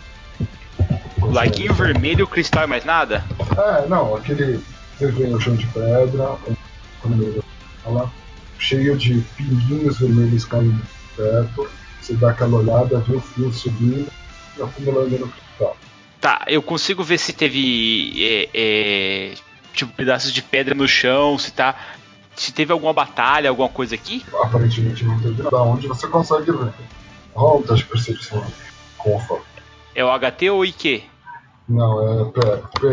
O 1.21 1.31
laguinho 1.31 1.73
vermelho, 1.73 2.25
o 2.25 2.27
cristal 2.27 2.63
e 2.63 2.67
mais 2.67 2.85
nada? 2.85 3.23
É, 3.57 3.87
não, 3.87 4.15
aquele. 4.15 4.59
Você 4.97 5.11
vê 5.11 5.25
o 5.25 5.39
chão 5.39 5.55
de 5.55 5.65
pedra, 5.67 6.37
da 7.03 7.43
sala, 7.83 8.11
cheio 8.59 8.95
de 8.95 9.21
pinguinhos 9.35 9.99
vermelhos 9.99 10.45
caindo 10.45 10.81
perto. 11.15 11.67
Você 11.99 12.13
dá 12.13 12.31
aquela 12.31 12.57
olhada, 12.57 12.99
vê 12.99 13.15
o 13.15 13.21
fio 13.21 13.51
subindo 13.51 14.07
e 14.57 14.61
acumulando 14.61 15.17
no 15.17 15.27
cristal. 15.27 15.77
Tá, 16.23 16.45
eu 16.47 16.63
consigo 16.63 17.03
ver 17.03 17.17
se 17.17 17.33
teve. 17.33 18.13
é, 18.23 18.49
é, 18.53 19.33
tipo, 19.73 19.91
pedaços 19.91 20.31
de 20.31 20.41
pedra 20.41 20.73
no 20.73 20.87
chão, 20.87 21.37
se 21.37 21.51
tá. 21.51 21.75
Se 22.33 22.53
teve 22.53 22.71
alguma 22.71 22.93
batalha, 22.93 23.49
alguma 23.49 23.67
coisa 23.67 23.93
aqui? 23.93 24.25
Aparentemente 24.41 25.03
não 25.03 25.19
teve 25.19 25.43
nada. 25.43 25.61
Onde 25.63 25.85
você 25.85 26.07
consegue 26.07 26.49
ver? 26.49 26.71
Rola 27.35 27.59
um 27.59 27.61
teste 27.63 27.83
de 27.83 27.89
percepção 27.89 28.41
o 29.05 29.19
foco. 29.19 29.45
É 29.93 30.05
o 30.05 30.17
HT 30.17 30.49
ou 30.49 30.61
o 30.61 30.65
IQ? 30.65 31.03
Não, 31.67 32.21
é 32.21 32.31
P. 32.31 32.39
P. 32.79 32.89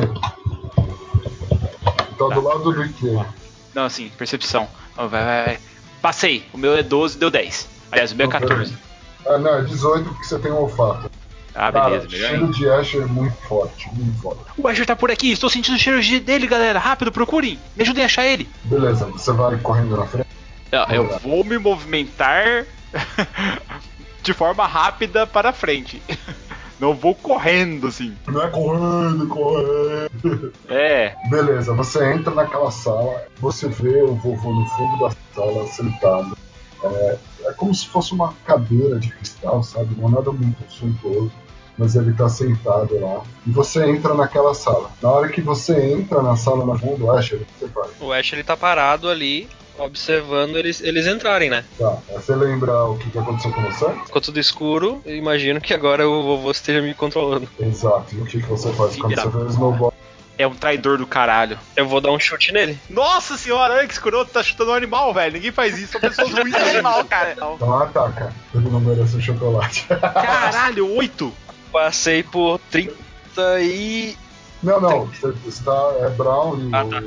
Tá 2.18 2.34
do 2.34 2.40
lado 2.40 2.72
do 2.72 2.84
IQ. 2.84 3.24
Não, 3.72 3.84
assim, 3.84 4.10
percepção. 4.18 4.68
Vai, 4.96 5.08
vai, 5.08 5.44
vai. 5.44 5.58
Passei. 6.02 6.44
O 6.52 6.58
meu 6.58 6.76
é 6.76 6.82
12, 6.82 7.16
deu 7.16 7.30
10. 7.30 7.68
Aliás, 7.92 8.10
o 8.10 8.16
meu 8.16 8.26
é 8.26 8.30
14. 8.30 8.76
Ah, 9.24 9.38
não, 9.38 9.54
é 9.54 9.62
18 9.62 10.08
porque 10.08 10.24
você 10.24 10.38
tem 10.40 10.50
um 10.50 10.62
olfato. 10.62 11.09
Ah, 11.54 11.72
Cara, 11.72 11.90
beleza, 11.90 12.08
melhor 12.08 12.28
cheiro 12.28 12.44
ainda. 12.44 12.56
de 12.56 12.70
Asher 12.70 13.06
muito 13.08 13.36
forte, 13.42 13.88
muito 13.92 14.20
forte. 14.22 14.40
O 14.56 14.68
Asher 14.68 14.86
tá 14.86 14.94
por 14.96 15.10
aqui, 15.10 15.32
estou 15.32 15.50
sentindo 15.50 15.74
o 15.74 15.78
cheiro 15.78 16.00
de- 16.00 16.20
dele, 16.20 16.46
galera. 16.46 16.78
Rápido, 16.78 17.10
procurem. 17.12 17.58
Me 17.76 17.82
ajudem 17.82 18.02
a 18.02 18.06
achar 18.06 18.24
ele. 18.24 18.48
Beleza, 18.64 19.06
você 19.06 19.32
vai 19.32 19.56
correndo 19.58 19.96
na 19.96 20.06
frente. 20.06 20.28
Não, 20.70 20.86
eu 20.94 21.18
vou 21.18 21.42
me 21.44 21.58
movimentar 21.58 22.64
de 24.22 24.32
forma 24.32 24.66
rápida 24.66 25.26
para 25.26 25.52
frente. 25.52 26.00
Não 26.78 26.94
vou 26.94 27.14
correndo 27.14 27.88
assim. 27.88 28.16
Não 28.26 28.40
é 28.42 28.48
correndo, 28.48 29.26
correndo. 29.28 30.52
É, 30.66 31.14
Beleza, 31.28 31.74
você 31.74 32.10
entra 32.14 32.34
naquela 32.34 32.70
sala, 32.70 33.22
você 33.38 33.68
vê 33.68 34.02
o 34.02 34.14
vovô 34.14 34.50
no 34.50 34.64
fundo 34.66 34.98
da 34.98 35.10
sala 35.34 35.66
sentado. 35.66 36.38
É, 36.82 37.18
é 37.44 37.52
como 37.52 37.74
se 37.74 37.86
fosse 37.86 38.12
uma 38.12 38.34
cadeira 38.44 38.98
de 38.98 39.10
cristal, 39.10 39.62
sabe? 39.62 39.94
Não 39.98 40.08
é 40.08 40.12
nada 40.12 40.32
muito 40.32 40.58
suntuoso, 40.68 41.32
mas 41.76 41.94
ele 41.96 42.12
tá 42.12 42.28
sentado 42.28 42.98
lá. 43.00 43.22
E 43.46 43.50
você 43.50 43.88
entra 43.88 44.14
naquela 44.14 44.54
sala. 44.54 44.90
Na 45.02 45.10
hora 45.10 45.28
que 45.28 45.40
você 45.40 45.92
entra 45.92 46.22
na 46.22 46.36
sala 46.36 46.66
na 46.66 46.78
fundo, 46.78 47.10
Asher, 47.10 47.40
o 47.40 47.44
que 47.44 47.52
você 47.58 47.68
faz? 47.68 47.90
O 48.00 48.12
Ash 48.12 48.32
ele 48.32 48.44
tá 48.44 48.56
parado 48.56 49.08
ali, 49.08 49.48
observando 49.78 50.56
eles, 50.56 50.80
eles 50.80 51.06
entrarem, 51.06 51.50
né? 51.50 51.64
Tá, 51.78 51.98
você 52.12 52.34
lembra 52.34 52.84
o 52.84 52.98
que, 52.98 53.10
que 53.10 53.18
aconteceu 53.18 53.52
com 53.52 53.62
você? 53.62 53.86
Ficou 54.06 54.20
tudo 54.20 54.38
escuro, 54.38 55.00
eu 55.04 55.16
imagino 55.16 55.60
que 55.60 55.72
agora 55.72 56.08
o 56.08 56.22
vovô 56.22 56.50
esteja 56.50 56.82
me 56.82 56.94
controlando. 56.94 57.48
Exato, 57.58 58.14
e 58.14 58.20
o 58.20 58.24
que, 58.24 58.40
que 58.40 58.46
você 58.46 58.70
faz 58.72 58.96
quando 58.96 59.14
você 59.14 59.28
vê 59.28 59.38
o 59.38 59.48
Snowball? 59.48 59.94
É 60.42 60.46
um 60.46 60.54
traidor 60.54 60.98
do 60.98 61.06
caralho. 61.06 61.58
Eu 61.76 61.86
vou 61.86 62.00
dar 62.00 62.10
um 62.12 62.18
chute 62.18 62.52
nele. 62.52 62.78
Nossa 62.88 63.36
senhora, 63.36 63.74
olha 63.74 63.86
que 63.86 63.92
escroto, 63.92 64.30
tá 64.32 64.42
chutando 64.42 64.70
um 64.70 64.74
animal, 64.74 65.12
velho. 65.12 65.34
Ninguém 65.34 65.52
faz 65.52 65.78
isso, 65.78 65.92
são 65.92 66.00
pessoas 66.00 66.30
ruins. 66.32 66.54
Animal, 66.54 67.04
cara. 67.04 67.32
Então 67.32 67.78
ataca, 67.80 68.32
ele 68.54 68.68
não 68.70 68.80
merece 68.80 69.16
um 69.16 69.20
chocolate. 69.20 69.86
Caralho, 69.88 70.94
8. 70.96 71.32
Passei 71.72 72.22
por 72.22 72.58
30 72.70 72.92
e. 73.60 74.16
não, 74.62 74.80
não, 74.80 75.06
você 75.06 75.32
está. 75.46 75.94
É 76.00 76.08
Brown 76.10 76.56
e 76.58 76.74
Ah, 76.74 76.84
tá. 76.84 77.02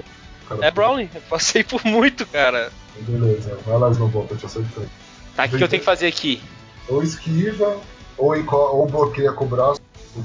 cara- 0.49 0.65
É 0.65 0.71
Brownie, 0.71 1.09
eu 1.13 1.21
passei 1.29 1.63
por 1.63 1.83
muito, 1.85 2.25
cara. 2.27 2.71
Beleza, 2.99 3.57
vai 3.65 3.77
lá, 3.77 3.89
Snowball, 3.89 4.27
tô 4.27 4.35
te 4.35 4.45
aceitando. 4.45 4.89
Tá, 5.35 5.45
o 5.45 5.49
que, 5.49 5.57
que 5.57 5.63
eu 5.63 5.67
tenho 5.67 5.79
que 5.81 5.85
fazer 5.85 6.07
aqui? 6.07 6.41
Ou 6.87 7.01
esquiva, 7.01 7.77
ou, 8.17 8.33
ou 8.53 8.85
bloqueia 8.85 9.31
com 9.31 9.45
o 9.45 9.47
braço. 9.47 9.81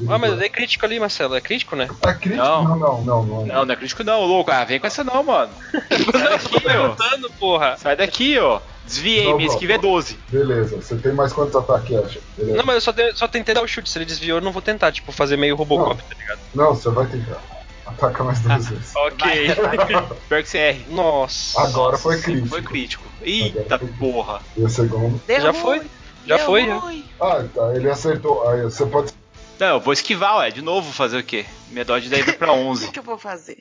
Ah, 0.08 0.18
mas 0.18 0.40
é 0.40 0.48
crítico 0.48 0.84
ali, 0.84 0.98
Marcelo. 1.00 1.34
É 1.34 1.40
crítico, 1.40 1.74
né? 1.76 1.88
É 2.02 2.12
crítico? 2.14 2.36
Não. 2.44 2.64
Não, 2.64 2.76
não, 2.78 3.02
não. 3.02 3.22
não, 3.24 3.46
Não, 3.46 3.64
não 3.64 3.72
é 3.72 3.76
crítico 3.76 4.04
não, 4.04 4.22
louco. 4.24 4.50
Ah, 4.50 4.64
vem 4.64 4.78
com 4.78 4.86
essa 4.86 5.02
não, 5.04 5.22
mano. 5.22 5.50
Sai 5.72 6.28
daqui. 6.28 6.60
Perguntando, 6.60 7.30
porra. 7.38 7.76
Sai 7.78 7.96
daqui, 7.96 8.38
ó. 8.38 8.60
Desviei, 8.86 9.24
Não, 9.26 9.36
minha 9.36 9.46
não. 9.48 9.54
esquiva 9.54 9.72
é 9.74 9.78
12. 9.78 10.18
Beleza, 10.30 10.76
você 10.76 10.96
tem 10.96 11.12
mais 11.12 11.32
quantos 11.32 11.54
ataques, 11.54 11.94
Ash? 11.96 12.18
Beleza. 12.36 12.56
Não, 12.56 12.64
mas 12.64 12.74
eu 12.76 12.80
só, 12.80 12.92
te- 12.92 13.12
só 13.14 13.28
tentei 13.28 13.54
dar 13.54 13.62
o 13.62 13.68
chute. 13.68 13.88
Se 13.90 13.98
ele 13.98 14.06
desviou, 14.06 14.38
eu 14.38 14.42
não 14.44 14.50
vou 14.52 14.62
tentar, 14.62 14.90
tipo, 14.92 15.12
fazer 15.12 15.36
meio 15.36 15.54
Robocop, 15.56 16.02
tá 16.02 16.14
ligado? 16.18 16.38
Não, 16.54 16.74
você 16.74 16.88
vai 16.90 17.06
tentar. 17.06 17.38
Ataca 17.86 18.24
mais 18.24 18.40
duas 18.40 18.66
Ah. 18.66 18.70
vezes. 18.70 18.92
Ok. 18.96 19.46
Espero 19.46 20.42
que 20.42 20.48
você 20.48 20.58
erre. 20.58 20.86
Nossa. 20.90 21.60
Agora 21.62 21.98
foi 21.98 22.16
Sim, 22.16 22.22
crítico. 22.22 22.48
Foi 22.48 22.62
crítico. 22.62 23.04
Eita 23.22 23.78
porra. 23.98 24.40
E 24.56 24.62
o 24.62 24.68
segundo. 24.68 25.20
Deu 25.26 25.40
Já 25.40 25.52
foi? 25.52 25.82
Já 26.26 26.36
deu 26.36 26.46
foi, 26.46 26.66
já. 26.66 26.76
ruim. 26.76 27.04
Ah, 27.20 27.44
tá, 27.54 27.74
ele 27.74 27.90
acertou. 27.90 28.48
Aí 28.48 28.62
você 28.62 28.84
pode. 28.86 29.12
Não, 29.58 29.66
eu 29.66 29.80
vou 29.80 29.92
esquivar, 29.92 30.38
ué. 30.38 30.50
De 30.50 30.62
novo 30.62 30.92
fazer 30.92 31.18
o 31.18 31.22
quê? 31.24 31.44
Minha 31.70 31.84
dodge 31.84 32.08
daí 32.08 32.22
vai 32.22 32.34
pra 32.34 32.52
O 32.52 32.66
11. 32.68 32.86
que, 32.86 32.92
que 32.92 32.98
eu 32.98 33.02
vou 33.02 33.18
fazer? 33.18 33.58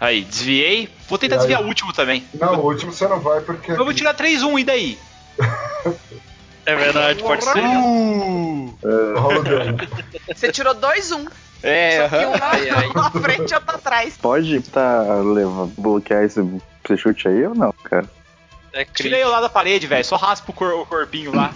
Aí, 0.00 0.22
desviei. 0.24 0.88
Vou 1.08 1.18
tentar 1.18 1.34
aí? 1.36 1.38
desviar 1.40 1.62
o 1.62 1.66
último 1.66 1.92
também. 1.92 2.24
Não, 2.34 2.54
o 2.60 2.64
último 2.66 2.92
você 2.92 3.06
não 3.08 3.20
vai 3.20 3.40
porque. 3.40 3.72
Eu 3.72 3.84
vou 3.84 3.92
tirar 3.92 4.14
3-1, 4.14 4.60
e 4.60 4.64
daí? 4.64 4.98
É 6.66 6.76
verdade, 6.76 7.20
pode 7.22 7.42
ser. 7.42 7.58
Uh! 7.58 8.78
Rola 9.16 9.40
o 9.40 9.42
dano. 9.42 9.76
Você 10.32 10.52
tirou 10.52 10.74
2-1. 10.74 11.26
É, 11.62 12.08
Só 12.08 12.08
que 12.16 12.24
um 12.26 12.90
um 12.90 12.92
na 12.94 13.10
frente 13.10 13.50
e 13.50 13.54
outro 13.54 13.74
atrás. 13.74 14.16
Pode 14.18 14.60
tá, 14.70 15.02
leva, 15.22 15.68
bloquear 15.76 16.22
esse, 16.22 16.40
esse 16.84 16.96
chute 16.98 17.26
aí 17.26 17.44
ou 17.46 17.54
não, 17.54 17.72
cara? 17.82 18.08
É 18.72 18.84
Tirei 18.84 19.22
eu 19.22 19.30
lá 19.30 19.40
da 19.40 19.48
parede, 19.48 19.86
velho. 19.86 20.04
Só 20.04 20.16
raspa 20.16 20.52
o, 20.52 20.54
cor- 20.54 20.74
o 20.74 20.86
corpinho 20.86 21.34
lá. 21.34 21.50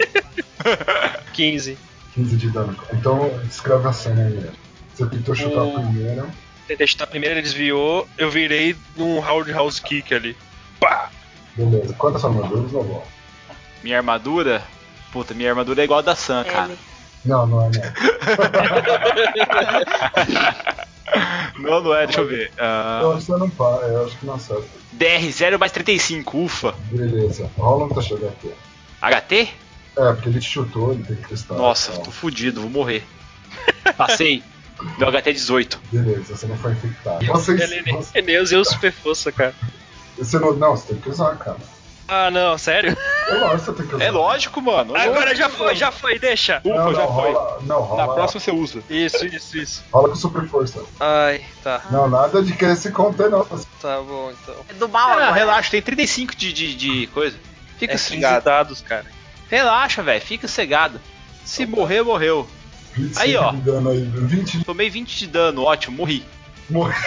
15. 1.33 1.77
15 2.15 2.35
de 2.37 2.49
dano. 2.49 2.75
Então, 2.93 3.29
descreve 3.43 3.87
a 3.87 3.93
cena 3.93 4.23
aí. 4.25 4.33
né? 4.33 4.51
Você 4.95 5.05
tentou 5.07 5.35
chutar 5.35 5.63
O- 5.63 5.73
primeiro. 5.73 6.27
Tentei 6.67 6.87
chutar 6.87 7.05
primeiro, 7.07 7.35
ele 7.35 7.41
desviou. 7.43 8.07
Eu 8.17 8.29
virei 8.31 8.75
num 8.95 9.19
roundhouse 9.19 9.81
kick 9.81 10.13
ali. 10.13 10.35
Pá! 10.79 11.09
Beleza. 11.55 11.93
Quantas 11.93 12.23
armaduras 12.25 12.71
não 12.71 12.81
vão? 12.83 13.03
Minha 13.83 13.97
armadura. 13.97 14.63
Puta, 15.11 15.33
minha 15.33 15.49
armadura 15.51 15.81
é 15.81 15.85
igual 15.85 15.99
a 15.99 16.01
da 16.01 16.15
Sam, 16.15 16.43
cara. 16.43 16.73
Não, 17.23 17.45
não 17.47 17.65
é 17.65 17.69
não. 17.69 17.81
Não, 21.59 21.81
não 21.81 21.95
é, 21.95 22.05
deixa 22.05 22.21
eu 22.21 22.27
ver. 22.27 22.51
Eu 22.57 22.63
Ah, 22.65 22.99
acho 23.15 23.19
que 23.19 23.25
você 23.31 23.37
não 23.37 23.49
para, 23.49 23.87
eu 23.87 24.05
acho 24.05 24.17
que 24.17 24.25
não 24.25 24.33
acerta. 24.33 24.65
DR 24.91 25.31
0 25.31 25.59
mais 25.59 25.71
35, 25.71 26.37
ufa. 26.43 26.73
Beleza. 26.91 27.49
Rola 27.57 27.85
um 27.85 27.89
teste 27.89 28.13
aqui. 28.15 28.51
HT? 29.01 29.49
É, 29.97 30.13
porque 30.13 30.29
ele 30.29 30.39
te 30.39 30.49
chutou, 30.49 30.91
ele 30.93 31.03
tem 31.03 31.15
que 31.15 31.27
testar. 31.29 31.55
Nossa, 31.55 31.91
Então, 31.91 32.03
tô 32.03 32.11
fudido, 32.11 32.61
vou 32.61 32.69
morrer. 32.69 33.03
Passei. 33.97 34.43
Meu 34.97 35.09
HT 35.09 35.29
é 35.29 35.33
18. 35.33 35.79
Beleza, 35.91 36.35
você 36.35 36.45
não 36.47 36.57
foi 36.57 36.73
infectado. 36.73 37.25
Vocês. 37.27 37.59
Ele, 37.61 37.75
ele, 37.75 37.91
você- 37.93 38.17
ele 38.19 38.39
usou 38.39 38.65
super 38.65 38.91
força, 38.91 39.31
cara. 39.31 39.55
Você 40.17 40.37
não, 40.37 40.53
não, 40.53 40.75
você 40.75 40.87
tem 40.93 40.97
que 41.01 41.09
usar, 41.09 41.35
cara. 41.37 41.57
Ah, 42.07 42.29
não, 42.29 42.57
sério? 42.57 42.95
É 43.27 43.33
lógico, 43.33 43.57
você 43.65 43.73
tem 43.73 43.87
que 43.87 43.95
usar. 43.95 44.03
É 44.03 44.11
lógico, 44.11 44.61
mano. 44.61 44.95
Agora 44.95 45.33
já 45.33 45.49
foi, 45.49 45.75
já 45.75 45.91
foi, 45.91 46.19
deixa. 46.19 46.61
Não, 46.63 46.73
Ufa, 46.73 46.83
não, 46.83 46.93
já 46.93 47.07
foi. 47.07 47.31
rola, 47.33 47.59
não, 47.63 47.81
rola, 47.81 48.05
Na 48.05 48.13
próxima 48.13 48.39
você 48.41 48.51
usa. 48.51 48.83
Isso, 48.89 49.25
isso, 49.25 49.57
isso. 49.57 49.83
rola 49.91 50.09
com 50.09 50.15
super 50.15 50.45
força. 50.47 50.83
Ai, 50.99 51.43
tá. 51.63 51.81
Não, 51.89 52.07
nada 52.09 52.43
de 52.43 52.53
querer 52.53 52.75
se 52.75 52.91
conter, 52.91 53.29
não. 53.31 53.43
Tá 53.81 54.01
bom, 54.01 54.31
então. 54.31 54.55
É 54.69 54.73
do 54.73 54.87
mal 54.89 55.17
Ah, 55.17 55.31
relaxa, 55.31 55.71
tem 55.71 55.81
35 55.81 56.35
de, 56.35 56.53
de, 56.53 56.75
de 56.75 57.07
coisa. 57.07 57.37
Fica 57.79 57.93
É 57.93 57.97
15 57.97 58.09
cegado. 58.09 58.43
dados, 58.45 58.81
cara. 58.81 59.05
Relaxa, 59.49 60.01
velho, 60.03 60.21
fica 60.21 60.47
cegado. 60.47 60.99
Se 61.43 61.65
morrer, 61.65 62.01
morreu. 62.03 62.47
25 62.93 63.21
Aí, 63.21 63.35
ó. 63.35 63.51
de 63.51 63.57
dano 63.61 63.89
aí, 63.91 64.01
20 64.03 64.57
de 64.59 64.63
Tomei 64.65 64.89
20 64.89 65.17
de 65.19 65.27
dano, 65.27 65.63
ótimo, 65.63 65.97
morri. 65.97 66.25
morrer. 66.69 66.95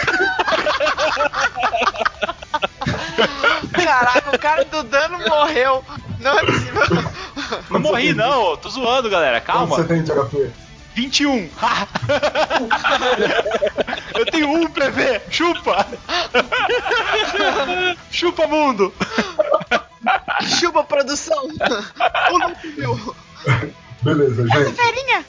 Caraca, 3.73 4.35
o 4.35 4.39
cara 4.39 4.65
do 4.65 4.83
dano 4.83 5.17
morreu. 5.27 5.83
Não 6.19 6.37
é 6.37 6.45
possível. 6.45 6.81
Não 7.69 7.79
morri 7.79 8.13
não, 8.13 8.55
tô 8.57 8.69
zoando, 8.69 9.09
galera, 9.09 9.41
Quanto 9.41 9.57
calma. 9.57 9.75
você 9.77 9.83
tem 9.85 10.03
de 10.03 10.11
HP? 10.11 10.51
21. 10.95 11.49
Eu 14.17 14.25
tenho 14.25 14.49
um 14.51 14.67
PV, 14.67 15.21
chupa. 15.29 15.85
chupa 18.11 18.47
mundo. 18.47 18.93
Chupa 20.59 20.83
produção. 20.83 21.47
Um 22.31 22.37
não. 22.37 23.15
Beleza, 24.01 24.47
gente. 24.47 24.73
Ferinha. 24.73 25.25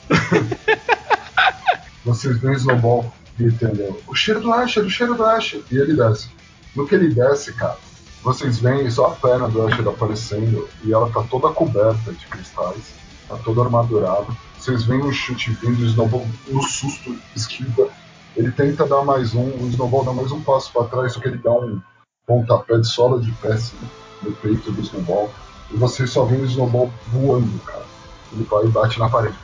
Vocês 2.05 2.39
veem 2.39 2.53
o 2.53 2.57
Snowball 2.57 3.13
gritando: 3.37 4.01
O 4.07 4.15
cheiro 4.15 4.39
do 4.39 4.53
Asher, 4.53 4.83
o 4.85 4.89
cheiro 4.89 5.15
do 5.15 5.25
Asher. 5.25 5.61
E 5.71 5.77
ele 5.77 5.95
desce. 5.95 6.29
No 6.75 6.87
que 6.87 6.95
ele 6.95 7.13
desce, 7.13 7.53
cara, 7.53 7.77
vocês 8.23 8.59
veem 8.59 8.89
só 8.89 9.07
a 9.07 9.11
perna 9.11 9.49
do 9.49 9.65
Asher 9.67 9.87
aparecendo 9.87 10.69
e 10.83 10.93
ela 10.93 11.09
tá 11.09 11.23
toda 11.23 11.51
coberta 11.51 12.13
de 12.13 12.25
cristais, 12.27 12.93
tá 13.27 13.35
toda 13.37 13.63
armadurada. 13.63 14.27
Vocês 14.57 14.83
veem 14.83 15.01
um 15.01 15.11
chute 15.11 15.51
vindo, 15.51 15.81
o 15.81 15.85
Snowball 15.85 16.27
no 16.47 16.63
susto 16.63 17.17
esquiva. 17.35 17.89
Ele 18.35 18.51
tenta 18.51 18.87
dar 18.87 19.03
mais 19.03 19.33
um, 19.33 19.49
o 19.49 19.67
Snowball 19.67 20.05
dá 20.05 20.13
mais 20.13 20.31
um 20.31 20.41
passo 20.41 20.71
para 20.71 20.87
trás, 20.87 21.13
só 21.13 21.19
que 21.19 21.27
ele 21.27 21.39
dá 21.39 21.51
um 21.51 21.81
pontapé 22.25 22.77
de 22.77 22.87
sola 22.87 23.19
de 23.19 23.31
pé 23.33 23.53
assim, 23.53 23.77
no 24.21 24.31
peito 24.31 24.71
do 24.71 24.81
Snowball. 24.81 25.31
E 25.71 25.77
vocês 25.77 26.09
só 26.09 26.25
veem 26.25 26.41
o 26.41 26.45
Snowball 26.45 26.91
voando, 27.07 27.59
cara. 27.65 27.85
Ele 28.33 28.43
vai 28.43 28.65
e 28.65 28.69
bate 28.69 28.99
na 28.99 29.09
parede. 29.09 29.37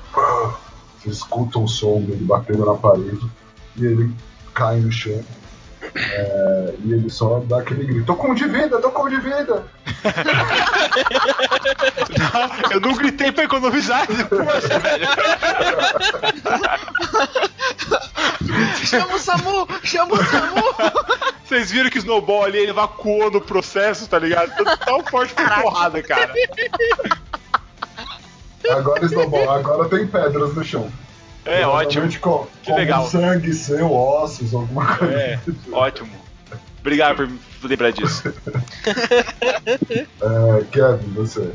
Vocês 0.99 1.17
escutam 1.17 1.63
o 1.63 1.67
som 1.67 2.01
dele 2.01 2.23
batendo 2.23 2.65
na 2.65 2.75
parede 2.75 3.29
e 3.75 3.85
ele 3.85 4.13
cai 4.53 4.79
no 4.79 4.91
chão. 4.91 5.23
É, 5.95 6.75
e 6.83 6.93
ele 6.93 7.09
só 7.09 7.39
dá 7.41 7.59
aquele 7.59 7.85
grito: 7.85 8.05
Tô 8.05 8.15
com 8.15 8.31
um 8.31 8.35
de 8.35 8.47
vida, 8.47 8.81
tô 8.81 8.91
com 8.91 9.03
um 9.03 9.09
de 9.09 9.19
vida! 9.19 9.63
Eu 12.71 12.81
não 12.81 12.93
gritei 12.93 13.31
pra 13.31 13.45
economizar 13.45 14.05
velho. 14.07 14.27
Chama 18.85 19.15
o 19.15 19.19
Samu. 19.19 19.67
Chama 19.83 20.13
o 20.13 20.25
Samu. 20.25 20.63
Vocês 21.47 21.71
viram 21.71 21.89
que 21.89 21.97
o 21.97 21.99
Snowball 21.99 22.43
ali 22.43 22.57
ele 22.57 22.71
evacuou 22.71 23.31
no 23.31 23.39
processo, 23.39 24.07
tá 24.07 24.19
ligado? 24.19 24.53
Tão- 24.55 24.77
Tão 24.77 25.05
forte 25.05 25.33
por 25.33 25.49
porrada, 25.61 26.03
cara. 26.03 26.33
Agora, 28.69 29.05
Snowball, 29.05 29.49
agora 29.51 29.87
tem 29.89 30.05
pedras 30.07 30.53
no 30.53 30.63
chão. 30.63 30.91
É 31.45 31.65
ótimo. 31.65 32.09
Com, 32.19 32.45
Que 32.61 32.71
com 32.71 32.75
legal. 32.77 33.07
sangue 33.07 33.53
seu, 33.53 33.91
ossos, 33.93 34.53
alguma 34.53 34.97
coisa. 34.97 35.13
É, 35.13 35.39
ótimo. 35.71 36.09
Obrigado 36.81 37.15
por 37.15 37.27
me 37.29 37.39
lembrar 37.63 37.91
disso. 37.91 38.33
É, 38.85 40.63
Kevin, 40.71 41.13
você. 41.13 41.53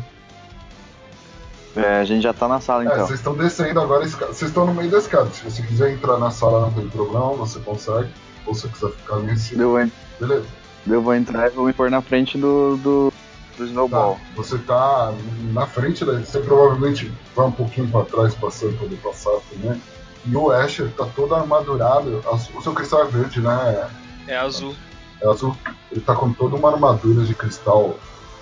É, 1.76 2.00
a 2.00 2.04
gente 2.04 2.22
já 2.22 2.32
tá 2.34 2.46
na 2.48 2.60
sala 2.60 2.84
É, 2.84 2.86
então. 2.86 3.06
vocês 3.06 3.18
estão 3.18 3.34
descendo 3.34 3.80
agora, 3.80 4.06
vocês 4.06 4.42
estão 4.42 4.66
no 4.66 4.74
meio 4.74 4.90
da 4.90 4.98
escada. 4.98 5.30
Se 5.30 5.42
você 5.44 5.62
quiser 5.62 5.90
entrar 5.92 6.18
na 6.18 6.30
sala, 6.30 6.60
não 6.62 6.72
tem 6.72 6.88
problema, 6.88 7.28
você 7.34 7.58
consegue. 7.60 8.08
Ou 8.46 8.54
se 8.54 8.62
você 8.62 8.68
quiser 8.68 8.90
ficar 8.92 9.14
ali 9.16 9.32
em 9.32 9.36
cima, 9.36 9.62
Eu, 9.62 9.90
beleza. 10.20 10.46
eu 10.86 11.02
vou 11.02 11.14
entrar 11.14 11.46
e 11.46 11.50
vou 11.50 11.66
me 11.66 11.72
pôr 11.72 11.90
na 11.90 12.02
frente 12.02 12.36
do, 12.38 12.76
do, 12.78 13.12
do 13.56 13.58
Tá, 13.58 13.64
Snowball. 13.64 14.18
você 14.36 14.58
tá 14.58 15.12
na 15.52 15.66
frente, 15.66 16.04
da, 16.04 16.18
você 16.18 16.40
provavelmente 16.40 17.12
vai 17.36 17.46
um 17.46 17.52
pouquinho 17.52 17.88
pra 17.88 18.04
trás 18.04 18.34
pra 18.34 18.50
você 18.50 18.68
poder 18.72 18.96
passar 18.96 19.38
também. 19.50 19.80
E 20.24 20.36
o 20.36 20.50
Asher 20.50 20.88
tá 20.96 21.06
todo 21.16 21.34
armadurado. 21.34 22.22
azul- 22.32 22.56
O 22.56 22.62
seu 22.62 22.72
cristal 22.72 23.02
é 23.02 23.06
verde, 23.08 23.40
né? 23.40 23.90
É 24.28 24.36
azul. 24.36 24.74
É 25.20 25.28
azul. 25.28 25.56
Ele 25.90 26.00
tá 26.00 26.14
com 26.14 26.32
toda 26.32 26.56
uma 26.56 26.70
armadura 26.72 27.24
de 27.24 27.34
cristal 27.34 27.96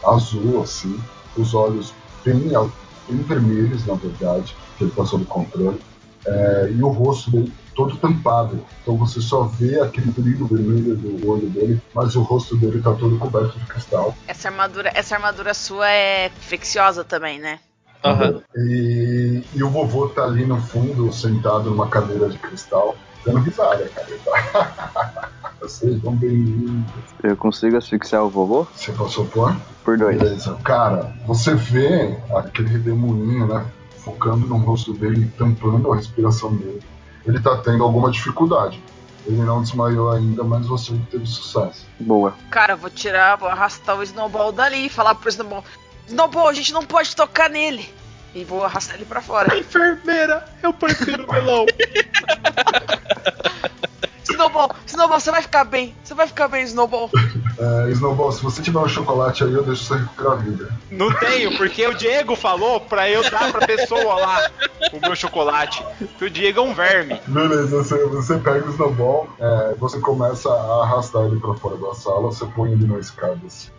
azul, 0.04 0.62
assim. 0.62 0.98
Os 1.36 1.54
olhos 1.54 1.92
bem, 2.24 2.38
bem 2.38 3.22
vermelhos, 3.22 3.86
na 3.86 3.94
verdade, 3.94 4.54
que 4.76 4.84
ele 4.84 4.92
passou 4.92 5.18
do 5.18 5.24
controle. 5.24 5.80
É, 6.26 6.70
e 6.74 6.82
o 6.82 6.88
rosto 6.88 7.30
dele 7.30 7.52
todo 7.74 7.96
tampado. 7.96 8.64
Então 8.82 8.96
você 8.96 9.20
só 9.20 9.44
vê 9.44 9.80
aquele 9.80 10.10
brilho 10.10 10.46
vermelho 10.46 10.96
do 10.96 11.28
olho 11.30 11.48
dele, 11.48 11.80
mas 11.94 12.16
o 12.16 12.22
rosto 12.22 12.56
dele 12.56 12.80
tá 12.80 12.92
todo 12.94 13.18
coberto 13.18 13.58
de 13.58 13.66
cristal. 13.66 14.14
Essa 14.26 14.48
armadura, 14.48 14.90
essa 14.94 15.14
armadura 15.14 15.54
sua 15.54 15.90
é 15.90 16.26
infecciosa 16.26 17.04
também, 17.04 17.38
né? 17.38 17.60
Aham. 18.04 18.42
E, 18.56 19.42
e 19.54 19.62
o 19.62 19.68
vovô 19.68 20.08
tá 20.08 20.24
ali 20.24 20.46
no 20.46 20.60
fundo, 20.60 21.12
sentado 21.12 21.70
numa 21.70 21.88
cadeira 21.88 22.28
de 22.28 22.38
cristal, 22.38 22.96
dando 23.24 23.40
risada, 23.40 23.88
cara. 23.88 25.30
Vocês 25.60 26.00
vão 26.00 26.16
bem-vindos. 26.16 26.90
Eu 27.22 27.36
consigo 27.36 27.76
asfixiar 27.76 28.24
o 28.24 28.30
vovô? 28.30 28.66
Você 28.74 28.92
passou 28.92 29.26
por? 29.26 29.54
Por 29.84 29.98
dois. 29.98 30.16
Beleza. 30.16 30.54
Cara, 30.64 31.14
você 31.26 31.54
vê 31.54 32.18
aquele 32.34 32.70
redemoinho, 32.70 33.46
né? 33.46 33.66
Focando 33.98 34.46
no 34.46 34.56
rosto 34.56 34.94
dele, 34.94 35.30
tampando 35.36 35.92
a 35.92 35.96
respiração 35.96 36.56
dele. 36.56 36.80
Ele 37.26 37.40
tá 37.40 37.56
tendo 37.58 37.84
alguma 37.84 38.10
dificuldade. 38.10 38.82
Ele 39.26 39.42
não 39.42 39.62
desmaiou 39.62 40.10
ainda, 40.10 40.42
mas 40.42 40.66
você 40.66 40.98
teve 41.10 41.26
sucesso. 41.26 41.86
Boa. 41.98 42.34
Cara, 42.50 42.72
eu 42.72 42.78
vou 42.78 42.90
tirar, 42.90 43.36
vou 43.36 43.48
arrastar 43.48 43.98
o 43.98 44.02
Snowball 44.02 44.50
dali 44.50 44.86
e 44.86 44.88
falar 44.88 45.14
pro 45.14 45.28
Snowball: 45.28 45.64
Snowball, 46.06 46.48
a 46.48 46.54
gente 46.54 46.72
não 46.72 46.84
pode 46.84 47.14
tocar 47.14 47.50
nele. 47.50 47.88
E 48.34 48.44
vou 48.44 48.64
arrastar 48.64 48.96
ele 48.96 49.04
pra 49.04 49.20
fora. 49.20 49.58
Enfermeira, 49.58 50.44
eu 50.62 50.72
prefiro 50.72 51.30
melão. 51.30 51.66
Snowball, 54.24 54.74
Snowball, 54.86 55.20
você 55.20 55.30
vai 55.30 55.42
ficar 55.42 55.64
bem. 55.64 55.94
Você 56.02 56.14
vai 56.14 56.26
ficar 56.26 56.48
bem, 56.48 56.64
Snowball. 56.64 57.10
É, 57.58 57.90
Snowball, 57.90 58.32
se 58.32 58.42
você 58.42 58.62
tiver 58.62 58.78
um 58.78 58.88
chocolate 58.88 59.44
aí, 59.44 59.52
eu 59.52 59.62
deixo 59.62 59.84
você 59.84 59.94
recuperar 59.94 60.32
a 60.32 60.36
vida. 60.36 60.68
Não 60.90 61.12
tenho, 61.14 61.56
porque 61.56 61.86
o 61.86 61.94
Diego 61.94 62.36
falou 62.36 62.80
pra 62.80 63.08
eu 63.08 63.28
dar 63.30 63.50
pra 63.50 63.66
pessoa 63.66 64.14
lá 64.14 64.50
o 64.92 65.00
meu 65.00 65.14
chocolate. 65.14 65.84
Que 66.18 66.24
o 66.24 66.30
Diego 66.30 66.60
é 66.60 66.62
um 66.62 66.74
verme. 66.74 67.20
Beleza, 67.26 67.82
você, 67.82 68.04
você 68.06 68.38
pega 68.38 68.66
o 68.66 68.70
snowball, 68.70 69.28
é, 69.38 69.74
você 69.78 69.98
começa 70.00 70.48
a 70.50 70.82
arrastar 70.84 71.24
ele 71.26 71.40
pra 71.40 71.54
fora 71.54 71.76
da 71.76 71.94
sala, 71.94 72.22
você 72.22 72.46
põe 72.46 72.72
ele 72.72 72.86
na 72.86 72.98
escada 72.98 73.38
assim, 73.46 73.70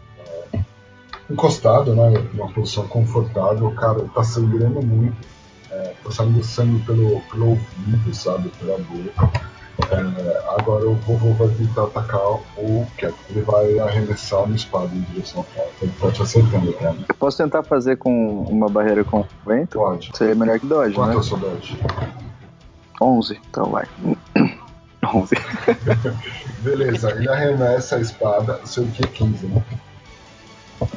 é, 0.54 0.60
encostado, 1.30 1.96
né? 1.96 2.24
Numa 2.34 2.52
posição 2.52 2.88
confortável, 2.88 3.68
o 3.68 3.76
cara 3.76 4.06
tá 4.14 4.24
sangrando 4.24 4.82
muito, 4.82 5.18
é, 5.70 5.94
tá 6.04 6.12
saindo 6.12 6.44
sangue 6.44 6.84
pelo, 6.86 7.22
pelo 7.22 7.50
ouvido, 7.50 8.14
sabe? 8.14 8.50
Pela 8.60 8.78
boca. 8.78 9.52
É, 9.90 10.60
agora 10.60 10.88
o 10.88 10.96
vovô 10.96 11.34
vai 11.34 11.48
tentar 11.56 11.84
atacar 11.84 12.34
o 12.58 12.88
Kevin. 12.98 13.16
Ele 13.30 13.42
vai 13.42 13.80
arremessar 13.80 14.44
uma 14.44 14.56
espada 14.56 14.94
em 14.94 15.02
direção 15.02 15.40
ao 15.40 15.46
cara. 15.56 15.70
Ele 15.82 15.92
tá 16.00 16.12
te 16.12 16.22
acertando, 16.22 16.74
cara. 16.74 16.96
Eu 17.08 17.16
posso 17.16 17.38
tentar 17.38 17.64
fazer 17.64 17.98
com 17.98 18.44
uma 18.44 18.70
barreira 18.70 19.04
com 19.04 19.26
vento? 19.46 19.78
Pode. 19.78 20.12
Seria 20.14 20.36
melhor 20.36 20.60
que 20.60 20.66
Dodge, 20.66 20.96
Quanto 20.96 21.12
é 21.12 21.14
né? 21.14 21.20
a 21.20 21.24
sua 21.24 21.38
dodge? 21.40 21.80
11. 23.02 23.40
Então 23.50 23.66
vai. 23.66 23.86
11. 25.14 25.36
Beleza, 26.62 27.12
ele 27.12 27.28
arremessa 27.28 27.96
a 27.96 28.00
espada, 28.00 28.60
seu 28.66 28.86
que 28.86 29.04
é 29.04 29.08
15, 29.08 29.48
né? 29.48 29.64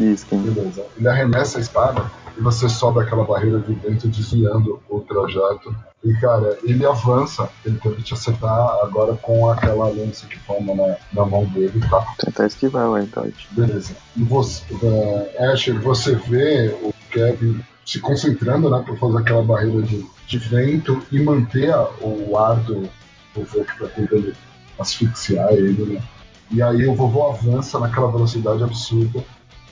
Isso, 0.00 0.26
quem 0.26 0.40
Beleza. 0.40 0.84
Ele 0.96 1.08
arremessa 1.08 1.58
a 1.58 1.60
espada 1.60 2.04
e 2.36 2.40
você 2.40 2.68
sobe 2.68 3.00
aquela 3.00 3.24
barreira 3.24 3.58
de 3.60 3.72
vento 3.74 4.08
desviando 4.08 4.80
o 4.88 5.00
trajeto. 5.00 5.74
E 6.04 6.12
cara, 6.20 6.58
ele 6.64 6.84
avança, 6.84 7.48
ele 7.64 7.78
tenta 7.78 8.02
te 8.02 8.12
acertar 8.12 8.50
agora 8.82 9.14
com 9.14 9.48
aquela 9.48 9.86
lança 9.88 10.26
que 10.26 10.38
toma 10.40 10.74
na, 10.74 10.96
na 11.12 11.24
mão 11.26 11.44
dele, 11.46 11.80
tá? 11.88 12.04
tentar 12.18 12.46
esquivar 12.46 12.88
o 12.90 13.06
Dodge. 13.06 13.48
Beleza. 13.52 13.96
E 14.16 14.22
você, 14.22 14.62
uh, 14.74 15.50
Asher, 15.52 15.80
você 15.80 16.14
vê 16.14 16.76
o 16.82 16.92
Kevin 17.10 17.60
se 17.86 18.00
concentrando, 18.00 18.68
né, 18.70 18.82
pra 18.84 18.96
fazer 18.96 19.18
aquela 19.18 19.42
barreira 19.42 19.80
de, 19.82 20.04
de 20.26 20.38
vento 20.38 21.00
e 21.12 21.20
manter 21.20 21.70
a- 21.72 21.88
o 22.00 22.36
ar 22.36 22.56
do 22.56 22.88
vovô 23.34 23.64
que 23.64 23.78
tá 23.78 23.86
tentando 23.94 24.32
asfixiar 24.78 25.52
ele, 25.52 25.94
né? 25.94 26.02
E 26.50 26.62
aí 26.62 26.86
o 26.86 26.94
vovô 26.94 27.28
avança 27.30 27.78
naquela 27.78 28.10
velocidade 28.10 28.62
absurda 28.62 29.24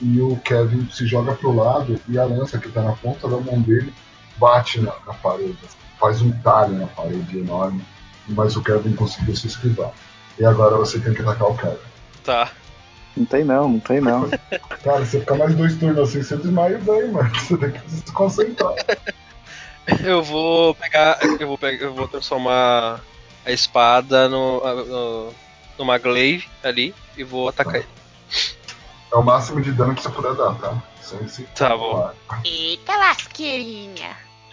e 0.03 0.21
o 0.21 0.35
Kevin 0.43 0.87
se 0.91 1.07
joga 1.07 1.33
pro 1.33 1.55
lado 1.55 1.99
e 2.09 2.19
a 2.19 2.25
lança 2.25 2.59
que 2.59 2.69
tá 2.69 2.81
na 2.81 2.91
ponta 2.91 3.27
da 3.27 3.37
mão 3.37 3.61
dele 3.61 3.93
bate 4.37 4.81
na, 4.81 4.93
na 5.07 5.13
parede, 5.13 5.57
faz 5.97 6.21
um 6.21 6.31
talho 6.41 6.77
na 6.77 6.87
parede 6.87 7.39
enorme, 7.39 7.83
mas 8.27 8.57
o 8.57 8.61
Kevin 8.61 8.93
conseguiu 8.93 9.35
se 9.35 9.47
esquivar. 9.47 9.91
E 10.37 10.43
agora 10.43 10.75
você 10.75 10.99
tem 10.99 11.13
que 11.13 11.21
atacar 11.21 11.49
o 11.49 11.57
Kevin. 11.57 11.77
Tá. 12.23 12.51
Não 13.15 13.25
tem 13.25 13.45
não, 13.45 13.69
não 13.69 13.79
tem 13.79 14.01
não. 14.01 14.29
Cara, 14.83 15.05
você 15.05 15.19
ficar 15.19 15.35
mais 15.35 15.55
dois 15.55 15.77
turnos 15.77 16.09
assim, 16.09 16.21
você 16.21 16.35
desmaia 16.35 16.79
bem, 16.79 17.09
mano. 17.09 17.29
Você 17.35 17.57
tem 17.57 17.71
que 17.71 17.91
se 17.91 18.11
concentrar. 18.11 18.73
Eu 20.03 20.23
vou 20.23 20.73
pegar. 20.75 21.19
Eu 21.39 21.47
vou 21.47 21.57
pegar. 21.57 21.83
Eu 21.83 21.93
vou 21.93 22.07
transformar 22.07 23.01
a 23.45 23.51
espada 23.51 24.27
no, 24.29 24.61
no, 24.85 25.33
numa 25.77 25.97
glaive 25.97 26.47
ali 26.63 26.95
e 27.17 27.23
vou 27.23 27.49
atacar 27.49 27.75
ele. 27.75 28.02
É 29.13 29.15
o 29.15 29.21
máximo 29.23 29.61
de 29.61 29.71
dano 29.71 29.93
que 29.93 30.01
você 30.01 30.09
puder 30.09 30.33
dar, 30.33 30.55
tá? 30.55 30.81
Sem 31.01 31.27
se. 31.27 31.43
Tá 31.55 31.77
bom. 31.77 32.09
Eita 32.43 32.97
lasqueirinha. 32.97 34.09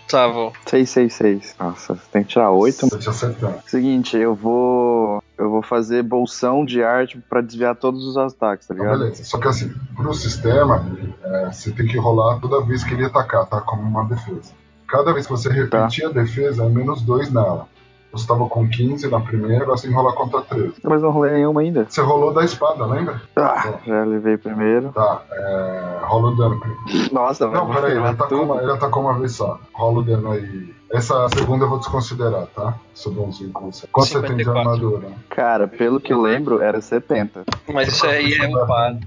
Tá 0.07 0.29
bom. 0.29 0.53
666. 0.67 1.55
Nossa, 1.59 1.95
você 1.95 2.03
tem 2.13 2.23
que 2.25 2.31
tirar 2.31 2.51
8. 2.51 2.89
Tô 2.91 2.99
te 2.99 3.09
acertando. 3.09 3.61
Seguinte, 3.67 4.17
eu 4.17 4.35
vou. 4.35 5.23
Eu 5.39 5.49
vou 5.49 5.63
fazer 5.63 6.03
bolsão 6.03 6.65
de 6.67 6.83
arte 6.83 7.19
pra 7.31 7.41
desviar 7.41 7.75
todos 7.75 8.05
os 8.05 8.19
ataques, 8.19 8.67
tá 8.67 8.75
Então, 8.75 8.85
ligado? 8.85 8.99
beleza. 9.01 9.25
Só 9.25 9.39
que 9.39 9.49
assim, 9.49 9.73
pro 9.97 10.13
sistema, 10.13 10.85
é, 11.25 11.47
você 11.51 11.71
tem 11.71 11.87
que 11.87 11.97
rolar 11.97 12.39
toda 12.41 12.61
vez 12.63 12.85
que 12.85 12.93
ele 12.93 13.07
atacar, 13.07 13.47
tá? 13.47 13.61
Como 13.63 13.81
uma 13.83 14.05
defesa. 14.05 14.53
Cada 14.87 15.15
vez 15.15 15.25
que 15.27 15.33
você 15.33 15.49
repetir 15.49 16.05
a 16.05 16.11
defesa, 16.11 16.65
é 16.65 16.69
menos 16.69 17.01
2 17.01 17.31
nela. 17.33 17.67
Você 18.13 18.27
tava 18.27 18.49
com 18.49 18.69
15 18.69 19.09
na 19.09 19.21
primeira, 19.21 19.63
agora 19.63 19.77
você 19.77 19.83
tem 19.87 19.91
que 19.93 19.97
rolar 19.97 20.15
contra 20.15 20.41
13. 20.43 20.75
Mas 20.83 21.01
não 21.01 21.11
rolei 21.11 21.33
nenhuma 21.35 21.61
ainda. 21.61 21.87
Você 21.89 22.01
rolou 22.01 22.33
da 22.35 22.45
espada, 22.45 22.85
lembra? 22.85 23.23
Ah, 23.37 23.75
já 23.87 24.05
levei 24.05 24.37
primeiro. 24.37 24.91
Tá, 24.93 25.23
é, 25.31 25.99
rola 26.03 26.31
o 26.33 26.37
dano. 26.37 26.59
primeiro. 26.59 27.15
Nossa, 27.15 27.47
vai 27.47 27.57
Não, 27.61 27.73
peraí, 27.73 27.93
ele 27.97 28.07
atacou, 28.09 28.43
uma, 28.43 28.61
ele 28.63 28.73
atacou 28.73 29.03
uma 29.05 29.19
vez 29.19 29.33
só. 29.37 29.61
Rola 29.73 30.01
o 30.01 30.03
dano 30.03 30.33
aí. 30.33 30.75
Essa 30.93 31.29
segunda 31.29 31.65
eu 31.67 31.69
vou 31.69 31.79
desconsiderar, 31.79 32.47
tá? 32.49 32.75
Sou 32.95 33.13
bonzinho 33.13 33.53
com 33.53 33.71
você. 33.71 33.87
Quanto 33.93 34.09
você 34.09 34.21
tem 34.23 34.37
de 34.37 34.45
54. 34.45 34.59
armadura? 34.89 35.13
Cara, 35.29 35.69
pelo 35.69 36.01
que 36.01 36.13
eu 36.13 36.21
lembro, 36.21 36.61
era 36.61 36.81
70. 36.81 37.45
Mas 37.73 37.89
isso 37.89 38.05
aí 38.07 38.35
é 38.35 38.49
upado. 38.49 38.99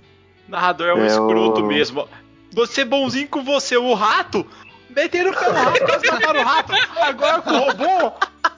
Narrador 0.48 0.88
é 0.88 0.94
um 0.94 1.00
É 1.04 1.08
escroto 1.08 1.62
o- 1.62 1.68
mesmo. 1.68 2.08
Você 2.54 2.86
bonzinho 2.86 3.28
com 3.28 3.44
você, 3.44 3.76
o 3.76 3.94
rato. 3.94 4.46
Meteram 4.96 5.32
o 5.32 5.34
no 5.34 5.40
rato, 5.40 5.86
quase 5.86 6.08
mataram 6.08 6.40
o 6.40 6.44
rato. 6.46 6.72
Agora 7.02 7.42
com 7.42 7.50
o 7.52 7.60
robô. 7.60 8.14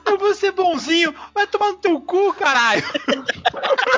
Eu 0.05 0.17
vou 0.17 0.33
ser 0.33 0.51
bonzinho. 0.51 1.15
Vai 1.33 1.47
tomar 1.47 1.69
no 1.69 1.77
teu 1.77 1.99
cu, 2.01 2.33
caralho. 2.33 2.83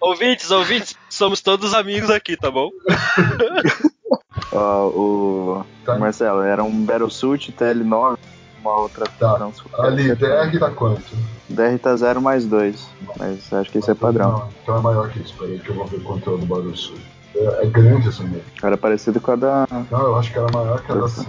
ouvintes, 0.00 0.50
ouvintes, 0.50 0.96
somos 1.08 1.40
todos 1.40 1.74
amigos 1.74 2.10
aqui, 2.10 2.36
tá 2.36 2.50
bom? 2.50 2.70
Ó, 4.52 4.86
o. 4.88 5.64
Tá. 5.84 5.98
Marcelo, 5.98 6.42
era 6.42 6.62
um 6.62 6.84
Battlesuit 6.84 7.52
TL9, 7.52 8.18
uma 8.60 8.76
outra 8.80 9.06
Tá. 9.18 9.34
transformação. 9.34 9.84
Ali, 9.84 10.14
DR 10.14 10.58
tá 10.58 10.70
quanto? 10.70 11.02
DR 11.48 11.78
tá 11.80 11.96
0 11.96 12.20
mais 12.20 12.44
2. 12.46 12.86
Mas 13.18 13.52
acho 13.52 13.70
que 13.70 13.78
isso 13.78 13.90
é 13.90 13.94
padrão. 13.94 14.30
Não, 14.30 14.48
então 14.62 14.76
é 14.76 14.80
maior 14.80 15.10
que 15.10 15.20
isso. 15.20 15.34
Peraí 15.38 15.58
que 15.58 15.70
eu 15.70 15.74
vou 15.74 15.86
ver 15.86 16.02
quanto 16.02 16.30
é 16.30 16.34
o 16.34 16.38
do 16.38 16.46
Barulho 16.46 16.76
Sul. 16.76 16.96
É, 17.34 17.64
é 17.64 17.66
grande 17.66 18.08
essa 18.08 18.22
mesmo. 18.22 18.42
Era 18.62 18.76
parecido 18.76 19.20
com 19.20 19.32
a 19.32 19.36
da. 19.36 19.68
Não, 19.90 20.00
eu 20.00 20.16
acho 20.16 20.32
que 20.32 20.38
era 20.38 20.50
maior 20.52 20.80
que 20.82 20.92
a 20.92 20.94
da 20.94 21.08
Sam. 21.08 21.26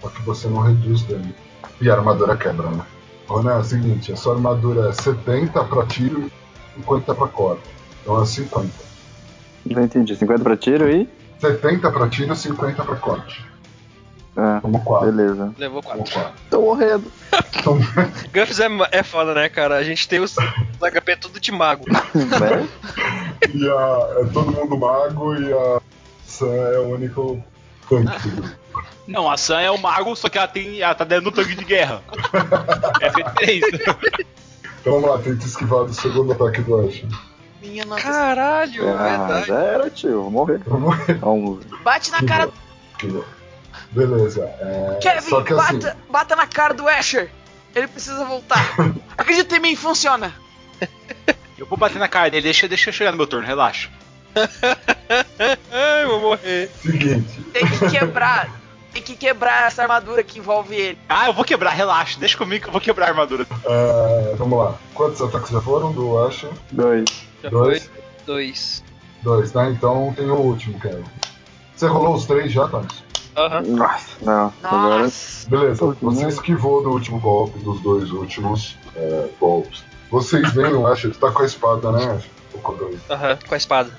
Só 0.00 0.08
que 0.08 0.22
você 0.22 0.48
não 0.48 0.60
reduz 0.60 1.02
dano. 1.02 1.32
E 1.80 1.90
a 1.90 1.94
armadura 1.94 2.36
quebra, 2.36 2.70
né? 2.70 2.82
Roné, 3.26 3.52
é 3.52 3.58
o 3.58 3.64
seguinte, 3.64 4.12
a 4.12 4.16
sua 4.16 4.34
armadura 4.34 4.88
é 4.88 4.92
70 4.92 5.64
pra 5.64 5.84
tiro 5.86 6.20
e 6.76 6.80
50 6.80 7.14
pra 7.14 7.26
corda. 7.26 7.60
Então 8.02 8.22
é 8.22 8.26
50. 8.26 8.68
Não 9.66 9.82
entendi. 9.82 10.14
50 10.14 10.42
pra 10.44 10.56
tiro 10.56 10.88
e. 10.88 11.08
70 11.38 11.90
pra 11.90 12.08
tiro 12.08 12.32
e 12.32 12.36
50 12.36 12.84
pra 12.84 12.96
corte. 12.96 13.44
Ah, 14.36 14.58
Como 14.60 14.78
4. 14.84 15.10
beleza. 15.12 15.54
Levou 15.56 15.82
Como 15.82 15.98
4. 15.98 16.12
4. 16.12 16.32
Tô 16.50 16.60
morrendo. 16.60 17.10
Guffs 18.34 18.60
é, 18.60 18.68
é 18.92 19.02
foda, 19.02 19.32
né, 19.34 19.48
cara? 19.48 19.76
A 19.76 19.82
gente 19.82 20.06
tem 20.06 20.20
os, 20.20 20.36
os 20.36 20.90
HP 20.90 21.16
tudo 21.16 21.40
de 21.40 21.50
mago. 21.50 21.84
né? 21.88 22.68
e 23.54 23.68
a, 23.68 24.20
é 24.20 24.24
todo 24.32 24.52
mundo 24.52 24.76
mago 24.76 25.34
e 25.34 25.52
a 25.52 25.80
Sam 26.26 26.46
é 26.54 26.78
o 26.80 26.94
único 26.94 27.42
tanque. 27.88 28.32
Não, 29.08 29.30
a 29.30 29.36
Sam 29.36 29.60
é 29.60 29.70
o 29.70 29.78
mago, 29.78 30.14
só 30.16 30.28
que 30.28 30.36
ela, 30.36 30.48
tem, 30.48 30.80
ela 30.82 30.94
tá 30.94 31.04
dentro 31.04 31.30
do 31.30 31.32
tanque 31.32 31.54
de 31.54 31.64
guerra. 31.64 32.02
Essa 33.00 33.20
é 33.20 33.22
a 33.24 33.30
diferença. 33.30 33.96
Então 34.80 35.00
vamos 35.00 35.08
lá, 35.10 35.18
tenta 35.18 35.46
esquivar 35.46 35.84
do 35.84 35.94
segundo 35.94 36.32
ataque 36.32 36.60
do 36.62 36.80
Ash. 36.80 37.04
Minha 37.62 37.84
nossa. 37.84 38.02
Caralho, 38.02 38.84
é 38.86 38.90
Ah, 38.92 39.16
verdade. 39.18 39.46
já 39.46 39.58
era, 39.60 39.90
tio. 39.90 40.22
Vou 40.22 40.30
morrer. 40.30 40.60
Vamos 40.66 40.96
ver. 40.98 41.18
Vamos. 41.18 41.64
Bate 41.82 42.10
na 42.10 42.22
cara. 42.24 42.50
Esquivou. 42.92 43.24
Beleza. 43.96 44.44
É, 44.60 44.98
Kevin, 45.00 45.28
só 45.28 45.42
que 45.42 45.52
assim, 45.54 45.78
bata, 45.78 45.96
bata 46.10 46.36
na 46.36 46.46
cara 46.46 46.74
do 46.74 46.86
Asher. 46.88 47.30
Ele 47.74 47.88
precisa 47.88 48.24
voltar. 48.24 48.74
Acredita 49.16 49.56
em 49.56 49.60
mim, 49.60 49.76
funciona. 49.76 50.32
Eu 51.58 51.66
vou 51.66 51.78
bater 51.78 51.98
na 51.98 52.08
cara 52.08 52.30
dele, 52.30 52.42
deixa, 52.42 52.68
deixa 52.68 52.90
eu 52.90 52.92
chegar 52.94 53.10
no 53.10 53.16
meu 53.16 53.26
turno, 53.26 53.46
relaxa. 53.46 53.88
Ai, 55.72 56.04
vou 56.06 56.20
morrer. 56.20 56.70
seguinte, 56.82 57.40
Tem 57.52 57.66
que 57.66 57.90
quebrar. 57.90 58.50
Tem 58.92 59.02
que 59.02 59.14
quebrar 59.16 59.66
essa 59.66 59.82
armadura 59.82 60.22
que 60.22 60.38
envolve 60.38 60.74
ele. 60.74 60.98
Ah, 61.08 61.26
eu 61.26 61.32
vou 61.34 61.44
quebrar, 61.44 61.70
relaxa, 61.70 62.18
deixa 62.18 62.36
comigo 62.36 62.62
que 62.62 62.68
eu 62.68 62.72
vou 62.72 62.80
quebrar 62.80 63.06
a 63.06 63.08
armadura. 63.10 63.46
é, 63.64 64.34
vamos 64.36 64.58
lá. 64.58 64.74
Quantos 64.94 65.20
ataques 65.20 65.50
já 65.50 65.60
foram 65.60 65.92
do 65.92 66.18
Ash? 66.26 66.46
Dois. 66.72 67.04
Já 67.42 67.50
Dois. 67.50 67.84
foi? 67.86 68.02
Dois. 68.26 68.84
Dois, 69.22 69.52
né? 69.52 69.70
Então 69.70 70.14
tem 70.16 70.30
o 70.30 70.34
último, 70.36 70.78
Kevin. 70.80 71.04
Você 71.74 71.86
rolou 71.86 72.14
os 72.14 72.24
três 72.24 72.50
já, 72.52 72.66
Thales? 72.68 73.02
Aham. 73.36 73.62
Nossa, 73.62 74.06
não. 74.22 74.52
Agora. 74.62 75.02
Nossa. 75.02 75.48
Beleza, 75.50 75.78
Pô, 75.78 75.92
que 75.92 76.04
você 76.04 76.26
esquivou 76.26 76.82
do 76.82 76.90
último 76.90 77.20
golpe, 77.20 77.58
dos 77.58 77.80
dois 77.80 78.10
últimos 78.10 78.76
é, 78.94 79.28
golpes. 79.38 79.84
Vocês 80.10 80.52
veem 80.52 80.72
o 80.72 80.86
Asher, 80.86 81.14
tá 81.16 81.30
com 81.30 81.42
a 81.42 81.46
espada, 81.46 81.92
né, 81.92 82.04
Asher? 82.04 82.30
Aham, 83.10 83.38
com 83.46 83.54
a 83.54 83.56
espada. 83.56 83.90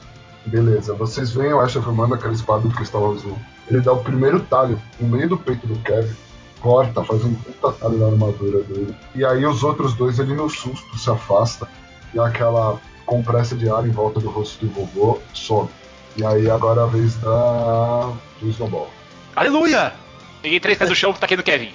Beleza, 0.45 0.93
vocês 0.93 1.31
veem 1.31 1.53
o 1.53 1.59
Asher 1.59 1.81
formando 1.81 2.15
aquela 2.15 2.33
espada 2.33 2.61
do 2.61 2.73
cristal 2.73 3.11
azul. 3.11 3.37
Ele 3.69 3.81
dá 3.81 3.91
o 3.91 4.03
primeiro 4.03 4.39
talho 4.39 4.81
no 4.99 5.07
meio 5.09 5.29
do 5.29 5.37
peito 5.37 5.67
do 5.67 5.77
Kevin, 5.79 6.15
corta, 6.61 7.03
faz 7.03 7.23
um 7.23 7.33
puta 7.35 7.71
talho 7.73 7.97
na 7.97 8.07
armadura 8.07 8.63
dele. 8.63 8.95
E 9.13 9.25
aí 9.25 9.45
os 9.45 9.63
outros 9.63 9.93
dois, 9.93 10.17
ele 10.19 10.33
no 10.33 10.49
susto, 10.49 10.97
se 10.97 11.09
afasta. 11.09 11.67
E 12.13 12.19
aquela 12.19 12.79
compressa 13.05 13.55
de 13.55 13.69
ar 13.69 13.85
em 13.85 13.91
volta 13.91 14.19
do 14.19 14.29
rosto 14.29 14.65
do 14.65 14.71
vovô 14.71 15.19
some. 15.33 15.69
E 16.15 16.25
aí 16.25 16.49
agora 16.49 16.81
é 16.81 16.83
a 16.85 16.87
vez 16.87 17.15
da. 17.17 18.11
do 18.41 18.49
Snowball. 18.49 18.89
Aleluia! 19.37 19.93
Peguei 20.41 20.59
três 20.59 20.75
pés 20.79 20.89
do 20.89 20.95
chão, 20.95 21.13
taquei 21.13 21.37
no 21.37 21.43
Kevin. 21.43 21.71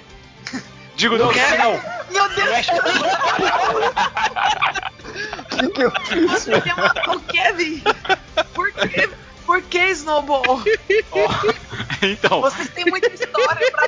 Digo 0.97 1.17
não, 1.17 1.31
Kevin 1.31 1.57
não! 1.59 1.81
Meu 2.11 2.27
Deus, 2.29 2.67
O 5.49 5.57
que, 5.57 5.69
que 5.69 5.81
eu 5.81 5.91
fiz? 6.05 6.29
você 6.29 6.73
matar 6.75 7.09
o 7.15 7.19
Kevin? 7.21 7.81
Por 8.53 8.69
quê? 8.73 9.09
Por 9.45 9.61
que, 9.61 9.79
Snowball? 9.91 10.61
Então, 12.01 12.41
Vocês 12.41 12.67
têm 12.67 12.83
muita 12.85 13.07
história 13.13 13.71
pra. 13.71 13.87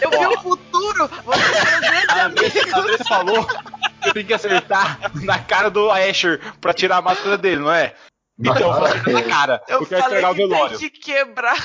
Eu 0.00 0.10
vi 0.10 0.26
o 0.26 0.40
futuro! 0.40 1.08
Vocês 1.24 1.68
são 1.70 1.80
grandes 1.80 2.08
a 2.08 2.24
Andressa, 2.26 2.58
a 2.58 2.64
amigos! 2.64 2.74
Andressa 2.74 3.04
falou 3.04 3.46
que 3.46 4.08
eu 4.08 4.12
tenho 4.14 4.26
que 4.26 4.34
acertar 4.34 4.98
na 5.22 5.38
cara 5.38 5.70
do 5.70 5.88
Asher 5.88 6.40
pra 6.60 6.74
tirar 6.74 6.96
a 6.96 7.02
máscara 7.02 7.38
dele, 7.38 7.60
não 7.60 7.72
é? 7.72 7.94
Então, 8.40 8.56
eu 8.56 8.72
vou 8.74 8.84
acertar 8.86 9.12
na 9.14 9.22
cara. 9.22 9.62
Eu, 9.68 9.86
falei 9.86 10.02
estragar 10.02 10.30
o 10.32 10.34
que 10.34 10.40
velório. 10.48 10.78
tem 10.78 10.90
que 10.90 10.98
quebrar 10.98 11.56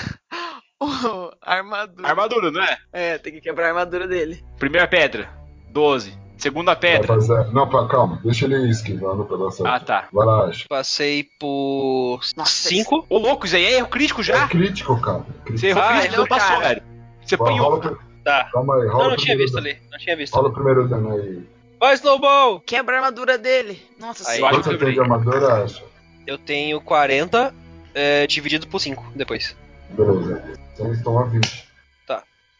o- 0.79 1.31
a 1.41 1.55
armadura. 1.55 2.07
Armadura, 2.07 2.51
não 2.51 2.63
é? 2.63 2.77
É, 2.93 3.17
tem 3.17 3.33
que 3.33 3.41
quebrar 3.41 3.65
a 3.65 3.69
armadura 3.69 4.07
dele. 4.07 4.43
Primeira 4.59 4.87
pedra, 4.87 5.29
12. 5.71 6.17
Segunda 6.37 6.75
pedra. 6.75 7.07
Rapaziada, 7.13 7.49
não, 7.51 7.67
pá, 7.67 7.87
calma, 7.87 8.19
deixa 8.23 8.45
ele 8.45 8.69
esquivando 8.69 9.25
pela 9.25 9.49
sua. 9.49 9.75
Ah, 9.75 9.79
tá. 9.79 10.07
Vai 10.13 10.25
lá, 10.25 10.45
Asher. 10.47 10.67
Passei 10.69 11.23
por. 11.39 12.19
Nossa, 12.35 12.69
5. 12.69 13.07
Ô, 13.09 13.17
louco, 13.17 13.47
isso 13.47 13.55
aí 13.55 13.65
é 13.65 13.77
erro 13.77 13.87
crítico 13.87 14.21
É 14.21 14.23
já? 14.23 14.47
crítico, 14.47 15.01
cara. 15.01 15.21
Crítico. 15.45 15.57
Você 15.57 15.67
errou 15.69 15.81
Ah, 15.83 15.87
crítico, 15.93 16.05
ele 16.07 16.13
é 16.13 16.17
não 16.17 16.23
o 16.25 16.27
passou, 16.27 16.55
cara. 16.57 16.67
velho. 16.67 16.83
Você 17.25 17.35
apanhou. 17.35 17.69
rola, 17.69 17.97
Tá. 18.23 18.49
calma 18.53 18.75
aí, 18.75 18.87
rola 18.87 19.03
Não, 19.05 19.09
não 19.11 19.17
tinha 19.17 19.35
visto 19.35 19.55
dano. 19.55 19.67
ali. 19.67 19.77
Não 19.91 19.97
tinha 19.97 20.15
visto. 20.15 20.33
Rola 20.35 20.49
o 20.49 20.53
primeiro 20.53 20.87
dano 20.87 21.11
aí. 21.13 21.43
Vai, 21.79 21.93
Snowball! 21.95 22.59
Quebra 22.59 22.95
a 22.95 22.99
armadura 22.99 23.37
dele. 23.37 23.81
Nossa 23.99 24.29
Aí. 24.29 24.35
senhora. 24.37 24.55
Quanto 24.55 24.65
você 24.69 24.77
tem 24.77 24.93
de 24.93 24.99
armadura, 24.99 25.63
Asher? 25.63 25.83
Eu 26.27 26.37
tenho 26.37 26.79
40 26.81 27.53
é, 27.95 28.27
dividido 28.27 28.67
por 28.67 28.79
5 28.79 29.03
depois. 29.15 29.55
Beleza. 29.89 30.43
Então 30.77 30.85
eles 30.85 30.99
estão 30.99 31.17
a 31.17 31.23
20. 31.23 31.67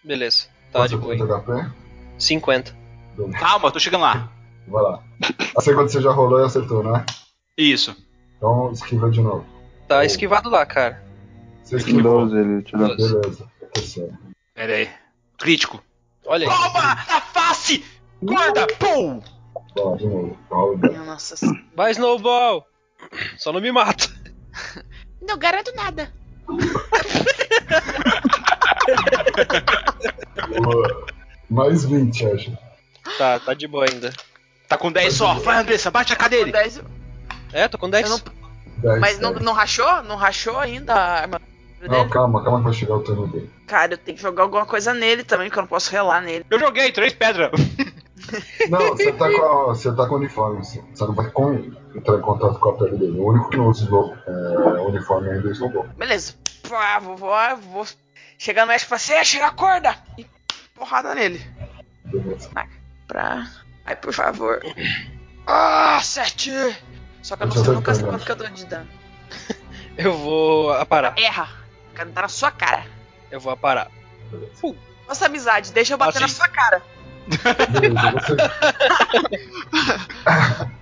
Beleza. 0.03 0.48
Tá 0.72 0.80
Quanto 0.80 0.89
de 0.89 0.98
boa. 0.98 1.39
HP? 1.39 1.72
50. 2.18 2.76
Beleza. 3.15 3.38
Calma, 3.38 3.68
eu 3.68 3.72
tô 3.72 3.80
chegando 3.80 4.02
lá. 4.02 4.31
Vai 4.68 4.84
lá. 4.84 5.03
A 5.56 5.61
segunda 5.61 5.88
você 5.88 6.02
já 6.02 6.11
rolou 6.11 6.39
e 6.39 6.45
acertou, 6.45 6.84
né? 6.84 7.06
Isso. 7.56 7.95
Então 8.38 8.72
esquiva 8.72 9.11
de 9.11 9.22
novo. 9.22 9.45
Tá 9.88 10.03
esquivado 10.03 10.49
lá, 10.49 10.65
cara. 10.65 11.03
Você 11.64 11.76
esquivou. 11.76 12.27
12 12.27 12.38
ele 12.38 12.64
tirou. 12.64 12.88
Beleza. 12.88 13.48
Terceiro. 13.73 14.18
Pera 14.56 14.73
aí. 14.73 14.89
Crítico. 15.38 15.84
Olha 16.26 16.49
aí. 16.49 16.56
Toma! 16.56 16.95
Na 16.95 17.22
face! 17.22 17.85
Guarda! 18.23 18.65
Pum! 18.80 19.22
Vai 19.76 19.85
lá, 19.85 19.95
de 19.95 20.07
novo. 20.07 20.38
Minha 20.77 21.03
Nossa 21.03 21.35
senhora. 21.35 21.64
Vai, 21.76 21.91
Snowball! 21.91 22.65
Só 23.38 23.53
não 23.53 23.61
me 23.61 23.72
mata. 23.72 24.07
Não 25.22 25.38
garanto 25.38 25.72
nada. 25.76 26.11
Mais 31.49 31.86
20, 31.86 32.26
Asher. 32.26 32.53
Tá, 33.18 33.40
tá 33.40 33.53
de 33.53 33.68
boa 33.68 33.86
ainda. 33.90 34.14
Tá 34.68 34.78
com 34.78 34.91
10 34.91 35.14
só. 35.14 35.34
Vai, 35.36 35.57
Andressa, 35.57 35.90
bate 35.90 36.11
a 36.14 36.15
Com 36.15 36.24
cadeira. 36.24 36.52
10, 36.52 36.82
É, 37.53 37.68
tô 37.68 37.78
com 37.78 37.90
10. 37.90 38.03
eu 38.10 38.18
não- 38.18 38.22
Dez, 38.78 38.99
mas 38.99 39.19
não, 39.19 39.32
dez. 39.34 39.44
não 39.45 39.53
rachou? 39.53 40.03
Não 40.03 40.15
rachou 40.18 40.60
ainda 40.60 40.94
a 40.94 41.14
armadura 41.22 41.41
Não, 41.82 41.90
dele? 41.99 42.10
calma, 42.10 42.44
calma 42.44 42.60
que 42.60 42.64
vai 42.65 42.74
chegar 42.74 42.95
o 42.95 42.99
turno 42.99 43.28
dele. 43.28 43.49
Cara, 43.65 43.94
eu 43.94 43.98
tenho 43.98 44.15
que 44.18 44.22
jogar 44.22 44.44
alguma 44.44 44.65
coisa 44.65 44.94
nele 44.94 45.24
também, 45.24 45.49
que 45.49 45.57
eu 45.57 45.61
não 45.61 45.68
posso 45.68 45.90
relar 45.91 46.22
nele. 46.22 46.45
Eu 46.49 46.60
joguei 46.60 46.91
três 46.91 47.14
pedras. 47.14 47.49
Não, 48.70 48.80
você 48.90 49.12
tá 49.14 49.32
com, 49.32 49.66
você 49.68 49.95
tá 49.95 50.08
com 50.08 50.16
o 50.16 50.18
uniforme, 50.18 50.60
assim. 50.60 50.82
Você 50.94 51.06
não 51.06 51.14
vai 51.14 51.30
com, 51.32 51.54
entrar 51.95 52.18
em 52.18 52.22
contato 52.22 52.60
com 52.60 52.70
a 52.70 52.78
pele 52.78 52.98
dele. 52.98 53.20
O 53.20 53.28
único 53.30 53.49
que 53.49 53.58
não 53.58 53.68
usa 53.68 53.84
slow, 53.86 54.16
é, 54.28 54.32
o 54.82 54.88
uniforme 54.90 55.30
ainda 55.30 55.49
snowball. 55.52 55.86
Beleza. 55.98 56.34
Pá, 56.68 56.99
vou, 56.99 57.16
vou, 57.16 57.32
vou 57.72 57.88
chegar 58.38 58.64
no 58.64 58.68
médico 58.70 58.88
e 58.88 58.90
falar 58.90 58.98
assim, 58.98 59.14
"É, 59.14 59.24
chega, 59.24 59.48
acorda! 59.48 59.95
E 60.18 60.26
porrada 60.76 61.16
nele. 61.16 61.41
Beleza. 62.06 62.49
Pra. 63.08 63.48
Ai, 63.86 63.95
por 63.95 64.14
favor. 64.14 64.60
Ah, 65.49 66.02
sete! 66.04 66.52
Só 67.22 67.38
que 67.38 67.44
eu 67.44 67.48
não 67.48 67.56
Eu 67.56 67.64
sei 67.64 67.74
nunca 67.74 67.95
sei 67.95 68.04
quanto 68.04 68.26
que 68.26 68.32
eu 68.34 68.36
dou 68.36 68.49
de 68.49 68.66
dano. 68.66 68.88
Eu 69.98 70.12
vou 70.12 70.74
aparar. 70.74 71.14
Erra! 71.18 71.48
Quero 71.95 72.10
dar 72.12 72.24
na 72.24 72.28
sua 72.28 72.52
cara. 72.52 72.86
Eu 73.32 73.40
vou 73.40 73.54
aparar. 73.54 73.90
Nossa 75.08 75.26
amizade, 75.26 75.72
deixa 75.72 75.94
eu 75.94 75.98
bater 75.98 76.18
Ah, 76.18 76.22
na 76.22 76.28
sua 76.28 76.49
cara. 76.49 76.84
Beleza, 77.72 78.12
você. 78.12 78.36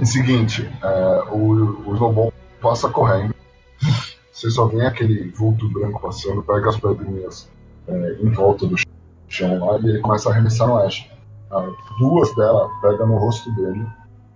é 0.00 0.04
seguinte, 0.04 0.70
é, 0.82 1.22
o, 1.30 1.88
o 1.88 1.94
snowball 1.94 2.32
passa 2.60 2.88
correndo. 2.88 3.34
Você 4.32 4.50
só 4.50 4.66
vê 4.66 4.84
aquele 4.84 5.30
vulto 5.30 5.68
branco 5.68 6.00
passando, 6.00 6.42
pega 6.42 6.68
as 6.68 6.76
pedrinhas 6.78 7.48
é, 7.86 8.16
em 8.20 8.30
volta 8.30 8.66
do 8.66 8.74
chão 9.28 9.64
lá 9.64 9.78
e 9.78 9.88
ele 9.88 10.00
começa 10.00 10.28
a 10.28 10.32
arremessar 10.32 10.68
no 10.68 10.78
Ash. 10.78 11.08
Duas 11.98 12.34
delas 12.34 12.70
pegam 12.80 13.06
no 13.06 13.16
rosto 13.16 13.50
dele, 13.54 13.86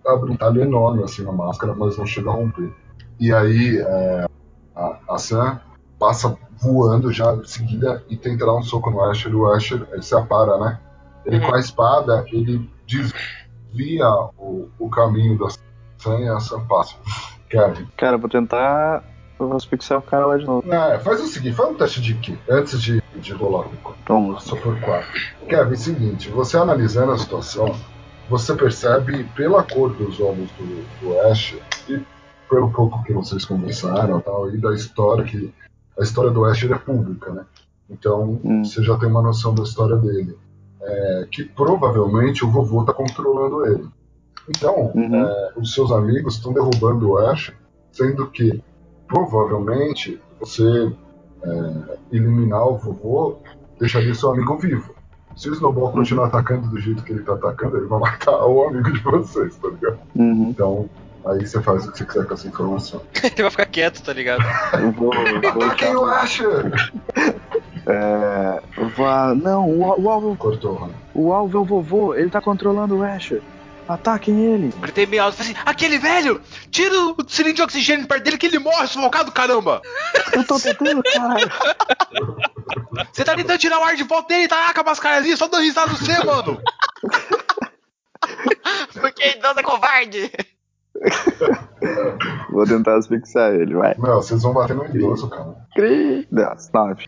abre 0.06 0.30
um 0.30 0.36
talho 0.36 0.62
enorme 0.62 1.02
assim 1.02 1.24
na 1.24 1.32
máscara, 1.32 1.74
mas 1.74 1.98
não 1.98 2.06
chega 2.06 2.30
a 2.30 2.32
romper. 2.32 2.72
E 3.18 3.32
aí 3.32 3.78
é, 3.78 4.26
a, 4.74 4.98
a 5.10 5.18
Sam 5.18 5.60
passa 5.98 6.38
voando 6.60 7.12
já 7.12 7.34
em 7.34 7.44
seguida 7.44 8.04
e 8.08 8.16
tenta 8.16 8.46
dar 8.46 8.54
um 8.54 8.62
soco 8.62 8.90
no 8.90 9.02
Asher. 9.02 9.34
O 9.34 9.52
Asher 9.52 9.84
ele 9.92 10.02
se 10.02 10.14
apara, 10.14 10.56
né? 10.58 10.78
Ele 11.24 11.38
Uhum. 11.38 11.46
com 11.50 11.54
a 11.54 11.58
espada, 11.60 12.24
ele 12.32 12.68
desvia 12.86 14.08
o, 14.38 14.68
o 14.78 14.88
caminho 14.90 15.38
da 15.38 15.48
Sam 15.98 16.20
e 16.20 16.28
a 16.28 16.40
Sam 16.40 16.60
passa. 16.66 16.94
Kevin, 17.50 17.86
Cara, 17.96 18.16
eu 18.16 18.18
vou 18.20 18.28
tentar. 18.28 19.02
Eu 19.40 19.46
vou 19.48 19.56
asfixiar 19.56 20.00
o 20.00 20.02
cara 20.02 20.26
lá 20.26 20.36
de 20.36 20.44
novo. 20.44 20.70
é, 20.72 20.98
faz 20.98 21.20
o 21.22 21.26
seguinte, 21.26 21.54
faz 21.54 21.70
um 21.70 21.74
teste 21.74 22.02
de 22.02 22.14
Ki 22.14 22.36
antes 22.50 22.82
de, 22.82 23.00
de 23.16 23.32
rolar. 23.32 23.68
Vamos. 24.06 24.42
Só 24.44 24.56
por 24.56 24.78
quatro. 24.80 25.08
Kevin, 25.48 25.76
seguinte, 25.76 26.28
você 26.28 26.56
analisando 26.56 27.12
a 27.12 27.18
situação, 27.18 27.74
você 28.28 28.54
percebe 28.54 29.22
pela 29.36 29.62
cor 29.62 29.94
dos 29.94 30.18
olhos 30.20 30.50
do, 30.58 30.84
do 31.00 31.20
Ash 31.20 31.56
e 31.88 32.02
pelo 32.50 32.70
pouco 32.72 33.02
que 33.04 33.12
vocês 33.12 33.44
conversaram 33.44 34.20
tal, 34.20 34.50
e 34.50 34.58
da 34.58 34.72
história 34.74 35.24
que. 35.24 35.54
A 35.98 36.02
história 36.02 36.30
do 36.30 36.44
Ash 36.44 36.62
é 36.64 36.74
pública, 36.76 37.30
né? 37.32 37.44
Então 37.88 38.40
Hum. 38.44 38.64
você 38.64 38.82
já 38.82 38.96
tem 38.98 39.08
uma 39.08 39.22
noção 39.22 39.54
da 39.54 39.62
história 39.62 39.96
dele. 39.96 40.36
É, 40.80 41.26
que 41.30 41.44
provavelmente 41.44 42.44
o 42.44 42.50
vovô 42.50 42.84
tá 42.84 42.92
controlando 42.92 43.66
ele. 43.66 43.88
Então, 44.48 44.92
Uhum. 44.94 45.26
é, 45.26 45.52
os 45.56 45.74
seus 45.74 45.90
amigos 45.90 46.36
estão 46.36 46.52
derrubando 46.52 47.10
o 47.10 47.18
Ash, 47.18 47.52
sendo 47.92 48.26
que 48.30 48.62
provavelmente 49.06 50.20
você 50.40 50.92
é, 51.42 51.96
eliminar 52.12 52.66
o 52.66 52.76
vovô 52.78 53.38
deixaria 53.78 54.14
seu 54.14 54.30
amigo 54.32 54.56
vivo. 54.58 54.94
Se 55.36 55.48
o 55.48 55.52
Snowball 55.52 55.92
continuar 55.92 56.26
atacando 56.26 56.68
do 56.68 56.78
jeito 56.80 57.02
que 57.04 57.12
ele 57.12 57.22
tá 57.22 57.34
atacando, 57.34 57.76
ele 57.76 57.86
vai 57.86 58.00
matar 58.00 58.44
o 58.46 58.64
amigo 58.68 58.90
de 58.92 59.00
vocês, 59.00 59.56
tá 59.56 59.68
ligado? 59.68 59.98
Uhum. 60.16 60.48
Então, 60.50 60.88
aí 61.24 61.46
você 61.46 61.60
faz 61.62 61.86
o 61.86 61.92
que 61.92 61.98
você 61.98 62.04
quiser 62.04 62.24
com 62.26 62.34
essa 62.34 62.48
informação. 62.48 63.02
Ele 63.22 63.42
vai 63.42 63.50
ficar 63.50 63.66
quieto, 63.66 64.02
tá 64.02 64.12
ligado? 64.12 64.42
Eu 64.80 64.90
vou. 64.92 65.14
eu 65.14 65.40
vou 65.52 65.62
Ataquem 65.64 65.94
o 65.94 66.04
Ash! 66.06 66.42
É. 67.88 68.60
ah, 69.02 69.34
Não, 69.34 69.68
o, 69.68 70.02
o 70.02 70.10
alvo. 70.10 70.36
Cortou. 70.36 70.90
O 71.14 71.32
alvo 71.32 71.58
é 71.58 71.60
o 71.60 71.64
vovô, 71.64 72.14
ele 72.14 72.30
tá 72.30 72.40
controlando 72.40 72.96
o 72.96 73.02
Asher. 73.02 73.42
Ataquem 73.88 74.44
ele. 74.44 74.70
Gritei 74.80 75.06
bem 75.06 75.18
alto, 75.18 75.38
falei 75.38 75.52
assim, 75.52 75.62
aquele 75.64 75.98
velho, 75.98 76.42
tira 76.70 76.94
o 76.94 77.16
cilindro 77.26 77.56
de 77.56 77.62
oxigênio 77.62 78.06
perto 78.06 78.22
dele 78.22 78.36
que 78.36 78.44
ele 78.44 78.58
morre 78.58 78.86
sufocado, 78.86 79.32
caramba. 79.32 79.80
Eu 80.34 80.46
tô 80.46 80.60
tentando, 80.60 81.02
caralho. 81.02 81.50
Você 83.10 83.24
tá 83.24 83.34
tentando 83.34 83.58
tirar 83.58 83.78
o 83.78 83.84
ar 83.84 83.96
de 83.96 84.02
volta 84.02 84.28
dele, 84.28 84.46
tá 84.46 84.74
com 84.74 84.80
a 84.80 84.84
mascarinha, 84.84 85.36
só 85.36 85.48
dando 85.48 85.62
risada 85.62 85.90
no 85.90 85.96
você, 85.96 86.22
mano. 86.22 86.60
Porque 88.92 89.30
idoso 89.30 89.60
é 89.60 89.62
covarde. 89.62 90.30
Vou 92.50 92.64
tentar 92.64 92.96
asfixiar 92.96 93.54
ele, 93.54 93.74
vai. 93.74 93.94
Meu, 93.98 94.16
vocês 94.16 94.42
vão 94.42 94.52
bater 94.52 94.74
no 94.74 94.84
idoso, 94.86 95.28
cara. 95.28 95.54
Cri. 95.74 96.26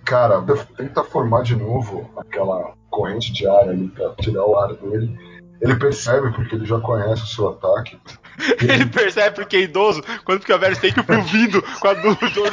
Cara, 0.05 0.43
tenta 0.77 1.03
formar 1.05 1.43
de 1.43 1.57
novo 1.57 2.09
aquela 2.17 2.73
corrente 2.89 3.33
de 3.33 3.47
ar 3.47 3.69
ali 3.69 3.89
pra 3.89 4.15
tirar 4.17 4.45
o 4.45 4.57
ar 4.57 4.75
dele. 4.75 5.19
Ele 5.61 5.77
percebe, 5.77 6.33
porque 6.33 6.55
ele 6.55 6.65
já 6.65 6.81
conhece 6.81 7.23
o 7.23 7.27
seu 7.27 7.49
ataque. 7.51 7.99
Ele 8.62 8.87
percebe 8.87 9.37
porque 9.37 9.57
é 9.57 9.61
idoso, 9.65 10.03
quando 10.25 10.41
fica 10.41 10.57
velho, 10.57 10.81
tem 10.81 10.91
que 10.91 11.03
pro 11.03 11.21
vindo 11.29 11.62
com 11.79 11.89
a 11.89 11.93
dor 11.93 12.17
no 12.23 12.29
joelho. 12.29 12.53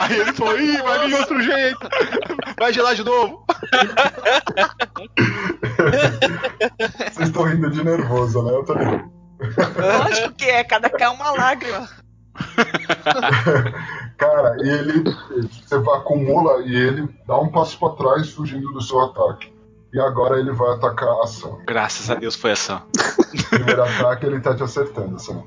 Aí 0.00 0.20
ele 0.20 0.32
falou, 0.32 0.60
ih, 0.60 0.80
vai 0.80 1.08
vir 1.08 1.14
outro 1.16 1.42
jeito. 1.42 1.88
Vai 2.56 2.72
gelar 2.72 2.94
de 2.94 3.02
novo. 3.02 3.44
Vocês 7.10 7.28
estão 7.28 7.42
rindo 7.42 7.68
de 7.70 7.82
nervoso, 7.82 8.42
né? 8.44 8.52
Eu 8.52 8.64
tô 8.64 8.74
rindo. 8.74 9.21
Lógico 9.76 10.34
que 10.34 10.44
é, 10.44 10.64
cada 10.64 10.88
cá 10.90 11.06
é 11.06 11.08
uma 11.08 11.30
lágrima. 11.32 11.88
Cara, 14.16 14.56
e 14.62 14.68
ele. 14.68 15.04
Você 15.64 15.74
acumula 15.74 16.62
e 16.62 16.74
ele 16.74 17.08
dá 17.26 17.38
um 17.38 17.48
passo 17.48 17.78
pra 17.78 17.90
trás 17.90 18.30
fugindo 18.30 18.72
do 18.72 18.80
seu 18.80 19.00
ataque. 19.00 19.52
E 19.92 20.00
agora 20.00 20.38
ele 20.38 20.52
vai 20.52 20.74
atacar 20.74 21.08
a 21.22 21.26
Sam. 21.26 21.58
Graças 21.66 22.08
a 22.10 22.14
Deus 22.14 22.34
foi 22.34 22.52
essa. 22.52 22.82
Primeiro 23.50 23.82
ataque 23.82 24.24
ele 24.24 24.40
tá 24.40 24.54
te 24.54 24.62
acertando, 24.62 25.18
Sam. 25.20 25.42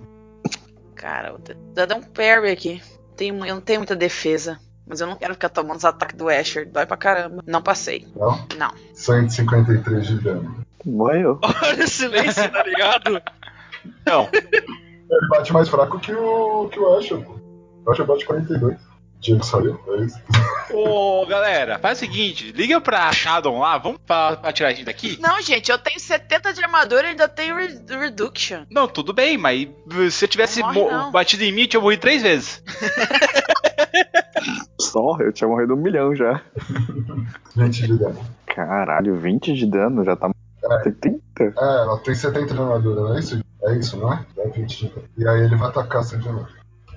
Cara, 0.95 1.31
vou 1.31 1.87
dar 1.87 1.95
um 1.95 2.03
parry 2.03 2.51
aqui. 2.51 2.81
Tenho- 3.15 3.43
eu 3.45 3.55
não 3.55 3.61
tenho 3.61 3.79
muita 3.79 3.95
defesa. 3.95 4.59
Mas 4.87 5.01
eu 5.01 5.07
não 5.07 5.15
quero 5.15 5.33
ficar 5.33 5.49
tomando 5.49 5.77
os 5.77 5.85
ataques 5.85 6.15
do 6.15 6.29
Asher. 6.29 6.69
Dói 6.71 6.85
pra 6.85 6.95
caramba. 6.95 7.41
Não 7.47 7.59
passei. 7.61 8.07
Não? 8.15 8.47
Não. 8.55 8.71
153 8.93 10.05
de 10.05 10.19
dano. 10.19 10.63
Morreu. 10.85 11.39
Olha 11.63 11.83
o 11.83 11.87
silêncio, 11.87 12.51
tá 12.51 12.61
ligado? 12.61 13.19
Não, 14.05 14.29
Ele 14.33 15.27
bate 15.29 15.53
mais 15.53 15.69
fraco 15.69 15.99
que 15.99 16.13
o, 16.13 16.67
que 16.69 16.79
o 16.79 16.97
Asher. 16.97 17.19
pô. 17.23 17.35
O 17.85 17.91
Asher 17.91 18.05
bate 18.05 18.25
42. 18.25 18.77
Diego 19.21 19.43
saiu, 19.43 19.79
é 19.87 20.01
isso. 20.03 20.19
ô 20.71 21.25
galera, 21.25 21.79
faz 21.79 21.97
o 21.97 22.01
seguinte, 22.01 22.51
liga 22.51 22.79
pra 22.79 23.11
Shadow 23.11 23.57
lá, 23.57 23.77
vamos 23.77 23.99
pra, 24.05 24.35
pra 24.35 24.51
tirar 24.51 24.69
a 24.69 24.73
gente 24.73 24.85
daqui? 24.85 25.17
Não, 25.19 25.41
gente, 25.41 25.71
eu 25.71 25.79
tenho 25.79 25.99
70 25.99 26.53
de 26.53 26.63
armadura 26.63 27.07
e 27.07 27.11
ainda 27.11 27.27
tenho 27.27 27.55
re 27.55 27.79
Reduction. 27.89 28.65
Não, 28.69 28.87
tudo 28.87 29.13
bem, 29.13 29.35
mas 29.37 29.67
se 30.11 30.25
eu 30.25 30.29
tivesse 30.29 30.59
Não 30.59 30.73
morre, 30.73 30.91
não. 30.95 31.11
batido 31.11 31.43
em 31.43 31.51
mim, 31.51 31.61
eu 31.61 31.67
tinha 31.67 31.81
morrido 31.81 32.01
três 32.01 32.21
vezes. 32.21 32.61
Só, 34.79 35.17
eu 35.19 35.31
tinha 35.31 35.47
morrido 35.47 35.73
um 35.73 35.77
milhão 35.77 36.15
já. 36.15 36.41
20 37.55 37.87
de 37.87 37.97
dano. 37.97 38.19
Caralho, 38.45 39.15
20 39.15 39.53
de 39.53 39.65
dano 39.65 40.03
já 40.03 40.15
tá. 40.15 40.29
Tem 40.83 40.93
30? 40.93 41.21
É, 41.39 41.51
ela 41.57 41.97
tem 41.99 42.15
70 42.15 42.53
de 42.53 42.59
armadura, 42.59 43.01
não 43.01 43.15
é 43.15 43.19
isso? 43.19 43.39
É 43.65 43.75
isso, 43.77 43.97
não 43.97 44.13
é? 44.13 44.25
É 44.37 44.47
20 44.49 44.77
de 44.77 44.89
dano. 44.89 45.07
E 45.17 45.27
aí 45.27 45.41
ele 45.41 45.55
vai 45.55 45.69
atacar 45.69 46.03
você 46.03 46.17
de 46.17 46.29
novo. 46.29 46.47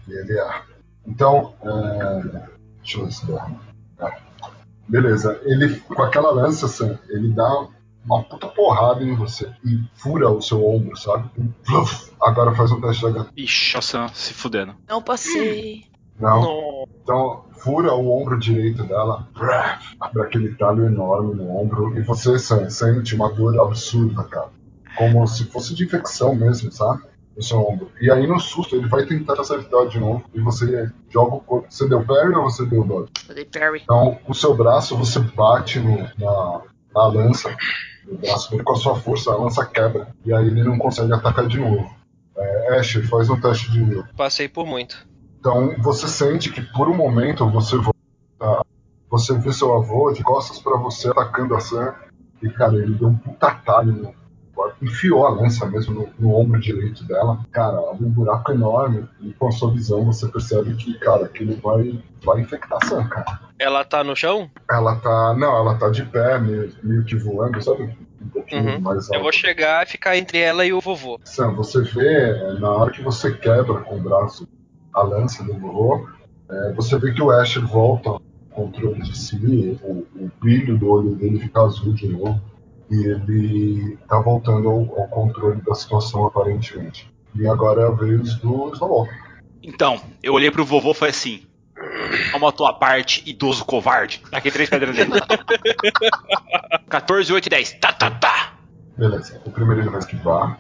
E 0.07 0.13
ele 0.13 0.39
erra. 0.39 0.65
Então, 1.07 1.55
é... 1.63 2.49
deixa 2.79 2.99
eu 2.99 3.05
ver 3.05 3.13
se 3.13 3.27
dá. 3.27 3.51
É. 4.01 4.13
Beleza, 4.89 5.41
ele 5.45 5.81
com 5.81 6.03
aquela 6.03 6.31
lança, 6.31 6.69
Sam, 6.69 6.99
ele 7.09 7.33
dá 7.33 7.69
uma 8.05 8.23
puta 8.23 8.47
porrada 8.49 9.03
em 9.03 9.15
você 9.15 9.51
e 9.65 9.83
fura 9.95 10.31
o 10.31 10.41
seu 10.41 10.67
ombro, 10.67 10.97
sabe? 10.97 11.29
E, 11.37 11.43
pluf, 11.67 12.11
agora 12.21 12.55
faz 12.55 12.73
um 12.73 12.81
teste 12.81 13.07
de 13.07 13.13
HP. 13.13 13.31
Ixi, 13.37 13.75
nossa, 13.75 14.09
se 14.15 14.33
fudendo. 14.33 14.75
Não 14.89 15.03
passei. 15.03 15.85
Não. 16.19 16.43
Não. 16.43 16.89
Então, 17.03 17.45
fura 17.53 17.95
o 17.95 18.11
ombro 18.11 18.39
direito 18.39 18.83
dela, 18.85 19.29
braf, 19.33 19.95
abre 20.01 20.23
aquele 20.23 20.55
talho 20.55 20.87
enorme 20.87 21.35
no 21.35 21.57
ombro, 21.57 21.97
e 21.99 22.03
você 22.03 22.39
Sam, 22.39 22.69
sente 22.71 23.15
uma 23.15 23.33
dor 23.33 23.59
absurda, 23.61 24.25
cara. 24.25 24.51
Como 24.99 25.27
se 25.27 25.45
fosse 25.45 25.75
de 25.75 25.85
infecção 25.85 26.35
mesmo, 26.35 26.71
sabe? 26.73 27.03
No 27.37 27.43
seu 27.43 27.61
ombro. 27.61 27.91
E 28.01 28.11
aí, 28.11 28.27
no 28.27 28.41
susto, 28.41 28.75
ele 28.75 28.89
vai 28.89 29.07
tentar 29.07 29.41
acertar 29.41 29.87
de 29.87 30.01
novo, 30.01 30.25
e 30.35 30.41
você 30.41 30.91
joga 31.09 31.37
o 31.37 31.41
corpo. 31.41 31.69
Você 31.71 31.89
deu 31.89 32.05
parry 32.05 32.35
ou 32.35 32.43
você 32.43 32.67
deu 32.67 32.83
dodge? 32.85 33.13
Eu 33.29 33.35
dei 33.37 33.45
parry. 33.45 33.81
Então, 33.85 34.19
o 34.27 34.35
seu 34.35 34.57
braço, 34.57 34.97
você 34.97 35.21
bate 35.21 35.79
no- 35.79 36.09
na, 36.19 36.61
na 36.93 37.07
lança, 37.07 37.55
no 38.07 38.19
braço 38.19 38.51
dele 38.51 38.65
com 38.65 38.73
a 38.73 38.77
sua 38.77 38.97
força, 38.97 39.31
a 39.31 39.37
lança 39.37 39.65
quebra, 39.65 40.09
e 40.27 40.33
aí 40.33 40.47
ele 40.49 40.65
não 40.65 40.77
consegue 40.79 41.13
atacar 41.13 41.47
de 41.47 41.59
novo. 41.61 41.89
É, 42.37 42.79
Ash, 42.79 42.95
faz 43.09 43.31
um 43.31 43.41
teste 43.41 43.71
de 43.71 43.83
will. 43.83 44.05
Passei 44.17 44.49
por 44.49 44.67
muito. 44.67 45.07
Então 45.39 45.75
você 45.81 46.09
sente 46.09 46.51
que 46.51 46.61
por 46.61 46.89
um 46.89 46.95
momento 46.97 47.49
você 47.49 47.77
volta, 47.77 48.65
você 49.09 49.37
vê 49.39 49.53
seu 49.53 49.75
avô 49.75 50.13
de 50.13 50.23
costas 50.25 50.59
pra 50.59 50.77
você 50.77 51.09
atacando 51.09 51.55
a 51.55 51.61
Sam 51.61 51.95
E, 52.43 52.49
cara, 52.51 52.75
ele 52.77 52.95
deu 52.95 53.09
um 53.09 53.17
puta 53.17 53.51
talho 53.65 54.15
enfiou 54.83 55.27
a 55.27 55.31
lança 55.31 55.67
mesmo 55.67 55.95
no, 55.95 56.09
no, 56.19 56.35
ombro 56.35 56.61
direito 56.61 57.05
dela. 57.05 57.39
Cara, 57.53 57.79
abre 57.91 58.05
um 58.05 58.11
buraco 58.11 58.53
enorme 58.53 59.09
e 59.21 59.33
com 59.33 59.49
a 59.49 59.53
sua 59.53 59.71
visão 59.73 60.05
você 60.05 60.29
percebe 60.29 60.75
que, 60.75 60.95
cara, 60.99 61.27
aquilo 61.27 61.57
vai, 61.57 62.03
vai 62.25 62.41
infectar 62.41 62.79
a 62.83 62.87
Sam, 62.87 63.09
cara. 63.09 63.41
Ela 63.59 63.85
tá 63.85 64.05
no 64.05 64.15
chão? 64.15 64.51
Ela 64.71 64.97
tá. 64.97 65.35
Não, 65.37 65.57
ela 65.57 65.77
tá 65.77 65.91
de 65.91 66.05
pé, 66.05 66.39
meio, 66.39 66.73
meio 66.83 67.05
que 67.05 67.17
voando, 67.17 67.61
sabe? 67.63 67.97
Um 68.21 68.29
pouquinho 68.29 68.75
Uhum. 68.75 68.81
mais 68.81 69.05
alto. 69.05 69.15
Eu 69.15 69.23
vou 69.23 69.33
chegar 69.33 69.85
e 69.87 69.91
ficar 69.91 70.17
entre 70.17 70.39
ela 70.39 70.65
e 70.65 70.73
o 70.73 70.81
vovô. 70.81 71.21
Sam, 71.25 71.55
você 71.55 71.83
vê, 71.83 72.31
é, 72.31 72.53
na 72.59 72.71
hora 72.71 72.91
que 72.91 73.03
você 73.03 73.33
quebra 73.33 73.81
com 73.81 73.97
o 73.97 74.01
braço 74.01 74.49
a 74.93 75.03
lança 75.03 75.45
do 75.45 75.55
vovô, 75.55 76.09
é, 76.51 76.73
você 76.73 76.99
vê 76.99 77.13
que 77.13 77.23
o 77.23 77.31
Asher 77.31 77.65
volta 77.67 78.11
ao 78.11 78.23
controle 78.51 79.03
de 79.03 79.17
si, 79.17 79.79
o, 79.83 80.07
o 80.17 80.31
brilho 80.41 80.77
do 80.77 80.91
olho 80.91 81.15
dele 81.15 81.39
fica 81.39 81.61
azul 81.61 81.93
de 81.93 82.09
novo, 82.09 82.41
e 82.91 83.05
ele 83.07 83.99
tá 84.09 84.19
voltando 84.19 84.69
ao, 84.69 85.01
ao 85.01 85.09
controle 85.09 85.61
da 85.63 85.75
situação 85.75 86.27
aparentemente. 86.27 87.11
E 87.35 87.47
agora 87.47 87.83
é 87.83 87.87
a 87.87 87.91
vez 87.91 88.35
do 88.37 88.73
Snowball. 88.73 89.09
Então, 89.63 90.01
eu 90.23 90.33
olhei 90.33 90.51
pro 90.51 90.65
vovô 90.65 90.93
e 90.93 90.95
falei 90.95 91.11
assim: 91.11 91.43
Toma 92.33 92.49
a 92.49 92.53
tua 92.53 92.73
parte, 92.73 93.23
idoso 93.27 93.65
covarde. 93.65 94.23
Taquei 94.31 94.51
três 94.51 94.69
pedras 94.69 94.97
nele. 94.97 95.11
14, 96.89 97.33
8 97.33 97.47
e 97.47 97.51
10. 97.51 97.73
Tá, 97.81 97.93
tá, 97.93 98.11
tá. 98.11 98.55
Beleza, 98.97 99.41
o 99.45 99.51
primeiro 99.51 99.83
ele 99.83 99.91
vai 99.91 100.01
esquivar. 100.01 100.59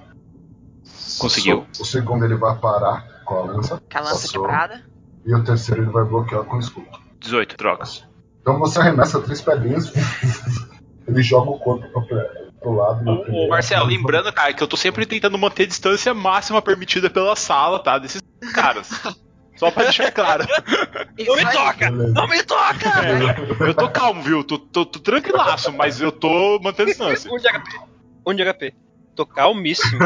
Conseguiu. 1.18 1.66
O 1.80 1.84
segundo 1.84 2.24
ele 2.24 2.36
vai 2.36 2.56
parar 2.56 3.22
com 3.24 3.34
a 3.34 3.42
lança. 3.42 3.80
Com 3.90 3.98
a 3.98 4.00
lança 4.00 4.14
Passou. 4.14 4.42
quebrada. 4.42 4.84
E 5.26 5.34
o 5.34 5.44
terceiro 5.44 5.82
ele 5.82 5.90
vai 5.90 6.04
bloquear 6.04 6.44
com 6.44 6.56
o 6.56 6.60
escudo. 6.60 6.86
18, 7.20 7.56
drogas. 7.56 8.06
Então 8.40 8.58
você 8.58 8.78
arremessa 8.78 9.20
três 9.20 9.40
pedrinhas, 9.42 9.92
ele 11.08 11.22
joga 11.22 11.50
o 11.50 11.58
corpo 11.58 11.88
pro, 11.88 12.06
pro 12.60 12.72
lado. 12.72 13.10
Ô, 13.10 13.22
primeiro. 13.22 13.48
Marcelo, 13.48 13.86
lembrando, 13.86 14.32
cara, 14.32 14.52
que 14.52 14.62
eu 14.62 14.68
tô 14.68 14.76
sempre 14.76 15.06
tentando 15.06 15.38
manter 15.38 15.64
a 15.64 15.66
distância 15.66 16.12
máxima 16.12 16.60
permitida 16.60 17.08
pela 17.08 17.34
sala, 17.34 17.78
tá? 17.78 17.98
Desses 17.98 18.22
caras. 18.54 18.88
Só 19.56 19.70
pra 19.70 19.84
deixar 19.84 20.12
claro. 20.12 20.46
Não 21.18 21.34
me 21.34 21.52
toca! 21.52 21.90
Beleza. 21.90 22.12
Não 22.12 22.28
me 22.28 22.42
toca! 22.44 23.64
Eu 23.66 23.74
tô 23.74 23.88
calmo, 23.88 24.22
viu? 24.22 24.44
Tô, 24.44 24.58
tô, 24.58 24.86
tô 24.86 24.98
tranquilaço, 25.00 25.72
mas 25.72 26.00
eu 26.00 26.12
tô 26.12 26.60
mantendo 26.62 26.90
distância. 26.90 27.32
Um 27.32 27.38
de 27.38 27.48
HP. 27.48 27.80
Um 28.26 28.34
de 28.34 28.44
HP. 28.44 28.74
Tô 29.16 29.26
calmíssimo. 29.26 29.98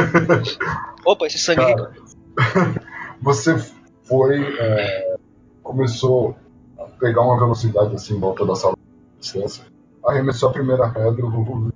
Opa, 1.04 1.26
esse 1.26 1.38
sangue. 1.38 1.60
Cara, 1.60 1.92
você 3.20 3.58
foi. 4.04 4.56
é, 4.58 5.16
começou 5.62 6.36
a 6.78 6.84
pegar 6.84 7.20
uma 7.20 7.38
velocidade 7.38 7.94
assim 7.94 8.16
em 8.16 8.20
volta 8.20 8.46
da 8.46 8.54
sala 8.54 8.74
de 8.74 9.20
distância. 9.20 9.71
Arremessou 10.06 10.50
a 10.50 10.52
primeira 10.52 10.88
pedra, 10.90 11.24
o 11.24 11.30
Vovô 11.30 11.70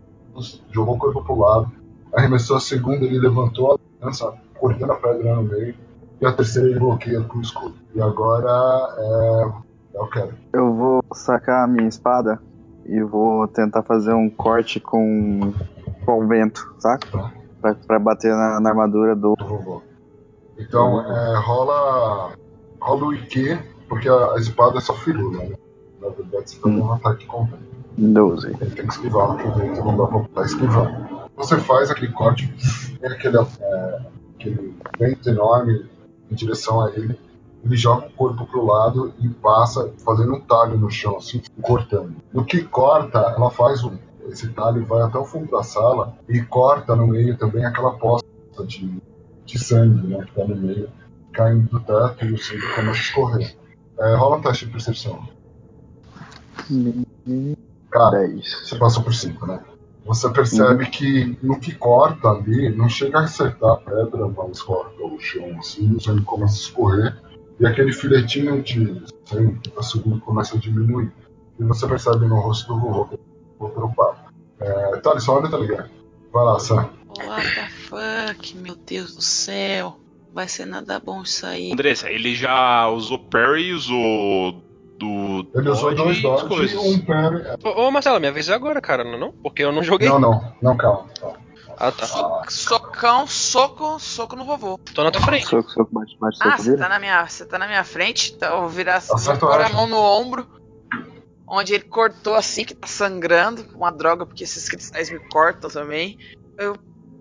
jogou 0.71 0.97
o 0.97 0.99
corpo 0.99 1.25
pro 1.25 1.39
lado. 1.39 1.73
Arremessou 2.13 2.57
a 2.57 2.61
segunda, 2.61 3.05
ele 3.05 3.19
levantou 3.19 3.73
a 3.73 4.05
lança, 4.05 4.33
cortando 4.59 4.93
a 4.93 4.97
pedra 4.97 5.37
no 5.37 5.43
meio. 5.43 5.75
E 6.21 6.27
a 6.27 6.33
terceira 6.33 6.69
ele 6.69 6.79
bloqueia 6.79 7.23
com 7.23 7.39
o 7.39 7.43
escudo. 7.43 7.75
E 7.95 8.01
agora 8.01 8.51
é. 8.99 9.67
É 9.97 10.01
o 10.01 10.07
Kevin. 10.09 10.37
Eu 10.53 10.75
vou 10.75 11.03
sacar 11.15 11.65
a 11.65 11.67
minha 11.67 11.89
espada 11.89 12.39
e 12.85 13.03
vou 13.03 13.49
tentar 13.49 13.83
fazer 13.83 14.13
um 14.13 14.29
corte 14.29 14.79
com, 14.79 15.53
com 16.05 16.25
o 16.25 16.29
vento, 16.29 16.75
saca? 16.79 17.11
Tá. 17.11 17.33
Pra, 17.61 17.75
pra 17.75 17.99
bater 17.99 18.31
na, 18.31 18.61
na 18.61 18.71
armadura 18.71 19.17
do. 19.17 19.35
do 19.35 19.45
vovô. 19.45 19.83
Então, 20.59 21.01
é, 21.01 21.39
rola. 21.39 22.33
Rola 22.79 23.07
o 23.07 23.15
IQ, 23.15 23.59
porque 23.89 24.09
a, 24.09 24.35
a 24.35 24.37
espada 24.37 24.79
é 24.79 24.81
só 24.81 24.95
firula, 24.95 25.45
né? 25.45 25.57
Na 26.01 26.11
verdade, 26.11 26.51
você 26.51 26.61
tá 26.61 26.69
dando 26.69 26.83
um 26.83 26.93
ataque 26.93 27.27
contra. 27.27 27.59
12. 27.97 28.49
Ele 28.49 28.57
tem 28.57 28.87
que 28.87 28.93
esquivar, 28.93 29.37
vento 29.37 29.85
não 29.85 29.97
dá 29.97 30.07
pra 30.07 30.21
estar 30.21 30.43
esquivando. 30.45 31.29
Você 31.37 31.59
faz 31.59 31.91
aquele 31.91 32.13
corte, 32.13 32.53
tem 33.01 33.11
aquele, 33.11 33.39
é, 33.39 34.01
aquele 34.35 34.75
vento 34.99 35.29
enorme 35.29 35.87
em 36.31 36.35
direção 36.35 36.81
a 36.81 36.91
ele. 36.91 37.19
Ele 37.65 37.77
joga 37.77 38.07
o 38.07 38.11
corpo 38.11 38.47
pro 38.47 38.65
lado 38.65 39.13
e 39.19 39.29
passa 39.29 39.93
fazendo 40.05 40.35
um 40.35 40.41
talho 40.41 40.79
no 40.79 40.91
chão, 40.91 41.17
assim, 41.17 41.43
cortando. 41.63 42.15
No 42.33 42.45
que 42.45 42.63
corta, 42.63 43.19
ela 43.19 43.51
faz 43.51 43.83
um, 43.83 43.97
esse 44.29 44.49
talho 44.51 44.85
vai 44.87 45.03
até 45.03 45.19
o 45.19 45.25
fundo 45.25 45.51
da 45.51 45.63
sala 45.63 46.17
e 46.29 46.41
corta 46.43 46.95
no 46.95 47.07
meio 47.07 47.37
também 47.37 47.65
aquela 47.65 47.93
poça 47.93 48.25
de, 48.67 49.03
de 49.45 49.59
sangue, 49.59 50.07
né, 50.07 50.25
que 50.25 50.33
tá 50.33 50.45
no 50.45 50.57
meio, 50.57 50.89
caindo 51.33 51.69
do 51.69 51.81
teto 51.81 52.25
e 52.25 52.33
o 52.33 52.39
sangue 52.39 52.75
começa 52.75 52.91
a 52.91 53.03
escorrer. 53.03 53.57
É, 53.99 54.15
rola 54.15 54.37
um 54.37 54.43
teste 54.43 54.67
de 54.67 54.73
percepção. 54.73 55.29
Cara, 57.91 58.19
10. 58.27 58.69
você 58.69 58.79
passou 58.79 59.03
por 59.03 59.15
5, 59.15 59.47
né? 59.47 59.61
Você 60.07 60.31
percebe 60.31 60.87
que 60.87 61.37
no 61.43 61.59
que 61.59 61.75
corta 61.75 62.29
ali, 62.29 62.69
não 62.71 62.89
chega 62.89 63.19
a 63.19 63.25
acertar 63.25 63.73
a 63.73 63.77
pedra, 63.77 64.29
mas 64.29 64.63
corta 64.63 65.03
o 65.03 65.19
chão 65.19 65.59
assim, 65.59 65.93
o 65.95 66.01
sangue 66.01 66.23
começa 66.23 66.55
a 66.55 66.59
escorrer, 66.59 67.17
e 67.59 67.67
aquele 67.67 67.93
filetinho 67.93 68.63
de 68.63 69.03
sangue 69.25 69.59
que 69.59 69.71
tá 69.71 69.83
subindo 69.83 70.21
começa 70.21 70.57
a 70.57 70.61
diminuir. 70.61 71.13
E 71.59 71.65
você 71.65 71.89
percebe 71.89 72.27
no 72.27 72.39
rosto 72.39 72.73
do 72.73 72.81
vovô 72.81 73.05
que 73.07 73.15
ele 73.15 73.23
ficou 73.53 73.71
preocupado. 73.71 74.19
É, 74.61 74.97
tá, 74.99 75.19
só 75.19 75.39
olha, 75.39 75.51
tá 75.51 75.59
ligado? 75.59 75.91
Vai 76.33 76.45
lá, 76.45 76.59
Sam. 76.61 76.89
What 77.25 77.55
the 77.55 77.69
fuck, 77.69 78.57
meu 78.59 78.77
Deus 78.77 79.17
do 79.17 79.23
céu. 79.23 79.99
Vai 80.33 80.49
ser 80.49 80.67
nada 80.67 81.01
bom 81.01 81.23
isso 81.23 81.47
aí. 81.47 81.73
Andressa, 81.73 82.11
ele 82.11 82.35
já 82.35 82.89
usou 82.89 83.19
parry, 83.19 83.73
usou 83.73 84.63
do. 84.99 85.47
Ele 85.55 85.71
usou 85.71 85.95
dois 85.95 86.21
coisas. 86.21 86.73
e 86.73 86.77
um 86.77 87.05
parry. 87.05 87.43
Ô, 87.65 87.87
ô, 87.87 87.91
Marcelo, 87.91 88.19
minha 88.21 88.33
vez 88.33 88.49
é 88.49 88.55
agora, 88.55 88.81
cara, 88.81 89.05
não 89.05 89.19
não? 89.19 89.33
Porque 89.43 89.63
eu 89.63 89.73
não 89.73 89.83
joguei. 89.83 90.09
Não, 90.09 90.19
não, 90.19 90.55
não, 90.63 90.77
calma. 90.77 91.09
calma. 91.21 91.37
Ah, 91.79 91.93
tá. 91.93 92.07
So- 92.07 92.43
socão, 92.49 93.27
soco, 93.27 93.99
soco 94.01 94.35
no 94.35 94.45
vovô. 94.45 94.79
Tô 94.95 95.05
na 95.05 95.11
tua 95.11 95.21
frente. 95.21 95.47
Soco, 95.47 95.71
soco, 95.71 95.91
bate, 95.93 96.17
bate, 96.19 96.39
Ah, 96.41 96.51
soco, 96.53 96.63
você 96.63 96.71
vira. 96.71 96.83
tá 96.83 96.89
na 96.89 96.99
minha, 96.99 97.27
você 97.27 97.45
tá 97.45 97.59
na 97.59 97.67
minha 97.67 97.85
frente, 97.85 98.33
então 98.35 98.55
eu 98.55 98.61
vou 98.63 98.69
virar 98.71 98.97
assim, 98.97 99.31
a 99.31 99.69
mão 99.69 99.87
no 99.87 99.99
ombro, 99.99 100.47
onde 101.47 101.75
ele 101.75 101.85
cortou 101.85 102.35
assim, 102.35 102.65
que 102.65 102.75
tá 102.75 102.87
sangrando, 102.87 103.67
uma 103.75 103.91
droga, 103.91 104.25
porque 104.25 104.45
esses 104.45 104.67
cristais 104.69 105.11
me 105.11 105.19
cortam 105.29 105.69
também. 105.69 106.17
Eu, 106.59 106.75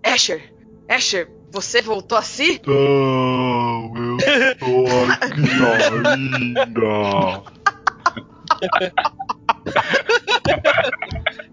Asher, 0.05 0.53
Asher, 0.87 1.29
você 1.51 1.81
voltou 1.81 2.17
assim? 2.17 2.57
Não, 2.65 3.91
eu 3.97 4.17
tô 4.57 5.11
aqui 5.11 5.33
ainda. 5.99 7.43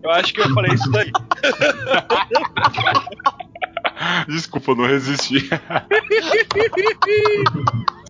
Eu 0.02 0.10
acho 0.10 0.34
que 0.34 0.40
eu 0.40 0.54
falei 0.54 0.74
isso 0.74 0.90
daí. 0.90 1.10
Desculpa, 4.28 4.72
eu 4.72 4.76
não 4.76 4.86
resisti. 4.86 5.48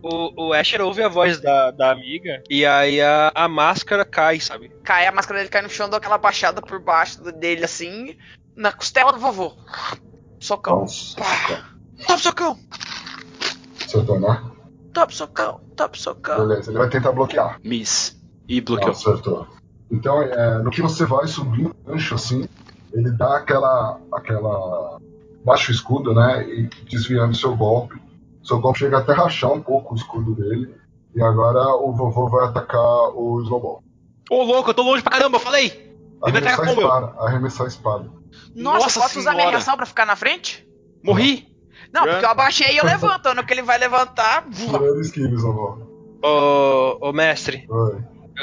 O, 0.05 0.47
o 0.47 0.53
Asher 0.53 0.81
ouve 0.81 1.01
a 1.01 1.07
voz 1.07 1.39
da, 1.39 1.71
da 1.71 1.89
amiga 1.89 2.43
e 2.49 2.65
aí 2.65 2.99
a, 2.99 3.31
a 3.33 3.47
máscara 3.47 4.03
cai, 4.03 4.37
sabe? 4.37 4.67
Cai, 4.83 5.07
a 5.07 5.13
máscara 5.13 5.39
dele 5.39 5.49
cai 5.49 5.61
no 5.61 5.69
chão, 5.69 5.87
dou 5.87 5.95
aquela 5.95 6.17
baixada 6.17 6.61
por 6.61 6.77
baixo 6.77 7.21
dele 7.31 7.63
assim, 7.63 8.17
na 8.53 8.73
costela 8.73 9.13
do 9.13 9.19
vovô. 9.19 9.53
Socão. 10.41 10.81
Nossa. 10.81 11.15
Top 12.05 12.21
socão, 12.21 12.59
né? 14.19 14.43
top 14.93 15.15
socão, 15.15 15.59
top 15.75 15.99
socão. 15.99 16.47
Beleza, 16.47 16.71
ele 16.71 16.77
vai 16.77 16.89
tentar 16.89 17.11
bloquear. 17.11 17.59
Miss. 17.63 18.21
E 18.47 18.61
bloqueou. 18.61 18.91
acertou. 18.91 19.47
Então, 19.91 20.21
é, 20.21 20.57
no 20.63 20.71
que 20.71 20.81
você 20.81 21.05
vai 21.05 21.27
subir 21.27 21.67
o 21.67 21.75
gancho 21.85 22.15
assim, 22.15 22.47
ele 22.93 23.11
dá 23.11 23.37
aquela. 23.37 23.99
aquela. 24.11 24.97
baixa 25.45 25.71
o 25.71 25.75
escudo, 25.75 26.13
né? 26.13 26.47
E 26.47 26.69
desviando 26.89 27.35
seu 27.35 27.55
golpe. 27.55 28.01
Seu 28.43 28.59
golpe 28.59 28.79
chega 28.79 28.97
até 28.97 29.13
rachar 29.13 29.51
um 29.53 29.61
pouco 29.61 29.93
o 29.93 29.97
escudo 29.97 30.35
dele. 30.35 30.73
E 31.15 31.21
agora 31.21 31.61
o 31.77 31.93
vovô 31.93 32.27
vai 32.27 32.45
atacar 32.47 33.09
o 33.15 33.39
Snowball. 33.43 33.83
Ô, 34.29 34.43
louco, 34.43 34.71
eu 34.71 34.73
tô 34.73 34.81
longe 34.81 35.03
pra 35.03 35.11
caramba, 35.13 35.37
eu 35.37 35.41
falei! 35.41 35.65
Ele 36.25 36.31
vai 36.31 36.31
Arremessar 36.31 36.57
como 36.57 36.71
eu? 36.81 36.87
espada. 36.87 37.13
Arremessar 37.19 37.65
a 37.65 37.69
espada. 37.69 38.09
Nossa, 38.55 38.79
Nossa 38.85 38.99
posso 38.99 39.19
usar 39.19 39.31
minha 39.31 39.41
senhora. 39.41 39.57
reação 39.57 39.77
pra 39.77 39.85
ficar 39.85 40.05
na 40.05 40.15
frente? 40.15 40.67
Morri! 41.03 41.47
Não, 41.93 42.03
porque 42.07 42.25
eu 42.25 42.29
abaixei 42.29 42.73
e 42.73 42.77
eu 42.77 42.85
levanto. 42.85 43.31
No 43.35 43.45
que 43.45 43.53
ele 43.53 43.61
vai 43.61 43.77
levantar. 43.77 44.45
Tirando. 44.49 45.87
Ô, 46.23 47.09
ô 47.09 47.13
mestre, 47.13 47.65
Oi. 47.69 48.01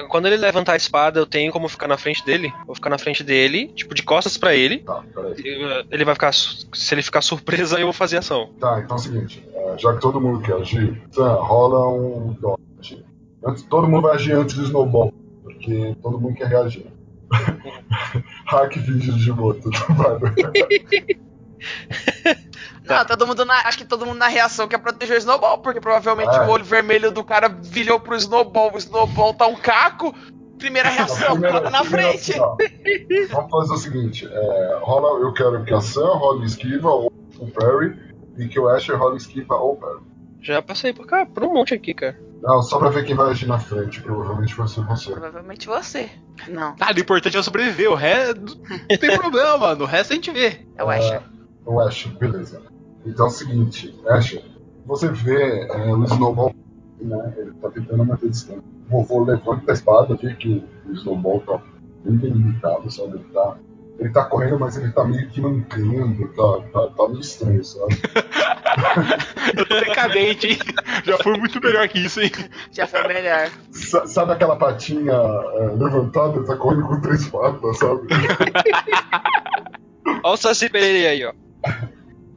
Quando 0.08 0.26
ele 0.26 0.36
levantar 0.36 0.74
a 0.74 0.76
espada, 0.76 1.18
eu 1.20 1.26
tenho 1.26 1.52
como 1.52 1.68
ficar 1.68 1.88
na 1.88 1.96
frente 1.96 2.24
dele? 2.24 2.52
Vou 2.66 2.74
ficar 2.74 2.90
na 2.90 2.98
frente 2.98 3.22
dele, 3.24 3.68
tipo, 3.68 3.94
de 3.94 4.02
costas 4.02 4.36
pra 4.36 4.54
ele. 4.54 4.78
Tá, 4.78 5.02
peraí. 5.14 5.34
E, 5.38 5.84
Ele 5.90 6.04
vai 6.04 6.14
ficar. 6.14 6.32
Se 6.32 6.94
ele 6.94 7.02
ficar 7.02 7.22
surpreso, 7.22 7.74
aí 7.74 7.82
eu 7.82 7.86
vou 7.86 7.92
fazer 7.92 8.18
ação. 8.18 8.50
Tá, 8.60 8.80
então 8.80 8.96
é 8.96 9.00
o 9.00 9.02
seguinte. 9.02 9.44
é, 9.54 9.78
já 9.78 9.94
que 9.94 10.00
todo 10.00 10.20
mundo 10.20 10.40
quer 10.42 10.54
agir, 10.54 11.00
Sam, 11.10 11.34
rola 11.34 11.88
um 11.88 12.32
dodge. 12.34 13.04
Antes, 13.44 13.62
todo 13.64 13.88
mundo 13.88 14.02
vai 14.02 14.14
agir 14.14 14.32
antes 14.32 14.54
do 14.54 14.64
Snowball. 14.64 15.12
Porque 15.42 15.96
todo 16.02 16.20
mundo 16.20 16.34
quer 16.34 16.48
reagir. 16.48 16.86
Hack 18.46 18.76
vídeo 18.76 19.14
de 19.14 19.32
moto. 19.32 19.70
Vai, 22.90 22.98
Não, 22.98 23.04
todo 23.06 23.26
mundo 23.26 23.44
na, 23.44 23.54
acho 23.66 23.78
que 23.78 23.84
todo 23.84 24.04
mundo 24.06 24.18
na 24.18 24.28
reação 24.28 24.66
quer 24.68 24.78
proteger 24.78 25.16
o 25.16 25.18
Snowball, 25.18 25.58
porque 25.58 25.80
provavelmente 25.80 26.34
É. 26.36 26.40
o 26.42 26.48
olho 26.48 26.64
vermelho 26.64 27.10
do 27.10 27.22
cara 27.24 27.48
virou 27.48 27.98
pro 28.00 28.16
Snowball, 28.16 28.72
o 28.74 28.78
Snowball 28.78 29.34
tá 29.34 29.46
um 29.46 29.56
caco, 29.56 30.14
Primeira 30.58 30.90
reação, 30.90 31.32
primeira- 31.40 31.70
na 31.70 31.80
primeira 31.80 32.12
frente. 32.18 32.34
Vamos 33.32 33.50
fazer 33.50 33.72
o 33.72 33.76
seguinte: 33.78 34.28
é, 34.30 34.78
rola, 34.82 35.18
eu 35.20 35.32
quero 35.32 35.64
que 35.64 35.72
a 35.72 35.80
Sam 35.80 36.12
role 36.18 36.44
esquiva 36.44 36.90
ou 36.90 37.10
o 37.38 37.46
Perry, 37.46 37.98
e 38.36 38.46
que 38.46 38.60
o 38.60 38.68
Asher 38.68 38.98
role 38.98 39.16
esquiva 39.16 39.54
ou 39.54 39.72
o 39.72 39.76
Perry. 39.76 40.00
Já 40.42 40.60
passei 40.60 40.92
por 40.92 41.06
cá, 41.06 41.24
por 41.24 41.44
um 41.44 41.54
monte 41.54 41.72
aqui, 41.74 41.94
cara. 41.94 42.18
Não, 42.42 42.62
só 42.62 42.78
pra 42.78 42.88
ver 42.90 43.04
quem 43.06 43.14
vai 43.16 43.30
agir 43.30 43.46
na 43.46 43.58
frente, 43.58 44.00
provavelmente 44.02 44.54
vai 44.54 44.66
ser 44.68 44.82
você. 44.84 45.10
Provavelmente 45.12 45.66
você. 45.66 46.10
Não, 46.48 46.74
Ah, 46.80 46.92
o 46.94 46.98
importante 47.00 47.36
é 47.38 47.42
sobreviver, 47.42 47.90
o 47.90 47.94
resto 47.94 48.58
não 48.90 48.96
tem 48.98 49.16
problema, 49.16 49.56
mano. 49.58 49.84
O 49.84 49.86
resto 49.86 50.12
a 50.12 50.16
gente 50.16 50.30
vê. 50.30 50.66
é 50.76 50.84
o 50.84 50.90
Asher. 50.90 51.22
O 51.66 51.80
Asher, 51.80 52.12
beleza. 52.18 52.62
Então 53.04 53.26
é 53.26 53.28
o 53.28 53.32
seguinte, 53.32 53.94
Asher, 54.08 54.42
você 54.86 55.08
vê 55.08 55.66
é, 55.66 55.94
o 55.94 56.04
Snowball, 56.04 56.54
né? 57.00 57.34
Ele 57.38 57.52
tá 57.52 57.70
tentando 57.70 58.04
manter 58.04 58.28
distância. 58.30 58.62
O 58.88 59.02
vovô 59.02 59.24
levanta 59.24 59.70
a 59.70 59.74
espada, 59.74 60.16
vê 60.20 60.34
que 60.34 60.64
o, 60.86 60.90
o 60.90 60.92
Snowball 60.94 61.40
tá 61.40 61.60
bem 62.04 62.16
delimitado, 62.16 62.90
sabe? 62.90 63.14
Ele 63.14 63.24
tá, 63.32 63.56
ele 63.98 64.10
tá 64.10 64.24
correndo, 64.24 64.58
mas 64.58 64.76
ele 64.76 64.90
tá 64.92 65.04
meio 65.04 65.28
que 65.28 65.40
mancando, 65.40 66.28
tá, 66.28 66.60
tá, 66.72 66.86
tá 66.88 67.08
meio 67.08 67.20
estranho, 67.20 67.64
sabe? 67.64 67.96
Decadente, 69.68 70.46
hein? 70.48 70.58
Já 71.04 71.18
foi 71.18 71.36
muito 71.38 71.60
melhor 71.60 71.88
que 71.88 71.98
isso, 71.98 72.20
hein? 72.20 72.30
Já 72.72 72.86
foi 72.86 73.06
melhor. 73.08 73.48
Sa- 73.72 74.06
Sabe 74.06 74.32
aquela 74.32 74.56
patinha 74.56 75.12
é, 75.12 75.66
levantada, 75.76 76.44
tá 76.44 76.56
correndo 76.56 76.86
com 76.86 77.00
três 77.00 77.26
patas, 77.28 77.78
sabe? 77.78 78.02
Olha 80.22 80.34
o 80.34 80.36
Saci 80.36 80.68
Pereira 80.68 81.10
aí, 81.10 81.24
ó. 81.24 81.32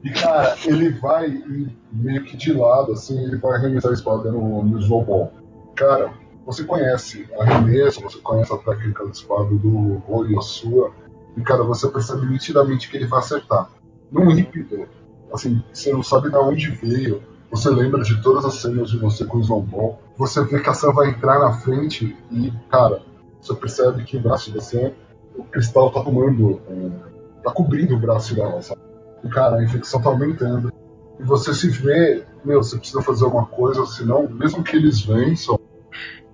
E 0.04 0.10
cara, 0.10 0.54
ele 0.66 0.90
vai 0.90 1.42
meio 1.90 2.22
que 2.24 2.36
de 2.36 2.52
lado, 2.52 2.92
assim, 2.92 3.18
ele 3.24 3.38
vai 3.38 3.56
arremessar 3.56 3.90
a 3.90 3.94
espada 3.94 4.30
no, 4.30 4.62
no 4.62 4.78
Snowball. 4.78 5.32
Cara, 5.74 6.12
você 6.44 6.62
conhece 6.62 7.26
arremesso, 7.38 8.02
você 8.02 8.18
conhece 8.18 8.52
a 8.52 8.58
técnica 8.58 9.02
da 9.02 9.10
espada 9.10 9.48
do 9.48 9.94
Rô 10.06 10.26
e 10.26 10.36
a 10.36 10.42
sua, 10.42 10.92
e 11.34 11.40
cara, 11.40 11.64
você 11.64 11.88
percebe 11.88 12.26
nitidamente 12.26 12.90
que 12.90 12.98
ele 12.98 13.06
vai 13.06 13.20
acertar. 13.20 13.70
Num 14.12 14.30
ímpeto, 14.30 14.86
assim, 15.32 15.64
você 15.72 15.90
não 15.90 16.02
sabe 16.02 16.28
de 16.28 16.36
onde 16.36 16.70
veio, 16.70 17.22
você 17.50 17.70
lembra 17.70 18.02
de 18.02 18.20
todas 18.20 18.44
as 18.44 18.56
cenas 18.56 18.90
de 18.90 18.98
você 18.98 19.24
com 19.24 19.38
o 19.38 19.40
Snowball, 19.40 19.98
você 20.18 20.44
vê 20.44 20.60
que 20.60 20.68
a 20.68 20.74
Sam 20.74 20.92
vai 20.92 21.08
entrar 21.08 21.38
na 21.38 21.52
frente 21.60 22.14
e, 22.30 22.52
cara, 22.68 23.00
você 23.40 23.54
percebe 23.54 24.04
que 24.04 24.18
o 24.18 24.20
braço 24.20 24.52
da 24.52 24.60
Sam, 24.60 24.92
o 25.34 25.44
cristal 25.44 25.90
tá 25.90 26.02
tomando, 26.02 26.60
é, 26.68 27.42
tá 27.42 27.50
cobrindo 27.52 27.94
o 27.94 27.98
braço 27.98 28.34
dela, 28.34 28.60
sabe? 28.60 28.83
E, 29.24 29.28
cara, 29.28 29.56
a 29.56 29.64
infecção 29.64 30.00
tá 30.02 30.08
aumentando. 30.10 30.72
E 31.18 31.22
você 31.22 31.54
se 31.54 31.68
vê, 31.68 32.24
meu, 32.44 32.62
você 32.62 32.76
precisa 32.76 33.00
fazer 33.02 33.24
alguma 33.24 33.46
coisa, 33.46 33.84
senão, 33.86 34.28
mesmo 34.28 34.62
que 34.62 34.76
eles 34.76 35.00
vençam, 35.02 35.58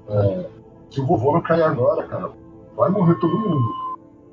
é, 0.09 0.47
se 0.91 1.01
o 1.01 1.07
vovô 1.07 1.33
não 1.33 1.43
cair 1.43 1.63
agora, 1.63 2.05
cara, 2.07 2.31
vai 2.77 2.91
morrer 2.91 3.15
todo 3.17 3.39
mundo. 3.39 3.69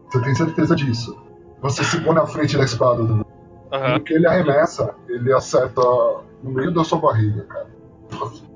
Você 0.09 0.21
tem 0.21 0.33
certeza 0.35 0.75
disso. 0.75 1.17
Você 1.61 1.83
se 1.83 1.99
põe 2.01 2.13
na 2.15 2.25
frente 2.25 2.57
da 2.57 2.63
espada 2.63 3.03
do 3.03 3.07
vovô. 3.17 3.25
Aham. 3.71 3.93
No 3.95 4.03
que 4.03 4.13
ele 4.13 4.25
arremessa, 4.25 4.95
ele 5.09 5.33
acerta 5.33 5.81
no 6.41 6.51
meio 6.51 6.73
da 6.73 6.83
sua 6.83 6.97
barriga, 6.99 7.43
cara. 7.43 7.67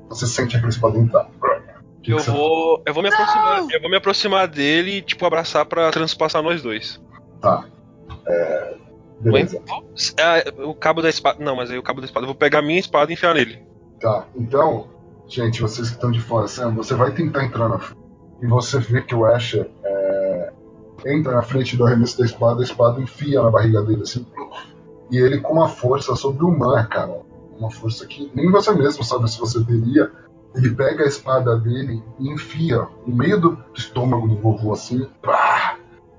Você 0.08 0.26
sente 0.26 0.56
aquela 0.56 0.70
espada 0.70 0.98
entrar. 0.98 1.30
Que 2.02 2.12
Eu 2.14 2.18
que 2.18 2.24
você- 2.24 2.32
vou. 2.32 2.82
Eu 2.86 2.94
vou 2.94 3.04
me 3.04 3.10
aproximar. 3.10 3.66
Eu 3.70 3.82
vou 3.82 3.90
me 3.90 3.98
aproximar 3.98 4.48
dele 4.48 4.98
e, 4.98 5.02
tipo, 5.02 5.26
abraçar 5.26 5.66
pra 5.66 5.92
transpassar 5.92 6.42
nós 6.42 6.62
dois. 6.62 7.02
Tá. 7.42 7.66
É, 8.26 8.78
beleza. 9.22 9.62
Ah, 10.20 10.44
o 10.66 10.74
cabo 10.74 11.02
da 11.02 11.10
espada. 11.10 11.44
Não, 11.44 11.56
mas 11.56 11.72
aí 11.72 11.78
o 11.78 11.84
cabo 11.84 12.02
da 12.02 12.06
espada. 12.06 12.24
Eu 12.24 12.28
vou 12.30 12.36
pegar 12.36 12.60
a 12.60 12.62
minha 12.62 12.80
espada 12.80 13.12
e 13.12 13.14
enfiar 13.14 13.34
nele. 13.34 13.60
Tá, 14.00 14.26
então, 14.36 14.88
gente, 15.28 15.62
vocês 15.62 15.90
que 15.90 15.96
estão 15.96 16.12
de 16.12 16.20
fora, 16.20 16.48
Sam, 16.48 16.74
você 16.74 16.96
vai 16.96 17.12
tentar 17.12 17.46
entrar 17.46 17.70
na 17.70 17.80
frente. 17.80 18.02
E 18.42 18.48
você 18.48 18.80
vê 18.80 19.02
que 19.02 19.14
o 19.14 19.24
Asher 19.24 19.70
é, 19.84 20.52
entra 21.06 21.34
na 21.34 21.44
frente 21.44 21.78
do 21.78 21.86
arremesso 21.86 22.18
da 22.18 22.26
espada, 22.26 22.62
a 22.62 22.64
espada 22.64 23.00
enfia 23.00 23.42
na 23.42 23.52
barriga 23.52 23.84
dele, 23.84 24.02
assim. 24.02 24.26
E 25.12 25.18
ele 25.18 25.40
com 25.40 25.54
uma 25.54 25.68
força 25.68 26.16
sobre-humana, 26.16 26.86
cara. 26.86 27.22
Uma 27.58 27.70
força 27.70 28.08
que 28.08 28.32
nem 28.34 28.50
você 28.50 28.72
mesmo 28.74 29.04
sabe 29.04 29.30
se 29.30 29.40
você 29.40 29.64
teria. 29.64 30.12
Ele 30.56 30.72
pega 30.72 31.04
a 31.04 31.08
espada 31.08 31.58
dele 31.58 32.04
e 32.20 32.30
enfia 32.30 32.88
no 33.06 33.16
meio 33.16 33.40
do 33.40 33.58
estômago 33.74 34.28
do 34.28 34.36
vovô, 34.36 34.74
assim. 34.74 35.08
Pá! 35.22 35.51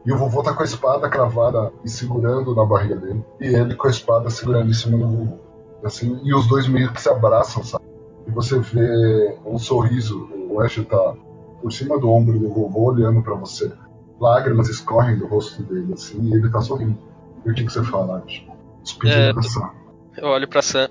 E 0.05 0.13
o 0.13 0.17
vovô 0.17 0.43
tá 0.43 0.53
com 0.53 0.63
a 0.63 0.65
espada 0.65 1.09
cravada 1.09 1.73
e 1.85 1.89
segurando 1.89 2.55
na 2.55 2.65
barriga 2.65 2.97
dele. 2.97 3.25
E 3.41 3.47
ele 3.47 3.75
com 3.77 3.87
a 3.87 3.91
espada 3.91 4.29
segurando 4.31 4.69
em 4.71 4.75
cima 4.75 4.99
do 4.99 5.07
vovô. 5.09 5.39
Assim, 5.85 6.21
e 6.25 6.35
os 6.35 6.47
dois 6.47 6.67
meio 6.69 6.93
que 6.93 7.01
se 7.01 7.09
abraçam, 7.09 7.63
sabe? 7.65 7.85
E 8.27 8.31
você 8.31 8.59
vê 8.59 9.37
um 9.47 9.59
sorriso. 9.59 10.29
O 10.51 10.61
Asher 10.61 10.85
tá 10.85 11.15
por 11.61 11.73
cima 11.73 11.99
do 11.99 12.11
ombro 12.11 12.39
do 12.39 12.49
vovô 12.49 12.91
olhando 12.93 13.23
pra 13.23 13.35
você. 13.35 13.73
Lágrimas 14.21 14.69
escorrem 14.69 15.17
do 15.19 15.27
rosto 15.27 15.63
dele, 15.63 15.93
assim, 15.95 16.21
e 16.29 16.35
ele 16.35 16.49
tá 16.51 16.61
sorrindo. 16.61 16.99
E 17.45 17.51
o 17.51 17.55
que, 17.55 17.65
que 17.65 17.73
você 17.73 17.83
fala, 17.85 18.23
Asher? 18.27 18.47
Despedindo 18.83 19.21
É, 19.21 19.33
da 19.33 19.43
Sam. 19.43 19.71
Eu 20.17 20.29
olho 20.29 20.49
pra 20.49 20.63
Sam. 20.63 20.89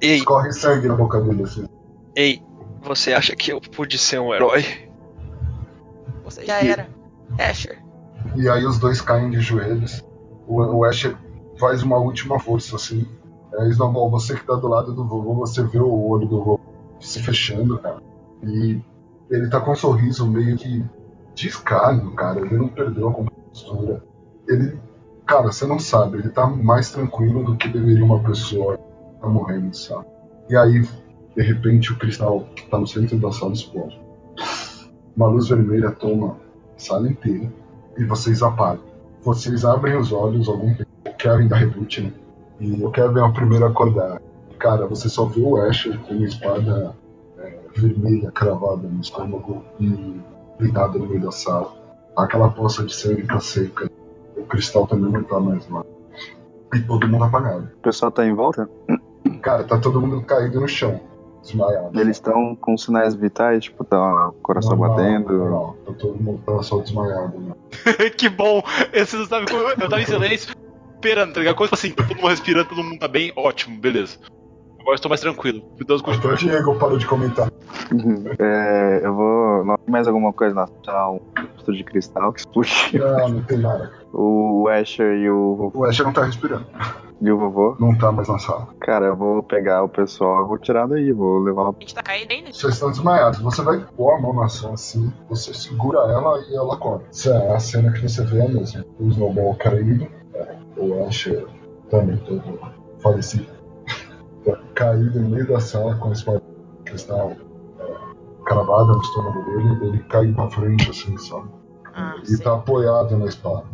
Ei, 0.00 0.16
Escorre 0.18 0.52
sangue 0.52 0.88
na 0.88 0.94
boca 0.94 1.20
dele, 1.20 1.42
assim. 1.44 1.66
ei, 2.14 2.42
você 2.82 3.12
acha 3.12 3.34
que 3.34 3.52
eu 3.52 3.60
pude 3.60 3.98
ser 3.98 4.20
um 4.20 4.32
herói? 4.34 4.64
Você 6.26 6.44
já 6.44 6.60
era. 6.60 6.88
Asher. 7.38 7.78
E 8.34 8.48
aí 8.48 8.66
os 8.66 8.78
dois 8.80 9.00
caem 9.00 9.30
de 9.30 9.40
joelhos. 9.40 10.04
O, 10.48 10.60
o 10.60 10.84
Asher 10.84 11.16
faz 11.58 11.82
uma 11.84 11.98
última 11.98 12.38
força, 12.40 12.74
assim. 12.74 13.06
É, 13.54 13.68
Snowball, 13.68 14.10
você 14.10 14.34
que 14.34 14.44
tá 14.44 14.56
do 14.56 14.66
lado 14.66 14.92
do 14.92 15.06
vovô, 15.06 15.34
você 15.34 15.62
vê 15.62 15.78
o 15.78 16.08
olho 16.08 16.26
do 16.26 16.38
vovô 16.38 16.60
se 17.00 17.22
fechando, 17.22 17.78
cara. 17.78 18.02
E 18.42 18.80
ele 19.30 19.48
tá 19.48 19.60
com 19.60 19.70
um 19.70 19.76
sorriso 19.76 20.26
meio 20.26 20.56
que 20.56 20.84
de 21.34 21.48
escárnio, 21.48 22.12
cara. 22.14 22.40
Ele 22.40 22.56
não 22.56 22.68
perdeu 22.68 23.08
a 23.08 23.12
compostura. 23.12 24.04
Ele, 24.48 24.76
cara, 25.24 25.52
você 25.52 25.64
não 25.64 25.78
sabe, 25.78 26.18
ele 26.18 26.30
tá 26.30 26.46
mais 26.46 26.90
tranquilo 26.90 27.44
do 27.44 27.56
que 27.56 27.68
deveria 27.68 28.04
uma 28.04 28.22
pessoa 28.22 28.78
tá 29.20 29.28
morrendo, 29.28 29.74
sabe? 29.76 30.06
E 30.48 30.56
aí, 30.56 30.82
de 31.36 31.42
repente, 31.42 31.92
o 31.92 31.98
cristal 31.98 32.40
que 32.56 32.68
tá 32.68 32.78
no 32.78 32.86
centro 32.86 33.16
da 33.18 33.30
sala 33.30 33.52
explode. 33.52 34.00
Uma 35.16 35.28
luz 35.28 35.48
vermelha 35.48 35.90
toma 35.92 36.36
a 36.76 36.78
sala 36.78 37.08
inteira 37.08 37.50
e 37.96 38.04
vocês 38.04 38.42
apagam. 38.42 38.84
Vocês 39.22 39.64
abrem 39.64 39.96
os 39.96 40.12
olhos 40.12 40.46
algum 40.46 40.74
tempo. 40.74 40.90
O 41.06 41.14
Kevin 41.14 41.48
dá 41.48 41.56
reboot, 41.56 42.02
né? 42.02 42.12
E 42.60 42.84
o 42.84 42.90
Kevin 42.90 43.20
é 43.20 43.22
o 43.22 43.32
primeiro 43.32 43.64
a 43.64 43.68
acordar. 43.68 44.20
Cara, 44.58 44.86
você 44.86 45.08
só 45.08 45.24
vê 45.24 45.40
o 45.40 45.56
Asher 45.56 45.98
com 46.00 46.14
uma 46.14 46.26
espada 46.26 46.94
é, 47.38 47.58
vermelha 47.74 48.30
cravada 48.30 48.86
no 48.86 49.00
estômago 49.00 49.64
e 49.80 50.20
deitado 50.60 50.98
no 50.98 51.06
meio 51.06 51.22
da 51.22 51.32
sala. 51.32 51.72
Aquela 52.14 52.50
poça 52.50 52.84
de 52.84 52.94
sangue 52.94 53.26
tá 53.26 53.40
seca. 53.40 53.90
O 54.36 54.42
cristal 54.42 54.86
também 54.86 55.10
não 55.10 55.24
tá 55.24 55.40
mais 55.40 55.66
lá. 55.70 55.82
E 56.74 56.80
todo 56.80 57.08
mundo 57.08 57.24
apagado. 57.24 57.70
O 57.78 57.82
pessoal 57.82 58.12
tá 58.12 58.26
em 58.26 58.34
volta? 58.34 58.68
Cara, 59.40 59.64
tá 59.64 59.78
todo 59.78 60.00
mundo 60.00 60.22
caído 60.22 60.60
no 60.60 60.68
chão. 60.68 61.00
Desmaiado. 61.46 62.00
Eles 62.00 62.16
estão 62.16 62.56
com 62.56 62.76
sinais 62.76 63.14
vitais, 63.14 63.64
tipo, 63.64 63.84
tá 63.84 64.28
o 64.28 64.32
coração 64.32 64.76
Normal, 64.76 64.96
batendo. 64.96 65.32
normal. 65.32 65.76
Tá 65.86 65.92
todo 65.92 66.22
mundo 66.22 66.40
tá 66.44 66.62
só 66.62 66.78
desmaiado, 66.78 67.38
né? 67.38 67.54
que 68.16 68.28
bom! 68.28 68.62
Você 68.92 69.16
não 69.16 69.26
sabe 69.26 69.50
como. 69.50 69.62
Eu 69.62 69.76
tava 69.88 70.00
em 70.00 70.06
silêncio, 70.06 70.54
esperando, 70.94 71.34
tá 71.34 71.40
ligado? 71.40 71.56
Quando 71.56 71.72
assim, 71.72 71.90
todo 71.92 72.08
mundo 72.14 72.26
respirando, 72.28 72.68
todo 72.68 72.82
mundo 72.82 72.98
tá 72.98 73.08
bem, 73.08 73.32
ótimo, 73.36 73.78
beleza. 73.78 74.18
Agora 74.86 74.94
eu 74.94 74.94
estou 74.94 75.08
mais 75.08 75.20
tranquilo. 75.20 75.62
Com 76.04 76.10
Até 76.12 76.28
o 76.28 76.36
Diego 76.36 76.78
parou 76.78 76.96
de 76.96 77.06
comentar. 77.06 77.50
É, 78.38 79.00
eu 79.02 79.14
vou. 79.14 79.64
Não 79.64 79.76
tem 79.76 79.90
mais 79.90 80.06
alguma 80.06 80.32
coisa 80.32 80.54
na 80.54 80.68
sala? 80.84 81.18
Um 81.68 81.72
de 81.72 81.82
cristal 81.82 82.32
que 82.32 82.40
explodiu. 82.40 83.04
Não, 83.04 83.28
não 83.30 83.42
tem 83.42 83.58
nada. 83.58 83.92
O 84.12 84.68
Asher 84.68 85.16
e 85.16 85.28
o, 85.28 85.72
O 85.74 85.84
Asher 85.84 86.06
não 86.06 86.12
tá 86.12 86.24
respirando. 86.24 86.66
E 87.20 87.30
o 87.30 87.38
vovô. 87.38 87.76
Não 87.80 87.96
tá 87.96 88.12
mais 88.12 88.28
na 88.28 88.38
sala. 88.38 88.68
Cara, 88.80 89.06
eu 89.06 89.16
vou 89.16 89.42
pegar 89.42 89.82
o 89.82 89.88
pessoal, 89.88 90.40
eu 90.40 90.46
vou 90.46 90.58
tirar 90.58 90.86
daí, 90.86 91.12
vou 91.12 91.38
levar 91.38 91.68
A 91.70 91.72
gente 91.80 91.94
tá 91.94 92.02
caindo 92.02 92.30
ainda? 92.30 92.52
Vocês 92.52 92.74
estão 92.74 92.90
desmaiados. 92.90 93.40
Você 93.40 93.62
vai 93.62 93.78
pôr 93.96 94.12
a 94.12 94.20
mão 94.20 94.34
na 94.34 94.44
ação 94.44 94.74
assim, 94.74 95.12
você 95.28 95.54
segura 95.54 96.00
ela 96.00 96.38
e 96.48 96.54
ela 96.54 96.76
corre. 96.76 97.04
Isso 97.10 97.30
é 97.32 97.54
a 97.54 97.58
cena 97.58 97.92
que 97.92 98.02
você 98.08 98.22
vê 98.24 98.40
é 98.40 98.44
a 98.46 98.48
mesma. 98.48 98.84
O 99.00 99.08
Snowball 99.08 99.54
caído, 99.56 100.06
o 100.76 101.06
Asher 101.06 101.46
também 101.90 102.16
todo 102.18 102.42
falecido. 103.00 103.46
Tá 104.46 104.56
caído 104.76 105.18
no 105.20 105.30
meio 105.30 105.48
da 105.48 105.58
sala 105.58 105.96
com 105.96 106.10
a 106.10 106.12
espada 106.12 106.40
de 106.40 106.84
cristal 106.92 107.32
é, 107.80 107.94
cravada 108.44 108.92
no 108.92 109.00
estômago 109.00 109.42
dele, 109.44 109.86
ele 109.88 109.98
cai 110.04 110.32
pra 110.32 110.48
frente 110.50 110.88
assim, 110.88 111.18
sabe? 111.18 111.48
Ah, 111.92 112.14
E 112.22 112.26
sei. 112.28 112.44
tá 112.44 112.54
apoiado 112.54 113.16
na 113.18 113.26
espada. 113.26 113.64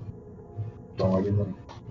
Então 0.94 1.18
ele 1.18 1.30
não, 1.32 1.46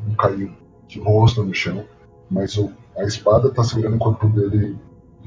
não 0.07 0.15
caiu 0.15 0.51
de 0.91 0.99
rosto 0.99 1.43
no 1.43 1.53
chão, 1.53 1.85
mas 2.29 2.57
o- 2.57 2.71
a 2.97 3.03
espada 3.03 3.49
tá 3.53 3.63
segurando 3.63 3.95
o 3.95 3.99
corpo 3.99 4.27
dele. 4.27 4.77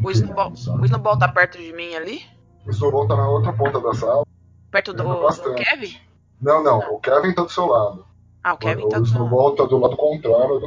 O 0.02 0.10
Snowball, 0.10 0.50
o 0.52 0.84
Snowball 0.84 1.18
tá 1.18 1.28
perto 1.28 1.56
de 1.58 1.72
mim 1.72 1.94
ali? 1.94 2.20
O 2.66 2.70
Snowball 2.70 3.08
tá 3.08 3.16
na 3.16 3.28
outra 3.28 3.52
ponta 3.52 3.80
da 3.80 3.94
sala. 3.94 4.24
Perto 4.70 4.92
do, 4.92 5.02
do. 5.04 5.54
Kevin? 5.54 5.96
Não, 6.40 6.62
não, 6.62 6.78
o 6.94 6.98
Kevin 7.00 7.32
tá 7.32 7.42
do 7.42 7.48
seu 7.50 7.66
lado. 7.66 8.04
Ah, 8.42 8.54
o 8.54 8.58
Kevin 8.58 8.82
o, 8.84 8.88
tá 8.88 8.98
o 8.98 9.00
do 9.00 9.06
seu 9.06 9.18
lado. 9.18 9.26
Snowball 9.26 9.54
tá 9.56 9.64
do 9.64 9.78
lado 9.78 9.96
contrário. 9.96 10.66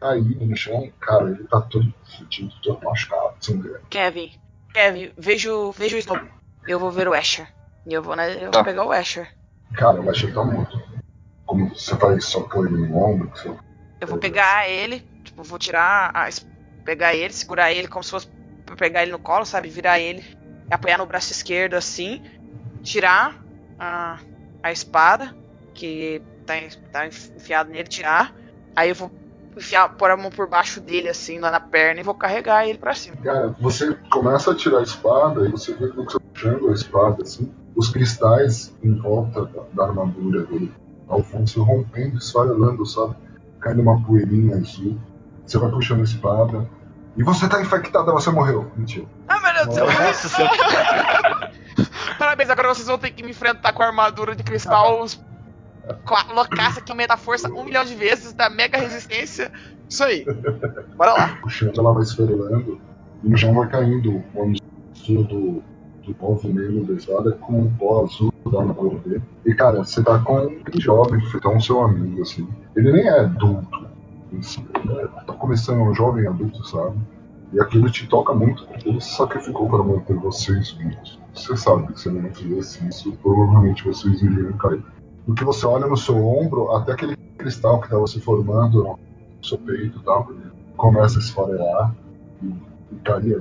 Caído 0.00 0.46
no 0.46 0.56
chão. 0.56 0.90
Cara, 1.00 1.30
ele 1.30 1.44
tá 1.48 1.60
todo 1.62 1.92
fudido, 2.16 2.52
todo 2.62 2.84
machucado, 2.84 3.34
sangrando. 3.40 3.80
Kevin, 3.90 4.30
Kevin, 4.72 5.10
vejo, 5.18 5.72
vejo 5.72 5.96
o 5.96 5.98
Snowball. 5.98 6.28
eu 6.68 6.78
vou 6.78 6.90
ver 6.90 7.08
o 7.08 7.14
Asher. 7.14 7.48
E 7.86 7.94
eu 7.94 8.02
vou, 8.02 8.14
né, 8.14 8.44
eu 8.44 8.50
Tá. 8.50 8.58
vou 8.58 8.64
pegar 8.66 8.84
o 8.86 8.92
Asher. 8.92 9.28
Cara, 9.74 10.00
o 10.00 10.08
Asher 10.10 10.32
tá 10.32 10.44
morto. 10.44 10.78
Como 11.46 11.68
você 11.74 11.94
vai 11.94 12.20
só 12.20 12.42
pôr 12.42 12.66
ele 12.66 12.76
no 12.86 12.96
ombro? 12.96 13.28
que 13.30 13.38
você- 13.40 13.56
Eu 14.00 14.06
vou 14.06 14.18
pegar 14.18 14.68
ele, 14.68 15.04
tipo, 15.24 15.42
vou 15.42 15.58
tirar 15.58 16.10
a, 16.14 16.28
pegar 16.84 17.14
ele, 17.14 17.32
segurar 17.32 17.72
ele 17.72 17.88
como 17.88 18.02
se 18.02 18.10
fosse 18.10 18.28
pra 18.64 18.76
pegar 18.76 19.02
ele 19.02 19.12
no 19.12 19.18
colo, 19.18 19.44
sabe? 19.44 19.68
Virar 19.68 19.98
ele, 19.98 20.24
apoiar 20.70 20.98
no 20.98 21.06
braço 21.06 21.32
esquerdo 21.32 21.74
assim, 21.74 22.22
tirar 22.82 23.42
a, 23.78 24.18
a 24.62 24.72
espada 24.72 25.34
que 25.74 26.22
tá, 26.46 26.54
tá 26.92 27.06
enfiado 27.06 27.70
nele, 27.70 27.88
tirar. 27.88 28.34
Aí 28.74 28.90
eu 28.90 28.94
vou 28.94 29.10
enfiar, 29.56 29.88
pôr 29.96 30.10
a 30.10 30.16
mão 30.16 30.30
por 30.30 30.48
baixo 30.48 30.80
dele 30.80 31.08
assim, 31.08 31.38
lá 31.38 31.50
na 31.50 31.60
perna 31.60 32.00
e 32.00 32.04
vou 32.04 32.14
carregar 32.14 32.66
ele 32.66 32.78
pra 32.78 32.94
cima. 32.94 33.16
Cara, 33.16 33.48
você 33.60 33.94
começa 34.10 34.52
a 34.52 34.54
tirar 34.54 34.78
a 34.78 34.82
espada 34.82 35.46
e 35.46 35.50
você 35.50 35.74
vê 35.74 35.88
que 35.88 35.96
você 35.96 36.18
tá 36.18 36.24
puxando 36.32 36.68
a 36.68 36.72
espada 36.72 37.22
assim, 37.22 37.52
os 37.74 37.88
cristais 37.90 38.74
em 38.82 38.94
volta 38.94 39.44
da, 39.46 39.62
da 39.72 39.84
armadura 39.84 40.44
dele 40.44 40.72
ao 41.08 41.22
fundo 41.22 41.48
se 41.48 41.58
rompendo, 41.58 42.18
esfarelando, 42.18 42.84
sabe? 42.86 43.16
Caindo 43.60 43.82
uma 43.82 44.00
poeirinha 44.02 44.56
azul. 44.56 44.98
Você 45.46 45.58
vai 45.58 45.70
puxando 45.70 46.00
a 46.00 46.04
espada. 46.04 46.68
E 47.16 47.22
você 47.22 47.48
tá 47.48 47.60
infectada, 47.60 48.12
você 48.12 48.30
morreu. 48.30 48.70
Mentira. 48.76 49.06
Ah, 49.26 49.40
meu 49.40 49.52
Deus 49.54 49.66
do 49.66 49.74
céu! 49.74 49.86
Nossa 49.86 50.28
senhora. 50.28 51.50
Parabéns, 52.18 52.50
agora 52.50 52.68
vocês 52.68 52.86
vão 52.86 52.98
ter 52.98 53.10
que 53.10 53.22
me 53.22 53.30
enfrentar 53.30 53.72
com 53.72 53.82
a 53.82 53.86
armadura 53.86 54.34
de 54.36 54.42
cristal 54.42 55.02
os- 55.02 55.20
com 56.04 56.14
a 56.14 56.32
loucaça 56.34 56.80
que 56.80 56.92
aumenta 56.92 57.14
a 57.14 57.16
força 57.16 57.48
um 57.48 57.64
milhão 57.64 57.84
de 57.84 57.94
vezes, 57.94 58.32
da 58.34 58.50
mega 58.50 58.76
resistência. 58.78 59.50
Isso 59.88 60.04
aí. 60.04 60.24
Bora 60.96 61.12
lá. 61.12 61.38
Puxando, 61.40 61.78
ela 61.80 61.92
vai 61.94 62.02
esfarelando. 62.02 62.80
E 63.24 63.28
no 63.28 63.36
chão 63.36 63.54
vai 63.54 63.68
caindo 63.68 64.22
mistura 64.92 65.22
do, 65.24 65.62
do 66.08 66.14
pó 66.14 66.34
vermelho 66.34 66.84
da 66.84 66.94
espada 66.94 67.32
com 67.32 67.62
o 67.62 67.70
pó 67.78 68.04
azul 68.04 68.32
da 68.50 68.62
dele. 69.04 69.22
E 69.44 69.54
cara, 69.54 69.84
você 69.84 70.02
tá 70.02 70.18
com 70.18 70.38
um 70.46 70.80
jovem, 70.80 71.20
então 71.34 71.54
um 71.54 71.60
seu 71.60 71.80
amigo, 71.82 72.22
assim. 72.22 72.48
Ele 72.74 72.92
nem 72.92 73.06
é 73.06 73.20
adulto. 73.20 73.86
em 74.30 74.42
si, 74.42 74.62
Ele 74.84 75.00
é- 75.00 75.06
tá 75.06 75.32
começando 75.32 75.80
um 75.80 75.94
jovem 75.94 76.26
adulto, 76.26 76.62
sabe? 76.66 76.98
E 77.50 77.58
aquilo 77.58 77.90
te 77.90 78.06
toca 78.06 78.34
muito, 78.34 78.66
porque 78.66 78.90
ele 78.90 79.00
se 79.00 79.16
sacrificou 79.16 79.66
para 79.70 79.82
manter 79.82 80.14
vocês 80.16 80.72
vivos. 80.72 81.18
Você 81.34 81.56
sabe 81.56 81.90
que 81.90 81.98
se 81.98 82.10
ele 82.10 82.20
não 82.20 82.30
fizesse 82.34 82.86
isso, 82.86 83.12
provavelmente 83.22 83.84
vocês 83.84 84.20
iriam 84.20 84.52
cair. 84.58 84.82
No 85.26 85.34
que 85.34 85.44
você 85.44 85.64
olha 85.64 85.86
no 85.86 85.96
seu 85.96 86.16
ombro, 86.26 86.72
até 86.72 86.92
aquele 86.92 87.16
cristal 87.38 87.78
que 87.80 87.86
estava 87.86 88.06
se 88.06 88.20
formando 88.20 88.82
no 88.82 88.98
seu 89.42 89.56
peito 89.56 89.98
e 89.98 90.04
tal, 90.04 90.30
começa 90.76 91.18
a 91.18 91.22
esfarelar 91.22 91.94
e, 92.42 92.46
e 92.92 92.96
cair 93.02 93.38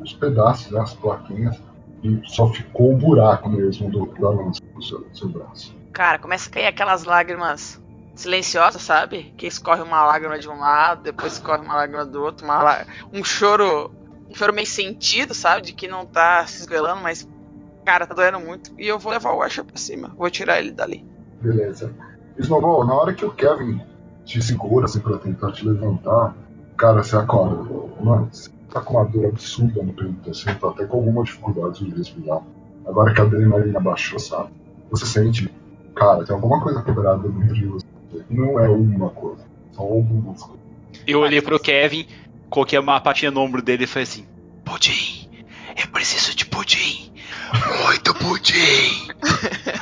os 0.00 0.12
pedaços, 0.14 0.70
né, 0.70 0.80
as 0.80 0.94
plaquinhas, 0.94 1.60
e 2.02 2.20
só 2.26 2.48
ficou 2.48 2.92
o 2.94 2.96
buraco 2.96 3.48
mesmo 3.48 3.90
do, 3.90 4.06
da 4.20 4.30
lança 4.30 4.60
no 4.74 4.82
seu, 4.82 5.00
no 5.00 5.16
seu 5.16 5.28
braço. 5.28 5.74
Cara, 5.92 6.18
começa 6.18 6.48
a 6.48 6.52
cair 6.52 6.66
aquelas 6.66 7.04
lágrimas 7.04 7.80
silenciosas, 8.14 8.82
sabe? 8.82 9.32
Que 9.36 9.46
escorre 9.46 9.82
uma 9.82 10.04
lágrima 10.04 10.38
de 10.38 10.48
um 10.48 10.58
lado, 10.58 11.02
depois 11.02 11.34
escorre 11.34 11.62
uma 11.64 11.74
lágrima 11.74 12.04
do 12.04 12.22
outro, 12.22 12.44
uma 12.44 12.62
lá- 12.62 12.84
um 13.12 13.22
choro, 13.24 13.90
um 14.30 14.34
choro 14.34 14.52
meio 14.52 14.66
sentido, 14.66 15.34
sabe? 15.34 15.62
De 15.66 15.72
que 15.72 15.88
não 15.88 16.04
tá 16.06 16.46
se 16.46 16.60
esvelando, 16.60 17.00
mas 17.02 17.28
cara, 17.84 18.06
tá 18.06 18.14
doendo 18.14 18.38
muito. 18.40 18.72
E 18.78 18.86
eu 18.86 18.98
vou 18.98 19.12
levar 19.12 19.32
o 19.32 19.42
Asher 19.42 19.64
pra 19.64 19.76
cima, 19.76 20.12
vou 20.16 20.28
tirar 20.30 20.58
ele 20.58 20.70
dali. 20.72 21.04
Beleza. 21.40 21.92
Snowball, 22.38 22.84
na 22.86 22.94
hora 22.94 23.14
que 23.14 23.24
o 23.24 23.30
Kevin 23.32 23.80
te 24.24 24.42
segura 24.42 24.84
assim 24.84 25.00
pra 25.00 25.16
tentar 25.18 25.52
te 25.52 25.66
levantar, 25.66 26.34
cara, 26.76 27.02
você 27.02 27.16
acorda. 27.16 27.56
Mano, 28.00 28.28
você 28.30 28.50
tá 28.70 28.80
com 28.80 28.94
uma 28.94 29.04
dor 29.04 29.26
absurda 29.26 29.82
no 29.82 29.92
peito, 29.92 30.30
assim, 30.30 30.52
tá 30.54 30.68
até 30.68 30.84
com 30.84 30.98
alguma 30.98 31.24
dificuldade 31.24 31.84
de 31.84 31.94
respirar. 31.96 32.42
Agora 32.86 33.12
que 33.12 33.20
a 33.20 33.24
adrenalina 33.24 33.80
baixou, 33.80 34.18
sabe? 34.18 34.50
Você 34.90 35.06
sente, 35.06 35.50
cara, 35.94 36.24
tem 36.24 36.34
alguma 36.34 36.60
coisa 36.62 36.82
quebrada 36.82 37.28
dentro 37.28 37.54
de 37.54 37.66
você. 37.66 37.86
Não 38.30 38.58
é 38.58 38.68
uma 38.68 39.10
coisa, 39.10 39.42
são 39.72 39.84
algumas 39.84 40.42
coisas. 40.42 40.60
Eu 41.06 41.20
olhei 41.20 41.40
pro 41.42 41.60
Kevin, 41.60 42.06
coloquei 42.48 42.78
uma 42.78 43.00
patinha 43.00 43.30
no 43.30 43.40
ombro 43.40 43.62
dele 43.62 43.84
e 43.84 43.86
falei 43.86 44.04
assim: 44.04 44.26
Pudim, 44.64 45.28
eu 45.76 45.88
preciso 45.88 46.34
de 46.36 46.46
pudim. 46.46 47.12
Muito 47.86 48.14
pudim. 48.14 49.08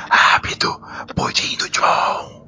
Rápido, 0.09 0.79
pudim 1.15 1.57
do 1.57 1.69
John. 1.69 2.47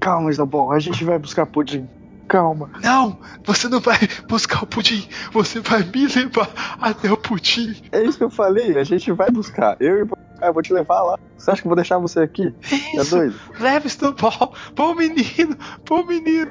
Calma, 0.00 0.30
Snowball, 0.30 0.72
a 0.72 0.78
gente 0.78 1.04
vai 1.04 1.18
buscar 1.18 1.46
pudim. 1.46 1.88
Calma. 2.28 2.70
Não, 2.82 3.18
você 3.44 3.68
não 3.68 3.80
vai 3.80 3.98
buscar 4.28 4.62
o 4.62 4.66
pudim, 4.66 5.08
você 5.32 5.60
vai 5.60 5.82
me 5.82 6.06
levar 6.06 6.76
até 6.80 7.10
o 7.10 7.16
pudim. 7.16 7.74
É 7.90 8.02
isso 8.02 8.18
que 8.18 8.24
eu 8.24 8.30
falei, 8.30 8.78
a 8.78 8.84
gente 8.84 9.10
vai 9.12 9.30
buscar. 9.30 9.76
Eu 9.80 9.98
e 9.98 10.02
o 10.02 10.08
eu 10.40 10.52
vou 10.52 10.62
te 10.62 10.72
levar 10.72 11.02
lá. 11.02 11.18
Você 11.36 11.50
acha 11.50 11.62
que 11.62 11.66
eu 11.66 11.70
vou 11.70 11.76
deixar 11.76 11.98
você 11.98 12.20
aqui? 12.20 12.54
É 12.70 13.00
Isso, 13.00 13.16
doido? 13.16 13.34
leva 13.58 13.84
o 13.84 13.88
Snowball, 13.88 14.52
pô 14.74 14.94
menino, 14.94 15.56
pô 15.84 16.04
menino. 16.04 16.50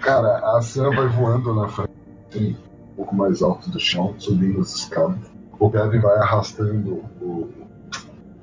Cara, 0.00 0.56
a 0.56 0.62
Sam 0.62 0.90
vai 0.90 1.08
voando 1.08 1.54
na 1.54 1.68
frente, 1.68 1.90
um 2.36 2.94
pouco 2.96 3.14
mais 3.14 3.42
alto 3.42 3.68
do 3.70 3.78
chão, 3.78 4.14
subindo 4.18 4.60
as 4.60 4.74
escadas. 4.76 5.18
O 5.58 5.70
Kevin 5.70 6.00
vai 6.00 6.16
arrastando 6.18 7.04
o, 7.20 7.50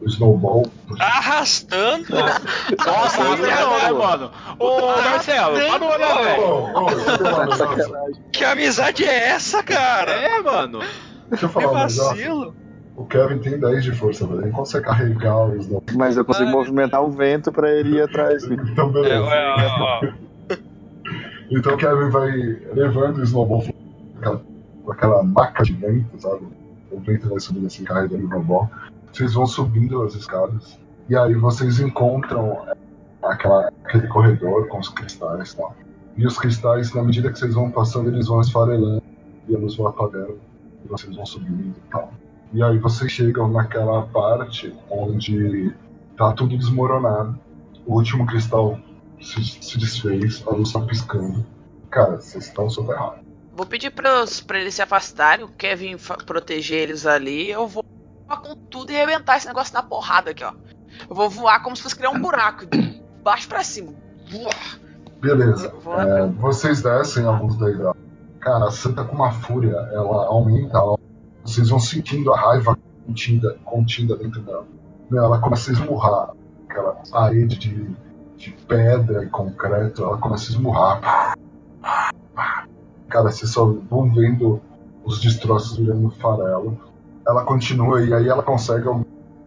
o 0.01 0.05
Snowball. 0.05 0.65
Arrastando? 0.99 2.05
Nossa, 2.13 3.23
Marcelo, 3.23 3.77
né, 3.77 3.91
mano? 3.91 4.31
Ô, 4.59 4.81
Marcelo, 5.01 5.57
não 5.79 5.87
olhar, 5.89 6.23
velho. 6.23 6.41
Eu. 6.43 8.15
Que 8.31 8.43
amizade 8.45 9.03
é 9.03 9.29
essa, 9.29 9.63
cara? 9.63 10.11
É, 10.11 10.41
mano. 10.41 10.79
Deixa 11.29 11.45
eu 11.45 11.49
Que 11.49 11.53
falar 11.53 11.67
negócio. 11.67 12.03
vacilo. 12.05 12.55
O 12.95 13.05
Kevin 13.05 13.37
tem 13.39 13.59
10 13.59 13.83
de 13.83 13.91
força, 13.91 14.25
velho. 14.25 14.41
Ele 14.41 14.51
consegue 14.51 14.85
carregar 14.85 15.35
o 15.49 15.55
Snowball. 15.57 15.83
Mas 15.97 16.17
eu 16.17 16.25
consigo 16.25 16.49
movimentar 16.49 17.03
o 17.03 17.11
vento 17.11 17.51
pra 17.51 17.69
ele 17.71 17.97
ir 17.97 18.01
atrás. 18.01 18.43
Então, 18.43 18.89
É, 18.89 18.91
beleza. 18.93 19.25
é, 19.29 19.67
ó, 19.79 20.01
Então 21.51 21.73
o 21.73 21.77
Kevin 21.77 22.09
vai 22.09 22.31
levando 22.73 23.17
o 23.19 23.23
Snowball 23.23 23.61
com 23.63 24.17
aquela, 24.19 24.41
com 24.83 24.91
aquela 24.91 25.23
maca 25.23 25.63
de 25.63 25.73
vento, 25.73 26.19
sabe? 26.19 26.41
O 26.91 26.99
vento 26.99 27.29
vai 27.29 27.39
subindo 27.39 27.67
assim, 27.67 27.83
carregando 27.83 28.23
o 28.23 28.25
Snowball. 28.27 28.69
Vocês 29.17 29.33
vão 29.33 29.47
subindo 29.47 30.03
as 30.03 30.13
escadas. 30.13 30.79
E 31.09 31.15
aí 31.17 31.33
vocês 31.33 31.79
encontram 31.79 32.67
é, 32.67 32.75
aquela, 33.23 33.73
aquele 33.83 34.07
corredor 34.09 34.67
com 34.67 34.77
os 34.77 34.89
cristais 34.89 35.53
e 35.53 35.57
tal. 35.57 35.75
E 36.15 36.27
os 36.27 36.37
cristais, 36.37 36.93
na 36.93 37.01
medida 37.01 37.31
que 37.31 37.39
vocês 37.39 37.55
vão 37.55 37.71
passando, 37.71 38.09
eles 38.09 38.27
vão 38.27 38.41
esfarelando. 38.41 39.01
E 39.47 39.55
a 39.55 39.57
luz 39.57 39.75
vai 39.75 39.87
apagando. 39.87 40.39
E 40.85 40.87
vocês 40.87 41.15
vão 41.15 41.25
subindo 41.25 41.73
e 41.75 41.89
tal. 41.91 42.13
E 42.53 42.61
aí 42.61 42.77
vocês 42.77 43.11
chegam 43.11 43.47
naquela 43.47 44.03
parte 44.03 44.71
onde 44.87 45.73
tá 46.15 46.31
tudo 46.33 46.55
desmoronado. 46.55 47.39
O 47.87 47.95
último 47.95 48.23
cristal 48.27 48.79
se, 49.19 49.43
se 49.43 49.79
desfez, 49.79 50.43
a 50.45 50.51
luz 50.51 50.71
tá 50.71 50.81
piscando. 50.81 51.43
Cara, 51.89 52.17
vocês 52.17 52.45
estão 52.45 52.69
soterrados. 52.69 53.25
Vou 53.51 53.65
pedir 53.65 53.89
pros, 53.89 54.41
pra 54.41 54.59
eles 54.59 54.75
se 54.75 54.83
afastarem, 54.83 55.43
o 55.43 55.47
Kevin 55.47 55.97
proteger 56.23 56.83
eles 56.83 57.07
ali. 57.07 57.49
Eu 57.49 57.67
vou 57.67 57.83
com 58.35 58.55
tudo 58.55 58.91
e 58.91 58.95
arrebentar 58.95 59.37
esse 59.37 59.47
negócio 59.47 59.73
na 59.73 59.81
porrada 59.83 60.31
aqui, 60.31 60.43
ó. 60.43 60.51
Eu 61.09 61.15
vou 61.15 61.29
voar 61.29 61.61
como 61.63 61.75
se 61.75 61.83
fosse 61.83 61.95
criar 61.95 62.09
um 62.09 62.19
buraco, 62.19 62.65
de 62.65 63.01
baixo 63.23 63.47
pra 63.47 63.63
cima. 63.63 63.93
Beleza. 65.21 65.73
É, 65.99 66.27
vocês 66.39 66.81
descem 66.81 67.25
alguns 67.25 67.55
degraus. 67.55 67.95
Cara, 68.39 68.65
a 68.67 68.71
Santa 68.71 69.03
com 69.03 69.15
uma 69.15 69.31
fúria, 69.31 69.75
ela 69.93 70.25
aumenta. 70.27 70.77
ela- 70.77 70.97
vocês 71.43 71.69
vão 71.69 71.79
sentindo 71.79 72.33
a 72.33 72.37
raiva 72.39 72.77
contida, 73.05 73.57
contida 73.63 74.15
dentro 74.17 74.41
dela. 74.41 74.65
Ela 75.11 75.39
começa 75.39 75.69
a 75.71 75.73
esmurrar 75.73 76.31
aquela 76.67 76.91
parede 77.09 77.57
de, 77.57 77.89
de 78.35 78.51
pedra 78.67 79.23
e 79.23 79.29
concreto. 79.29 80.03
Ela 80.03 80.17
começa 80.17 80.49
a 80.51 80.53
esmurrar. 80.53 81.35
Cara, 83.07 83.31
vocês 83.31 83.49
só 83.51 83.65
vão 83.89 84.11
vendo 84.13 84.61
os 85.05 85.19
destroços 85.21 85.77
virando 85.77 86.09
farelo. 86.11 86.77
Ela 87.27 87.43
continua 87.43 88.01
e 88.01 88.13
aí 88.13 88.27
ela 88.27 88.41
consegue 88.41 88.87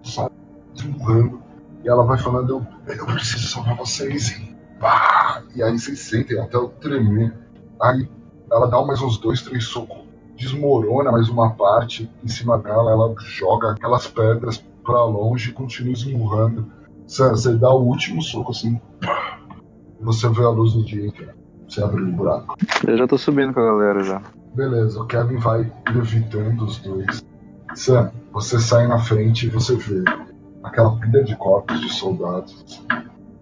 só 0.02 0.30
esmurrando. 0.74 1.40
E 1.82 1.88
ela 1.88 2.04
vai 2.04 2.18
falando: 2.18 2.66
Eu, 2.86 2.94
eu 2.94 3.06
preciso 3.06 3.48
salvar 3.48 3.76
vocês. 3.76 4.30
E, 4.30 4.56
pá, 4.78 5.42
e 5.54 5.62
aí 5.62 5.78
vocês 5.78 5.98
sentem 6.00 6.38
até 6.38 6.58
o 6.58 6.68
tremer. 6.68 7.34
Aí 7.80 8.08
ela 8.52 8.66
dá 8.66 8.84
mais 8.84 9.00
uns 9.00 9.16
dois, 9.18 9.42
três 9.42 9.64
socos, 9.64 9.98
desmorona 10.36 11.12
mais 11.12 11.28
uma 11.28 11.50
parte 11.54 12.10
em 12.22 12.28
cima 12.28 12.58
dela, 12.58 12.90
ela 12.90 13.14
joga 13.20 13.72
aquelas 13.72 14.06
pedras 14.06 14.64
pra 14.84 15.04
longe 15.04 15.50
e 15.50 15.52
continua 15.52 15.92
esmurrando. 15.92 16.66
Você, 17.06 17.54
dá 17.54 17.70
o 17.70 17.82
último 17.82 18.22
soco 18.22 18.50
assim, 18.50 18.80
pá, 19.00 19.38
você 20.00 20.28
vê 20.28 20.42
a 20.42 20.48
luz 20.48 20.74
do 20.74 20.84
dia, 20.84 21.10
cara. 21.12 21.36
Você 21.68 21.82
abre 21.82 22.02
o 22.02 22.12
buraco. 22.12 22.56
Eu 22.86 22.96
já 22.96 23.06
tô 23.06 23.16
subindo 23.16 23.54
com 23.54 23.60
a 23.60 23.64
galera 23.64 24.02
já. 24.02 24.22
Beleza, 24.54 25.00
o 25.00 25.06
Kevin 25.06 25.36
vai 25.36 25.72
levitando 25.92 26.64
os 26.64 26.78
dois. 26.78 27.24
Sam, 27.74 28.10
você 28.32 28.58
sai 28.58 28.86
na 28.86 28.98
frente 28.98 29.46
e 29.46 29.50
você 29.50 29.76
vê 29.76 30.04
aquela 30.62 30.96
pilha 30.96 31.24
de 31.24 31.36
corpos 31.36 31.80
de 31.80 31.92
soldados, 31.92 32.82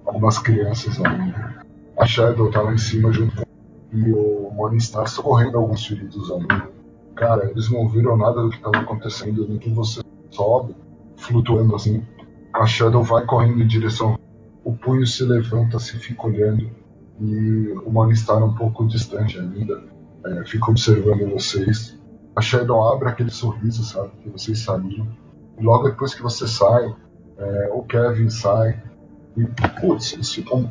algumas 0.06 0.38
crianças 0.38 1.00
ainda. 1.04 1.64
A 1.98 2.06
Shadow 2.06 2.50
tá 2.50 2.62
lá 2.62 2.72
em 2.72 2.78
cima 2.78 3.12
junto 3.12 3.34
com 3.36 3.48
e 3.92 4.12
o 4.12 4.50
Morningstar 4.52 5.08
socorrendo 5.08 5.58
alguns 5.58 5.86
feridos 5.86 6.30
ainda. 6.30 6.68
cara, 7.16 7.50
eles 7.50 7.70
não 7.70 7.88
viram 7.88 8.16
nada 8.16 8.42
do 8.42 8.50
que 8.50 8.56
estava 8.56 8.78
acontecendo, 8.78 9.48
no 9.48 9.58
que 9.58 9.70
você 9.70 10.00
sobe, 10.30 10.76
flutuando 11.16 11.74
assim. 11.74 12.04
A 12.52 12.66
Shadow 12.66 13.02
vai 13.02 13.24
correndo 13.24 13.62
em 13.62 13.66
direção. 13.66 14.18
O 14.62 14.72
punho 14.72 15.06
se 15.06 15.24
levanta, 15.24 15.78
se 15.78 15.98
fica 15.98 16.26
olhando. 16.26 16.70
E 17.20 17.72
o 17.84 17.90
Morningstar 17.90 18.42
um 18.44 18.54
pouco 18.54 18.86
distante 18.86 19.38
ainda. 19.38 19.82
É, 20.24 20.44
fica 20.44 20.70
observando 20.70 21.32
vocês. 21.32 21.97
A 22.38 22.40
Shadow 22.40 22.92
abre 22.92 23.08
aquele 23.08 23.32
sorriso, 23.32 23.82
sabe? 23.82 24.12
Que 24.22 24.30
vocês 24.30 24.60
sabiam. 24.60 25.08
E 25.58 25.62
logo 25.64 25.88
depois 25.88 26.14
que 26.14 26.22
você 26.22 26.46
sai, 26.46 26.94
é, 27.36 27.70
o 27.74 27.82
Kevin 27.82 28.30
sai. 28.30 28.80
E, 29.36 29.44
putz, 29.80 30.16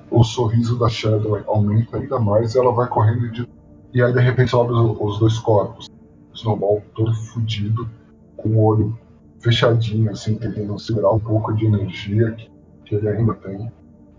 o 0.10 0.23
sorriso 0.23 0.80
da 0.80 0.88
Shadow 0.88 1.38
aumenta 1.45 1.98
ainda 1.98 2.19
mais 2.22 2.56
e 2.56 2.57
ela 2.57 2.72
vai 2.72 2.88
correndo 2.88 3.30
de... 3.34 3.45
E 3.94 4.02
aí 4.02 4.14
de 4.14 4.22
repente 4.22 4.52
sobe 4.52 4.72
os, 4.72 4.98
os 4.98 5.19
dois 5.19 5.38
corpos. 5.39 5.89
Snowball 6.34 6.81
todo 6.95 7.14
fudido, 7.14 7.89
com 8.38 8.48
o 8.48 8.64
olho 8.64 8.98
fechadinho, 9.39 10.10
assim, 10.10 10.35
tentando 10.35 10.80
segurar 10.80 11.11
um 11.11 11.19
pouco 11.19 11.53
de 11.53 11.65
energia 11.65 12.31
que, 12.31 12.49
que 12.85 12.95
ele 12.95 13.10
ainda 13.10 13.34
tem. 13.34 13.69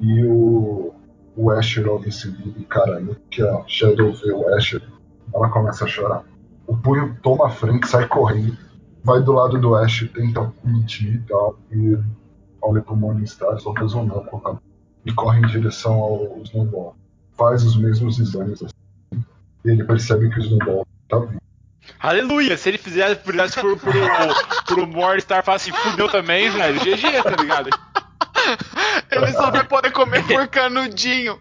E 0.01 0.23
o, 0.27 0.93
o 1.35 1.51
Asher 1.51 1.87
logo 1.87 2.05
em 2.05 2.11
seguida, 2.11 2.59
e 2.59 2.65
caralho, 2.65 3.16
que 3.31 3.41
a 3.41 3.62
Shadow 3.66 4.12
vê 4.12 4.33
o 4.33 4.55
Asher, 4.55 4.83
ela 5.35 5.49
começa 5.49 5.87
a 5.87 5.89
chorar. 5.89 6.25
O 6.69 6.77
punho 6.77 7.16
toma 7.23 7.47
a 7.47 7.51
frente, 7.51 7.89
sai 7.89 8.07
correndo, 8.07 8.57
vai 9.03 9.23
do 9.23 9.32
lado 9.32 9.59
do 9.59 9.74
Asher, 9.74 10.12
tenta 10.12 10.53
mentir 10.62 11.15
e 11.15 11.19
tal, 11.27 11.59
e 11.73 11.99
olha 12.61 12.82
pro 12.82 12.95
Morningstar, 12.95 13.59
só 13.59 13.70
um 13.70 14.05
não 14.05 14.23
com 14.24 14.36
a 14.36 14.40
cabeça, 14.43 14.62
e 15.07 15.12
corre 15.12 15.39
em 15.40 15.47
direção 15.47 15.95
ao 15.95 16.43
Snowball. 16.45 16.95
Faz 17.39 17.65
os 17.65 17.74
mesmos 17.74 18.19
exames 18.19 18.62
assim, 18.62 19.24
e 19.65 19.70
ele 19.70 19.82
percebe 19.82 20.28
que 20.28 20.39
o 20.39 20.43
Snowball 20.43 20.86
tá 21.09 21.19
vivo. 21.20 21.40
Aleluia! 22.01 22.55
Se 22.59 22.69
ele 22.69 22.77
fizesse 22.77 23.16
por 23.16 23.35
isso 23.35 23.59
pro, 23.59 23.74
pro, 23.78 23.93
pro 24.66 24.86
Morningstar, 24.86 25.43
fala 25.43 25.57
assim, 25.57 25.73
fudeu 25.73 26.07
também, 26.11 26.51
velho. 26.51 26.78
GG, 26.81 27.23
tá 27.23 27.36
ligado? 27.40 27.70
Ele 29.11 29.32
só 29.32 29.51
vai 29.51 29.65
poder 29.65 29.90
comer 29.93 30.23
por 30.27 30.47
canudinho. 30.49 31.39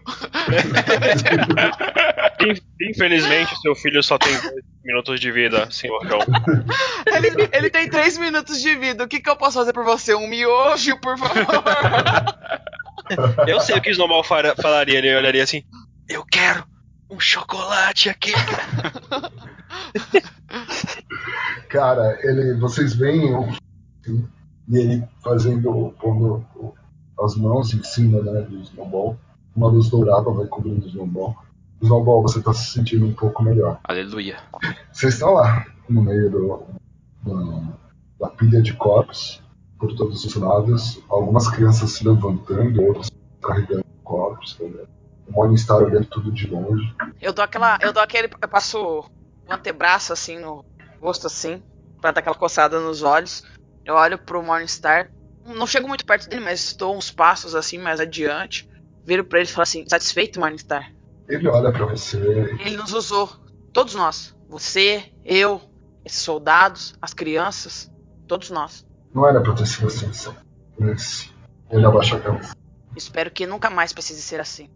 In- 2.40 2.58
Infelizmente, 2.90 3.54
seu 3.60 3.74
filho 3.74 4.02
só 4.02 4.16
tem 4.18 4.32
dois 4.40 4.64
minutos 4.88 5.20
de 5.20 5.30
vida, 5.30 5.70
senhor 5.70 6.00
cão. 6.08 6.18
Ele, 7.14 7.48
ele 7.52 7.70
tem 7.70 7.88
3 7.88 8.18
minutos 8.18 8.60
de 8.60 8.74
vida. 8.74 9.04
O 9.04 9.08
que, 9.08 9.20
que 9.20 9.28
eu 9.28 9.36
posso 9.36 9.58
fazer 9.58 9.72
por 9.72 9.84
você? 9.84 10.14
Um 10.14 10.26
miojo, 10.26 10.98
por 11.00 11.18
favor. 11.18 11.36
Eu 13.46 13.60
sei 13.60 13.76
o 13.76 13.80
que 13.80 13.88
o 13.88 13.92
Snowball 13.92 14.22
falaria, 14.22 14.98
ele 14.98 15.16
olharia 15.16 15.42
assim: 15.42 15.64
Eu 16.08 16.24
quero 16.26 16.62
um 17.10 17.18
chocolate 17.18 18.10
aqui. 18.10 18.32
Cara, 21.70 22.18
ele, 22.22 22.60
vocês 22.60 22.94
veem 22.94 23.34
o 23.34 23.48
assim, 24.02 24.28
e 24.68 24.76
ele 24.76 25.08
fazendo, 25.24 25.94
pondo 25.98 26.44
as 27.18 27.34
mãos 27.36 27.72
em 27.72 27.82
cima 27.82 28.22
né, 28.22 28.42
do 28.42 28.60
Snowball. 28.60 29.18
Uma 29.56 29.68
luz 29.68 29.88
dourada 29.88 30.30
vai 30.30 30.46
cobrindo 30.46 30.84
o 30.84 30.88
Snowball. 30.88 31.34
Snowball, 31.82 32.22
você 32.22 32.40
tá 32.42 32.52
se 32.52 32.72
sentindo 32.72 33.06
um 33.06 33.12
pouco 33.14 33.42
melhor. 33.42 33.78
Aleluia. 33.84 34.36
Vocês 34.92 35.14
estão 35.14 35.34
lá, 35.34 35.64
no 35.88 36.02
meio 36.02 36.30
do, 36.30 36.66
do- 37.22 37.72
da 38.18 38.28
pilha 38.30 38.60
de 38.60 38.72
corpos, 38.74 39.42
por 39.78 39.94
todos 39.94 40.24
os 40.24 40.34
lados. 40.34 41.00
Algumas 41.08 41.48
crianças 41.48 41.92
se 41.92 42.06
levantando, 42.06 42.82
outras 42.82 43.10
carregando 43.40 43.84
corpos. 44.02 44.54
Tá 44.54 44.64
vendo? 44.64 44.88
O 45.28 45.32
Morningstar 45.32 45.76
olhando 45.76 46.06
tudo 46.06 46.32
de 46.32 46.46
longe. 46.48 46.92
Eu 47.20 47.32
dou 47.32 47.44
aquela. 47.44 47.78
Eu 47.80 47.92
dou 47.92 48.02
aquele. 48.02 48.28
Eu 48.40 48.48
passo 48.48 48.78
o 48.82 49.04
antebraço 49.52 50.12
assim 50.12 50.38
no 50.38 50.64
rosto 51.00 51.26
assim. 51.26 51.62
Pra 52.00 52.10
dar 52.10 52.20
aquela 52.20 52.34
coçada 52.34 52.80
nos 52.80 53.02
olhos. 53.02 53.44
Eu 53.84 53.94
olho 53.94 54.18
pro 54.18 54.42
Morningstar. 54.42 55.10
Não 55.46 55.66
chego 55.66 55.86
muito 55.86 56.04
perto 56.04 56.28
dele, 56.28 56.44
mas 56.44 56.60
estou 56.64 56.96
uns 56.96 57.10
passos 57.10 57.54
assim 57.54 57.78
mais 57.78 58.00
adiante. 58.00 58.68
Viro 59.04 59.22
pra 59.24 59.38
ele 59.40 59.48
e 59.48 59.52
falo 59.52 59.62
assim: 59.62 59.84
satisfeito, 59.88 60.40
Morningstar? 60.40 60.92
Ele 61.28 61.48
olha 61.48 61.70
pra 61.72 61.86
você, 61.86 62.16
Ele 62.16 62.76
nos 62.76 62.92
usou. 62.92 63.28
Todos 63.72 63.94
nós. 63.94 64.34
Você, 64.48 65.12
eu, 65.24 65.60
esses 66.04 66.20
soldados, 66.20 66.94
as 67.02 67.12
crianças. 67.12 67.90
Todos 68.26 68.50
nós. 68.50 68.86
não 69.14 69.26
era 69.26 69.40
pra 69.40 69.52
ter 69.54 69.66
sido 69.66 69.86
assim, 69.88 70.10
mas 70.78 71.32
ele 71.70 71.84
abaixa 71.84 72.16
a 72.16 72.20
cabeça. 72.20 72.54
Espero 72.96 73.30
que 73.30 73.46
nunca 73.46 73.70
mais 73.70 73.92
precise 73.92 74.22
ser 74.22 74.40
assim. 74.40 74.70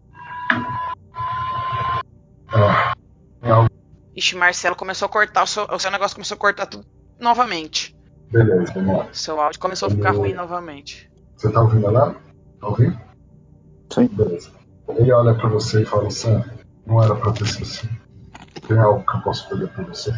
Ah, 2.47 2.93
tem 3.41 3.51
algo, 3.51 3.69
Ixi, 4.15 4.35
Marcelo 4.35 4.75
começou 4.75 5.07
a 5.07 5.09
cortar. 5.09 5.43
O 5.43 5.47
seu, 5.47 5.65
o 5.65 5.79
seu 5.79 5.91
negócio 5.91 6.15
começou 6.15 6.35
a 6.35 6.39
cortar 6.39 6.67
tudo 6.67 6.85
novamente. 7.19 7.95
beleza, 8.31 8.71
vamos 8.73 8.97
lá. 8.97 9.07
Seu 9.11 9.39
áudio 9.41 9.59
começou 9.59 9.87
a 9.87 9.91
ficar 9.91 10.11
ruim 10.11 10.33
novamente. 10.33 11.11
Você 11.35 11.51
tá 11.51 11.61
ouvindo 11.61 11.89
lá? 11.89 12.15
Tá 12.59 12.67
ouvindo? 12.67 12.99
Sim. 13.91 14.07
Beleza. 14.07 14.51
Ele 14.89 15.11
olha 15.11 15.33
pra 15.33 15.47
você 15.49 15.81
e 15.81 15.85
fala, 15.85 16.09
Sam, 16.09 16.43
não 16.85 17.01
era 17.01 17.15
pra 17.15 17.31
ter 17.31 17.47
sido 17.47 17.63
assim. 17.63 17.89
Tem 18.67 18.77
algo 18.77 19.03
que 19.05 19.17
eu 19.17 19.21
posso 19.21 19.49
fazer 19.49 19.67
por 19.69 19.85
você? 19.85 20.11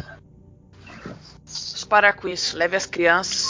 Vamos 1.44 1.84
parar 1.88 2.12
com 2.14 2.28
isso. 2.28 2.56
Leve 2.56 2.76
as 2.76 2.86
crianças. 2.86 3.48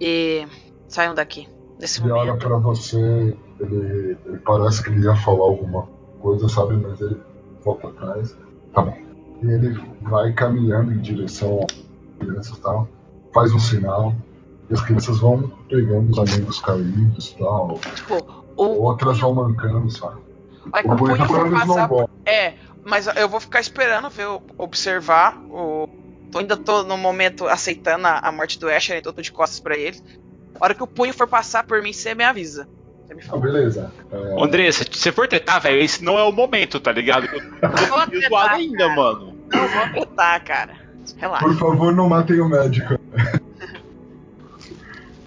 E 0.00 0.46
saiam 0.88 1.14
daqui. 1.14 1.48
Nesse 1.80 2.00
Ele 2.02 2.10
olha 2.12 2.26
momento. 2.32 2.46
pra 2.46 2.56
você, 2.58 3.36
ele, 3.60 4.16
ele 4.26 4.38
parece 4.44 4.82
que 4.82 4.90
ele 4.90 5.04
ia 5.04 5.16
falar 5.16 5.44
alguma 5.44 5.82
coisa, 6.20 6.48
sabe? 6.48 6.76
Mas 6.76 7.00
ele 7.00 7.20
volta 7.64 7.88
atrás. 7.88 8.36
Tá 8.72 8.82
bom. 8.82 8.96
E 9.42 9.46
ele 9.46 9.80
vai 10.02 10.32
caminhando 10.32 10.92
em 10.92 10.98
direção 11.00 11.60
às 11.64 12.18
crianças 12.18 12.56
e 12.56 12.60
tal. 12.60 12.88
Faz 13.32 13.52
um 13.52 13.58
sinal. 13.58 14.14
As 14.74 14.82
crianças 14.82 15.18
vão 15.18 15.50
pegando 15.68 16.10
os 16.10 16.18
amigos 16.18 16.58
caídos 16.60 17.30
e 17.30 17.38
tal. 17.38 17.78
Tipo, 17.94 18.44
o, 18.56 18.64
Outras 18.82 19.18
vão 19.18 19.34
mancando, 19.34 19.90
sabe? 19.90 20.20
O 20.84 20.96
punho 20.96 21.16
tá 21.16 21.26
falando 21.26 21.52
passar. 21.52 21.90
É, 22.26 22.54
mas 22.84 23.06
eu 23.06 23.28
vou 23.28 23.40
ficar 23.40 23.60
esperando 23.60 24.10
ver, 24.10 24.26
o- 24.26 24.42
observar. 24.58 25.38
O... 25.50 25.88
Eu 26.32 26.40
ainda 26.40 26.56
tô 26.56 26.82
no 26.82 26.96
momento 26.98 27.46
aceitando 27.46 28.06
a, 28.06 28.18
a 28.18 28.32
morte 28.32 28.58
do 28.58 28.68
Asher, 28.68 28.98
então 28.98 29.10
eu 29.10 29.14
tô 29.16 29.22
de 29.22 29.30
costas 29.30 29.60
pra 29.60 29.76
ele. 29.76 30.00
A 30.60 30.64
hora 30.64 30.74
que 30.74 30.82
o 30.82 30.86
punho 30.86 31.12
for 31.14 31.28
passar 31.28 31.64
por 31.64 31.80
mim, 31.82 31.92
você 31.92 32.14
me 32.14 32.24
avisa. 32.24 32.66
Você 33.06 33.14
me 33.14 33.22
Ah, 33.22 33.26
fala. 33.26 33.42
beleza. 33.42 33.92
É, 34.10 34.42
André, 34.42 34.72
se 34.72 34.84
você 34.90 35.12
for 35.12 35.28
tretar, 35.28 35.60
velho, 35.60 35.80
esse 35.80 36.02
não 36.02 36.18
é 36.18 36.24
o 36.24 36.32
momento, 36.32 36.80
tá 36.80 36.90
ligado? 36.90 37.26
Eu 37.26 37.40
Eu 37.40 37.86
vou 37.88 38.06
tretar, 38.06 38.50
ainda, 38.52 38.78
cara. 38.78 38.96
mano. 38.96 39.34
Não, 39.52 39.62
eu 39.62 39.68
vou 39.68 39.82
apertar, 39.82 40.40
cara. 40.44 40.74
Relaxa. 41.18 41.44
Por 41.44 41.56
favor, 41.58 41.92
não 41.94 42.08
matem 42.08 42.40
o 42.40 42.48
médico. 42.48 42.94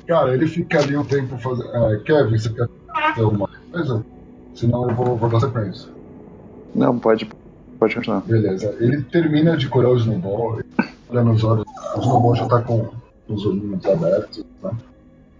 Cara, 0.07 0.33
ele 0.33 0.47
fica 0.47 0.79
ali 0.79 0.95
um 0.95 1.03
tempo 1.03 1.37
fazendo. 1.37 1.69
É, 1.75 1.99
Kevin, 1.99 2.37
você 2.37 2.49
quer 2.49 2.67
fazer 2.87 3.21
alguma 3.21 3.49
coisa? 3.71 4.05
Senão 4.55 4.89
eu 4.89 4.95
vou, 4.95 5.17
vou 5.17 5.29
dar 5.29 5.41
sequência. 5.41 5.89
Não, 6.73 6.97
pode, 6.97 7.29
pode 7.77 7.95
continuar. 7.95 8.21
Beleza. 8.21 8.75
Ele 8.79 9.01
termina 9.03 9.57
de 9.57 9.67
curar 9.67 9.91
o 9.91 9.97
Snowball, 9.97 10.61
olha 11.09 11.23
nos 11.23 11.43
olhos. 11.43 11.65
O 11.95 11.99
Snowball 11.99 12.35
já 12.35 12.47
tá 12.47 12.61
com 12.61 12.89
os 13.27 13.45
olhinhos 13.45 13.85
abertos. 13.85 14.45
Né? 14.63 14.71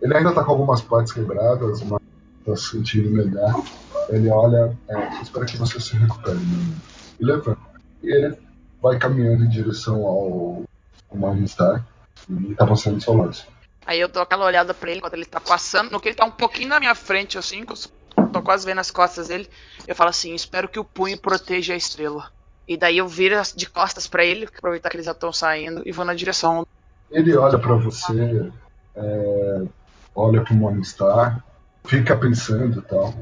Ele 0.02 0.18
ainda 0.18 0.34
tá 0.34 0.44
com 0.44 0.52
algumas 0.52 0.82
partes 0.82 1.14
quebradas, 1.14 1.82
mas 1.84 2.02
tá 2.46 2.56
se 2.56 2.72
sentindo 2.72 3.10
melhor. 3.10 3.64
Ele 4.10 4.30
olha, 4.30 4.78
é, 4.90 5.22
espera 5.22 5.46
que 5.46 5.58
você 5.58 5.80
se 5.80 5.96
recupere, 5.96 6.38
meu 6.38 6.60
amigo. 6.60 6.76
E 7.20 7.26
levanta. 7.26 7.60
E 8.04 8.12
ele 8.12 8.38
vai 8.82 8.98
caminhando 9.00 9.46
em 9.46 9.50
direção 9.50 10.06
ao, 10.06 10.64
ao 11.10 11.18
Morningstar 11.18 11.86
e 12.30 12.54
tá 12.54 12.68
passando 12.68 13.02
seu 13.02 13.16
lado. 13.16 13.38
Aí 13.88 14.02
eu 14.02 14.10
dou 14.10 14.22
aquela 14.22 14.46
olhada 14.46 14.74
pra 14.74 14.92
ele 14.92 15.00
quando 15.00 15.14
ele 15.14 15.24
tá 15.24 15.40
passando. 15.40 15.90
No 15.90 16.00
que 16.02 16.10
ele 16.10 16.16
tá 16.16 16.26
um 16.26 16.32
pouquinho 16.32 16.68
na 16.68 16.78
minha 16.78 16.94
frente, 16.94 17.38
assim, 17.38 17.66
eu 17.66 18.28
tô 18.28 18.42
quase 18.42 18.66
vendo 18.66 18.80
as 18.80 18.92
costas 18.92 19.30
dele. 19.30 19.50
Eu 19.88 19.96
falo 19.96 20.10
assim: 20.10 20.36
espero 20.36 20.68
que 20.68 20.78
o 20.78 20.84
punho 20.84 21.18
proteja 21.18 21.74
a 21.74 21.78
estrela. 21.78 22.30
E 22.68 22.76
daí 22.76 22.98
eu 22.98 23.08
viro 23.08 23.36
de 23.56 23.66
costas 23.70 24.06
pra 24.06 24.26
ele, 24.26 24.46
aproveitar 24.46 24.90
que 24.90 24.98
eles 24.98 25.06
já 25.06 25.14
estão 25.14 25.32
saindo, 25.32 25.82
e 25.86 25.92
vou 25.94 26.04
na 26.04 26.14
direção. 26.14 26.68
Ele 27.10 27.34
olha 27.38 27.58
pra 27.58 27.76
você, 27.76 28.52
é, 28.94 29.64
olha 30.14 30.44
pro 30.44 30.54
Morningstar, 30.54 31.42
fica 31.86 32.18
pensando 32.18 32.80
e 32.80 32.82
tal. 32.82 33.14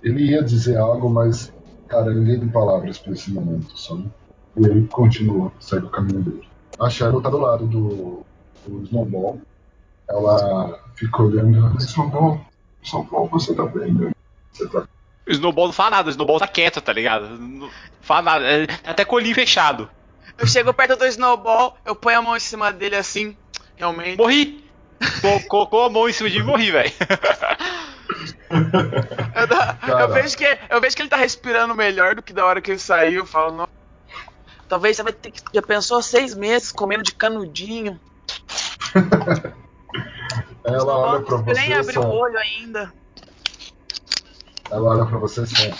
Ele 0.00 0.30
ia 0.30 0.44
dizer 0.44 0.76
algo, 0.76 1.10
mas, 1.10 1.52
cara, 1.88 2.14
ninguém 2.14 2.38
tem 2.38 2.48
palavras 2.48 2.98
pra 2.98 3.14
esse 3.14 3.32
momento, 3.32 3.76
sabe? 3.76 4.08
E 4.56 4.64
ele 4.64 4.86
continua, 4.86 5.50
segue 5.58 5.86
o 5.86 5.90
caminho 5.90 6.22
dele. 6.22 6.48
A 6.78 6.88
Shadow 6.88 7.20
tá 7.20 7.30
do 7.30 7.38
lado 7.38 7.66
do, 7.66 8.24
do 8.64 8.84
Snowball. 8.84 9.40
Ela 10.08 10.78
fica 10.96 11.22
olhando, 11.22 11.76
Snowball, 11.78 12.40
Snowball, 12.82 13.28
você 13.28 13.54
tá 13.54 13.64
bem, 13.64 13.92
né? 13.94 14.10
Você 14.52 14.68
tá 14.68 14.86
O 15.26 15.30
Snowball 15.30 15.66
não 15.66 15.72
fala 15.72 15.90
nada, 15.90 16.08
o 16.08 16.10
Snowball 16.10 16.38
tá 16.38 16.46
quieto, 16.48 16.80
tá 16.80 16.92
ligado? 16.92 17.28
Não 17.38 17.70
fala 18.02 18.22
nada, 18.22 18.44
é, 18.46 18.66
tá 18.66 18.90
até 18.90 19.04
com 19.04 19.14
o 19.14 19.18
olhinho 19.18 19.34
fechado. 19.34 19.88
Eu 20.38 20.46
chego 20.46 20.74
perto 20.74 20.96
do 20.96 21.06
Snowball, 21.06 21.76
eu 21.84 21.94
ponho 21.96 22.18
a 22.18 22.22
mão 22.22 22.36
em 22.36 22.40
cima 22.40 22.72
dele 22.72 22.96
assim, 22.96 23.36
realmente. 23.76 24.18
Morri! 24.18 24.62
Co- 25.20 25.40
Colocou 25.48 25.84
a 25.84 25.90
mão 25.90 26.08
em 26.08 26.12
cima 26.12 26.28
de 26.30 26.38
mim 26.38 26.44
e 26.44 26.46
morri, 26.46 26.70
velho. 26.70 26.92
Eu, 29.34 29.98
eu 29.98 30.08
vejo 30.12 30.36
que, 30.36 30.58
eu 30.70 30.80
vejo 30.80 30.94
que 30.94 31.02
ele 31.02 31.08
tá 31.08 31.16
respirando 31.16 31.74
melhor 31.74 32.14
do 32.14 32.22
que 32.22 32.32
da 32.32 32.44
hora 32.46 32.60
que 32.60 32.70
ele 32.70 32.78
saiu. 32.78 33.20
Eu 33.22 33.26
falo, 33.26 33.52
não. 33.56 33.68
Talvez 34.68 34.96
você 34.96 35.02
vai 35.02 35.12
ter 35.12 35.30
que. 35.32 35.40
Já 35.52 35.60
pensou 35.62 36.00
seis 36.02 36.34
meses 36.34 36.70
comendo 36.70 37.02
de 37.02 37.12
canudinho. 37.14 37.98
Ela 40.64 40.96
olha 40.98 41.24
pra 41.24 41.36
você. 41.36 41.60
nem 41.60 41.72
abriu 41.74 42.02
o 42.02 42.08
olho 42.08 42.38
ainda. 42.38 42.92
Ela 44.70 44.90
olha 44.90 45.06
pra 45.06 45.18
vocês 45.18 45.52
e 45.52 45.56
fala: 45.56 45.74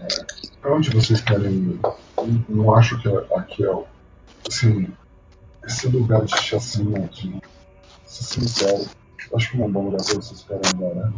é, 0.00 0.44
Pra 0.60 0.74
onde 0.74 0.90
vocês 0.90 1.20
querem 1.20 1.52
ir? 1.52 1.80
Não 2.48 2.74
acho 2.74 3.00
que 3.02 3.08
aqui 3.34 3.64
é 3.64 3.70
o. 3.70 3.84
Assim, 4.48 4.88
esse 5.66 5.88
lugar 5.88 6.24
de 6.24 6.36
chacina 6.40 7.04
aqui. 7.04 7.40
Se 8.06 8.24
sincero, 8.24 8.86
acho 9.34 9.50
que 9.50 9.56
não 9.56 9.64
é 9.64 9.68
um 9.68 9.72
bom 9.72 9.84
lugar 9.86 10.04
pra 10.04 10.14
vocês 10.14 10.42
ficarem 10.42 10.62
agora. 10.74 11.12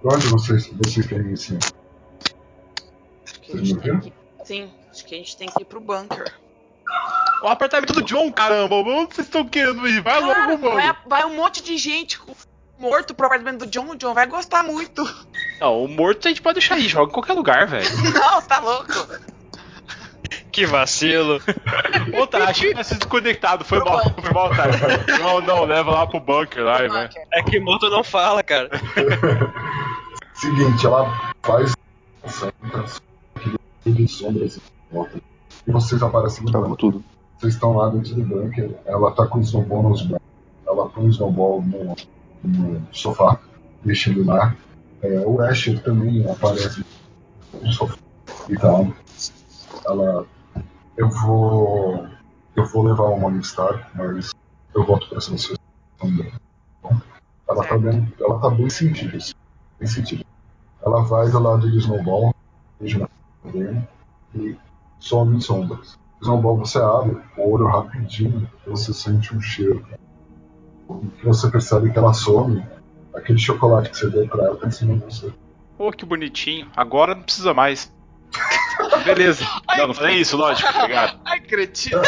Pra 0.00 0.14
onde 0.14 0.26
vocês, 0.28 0.70
vocês 0.82 1.06
querem 1.06 1.32
ir, 1.32 1.36
sim? 1.36 1.58
Vocês 3.42 3.62
me 3.62 3.74
ouviram? 3.74 4.12
Sim, 4.44 4.70
acho 4.90 5.04
que 5.04 5.14
a 5.14 5.18
gente 5.18 5.36
tem 5.36 5.48
que 5.48 5.62
ir 5.62 5.66
pro 5.66 5.80
bunker. 5.80 6.34
O 7.42 7.48
apartamento 7.48 7.92
do 7.92 8.02
John, 8.02 8.30
caramba. 8.32 8.74
Onde 8.76 9.14
vocês 9.14 9.26
estão 9.26 9.46
querendo 9.46 9.86
ir? 9.88 10.00
Vai 10.02 10.20
Cara, 10.20 10.46
logo, 10.50 10.62
mano. 10.62 10.74
vai, 10.74 10.96
vai 11.06 11.24
um 11.24 11.36
monte 11.36 11.62
de 11.62 11.76
gente 11.78 12.18
com- 12.18 12.34
morto 12.78 13.14
pro 13.14 13.26
apartamento 13.26 13.60
do 13.64 13.66
John. 13.66 13.90
O 13.90 13.96
John 13.96 14.14
vai 14.14 14.26
gostar 14.26 14.62
muito. 14.62 15.04
Não, 15.60 15.84
o 15.84 15.88
morto 15.88 16.26
a 16.26 16.30
gente 16.30 16.42
pode 16.42 16.58
deixar 16.58 16.74
aí. 16.76 16.88
Joga 16.88 17.10
em 17.10 17.14
qualquer 17.14 17.32
lugar, 17.34 17.66
velho. 17.66 17.86
Não, 18.12 18.42
tá 18.42 18.58
louco. 18.60 18.92
Que 20.50 20.66
vacilo. 20.66 21.40
Ô, 22.20 22.26
tá, 22.26 22.44
acho 22.48 22.62
que 22.62 22.74
tá 22.74 22.82
se 22.82 22.96
desconectado. 22.96 23.64
Foi 23.64 23.78
mal, 23.78 24.02
foi 24.20 24.32
mal, 24.32 24.50
tá. 24.50 24.64
Não, 25.18 25.40
não, 25.40 25.64
leva 25.64 25.90
lá 25.92 26.06
pro 26.06 26.18
bunker 26.20 26.64
lá, 26.64 26.78
velho. 26.78 27.08
É 27.32 27.42
que 27.42 27.60
moto 27.60 27.88
não 27.88 28.02
fala, 28.02 28.42
cara. 28.42 28.68
Seguinte, 30.34 30.84
ela 30.86 31.32
faz 31.42 31.72
sombras. 32.26 33.00
E 33.86 35.70
vocês 35.70 36.02
aparecem 36.02 36.44
no 36.44 36.76
tudo. 36.76 37.04
Vocês 37.38 37.54
estão 37.54 37.76
lá 37.76 37.88
dentro 37.88 38.16
do 38.16 38.22
bunker, 38.24 38.76
ela 38.84 39.12
tá 39.12 39.26
com 39.26 39.38
o 39.38 39.42
snowball 39.42 39.90
nos 39.90 40.02
braços. 40.02 40.26
Ela 40.66 40.88
põe 40.88 41.06
o 41.06 41.10
snowball 41.10 41.62
no, 41.62 41.96
no 42.42 42.88
sofá, 42.92 43.38
deixa 43.84 44.10
ele 44.10 44.24
lá. 44.24 44.56
É, 45.00 45.20
o 45.20 45.40
Asher 45.40 45.80
também 45.82 46.28
aparece 46.28 46.84
no 47.62 47.72
sofá 47.72 47.96
e 48.48 48.56
tal. 48.56 48.92
Ela. 49.86 50.26
Eu 50.96 51.08
vou. 51.08 52.06
Eu 52.56 52.66
vou 52.66 52.82
levar 52.82 53.04
o 53.04 53.20
Morningstar, 53.20 53.88
mas 53.94 54.32
eu 54.74 54.84
volto 54.84 55.08
pra 55.08 55.20
vocês 55.20 55.54
também. 56.00 56.32
Ela 57.48 57.64
tá 57.64 57.78
bem, 57.78 58.12
ela 58.20 58.38
tá 58.40 58.50
bem 58.50 58.68
sentida, 58.68 59.16
assim, 59.16 59.32
bem 59.78 59.88
sentida. 59.88 60.24
Ela 60.84 61.02
vai 61.04 61.30
do 61.30 61.38
lado 61.38 61.70
do 61.70 61.78
snowball, 61.78 62.34
dele, 62.80 63.88
e 64.34 64.56
some 64.98 65.36
em 65.36 65.40
sombras. 65.40 65.96
Snowball 66.20 66.56
você 66.56 66.78
abre 66.78 67.16
o 67.36 67.52
olho 67.52 67.66
rapidinho, 67.66 68.48
você 68.66 68.92
sente 68.92 69.34
um 69.34 69.40
cheiro. 69.40 69.86
Que 71.18 71.24
você 71.24 71.50
percebe 71.50 71.90
que 71.90 71.98
ela 71.98 72.14
some, 72.14 72.64
aquele 73.14 73.38
chocolate 73.38 73.90
que 73.90 73.96
você 73.96 74.10
deu 74.10 74.26
pra 74.26 74.44
ela 74.44 74.56
tá 74.56 74.66
em 74.66 74.70
cima 74.70 74.96
de 74.96 75.04
você. 75.04 75.32
Pô, 75.76 75.92
que 75.92 76.04
bonitinho. 76.04 76.66
Agora 76.76 77.14
não 77.14 77.22
precisa 77.22 77.54
mais. 77.54 77.92
Beleza. 79.04 79.44
Não, 79.76 79.88
não 79.88 79.94
falei 79.94 80.16
isso, 80.16 80.36
lógico, 80.36 80.72
tá 80.72 80.86
ligado? 80.86 81.20
Ai, 81.24 81.40
cretino. 81.40 82.00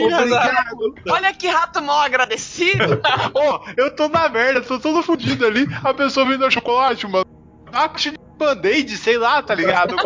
Obrigado. 0.00 0.94
Olha 1.10 1.32
que 1.34 1.46
rato 1.46 1.82
mal 1.82 2.00
agradecido. 2.00 3.00
Ô, 3.34 3.60
eu 3.76 3.94
tô 3.94 4.08
na 4.08 4.28
merda, 4.28 4.62
tô 4.62 4.78
todo 4.78 5.02
fudido 5.02 5.46
ali. 5.46 5.66
A 5.84 5.92
pessoa 5.92 6.26
vem 6.26 6.38
dar 6.38 6.50
chocolate, 6.50 7.06
mano. 7.06 7.26
Ah, 7.72 7.86
de 7.88 8.18
band-aid, 8.38 8.96
sei 8.96 9.16
lá, 9.16 9.42
tá 9.42 9.54
ligado? 9.54 9.96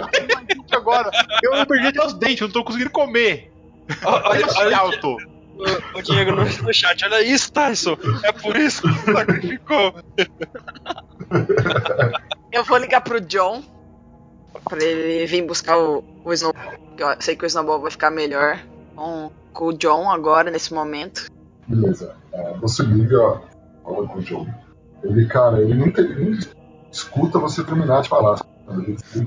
Agora. 0.73 1.10
Eu 1.43 1.66
perdi 1.66 1.89
até 1.89 2.06
os 2.06 2.14
dentes, 2.14 2.40
eu 2.40 2.48
não 2.48 2.52
tô 2.52 2.64
conseguindo 2.64 2.90
comer. 2.90 3.52
Olha, 4.05 4.47
Olha 4.56 4.82
olha, 4.82 4.94
eu 4.94 5.01
tô. 5.01 5.16
o, 5.94 6.02
Diego 6.02 6.32
no, 6.32 6.44
no 6.44 6.74
chat, 6.74 7.05
olha 7.05 7.23
isso, 7.23 7.52
Tyson. 7.52 7.97
É 8.23 8.32
por 8.32 8.56
isso 8.56 8.82
que 8.82 8.89
você 8.89 9.12
sacrificou. 9.12 9.94
Eu 12.52 12.64
vou 12.64 12.78
ligar 12.78 13.01
pro 13.01 13.20
John 13.20 13.62
pra 14.68 14.82
ele 14.82 15.27
vir 15.27 15.47
buscar 15.47 15.78
o, 15.78 16.05
o 16.24 16.32
Snowball. 16.32 16.74
Eu 16.98 17.16
sei 17.20 17.36
que 17.36 17.44
o 17.44 17.47
Snowball 17.47 17.81
vai 17.81 17.90
ficar 17.90 18.10
melhor 18.10 18.59
com, 18.94 19.31
com 19.52 19.66
o 19.66 19.73
John 19.73 20.10
agora, 20.10 20.51
nesse 20.51 20.73
momento. 20.73 21.31
Beleza. 21.66 22.16
É, 22.32 22.55
você 22.55 22.82
liga, 22.82 23.40
fala 23.82 24.06
com 24.06 24.18
o 24.18 24.23
Joe. 24.23 24.47
Ele, 25.02 25.27
cara, 25.27 25.60
ele 25.60 25.74
nem, 25.74 25.90
tem, 25.90 26.09
nem 26.09 26.39
escuta 26.90 27.39
você 27.39 27.62
terminar 27.62 28.02
de 28.02 28.09
falar. 28.09 28.40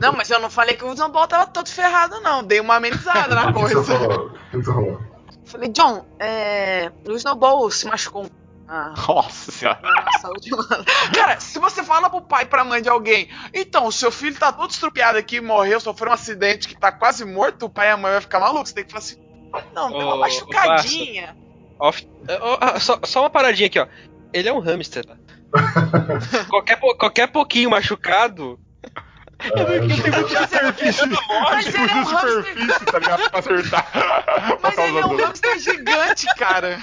Não, 0.01 0.11
mas 0.13 0.29
eu 0.29 0.39
não 0.39 0.49
falei 0.49 0.75
que 0.75 0.83
o 0.83 0.91
Snowball 0.93 1.27
tava 1.27 1.47
todo 1.47 1.69
ferrado, 1.69 2.19
não. 2.21 2.43
Dei 2.43 2.59
uma 2.59 2.75
amenizada 2.75 3.33
na 3.35 3.51
coisa. 3.53 3.83
falou? 3.83 4.27
O 4.27 4.31
que 4.51 4.57
você 4.57 4.63
falou? 4.73 5.01
Falei, 5.45 5.69
John, 5.69 6.05
é. 6.19 6.91
O 7.07 7.13
Snowball 7.13 7.71
se 7.71 7.87
machucou. 7.87 8.25
Ah, 8.67 8.93
Nossa 9.07 9.51
senhora. 9.51 9.79
na 9.81 10.11
saúde. 10.19 10.51
Cara, 11.15 11.39
se 11.39 11.57
você 11.57 11.81
fala 11.83 12.07
pro 12.09 12.21
pai 12.21 12.43
e 12.43 12.45
pra 12.47 12.63
mãe 12.63 12.81
de 12.83 12.89
alguém, 12.89 13.27
então, 13.51 13.87
o 13.87 13.91
seu 13.91 14.11
filho 14.11 14.37
tá 14.37 14.51
todo 14.51 14.69
estrupiado 14.69 15.17
aqui, 15.17 15.41
morreu, 15.41 15.79
sofreu 15.79 16.11
um 16.11 16.13
acidente 16.13 16.67
que 16.67 16.77
tá 16.77 16.91
quase 16.91 17.25
morto, 17.25 17.65
o 17.65 17.69
pai 17.69 17.87
e 17.87 17.91
a 17.91 17.97
mãe 17.97 18.11
vai 18.11 18.21
ficar 18.21 18.39
maluco. 18.39 18.67
Você 18.67 18.75
tem 18.75 18.83
que 18.83 18.91
falar 18.91 18.99
assim. 19.03 19.17
Não, 19.73 19.89
deu 19.89 19.99
uma 20.01 20.11
Ô, 20.11 20.17
ô, 20.17 20.19
machucadinha. 20.19 21.35
Off- 21.79 22.07
ó, 22.41 22.57
ó, 22.75 22.79
só, 22.79 22.99
só 23.05 23.21
uma 23.21 23.29
paradinha 23.31 23.65
aqui, 23.67 23.79
ó. 23.79 23.87
Ele 24.31 24.47
é 24.49 24.53
um 24.53 24.59
hamster, 24.59 25.03
tá? 25.03 25.15
qualquer, 26.47 26.79
qualquer 26.79 27.27
pouquinho 27.31 27.71
machucado. 27.71 28.59
É, 29.39 29.61
Eu 29.61 29.65
tenho 29.65 29.87
muita 29.87 30.47
superfície. 30.47 31.05
Mas 31.41 31.67
ele 31.67 31.77
é 31.77 31.81
um 31.81 31.87
de 31.87 31.93
hamster. 31.93 32.29
superfície, 32.29 32.85
tá 32.85 32.99
ligado? 32.99 33.29
Pra 33.29 33.39
acertar. 33.39 33.91
Mas 34.61 34.77
ele 34.77 34.97
é 34.97 35.05
um 35.05 35.17
hamster 35.17 35.59
gigante, 35.59 36.25
cara. 36.37 36.79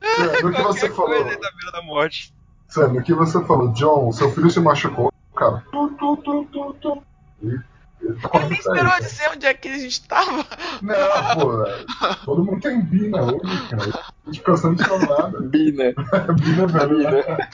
é, 0.00 0.42
no 0.42 0.52
que 0.52 0.62
você 0.62 0.90
falou, 0.90 1.24
da 1.72 1.82
morte. 1.82 2.32
Sam, 2.68 2.88
no 2.88 3.02
que 3.02 3.14
você 3.14 3.44
falou, 3.44 3.68
John, 3.72 4.12
seu 4.12 4.30
filho 4.32 4.50
se 4.50 4.60
machucou, 4.60 5.12
cara. 5.36 5.62
Tu, 5.70 5.88
tu, 5.98 6.16
tu, 6.18 6.44
tu, 6.52 6.76
tu. 6.80 7.02
E 7.42 8.04
ele 8.06 8.20
tá 8.20 8.38
nem 8.40 8.58
esperou 8.58 8.98
dizer 9.00 9.30
onde 9.30 9.46
é 9.46 9.54
que 9.54 9.68
a 9.68 9.78
gente 9.78 10.06
tava. 10.06 10.46
Não, 10.82 11.40
pô, 11.40 11.64
é, 11.66 11.84
todo 12.24 12.44
mundo 12.44 12.60
tem 12.60 12.80
bina 12.80 13.22
hoje, 13.22 13.68
cara. 13.68 14.04
A 14.26 14.30
gente 14.30 14.38
fica 14.38 14.54
de 14.54 15.06
nada. 15.06 15.40
Bina. 15.48 15.94
Bina 16.40 16.66
velha. 16.66 17.48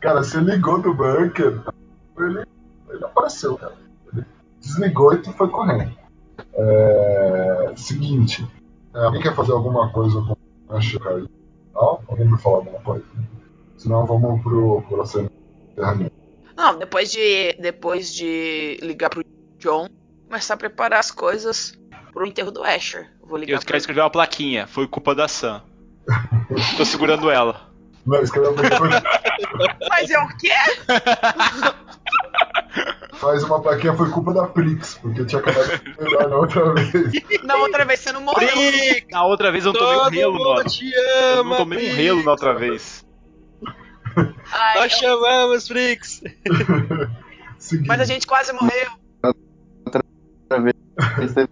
Cara, 0.00 0.22
você 0.22 0.38
ligou 0.40 0.80
do 0.80 0.92
bunker, 0.94 1.60
ele, 2.26 2.44
ele 2.90 3.04
apareceu, 3.04 3.56
cara. 3.56 3.74
Ele 4.12 4.24
desligou 4.60 5.12
e 5.14 5.18
tu 5.18 5.32
foi 5.32 5.48
correndo. 5.48 5.92
É, 6.54 7.72
seguinte, 7.76 8.46
é, 8.94 8.98
alguém 9.04 9.22
quer 9.22 9.34
fazer 9.34 9.52
alguma 9.52 9.90
coisa 9.90 10.20
com 10.20 10.36
a 10.74 10.80
Chica 10.80 11.08
aí? 11.10 11.26
Não? 11.74 12.00
Alguém 12.08 12.30
me 12.30 12.38
falar 12.38 12.56
alguma 12.58 12.80
coisa? 12.80 13.04
Senão 13.76 14.06
vamos 14.06 14.42
pro 14.42 14.82
próximo 14.88 15.30
encerramento. 15.70 16.12
Não, 16.56 16.78
depois 16.78 17.10
de. 17.10 17.54
Depois 17.58 18.14
de 18.14 18.78
ligar 18.82 19.10
pro 19.10 19.24
John, 19.58 19.88
começar 20.26 20.54
a 20.54 20.56
preparar 20.56 21.00
as 21.00 21.10
coisas 21.10 21.72
pro 22.12 22.26
enterro 22.26 22.50
do 22.50 22.62
Asher. 22.62 23.10
Eu 23.20 23.28
vou 23.28 23.38
ligar 23.38 23.54
Eu 23.54 23.58
pro 23.58 23.66
quero 23.66 23.78
escrever 23.78 24.00
uma 24.00 24.10
plaquinha. 24.10 24.66
Foi 24.66 24.86
culpa 24.86 25.14
da 25.14 25.26
Sam. 25.26 25.62
Tô 26.76 26.84
segurando 26.84 27.30
ela. 27.30 27.72
Não, 28.04 28.20
escreve 28.20 28.48
uma 28.48 28.78
coisa. 28.78 29.02
Mas 29.88 30.10
é 30.10 30.18
o 30.18 30.28
quê? 30.36 30.52
Faz 33.22 33.44
uma 33.44 33.62
plaquinha, 33.62 33.94
foi 33.94 34.10
culpa 34.10 34.34
da 34.34 34.46
Prix, 34.48 34.94
porque 35.00 35.20
eu 35.20 35.26
tinha 35.26 35.40
acabado 35.40 35.78
de 35.78 36.02
melhor 36.02 36.28
na 36.28 36.36
outra 36.36 36.74
vez. 36.74 37.12
Na 37.44 37.54
outra 37.56 37.84
vez 37.84 38.00
você 38.00 38.10
não 38.10 38.20
morreu. 38.20 38.48
Na 39.12 39.24
outra 39.24 39.52
vez 39.52 39.64
eu 39.64 39.72
não 39.72 39.78
tomei 39.80 39.96
um 39.96 40.08
relo, 40.10 40.44
mano. 40.56 40.68
te 40.68 40.90
Eu 40.92 41.40
ama, 41.40 41.50
não 41.50 41.56
tomei 41.58 41.78
um 41.78 41.82
Brix. 41.82 41.96
relo 41.96 42.24
na 42.24 42.30
outra 42.32 42.52
vez. 42.54 43.06
Ai, 44.52 44.78
Nós 44.80 44.92
eu- 44.94 44.98
chamamos, 44.98 45.68
Frix. 45.68 46.20
Seguinte, 47.58 47.86
mas 47.86 48.00
a 48.00 48.04
gente 48.04 48.26
quase 48.26 48.52
morreu. 48.52 48.90
Esse 51.22 51.34
teve 51.34 51.48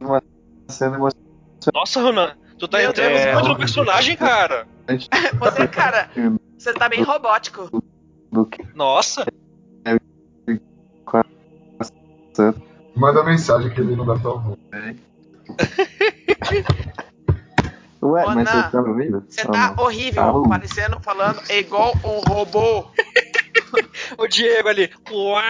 uma 0.00 0.20
cena 0.68 0.96
emocionante. 0.96 1.30
Nossa, 1.72 2.00
Ronan, 2.02 2.36
tu 2.58 2.66
tá 2.66 2.78
Meu 2.78 2.90
entrando 2.90 3.12
Deus. 3.14 3.32
muito 3.34 3.48
no 3.50 3.56
personagem, 3.56 4.16
cara. 4.16 4.66
Você, 5.38 5.66
cara, 5.68 6.10
você 6.58 6.74
tá 6.74 6.88
bem 6.88 7.02
robótico. 7.02 7.70
do 8.32 8.46
Nossa. 11.12 12.54
manda 12.94 13.22
mensagem 13.24 13.70
que 13.70 13.80
ele 13.80 13.96
não 13.96 14.06
dá 14.06 14.16
tua 14.18 14.38
voz. 14.38 14.58
Ué, 18.02 18.24
Ô, 18.26 18.30
mas 18.34 18.44
Nan, 18.44 18.62
você 18.64 18.70
tá 18.70 18.82
me 18.82 18.88
ouvindo? 18.90 19.24
Você 19.28 19.46
Ou 19.46 19.52
tá 19.52 19.74
horrível, 19.78 20.42
Tá 20.42 20.48
parecendo, 20.48 21.00
falando 21.00 21.40
é 21.48 21.58
igual 21.58 21.92
um 22.04 22.20
robô. 22.32 22.86
O 24.18 24.26
Diego 24.28 24.68
ali. 24.68 24.88
Uau! 25.10 25.40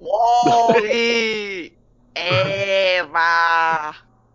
Wally! 0.00 1.76
Eva! 2.14 3.94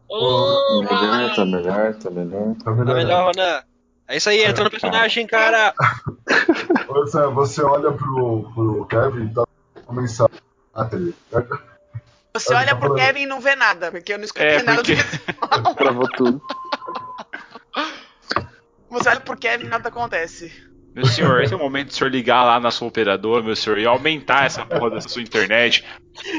Oh, 0.10 0.82
Melhor, 0.84 1.36
tá 1.36 1.46
melhor, 1.46 1.94
tá 1.96 2.10
melhor. 2.10 2.56
Tá 2.56 2.64
Tá 2.64 2.72
melhor. 2.72 2.96
melhor, 2.96 3.26
Ronan. 3.26 3.62
É 4.08 4.18
isso 4.18 4.30
aí, 4.30 4.44
entra 4.44 4.64
no 4.64 4.70
personagem, 4.72 5.28
cara. 5.28 5.74
Sam, 7.12 7.32
você 7.32 7.62
olha 7.62 7.92
pro, 7.92 8.50
pro 8.54 8.86
Kevin 8.86 9.26
e 9.26 9.34
tá 9.34 9.44
uma 9.88 10.02
mensagem. 10.02 10.36
Ah, 10.74 10.86
teve. 10.86 11.14
Você 12.34 12.54
olha 12.54 12.68
tá 12.70 12.76
pro. 12.76 12.96
Kevin 12.96 13.22
e 13.22 13.26
não 13.26 13.42
vê 13.42 13.56
nada, 13.56 13.92
porque 13.92 14.14
eu 14.14 14.18
não 14.18 14.26
escutei 14.26 14.48
É, 14.48 14.64
nada 14.64 14.78
porque- 14.78 14.96
desse. 14.96 15.20
Travou 15.78 16.08
tudo. 16.16 16.42
Você 18.90 19.10
olha 19.10 19.20
pro 19.20 19.38
Kevin 19.38 19.66
e 19.66 19.70
nada 19.70 19.90
acontece. 19.90 20.52
Meu 20.96 21.06
senhor, 21.06 21.44
esse 21.44 21.54
é 21.54 21.58
o 21.58 21.60
momento 21.60 21.90
de 21.90 21.94
o 21.94 21.98
senhor 21.98 22.10
ligar 22.10 22.44
lá 22.44 22.60
na 22.60 22.72
sua 22.72 22.88
operadora, 22.88 23.44
meu 23.44 23.56
senhor, 23.56 23.78
e 23.78 23.86
aumentar 23.86 24.46
essa 24.46 24.66
porra 24.66 24.92
dessa 24.92 25.10
sua 25.10 25.22
internet 25.22 25.86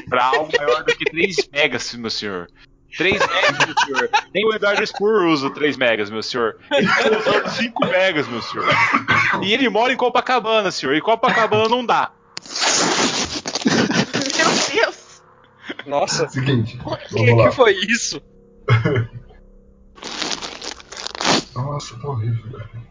pra 0.08 0.24
algo 0.24 0.50
maior 0.56 0.82
do 0.82 0.96
que 0.96 1.04
3 1.04 1.48
megas, 1.52 1.94
meu 1.94 2.10
senhor. 2.10 2.48
3 2.97 3.19
megas, 3.27 3.66
meu 3.66 3.74
senhor. 3.85 4.10
Nem 4.35 4.47
o 4.47 4.55
Eduardo 4.55 4.86
Spur 4.86 5.27
usa 5.27 5.51
3 5.51 5.77
megas, 5.77 6.10
meu 6.10 6.23
senhor. 6.23 6.56
Ele 6.70 6.86
tá 6.86 7.19
usando 7.19 7.48
5 7.51 7.86
megas, 7.86 8.28
meu 8.28 8.43
senhor. 8.43 8.66
E 9.43 9.52
ele 9.52 9.69
mora 9.69 9.93
em 9.93 9.97
Copacabana, 9.97 10.70
senhor. 10.70 10.94
E 10.94 11.01
Copacabana 11.01 11.69
não 11.69 11.85
dá. 11.85 12.10
Meu 14.36 14.85
Deus! 14.85 15.23
Nossa, 15.86 16.28
Seguinte, 16.28 16.78
o 16.85 16.97
que, 16.97 17.36
que 17.36 17.51
foi 17.52 17.73
isso? 17.74 18.23
Nossa, 21.55 21.98
tá 21.98 22.09
horrível, 22.09 22.44
velho. 22.51 22.89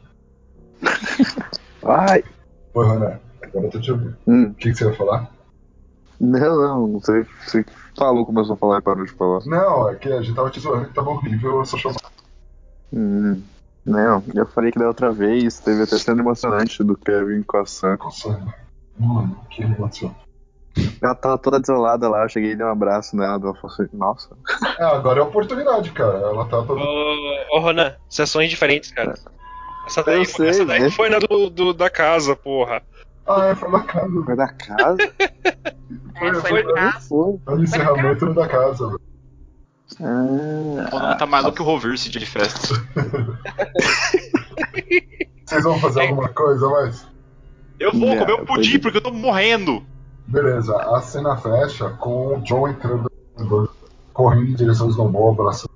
Ai! 1.86 2.24
Oi, 2.74 2.86
Roné, 2.86 3.20
agora 3.42 3.66
eu 3.66 3.72
tô 3.72 3.80
te 3.80 3.92
ouvindo. 3.92 4.18
Hum. 4.28 4.50
O 4.50 4.54
que, 4.56 4.72
que 4.72 4.76
você 4.76 4.86
ia 4.86 4.94
falar? 4.94 5.32
Não, 6.20 6.58
não, 6.58 7.00
você, 7.00 7.26
você 7.46 7.66
falou, 7.98 8.26
começou 8.26 8.54
a 8.56 8.58
falar 8.58 8.80
e 8.80 8.82
parou 8.82 9.06
de 9.06 9.12
falar. 9.14 9.40
Não, 9.46 9.90
é 9.90 9.96
que 9.96 10.08
a 10.12 10.22
gente 10.22 10.36
tava 10.36 10.50
te 10.50 10.60
zoando 10.60 10.86
que 10.88 10.94
tava 10.94 11.10
horrível, 11.10 11.58
eu 11.60 11.66
só 11.66 11.78
chamava. 11.78 12.00
Hum. 12.94 13.42
Não, 13.86 14.22
eu 14.36 14.46
falei 14.48 14.72
que 14.72 14.80
da 14.80 14.88
outra 14.88 15.12
vez 15.12 15.60
teve 15.60 15.84
até 15.84 15.98
cena 15.98 16.22
emocionante 16.22 16.84
do 16.84 16.98
Kevin 16.98 17.42
com 17.44 17.58
a 17.58 17.66
Sam. 17.66 17.98
Nossa, 17.98 18.44
mano, 19.00 19.40
que 19.50 19.64
emoção. 19.64 20.14
Ela 21.02 21.16
tava 21.16 21.38
toda 21.38 21.60
desolada 21.60 22.08
lá, 22.10 22.24
eu 22.24 22.30
cheguei 22.30 22.52
e 22.52 22.56
dei 22.56 22.66
um 22.66 22.70
abraço 22.70 23.16
nela, 23.16 23.34
ela 23.42 23.56
falou 23.56 23.72
assim, 23.74 23.88
nossa. 23.94 24.30
É, 24.78 24.84
agora 24.84 25.20
é 25.20 25.24
a 25.24 25.26
oportunidade, 25.26 25.92
cara. 25.92 26.18
Ela 26.20 26.46
tá 26.46 26.62
toda. 26.64 26.74
Ô, 26.82 27.56
ô 27.56 27.60
Ronan, 27.60 27.96
sessões 28.10 28.50
diferentes, 28.50 28.92
cara. 28.92 29.14
Essa 29.88 30.04
daí, 30.04 30.18
Eu 30.20 30.26
sei, 30.26 30.50
essa 30.50 30.66
daí 30.66 30.82
né? 30.82 30.92
foi 30.92 31.10
na 31.10 31.18
do, 31.20 31.50
do- 31.50 31.74
da 31.74 31.90
casa, 31.90 32.36
porra. 32.36 32.82
Ah, 33.28 33.46
é, 33.48 33.56
foi 33.56 33.70
na 33.70 33.84
casa. 33.84 34.24
Foi 34.24 34.36
da 34.36 34.48
casa? 34.48 34.98
É, 35.20 36.34
foi 36.34 36.34
foi- 36.42 36.64
na 36.64 36.74
casa. 36.74 37.00
Foi. 37.08 37.38
Foi 37.46 37.56
no 37.58 37.64
encerramento 37.64 38.34
da 38.34 38.48
casa, 38.48 38.88
velho. 38.88 39.02
Ah, 40.92 41.16
tá 41.16 41.26
mais 41.26 41.46
do 41.46 41.52
que 41.54 41.62
o 41.62 41.66
Rover 41.66 41.94
esse 41.94 42.10
dia 42.10 42.20
de 42.20 42.26
festa. 42.26 42.76
Vocês 45.46 45.64
vão 45.64 45.80
fazer 45.80 46.02
alguma 46.02 46.28
coisa 46.30 46.68
mais? 46.70 47.08
Eu 47.80 47.92
vou 47.94 48.10
Não, 48.10 48.18
comer 48.18 48.34
um 48.34 48.46
pudim 48.46 48.72
pode- 48.72 48.80
porque 48.80 48.98
eu 48.98 49.02
tô 49.02 49.12
morrendo. 49.12 49.84
Beleza, 50.28 50.76
a 50.76 51.02
cena 51.02 51.38
fecha 51.38 51.90
com 51.92 52.36
o 52.38 52.42
John 52.42 52.68
entrando, 52.68 53.10
correndo 54.14 54.50
em 54.50 54.56
direção 54.56 54.88
ao 54.88 54.92
snowball, 54.92 55.32
abraçando. 55.32 55.70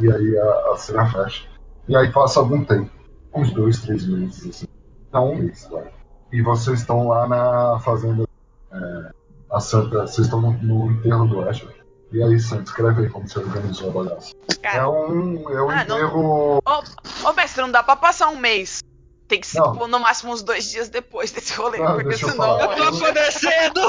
E 0.00 0.12
aí 0.12 0.38
a, 0.38 0.72
a 0.72 0.76
cena 0.76 1.10
fecha. 1.10 1.44
E 1.88 1.96
aí 1.96 2.12
passa 2.12 2.38
algum 2.38 2.64
tempo. 2.64 2.90
Uns 3.34 3.50
dois, 3.52 3.80
três 3.80 4.06
meses, 4.06 4.46
assim. 4.48 4.66
Não, 5.12 5.32
um 5.32 5.36
mês, 5.38 5.66
vai. 5.70 5.90
E 6.32 6.42
vocês 6.42 6.80
estão 6.80 7.08
lá 7.08 7.26
na 7.26 7.78
fazenda. 7.80 8.24
É, 8.72 9.10
a 9.50 9.60
Santa. 9.60 10.02
Vocês 10.06 10.26
estão 10.26 10.40
no, 10.40 10.52
no 10.52 10.92
enterro 10.92 11.26
do 11.26 11.48
Asher. 11.48 11.74
E 12.12 12.22
aí, 12.22 12.38
Sam, 12.40 12.62
escreve 12.62 13.02
aí 13.02 13.08
como 13.10 13.28
você 13.28 13.38
organizou 13.38 13.90
a 13.90 14.04
bagaça. 14.04 14.32
É 14.48 14.54
Cara, 14.56 14.88
um, 14.90 15.50
é 15.50 15.62
um 15.62 15.70
Ah, 15.70 15.82
enterro. 15.82 16.58
ô, 16.66 17.28
ô 17.28 17.32
mestre, 17.34 17.62
não 17.62 17.70
dá 17.70 17.82
pra 17.82 17.96
passar 17.96 18.28
um 18.28 18.36
mês. 18.36 18.80
Tem 19.26 19.40
que 19.40 19.46
ser 19.46 19.60
Não. 19.60 19.86
no 19.88 20.00
máximo 20.00 20.32
uns 20.32 20.42
dois 20.42 20.70
dias 20.70 20.88
depois 20.88 21.30
desse 21.30 21.52
rolê, 21.54 21.78
Não, 21.78 21.96
porque 21.96 22.14
eu 22.14 22.18
senão. 22.18 22.34
falar. 22.36 22.62
Eu 22.62 22.76
tô 22.76 22.82
apodrecendo! 22.96 23.80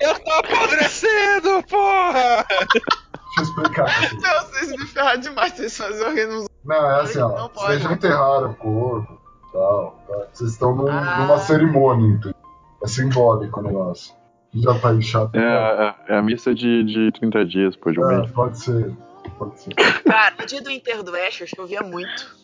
Eu 0.00 0.24
tô 0.24 0.32
apodrecendo, 0.34 1.62
porra! 1.68 2.46
Deixa 2.48 3.38
eu 3.38 3.42
explicar. 3.42 4.12
Não, 4.22 4.40
vocês 4.46 4.70
me 4.70 4.86
ferraram 4.86 5.20
demais, 5.20 5.52
vocês 5.54 5.76
fazem 5.76 5.98
eu 6.00 6.14
rir 6.14 6.26
nos. 6.28 6.46
Não, 6.64 6.90
é 6.90 7.00
assim, 7.00 7.18
ó. 7.18 7.48
Vocês 7.48 7.82
já 7.82 7.92
enterraram 7.92 8.50
o 8.50 8.54
corpo 8.54 9.20
tal. 9.54 9.98
Tá? 10.06 10.26
Vocês 10.32 10.50
estão 10.50 10.74
num- 10.76 10.88
Ah. 10.88 11.18
numa 11.20 11.38
cerimônia, 11.38 12.06
entendeu? 12.08 12.34
É 12.82 12.86
simbólico 12.86 13.60
o 13.60 13.62
negócio. 13.62 14.14
Já 14.52 14.78
tá 14.78 14.92
inchado. 14.94 15.36
é, 15.36 15.40
a- 15.42 15.96
é 16.08 16.16
a 16.18 16.22
missa 16.22 16.54
de, 16.54 16.84
de 16.84 17.10
30 17.12 17.44
dias, 17.44 17.74
pô, 17.76 17.90
de 17.90 17.98
um 17.98 18.10
É, 18.10 18.18
mês. 18.18 18.30
pode 18.32 18.58
ser. 18.58 18.94
Pode 19.38 19.58
ser. 19.60 19.74
Cara, 19.74 20.34
no 20.38 20.46
dia 20.46 20.60
do 20.62 20.70
enterro 20.70 21.02
do 21.02 21.16
Asher, 21.16 21.46
chovia 21.48 21.80
muito. 21.82 22.36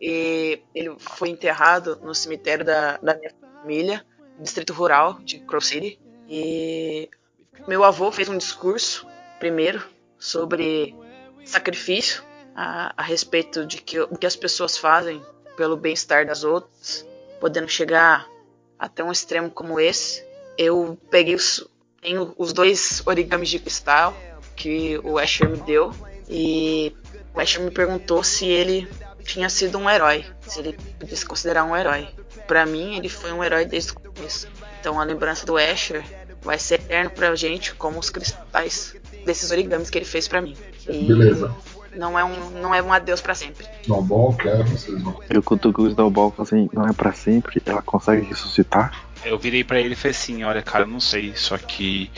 E 0.00 0.60
ele 0.74 0.94
foi 0.98 1.28
enterrado 1.30 1.98
no 2.02 2.14
cemitério 2.14 2.64
da, 2.64 2.98
da 2.98 3.14
minha 3.16 3.32
família, 3.60 4.04
distrito 4.38 4.72
rural 4.72 5.18
de 5.24 5.38
Crow 5.40 5.60
City. 5.60 5.98
E 6.28 7.08
meu 7.66 7.82
avô 7.84 8.10
fez 8.12 8.28
um 8.28 8.36
discurso, 8.36 9.06
primeiro, 9.38 9.82
sobre 10.18 10.94
sacrifício, 11.44 12.22
a, 12.54 12.92
a 12.96 13.02
respeito 13.02 13.64
de 13.64 13.78
que, 13.80 13.98
o 14.00 14.16
que 14.18 14.26
as 14.26 14.36
pessoas 14.36 14.76
fazem 14.76 15.22
pelo 15.58 15.76
bem-estar 15.76 16.24
das 16.24 16.44
outras, 16.44 17.04
podendo 17.40 17.68
chegar 17.68 18.28
até 18.78 19.02
um 19.02 19.10
extremo 19.10 19.50
como 19.50 19.80
esse. 19.80 20.24
Eu 20.56 20.96
peguei 21.10 21.34
os, 21.34 21.68
tenho 22.00 22.32
os 22.38 22.52
dois 22.52 23.02
origamis 23.04 23.48
de 23.48 23.58
cristal 23.58 24.16
que 24.54 24.98
o 25.02 25.18
Asher 25.18 25.48
me 25.48 25.58
deu 25.58 25.92
e 26.28 26.94
o 27.34 27.40
Asher 27.40 27.60
me 27.60 27.72
perguntou 27.72 28.22
se 28.22 28.46
ele 28.46 28.88
tinha 29.24 29.50
sido 29.50 29.78
um 29.78 29.90
herói, 29.90 30.24
se 30.42 30.60
ele 30.60 30.78
podia 30.98 31.16
se 31.16 31.26
considerar 31.26 31.64
um 31.64 31.76
herói. 31.76 32.08
Pra 32.46 32.64
mim, 32.64 32.96
ele 32.96 33.08
foi 33.08 33.32
um 33.32 33.42
herói 33.42 33.64
desde 33.64 33.90
o 33.90 33.94
começo. 33.96 34.48
Então 34.80 35.00
a 35.00 35.04
lembrança 35.04 35.44
do 35.44 35.56
Asher 35.56 36.04
vai 36.40 36.58
ser 36.58 36.76
eterno 36.76 37.10
pra 37.10 37.34
gente, 37.34 37.74
como 37.74 37.98
os 37.98 38.10
cristais 38.10 38.94
desses 39.26 39.50
origamis 39.50 39.90
que 39.90 39.98
ele 39.98 40.04
fez 40.04 40.28
pra 40.28 40.40
mim. 40.40 40.56
E 40.88 41.02
Beleza. 41.02 41.52
Não 41.94 42.18
é 42.18 42.24
um, 42.24 42.50
não 42.60 42.74
é 42.74 42.82
um 42.82 42.92
adeus 42.92 43.20
pra 43.20 43.34
sempre. 43.34 43.66
Snowball, 43.82 44.34
Kevin, 44.34 44.76
vocês 44.76 45.02
vão. 45.02 45.20
Eu 45.28 45.42
cutuco 45.42 45.82
o 45.82 45.88
Snowball 45.88 46.34
e 46.38 46.42
assim, 46.42 46.70
não 46.72 46.86
é 46.86 46.92
pra 46.92 47.12
sempre, 47.12 47.62
ela 47.64 47.82
consegue 47.82 48.26
ressuscitar? 48.26 48.92
Eu 49.24 49.38
virei 49.38 49.64
pra 49.64 49.80
ele 49.80 49.94
e 49.94 49.96
falei 49.96 50.12
assim, 50.12 50.44
olha 50.44 50.62
cara, 50.62 50.84
eu 50.84 50.88
não 50.88 51.00
sei, 51.00 51.34
só 51.34 51.58
que 51.58 52.10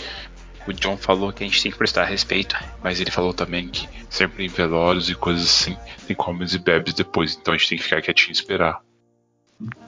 o 0.66 0.72
John 0.72 0.96
falou 0.96 1.32
que 1.32 1.42
a 1.42 1.46
gente 1.46 1.62
tem 1.62 1.72
que 1.72 1.78
prestar 1.78 2.04
respeito, 2.04 2.56
mas 2.82 3.00
ele 3.00 3.10
falou 3.10 3.32
também 3.32 3.68
que 3.68 3.88
sempre 4.08 4.44
em 4.44 4.48
velórios 4.48 5.08
e 5.08 5.14
coisas 5.14 5.44
assim, 5.44 5.76
tem 6.06 6.14
comes 6.14 6.52
e 6.54 6.58
bebes 6.58 6.94
depois, 6.94 7.38
então 7.40 7.54
a 7.54 7.56
gente 7.56 7.70
tem 7.70 7.78
que 7.78 7.84
ficar 7.84 8.02
quietinho 8.02 8.30
e 8.30 8.32
esperar. 8.32 8.82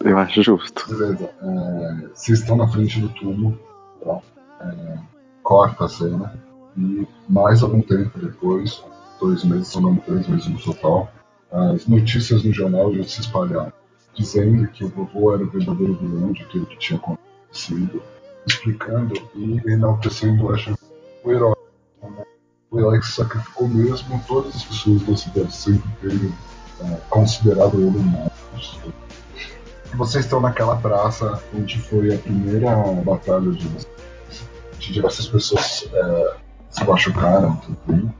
Eu 0.05 0.19
acho 0.19 0.43
justo. 0.43 0.87
Beleza. 0.89 1.31
É, 1.41 2.09
vocês 2.09 2.41
estão 2.41 2.57
na 2.57 2.69
frente 2.69 3.01
do 3.01 3.09
túmulo. 3.09 3.59
Tá? 4.05 4.21
É, 4.61 4.99
corta 5.43 5.85
a 5.85 5.89
cena. 5.89 6.35
E 6.77 7.07
mais 7.29 7.63
algum 7.63 7.81
tempo 7.81 8.19
depois, 8.19 8.83
dois 9.23 9.45
meses, 9.45 9.75
ou 9.77 9.83
não, 9.83 9.97
três 9.97 10.27
meses 10.27 10.49
no 10.49 10.59
total, 10.59 11.11
as 11.53 11.87
notícias 11.87 12.43
no 12.43 12.53
jornal 12.53 12.93
já 12.95 13.05
se 13.05 13.21
espalharam, 13.21 13.73
dizendo 14.15 14.67
que 14.69 14.85
o 14.85 14.89
vovô 14.89 15.33
era 15.33 15.45
o 15.45 15.51
verdadeiro 15.51 15.95
vilão 15.95 16.33
de 16.33 16.43
aquilo 16.43 16.67
que 16.67 16.77
tinha 16.79 16.99
acontecido, 16.99 18.03
explicando 18.47 19.15
e 19.37 19.61
enaltecendo 19.67 20.47
o 20.47 21.31
herói. 21.31 21.55
O 22.71 22.79
herói 22.79 23.01
que 23.01 23.07
sacrificou 23.07 23.69
mesmo 23.69 24.21
todas 24.27 24.57
as 24.57 24.65
pessoas 24.65 25.03
da 25.03 25.17
cidade 25.17 25.55
sempre 25.55 25.91
terem 26.01 26.33
é, 26.81 26.97
considerado 27.11 27.79
ele 27.79 27.99
um 27.99 28.03
monstro. 28.03 28.93
Vocês 29.95 30.25
estão 30.25 30.41
naquela 30.41 30.77
praça 30.77 31.41
onde 31.55 31.79
foi 31.79 32.15
a 32.15 32.19
primeira 32.19 32.75
batalha 33.05 33.51
de, 33.53 33.69
de 34.79 34.93
diversas 34.93 35.29
pessoas 35.29 35.87
é, 35.93 36.37
se 36.71 36.83
machucaram 36.85 37.57
também. 37.57 38.11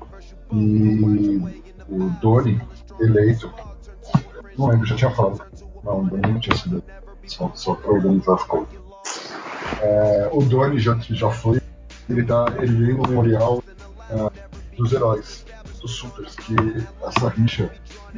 E 0.53 1.63
o 1.89 2.11
Doni, 2.21 2.61
eleito, 3.01 3.53
não 4.59 4.69
lembro, 4.69 4.87
já 4.87 4.97
tinha 4.97 5.11
falado. 5.11 5.43
Não, 5.83 6.01
o 6.01 6.07
Doni 6.09 6.33
não 6.33 6.41
tinha 6.41 6.57
sido 6.57 6.83
só, 7.27 7.51
só 7.55 7.75
para 7.75 7.93
organizar 7.93 8.35
as 8.35 8.45
coisas. 8.45 8.69
É, 9.81 10.31
o 10.33 10.43
Doni 10.43 10.79
já, 10.79 10.97
já 10.99 11.31
foi, 11.31 11.61
ele, 12.09 12.25
tá, 12.25 12.47
ele 12.59 12.85
veio 12.85 12.99
no 12.99 13.09
memorial 13.09 13.63
é, 14.11 14.77
dos 14.77 14.93
heróis, 14.93 15.45
dos 15.81 15.93
supers, 15.93 16.37
que 16.37 16.55
essa 17.07 17.29
rixa 17.29 17.71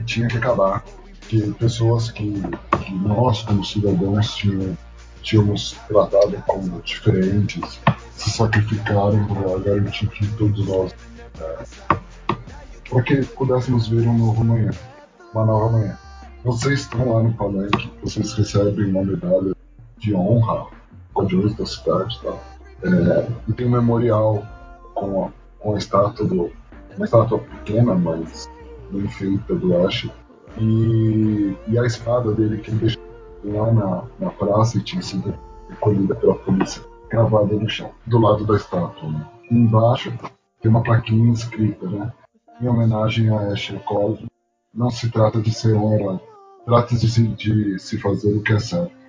tinha 0.05 0.29
que 0.29 0.37
acabar 0.37 0.85
que 1.29 1.53
pessoas 1.55 2.11
que, 2.11 2.43
que 2.85 2.95
nós, 2.95 3.43
como 3.43 3.65
cidadãos, 3.65 4.35
tínhamos, 4.35 4.77
tínhamos 5.23 5.77
tratado 5.89 6.43
como 6.47 6.83
diferentes, 6.83 7.81
se 8.17 8.31
sacrificaram 8.31 9.27
para 9.27 9.59
garantir 9.59 10.07
que 10.09 10.27
todos 10.37 10.67
nós. 10.67 10.95
É, 11.41 11.65
para 12.89 13.03
que 13.03 13.23
pudéssemos 13.25 13.89
ver 13.89 14.07
um 14.07 14.19
novo 14.19 14.43
amanhã, 14.43 14.71
uma 15.33 15.45
nova 15.45 15.79
manhã. 15.79 15.99
Vocês 16.45 16.81
estão 16.81 17.13
lá 17.13 17.23
no 17.23 17.33
palanque, 17.33 17.91
vocês 18.03 18.33
recebem 18.35 18.91
uma 18.91 19.03
medalha 19.03 19.55
de 19.99 20.15
honra, 20.15 20.67
codioso 21.13 21.57
da 21.57 21.65
cidade, 21.65 22.21
tá? 22.23 22.37
É, 22.83 23.27
e 23.49 23.53
tem 23.53 23.67
um 23.67 23.71
memorial 23.71 24.43
com 24.95 25.25
a, 25.25 25.31
com 25.59 25.75
a 25.75 25.79
estátua 25.79 26.27
do. 26.27 26.53
Uma 26.97 27.07
estátua 27.07 27.39
pequena, 27.39 27.95
mas 27.95 28.49
bem 28.91 29.09
feita 29.09 29.55
do 29.55 29.77
Ash 29.85 30.09
e, 30.59 31.57
e 31.67 31.79
a 31.79 31.85
espada 31.85 32.33
dele 32.33 32.59
que 32.59 32.71
ele 32.71 32.79
deixou 32.79 33.03
lá 33.45 33.73
na, 33.73 34.05
na 34.21 34.31
praça 34.31 34.79
e 34.79 34.83
tinha 34.83 35.03
sido 35.03 35.35
recolhida 35.69 36.15
pela 36.15 36.35
polícia 36.35 36.83
cravada 37.09 37.55
no 37.55 37.69
chão, 37.69 37.91
do 38.07 38.19
lado 38.19 38.47
da 38.47 38.57
estátua. 38.57 39.09
Né? 39.09 39.27
Embaixo 39.51 40.13
tem 40.61 40.71
uma 40.71 40.83
plaquinha 40.83 41.33
escrita, 41.33 41.89
né? 41.89 42.13
Em 42.61 42.69
homenagem 42.69 43.31
a 43.31 43.53
Asher 43.53 43.81
Cosmo. 43.81 44.29
Não 44.73 44.91
se 44.91 45.11
trata 45.11 45.41
de 45.41 45.53
ser 45.53 45.75
um 45.75 45.93
herói. 45.93 46.21
Trata-se 46.65 47.29
de 47.29 47.79
se 47.79 47.99
fazer 47.99 48.33
o 48.35 48.43
que 48.43 48.53
é 48.53 48.59
certo. 48.59 49.04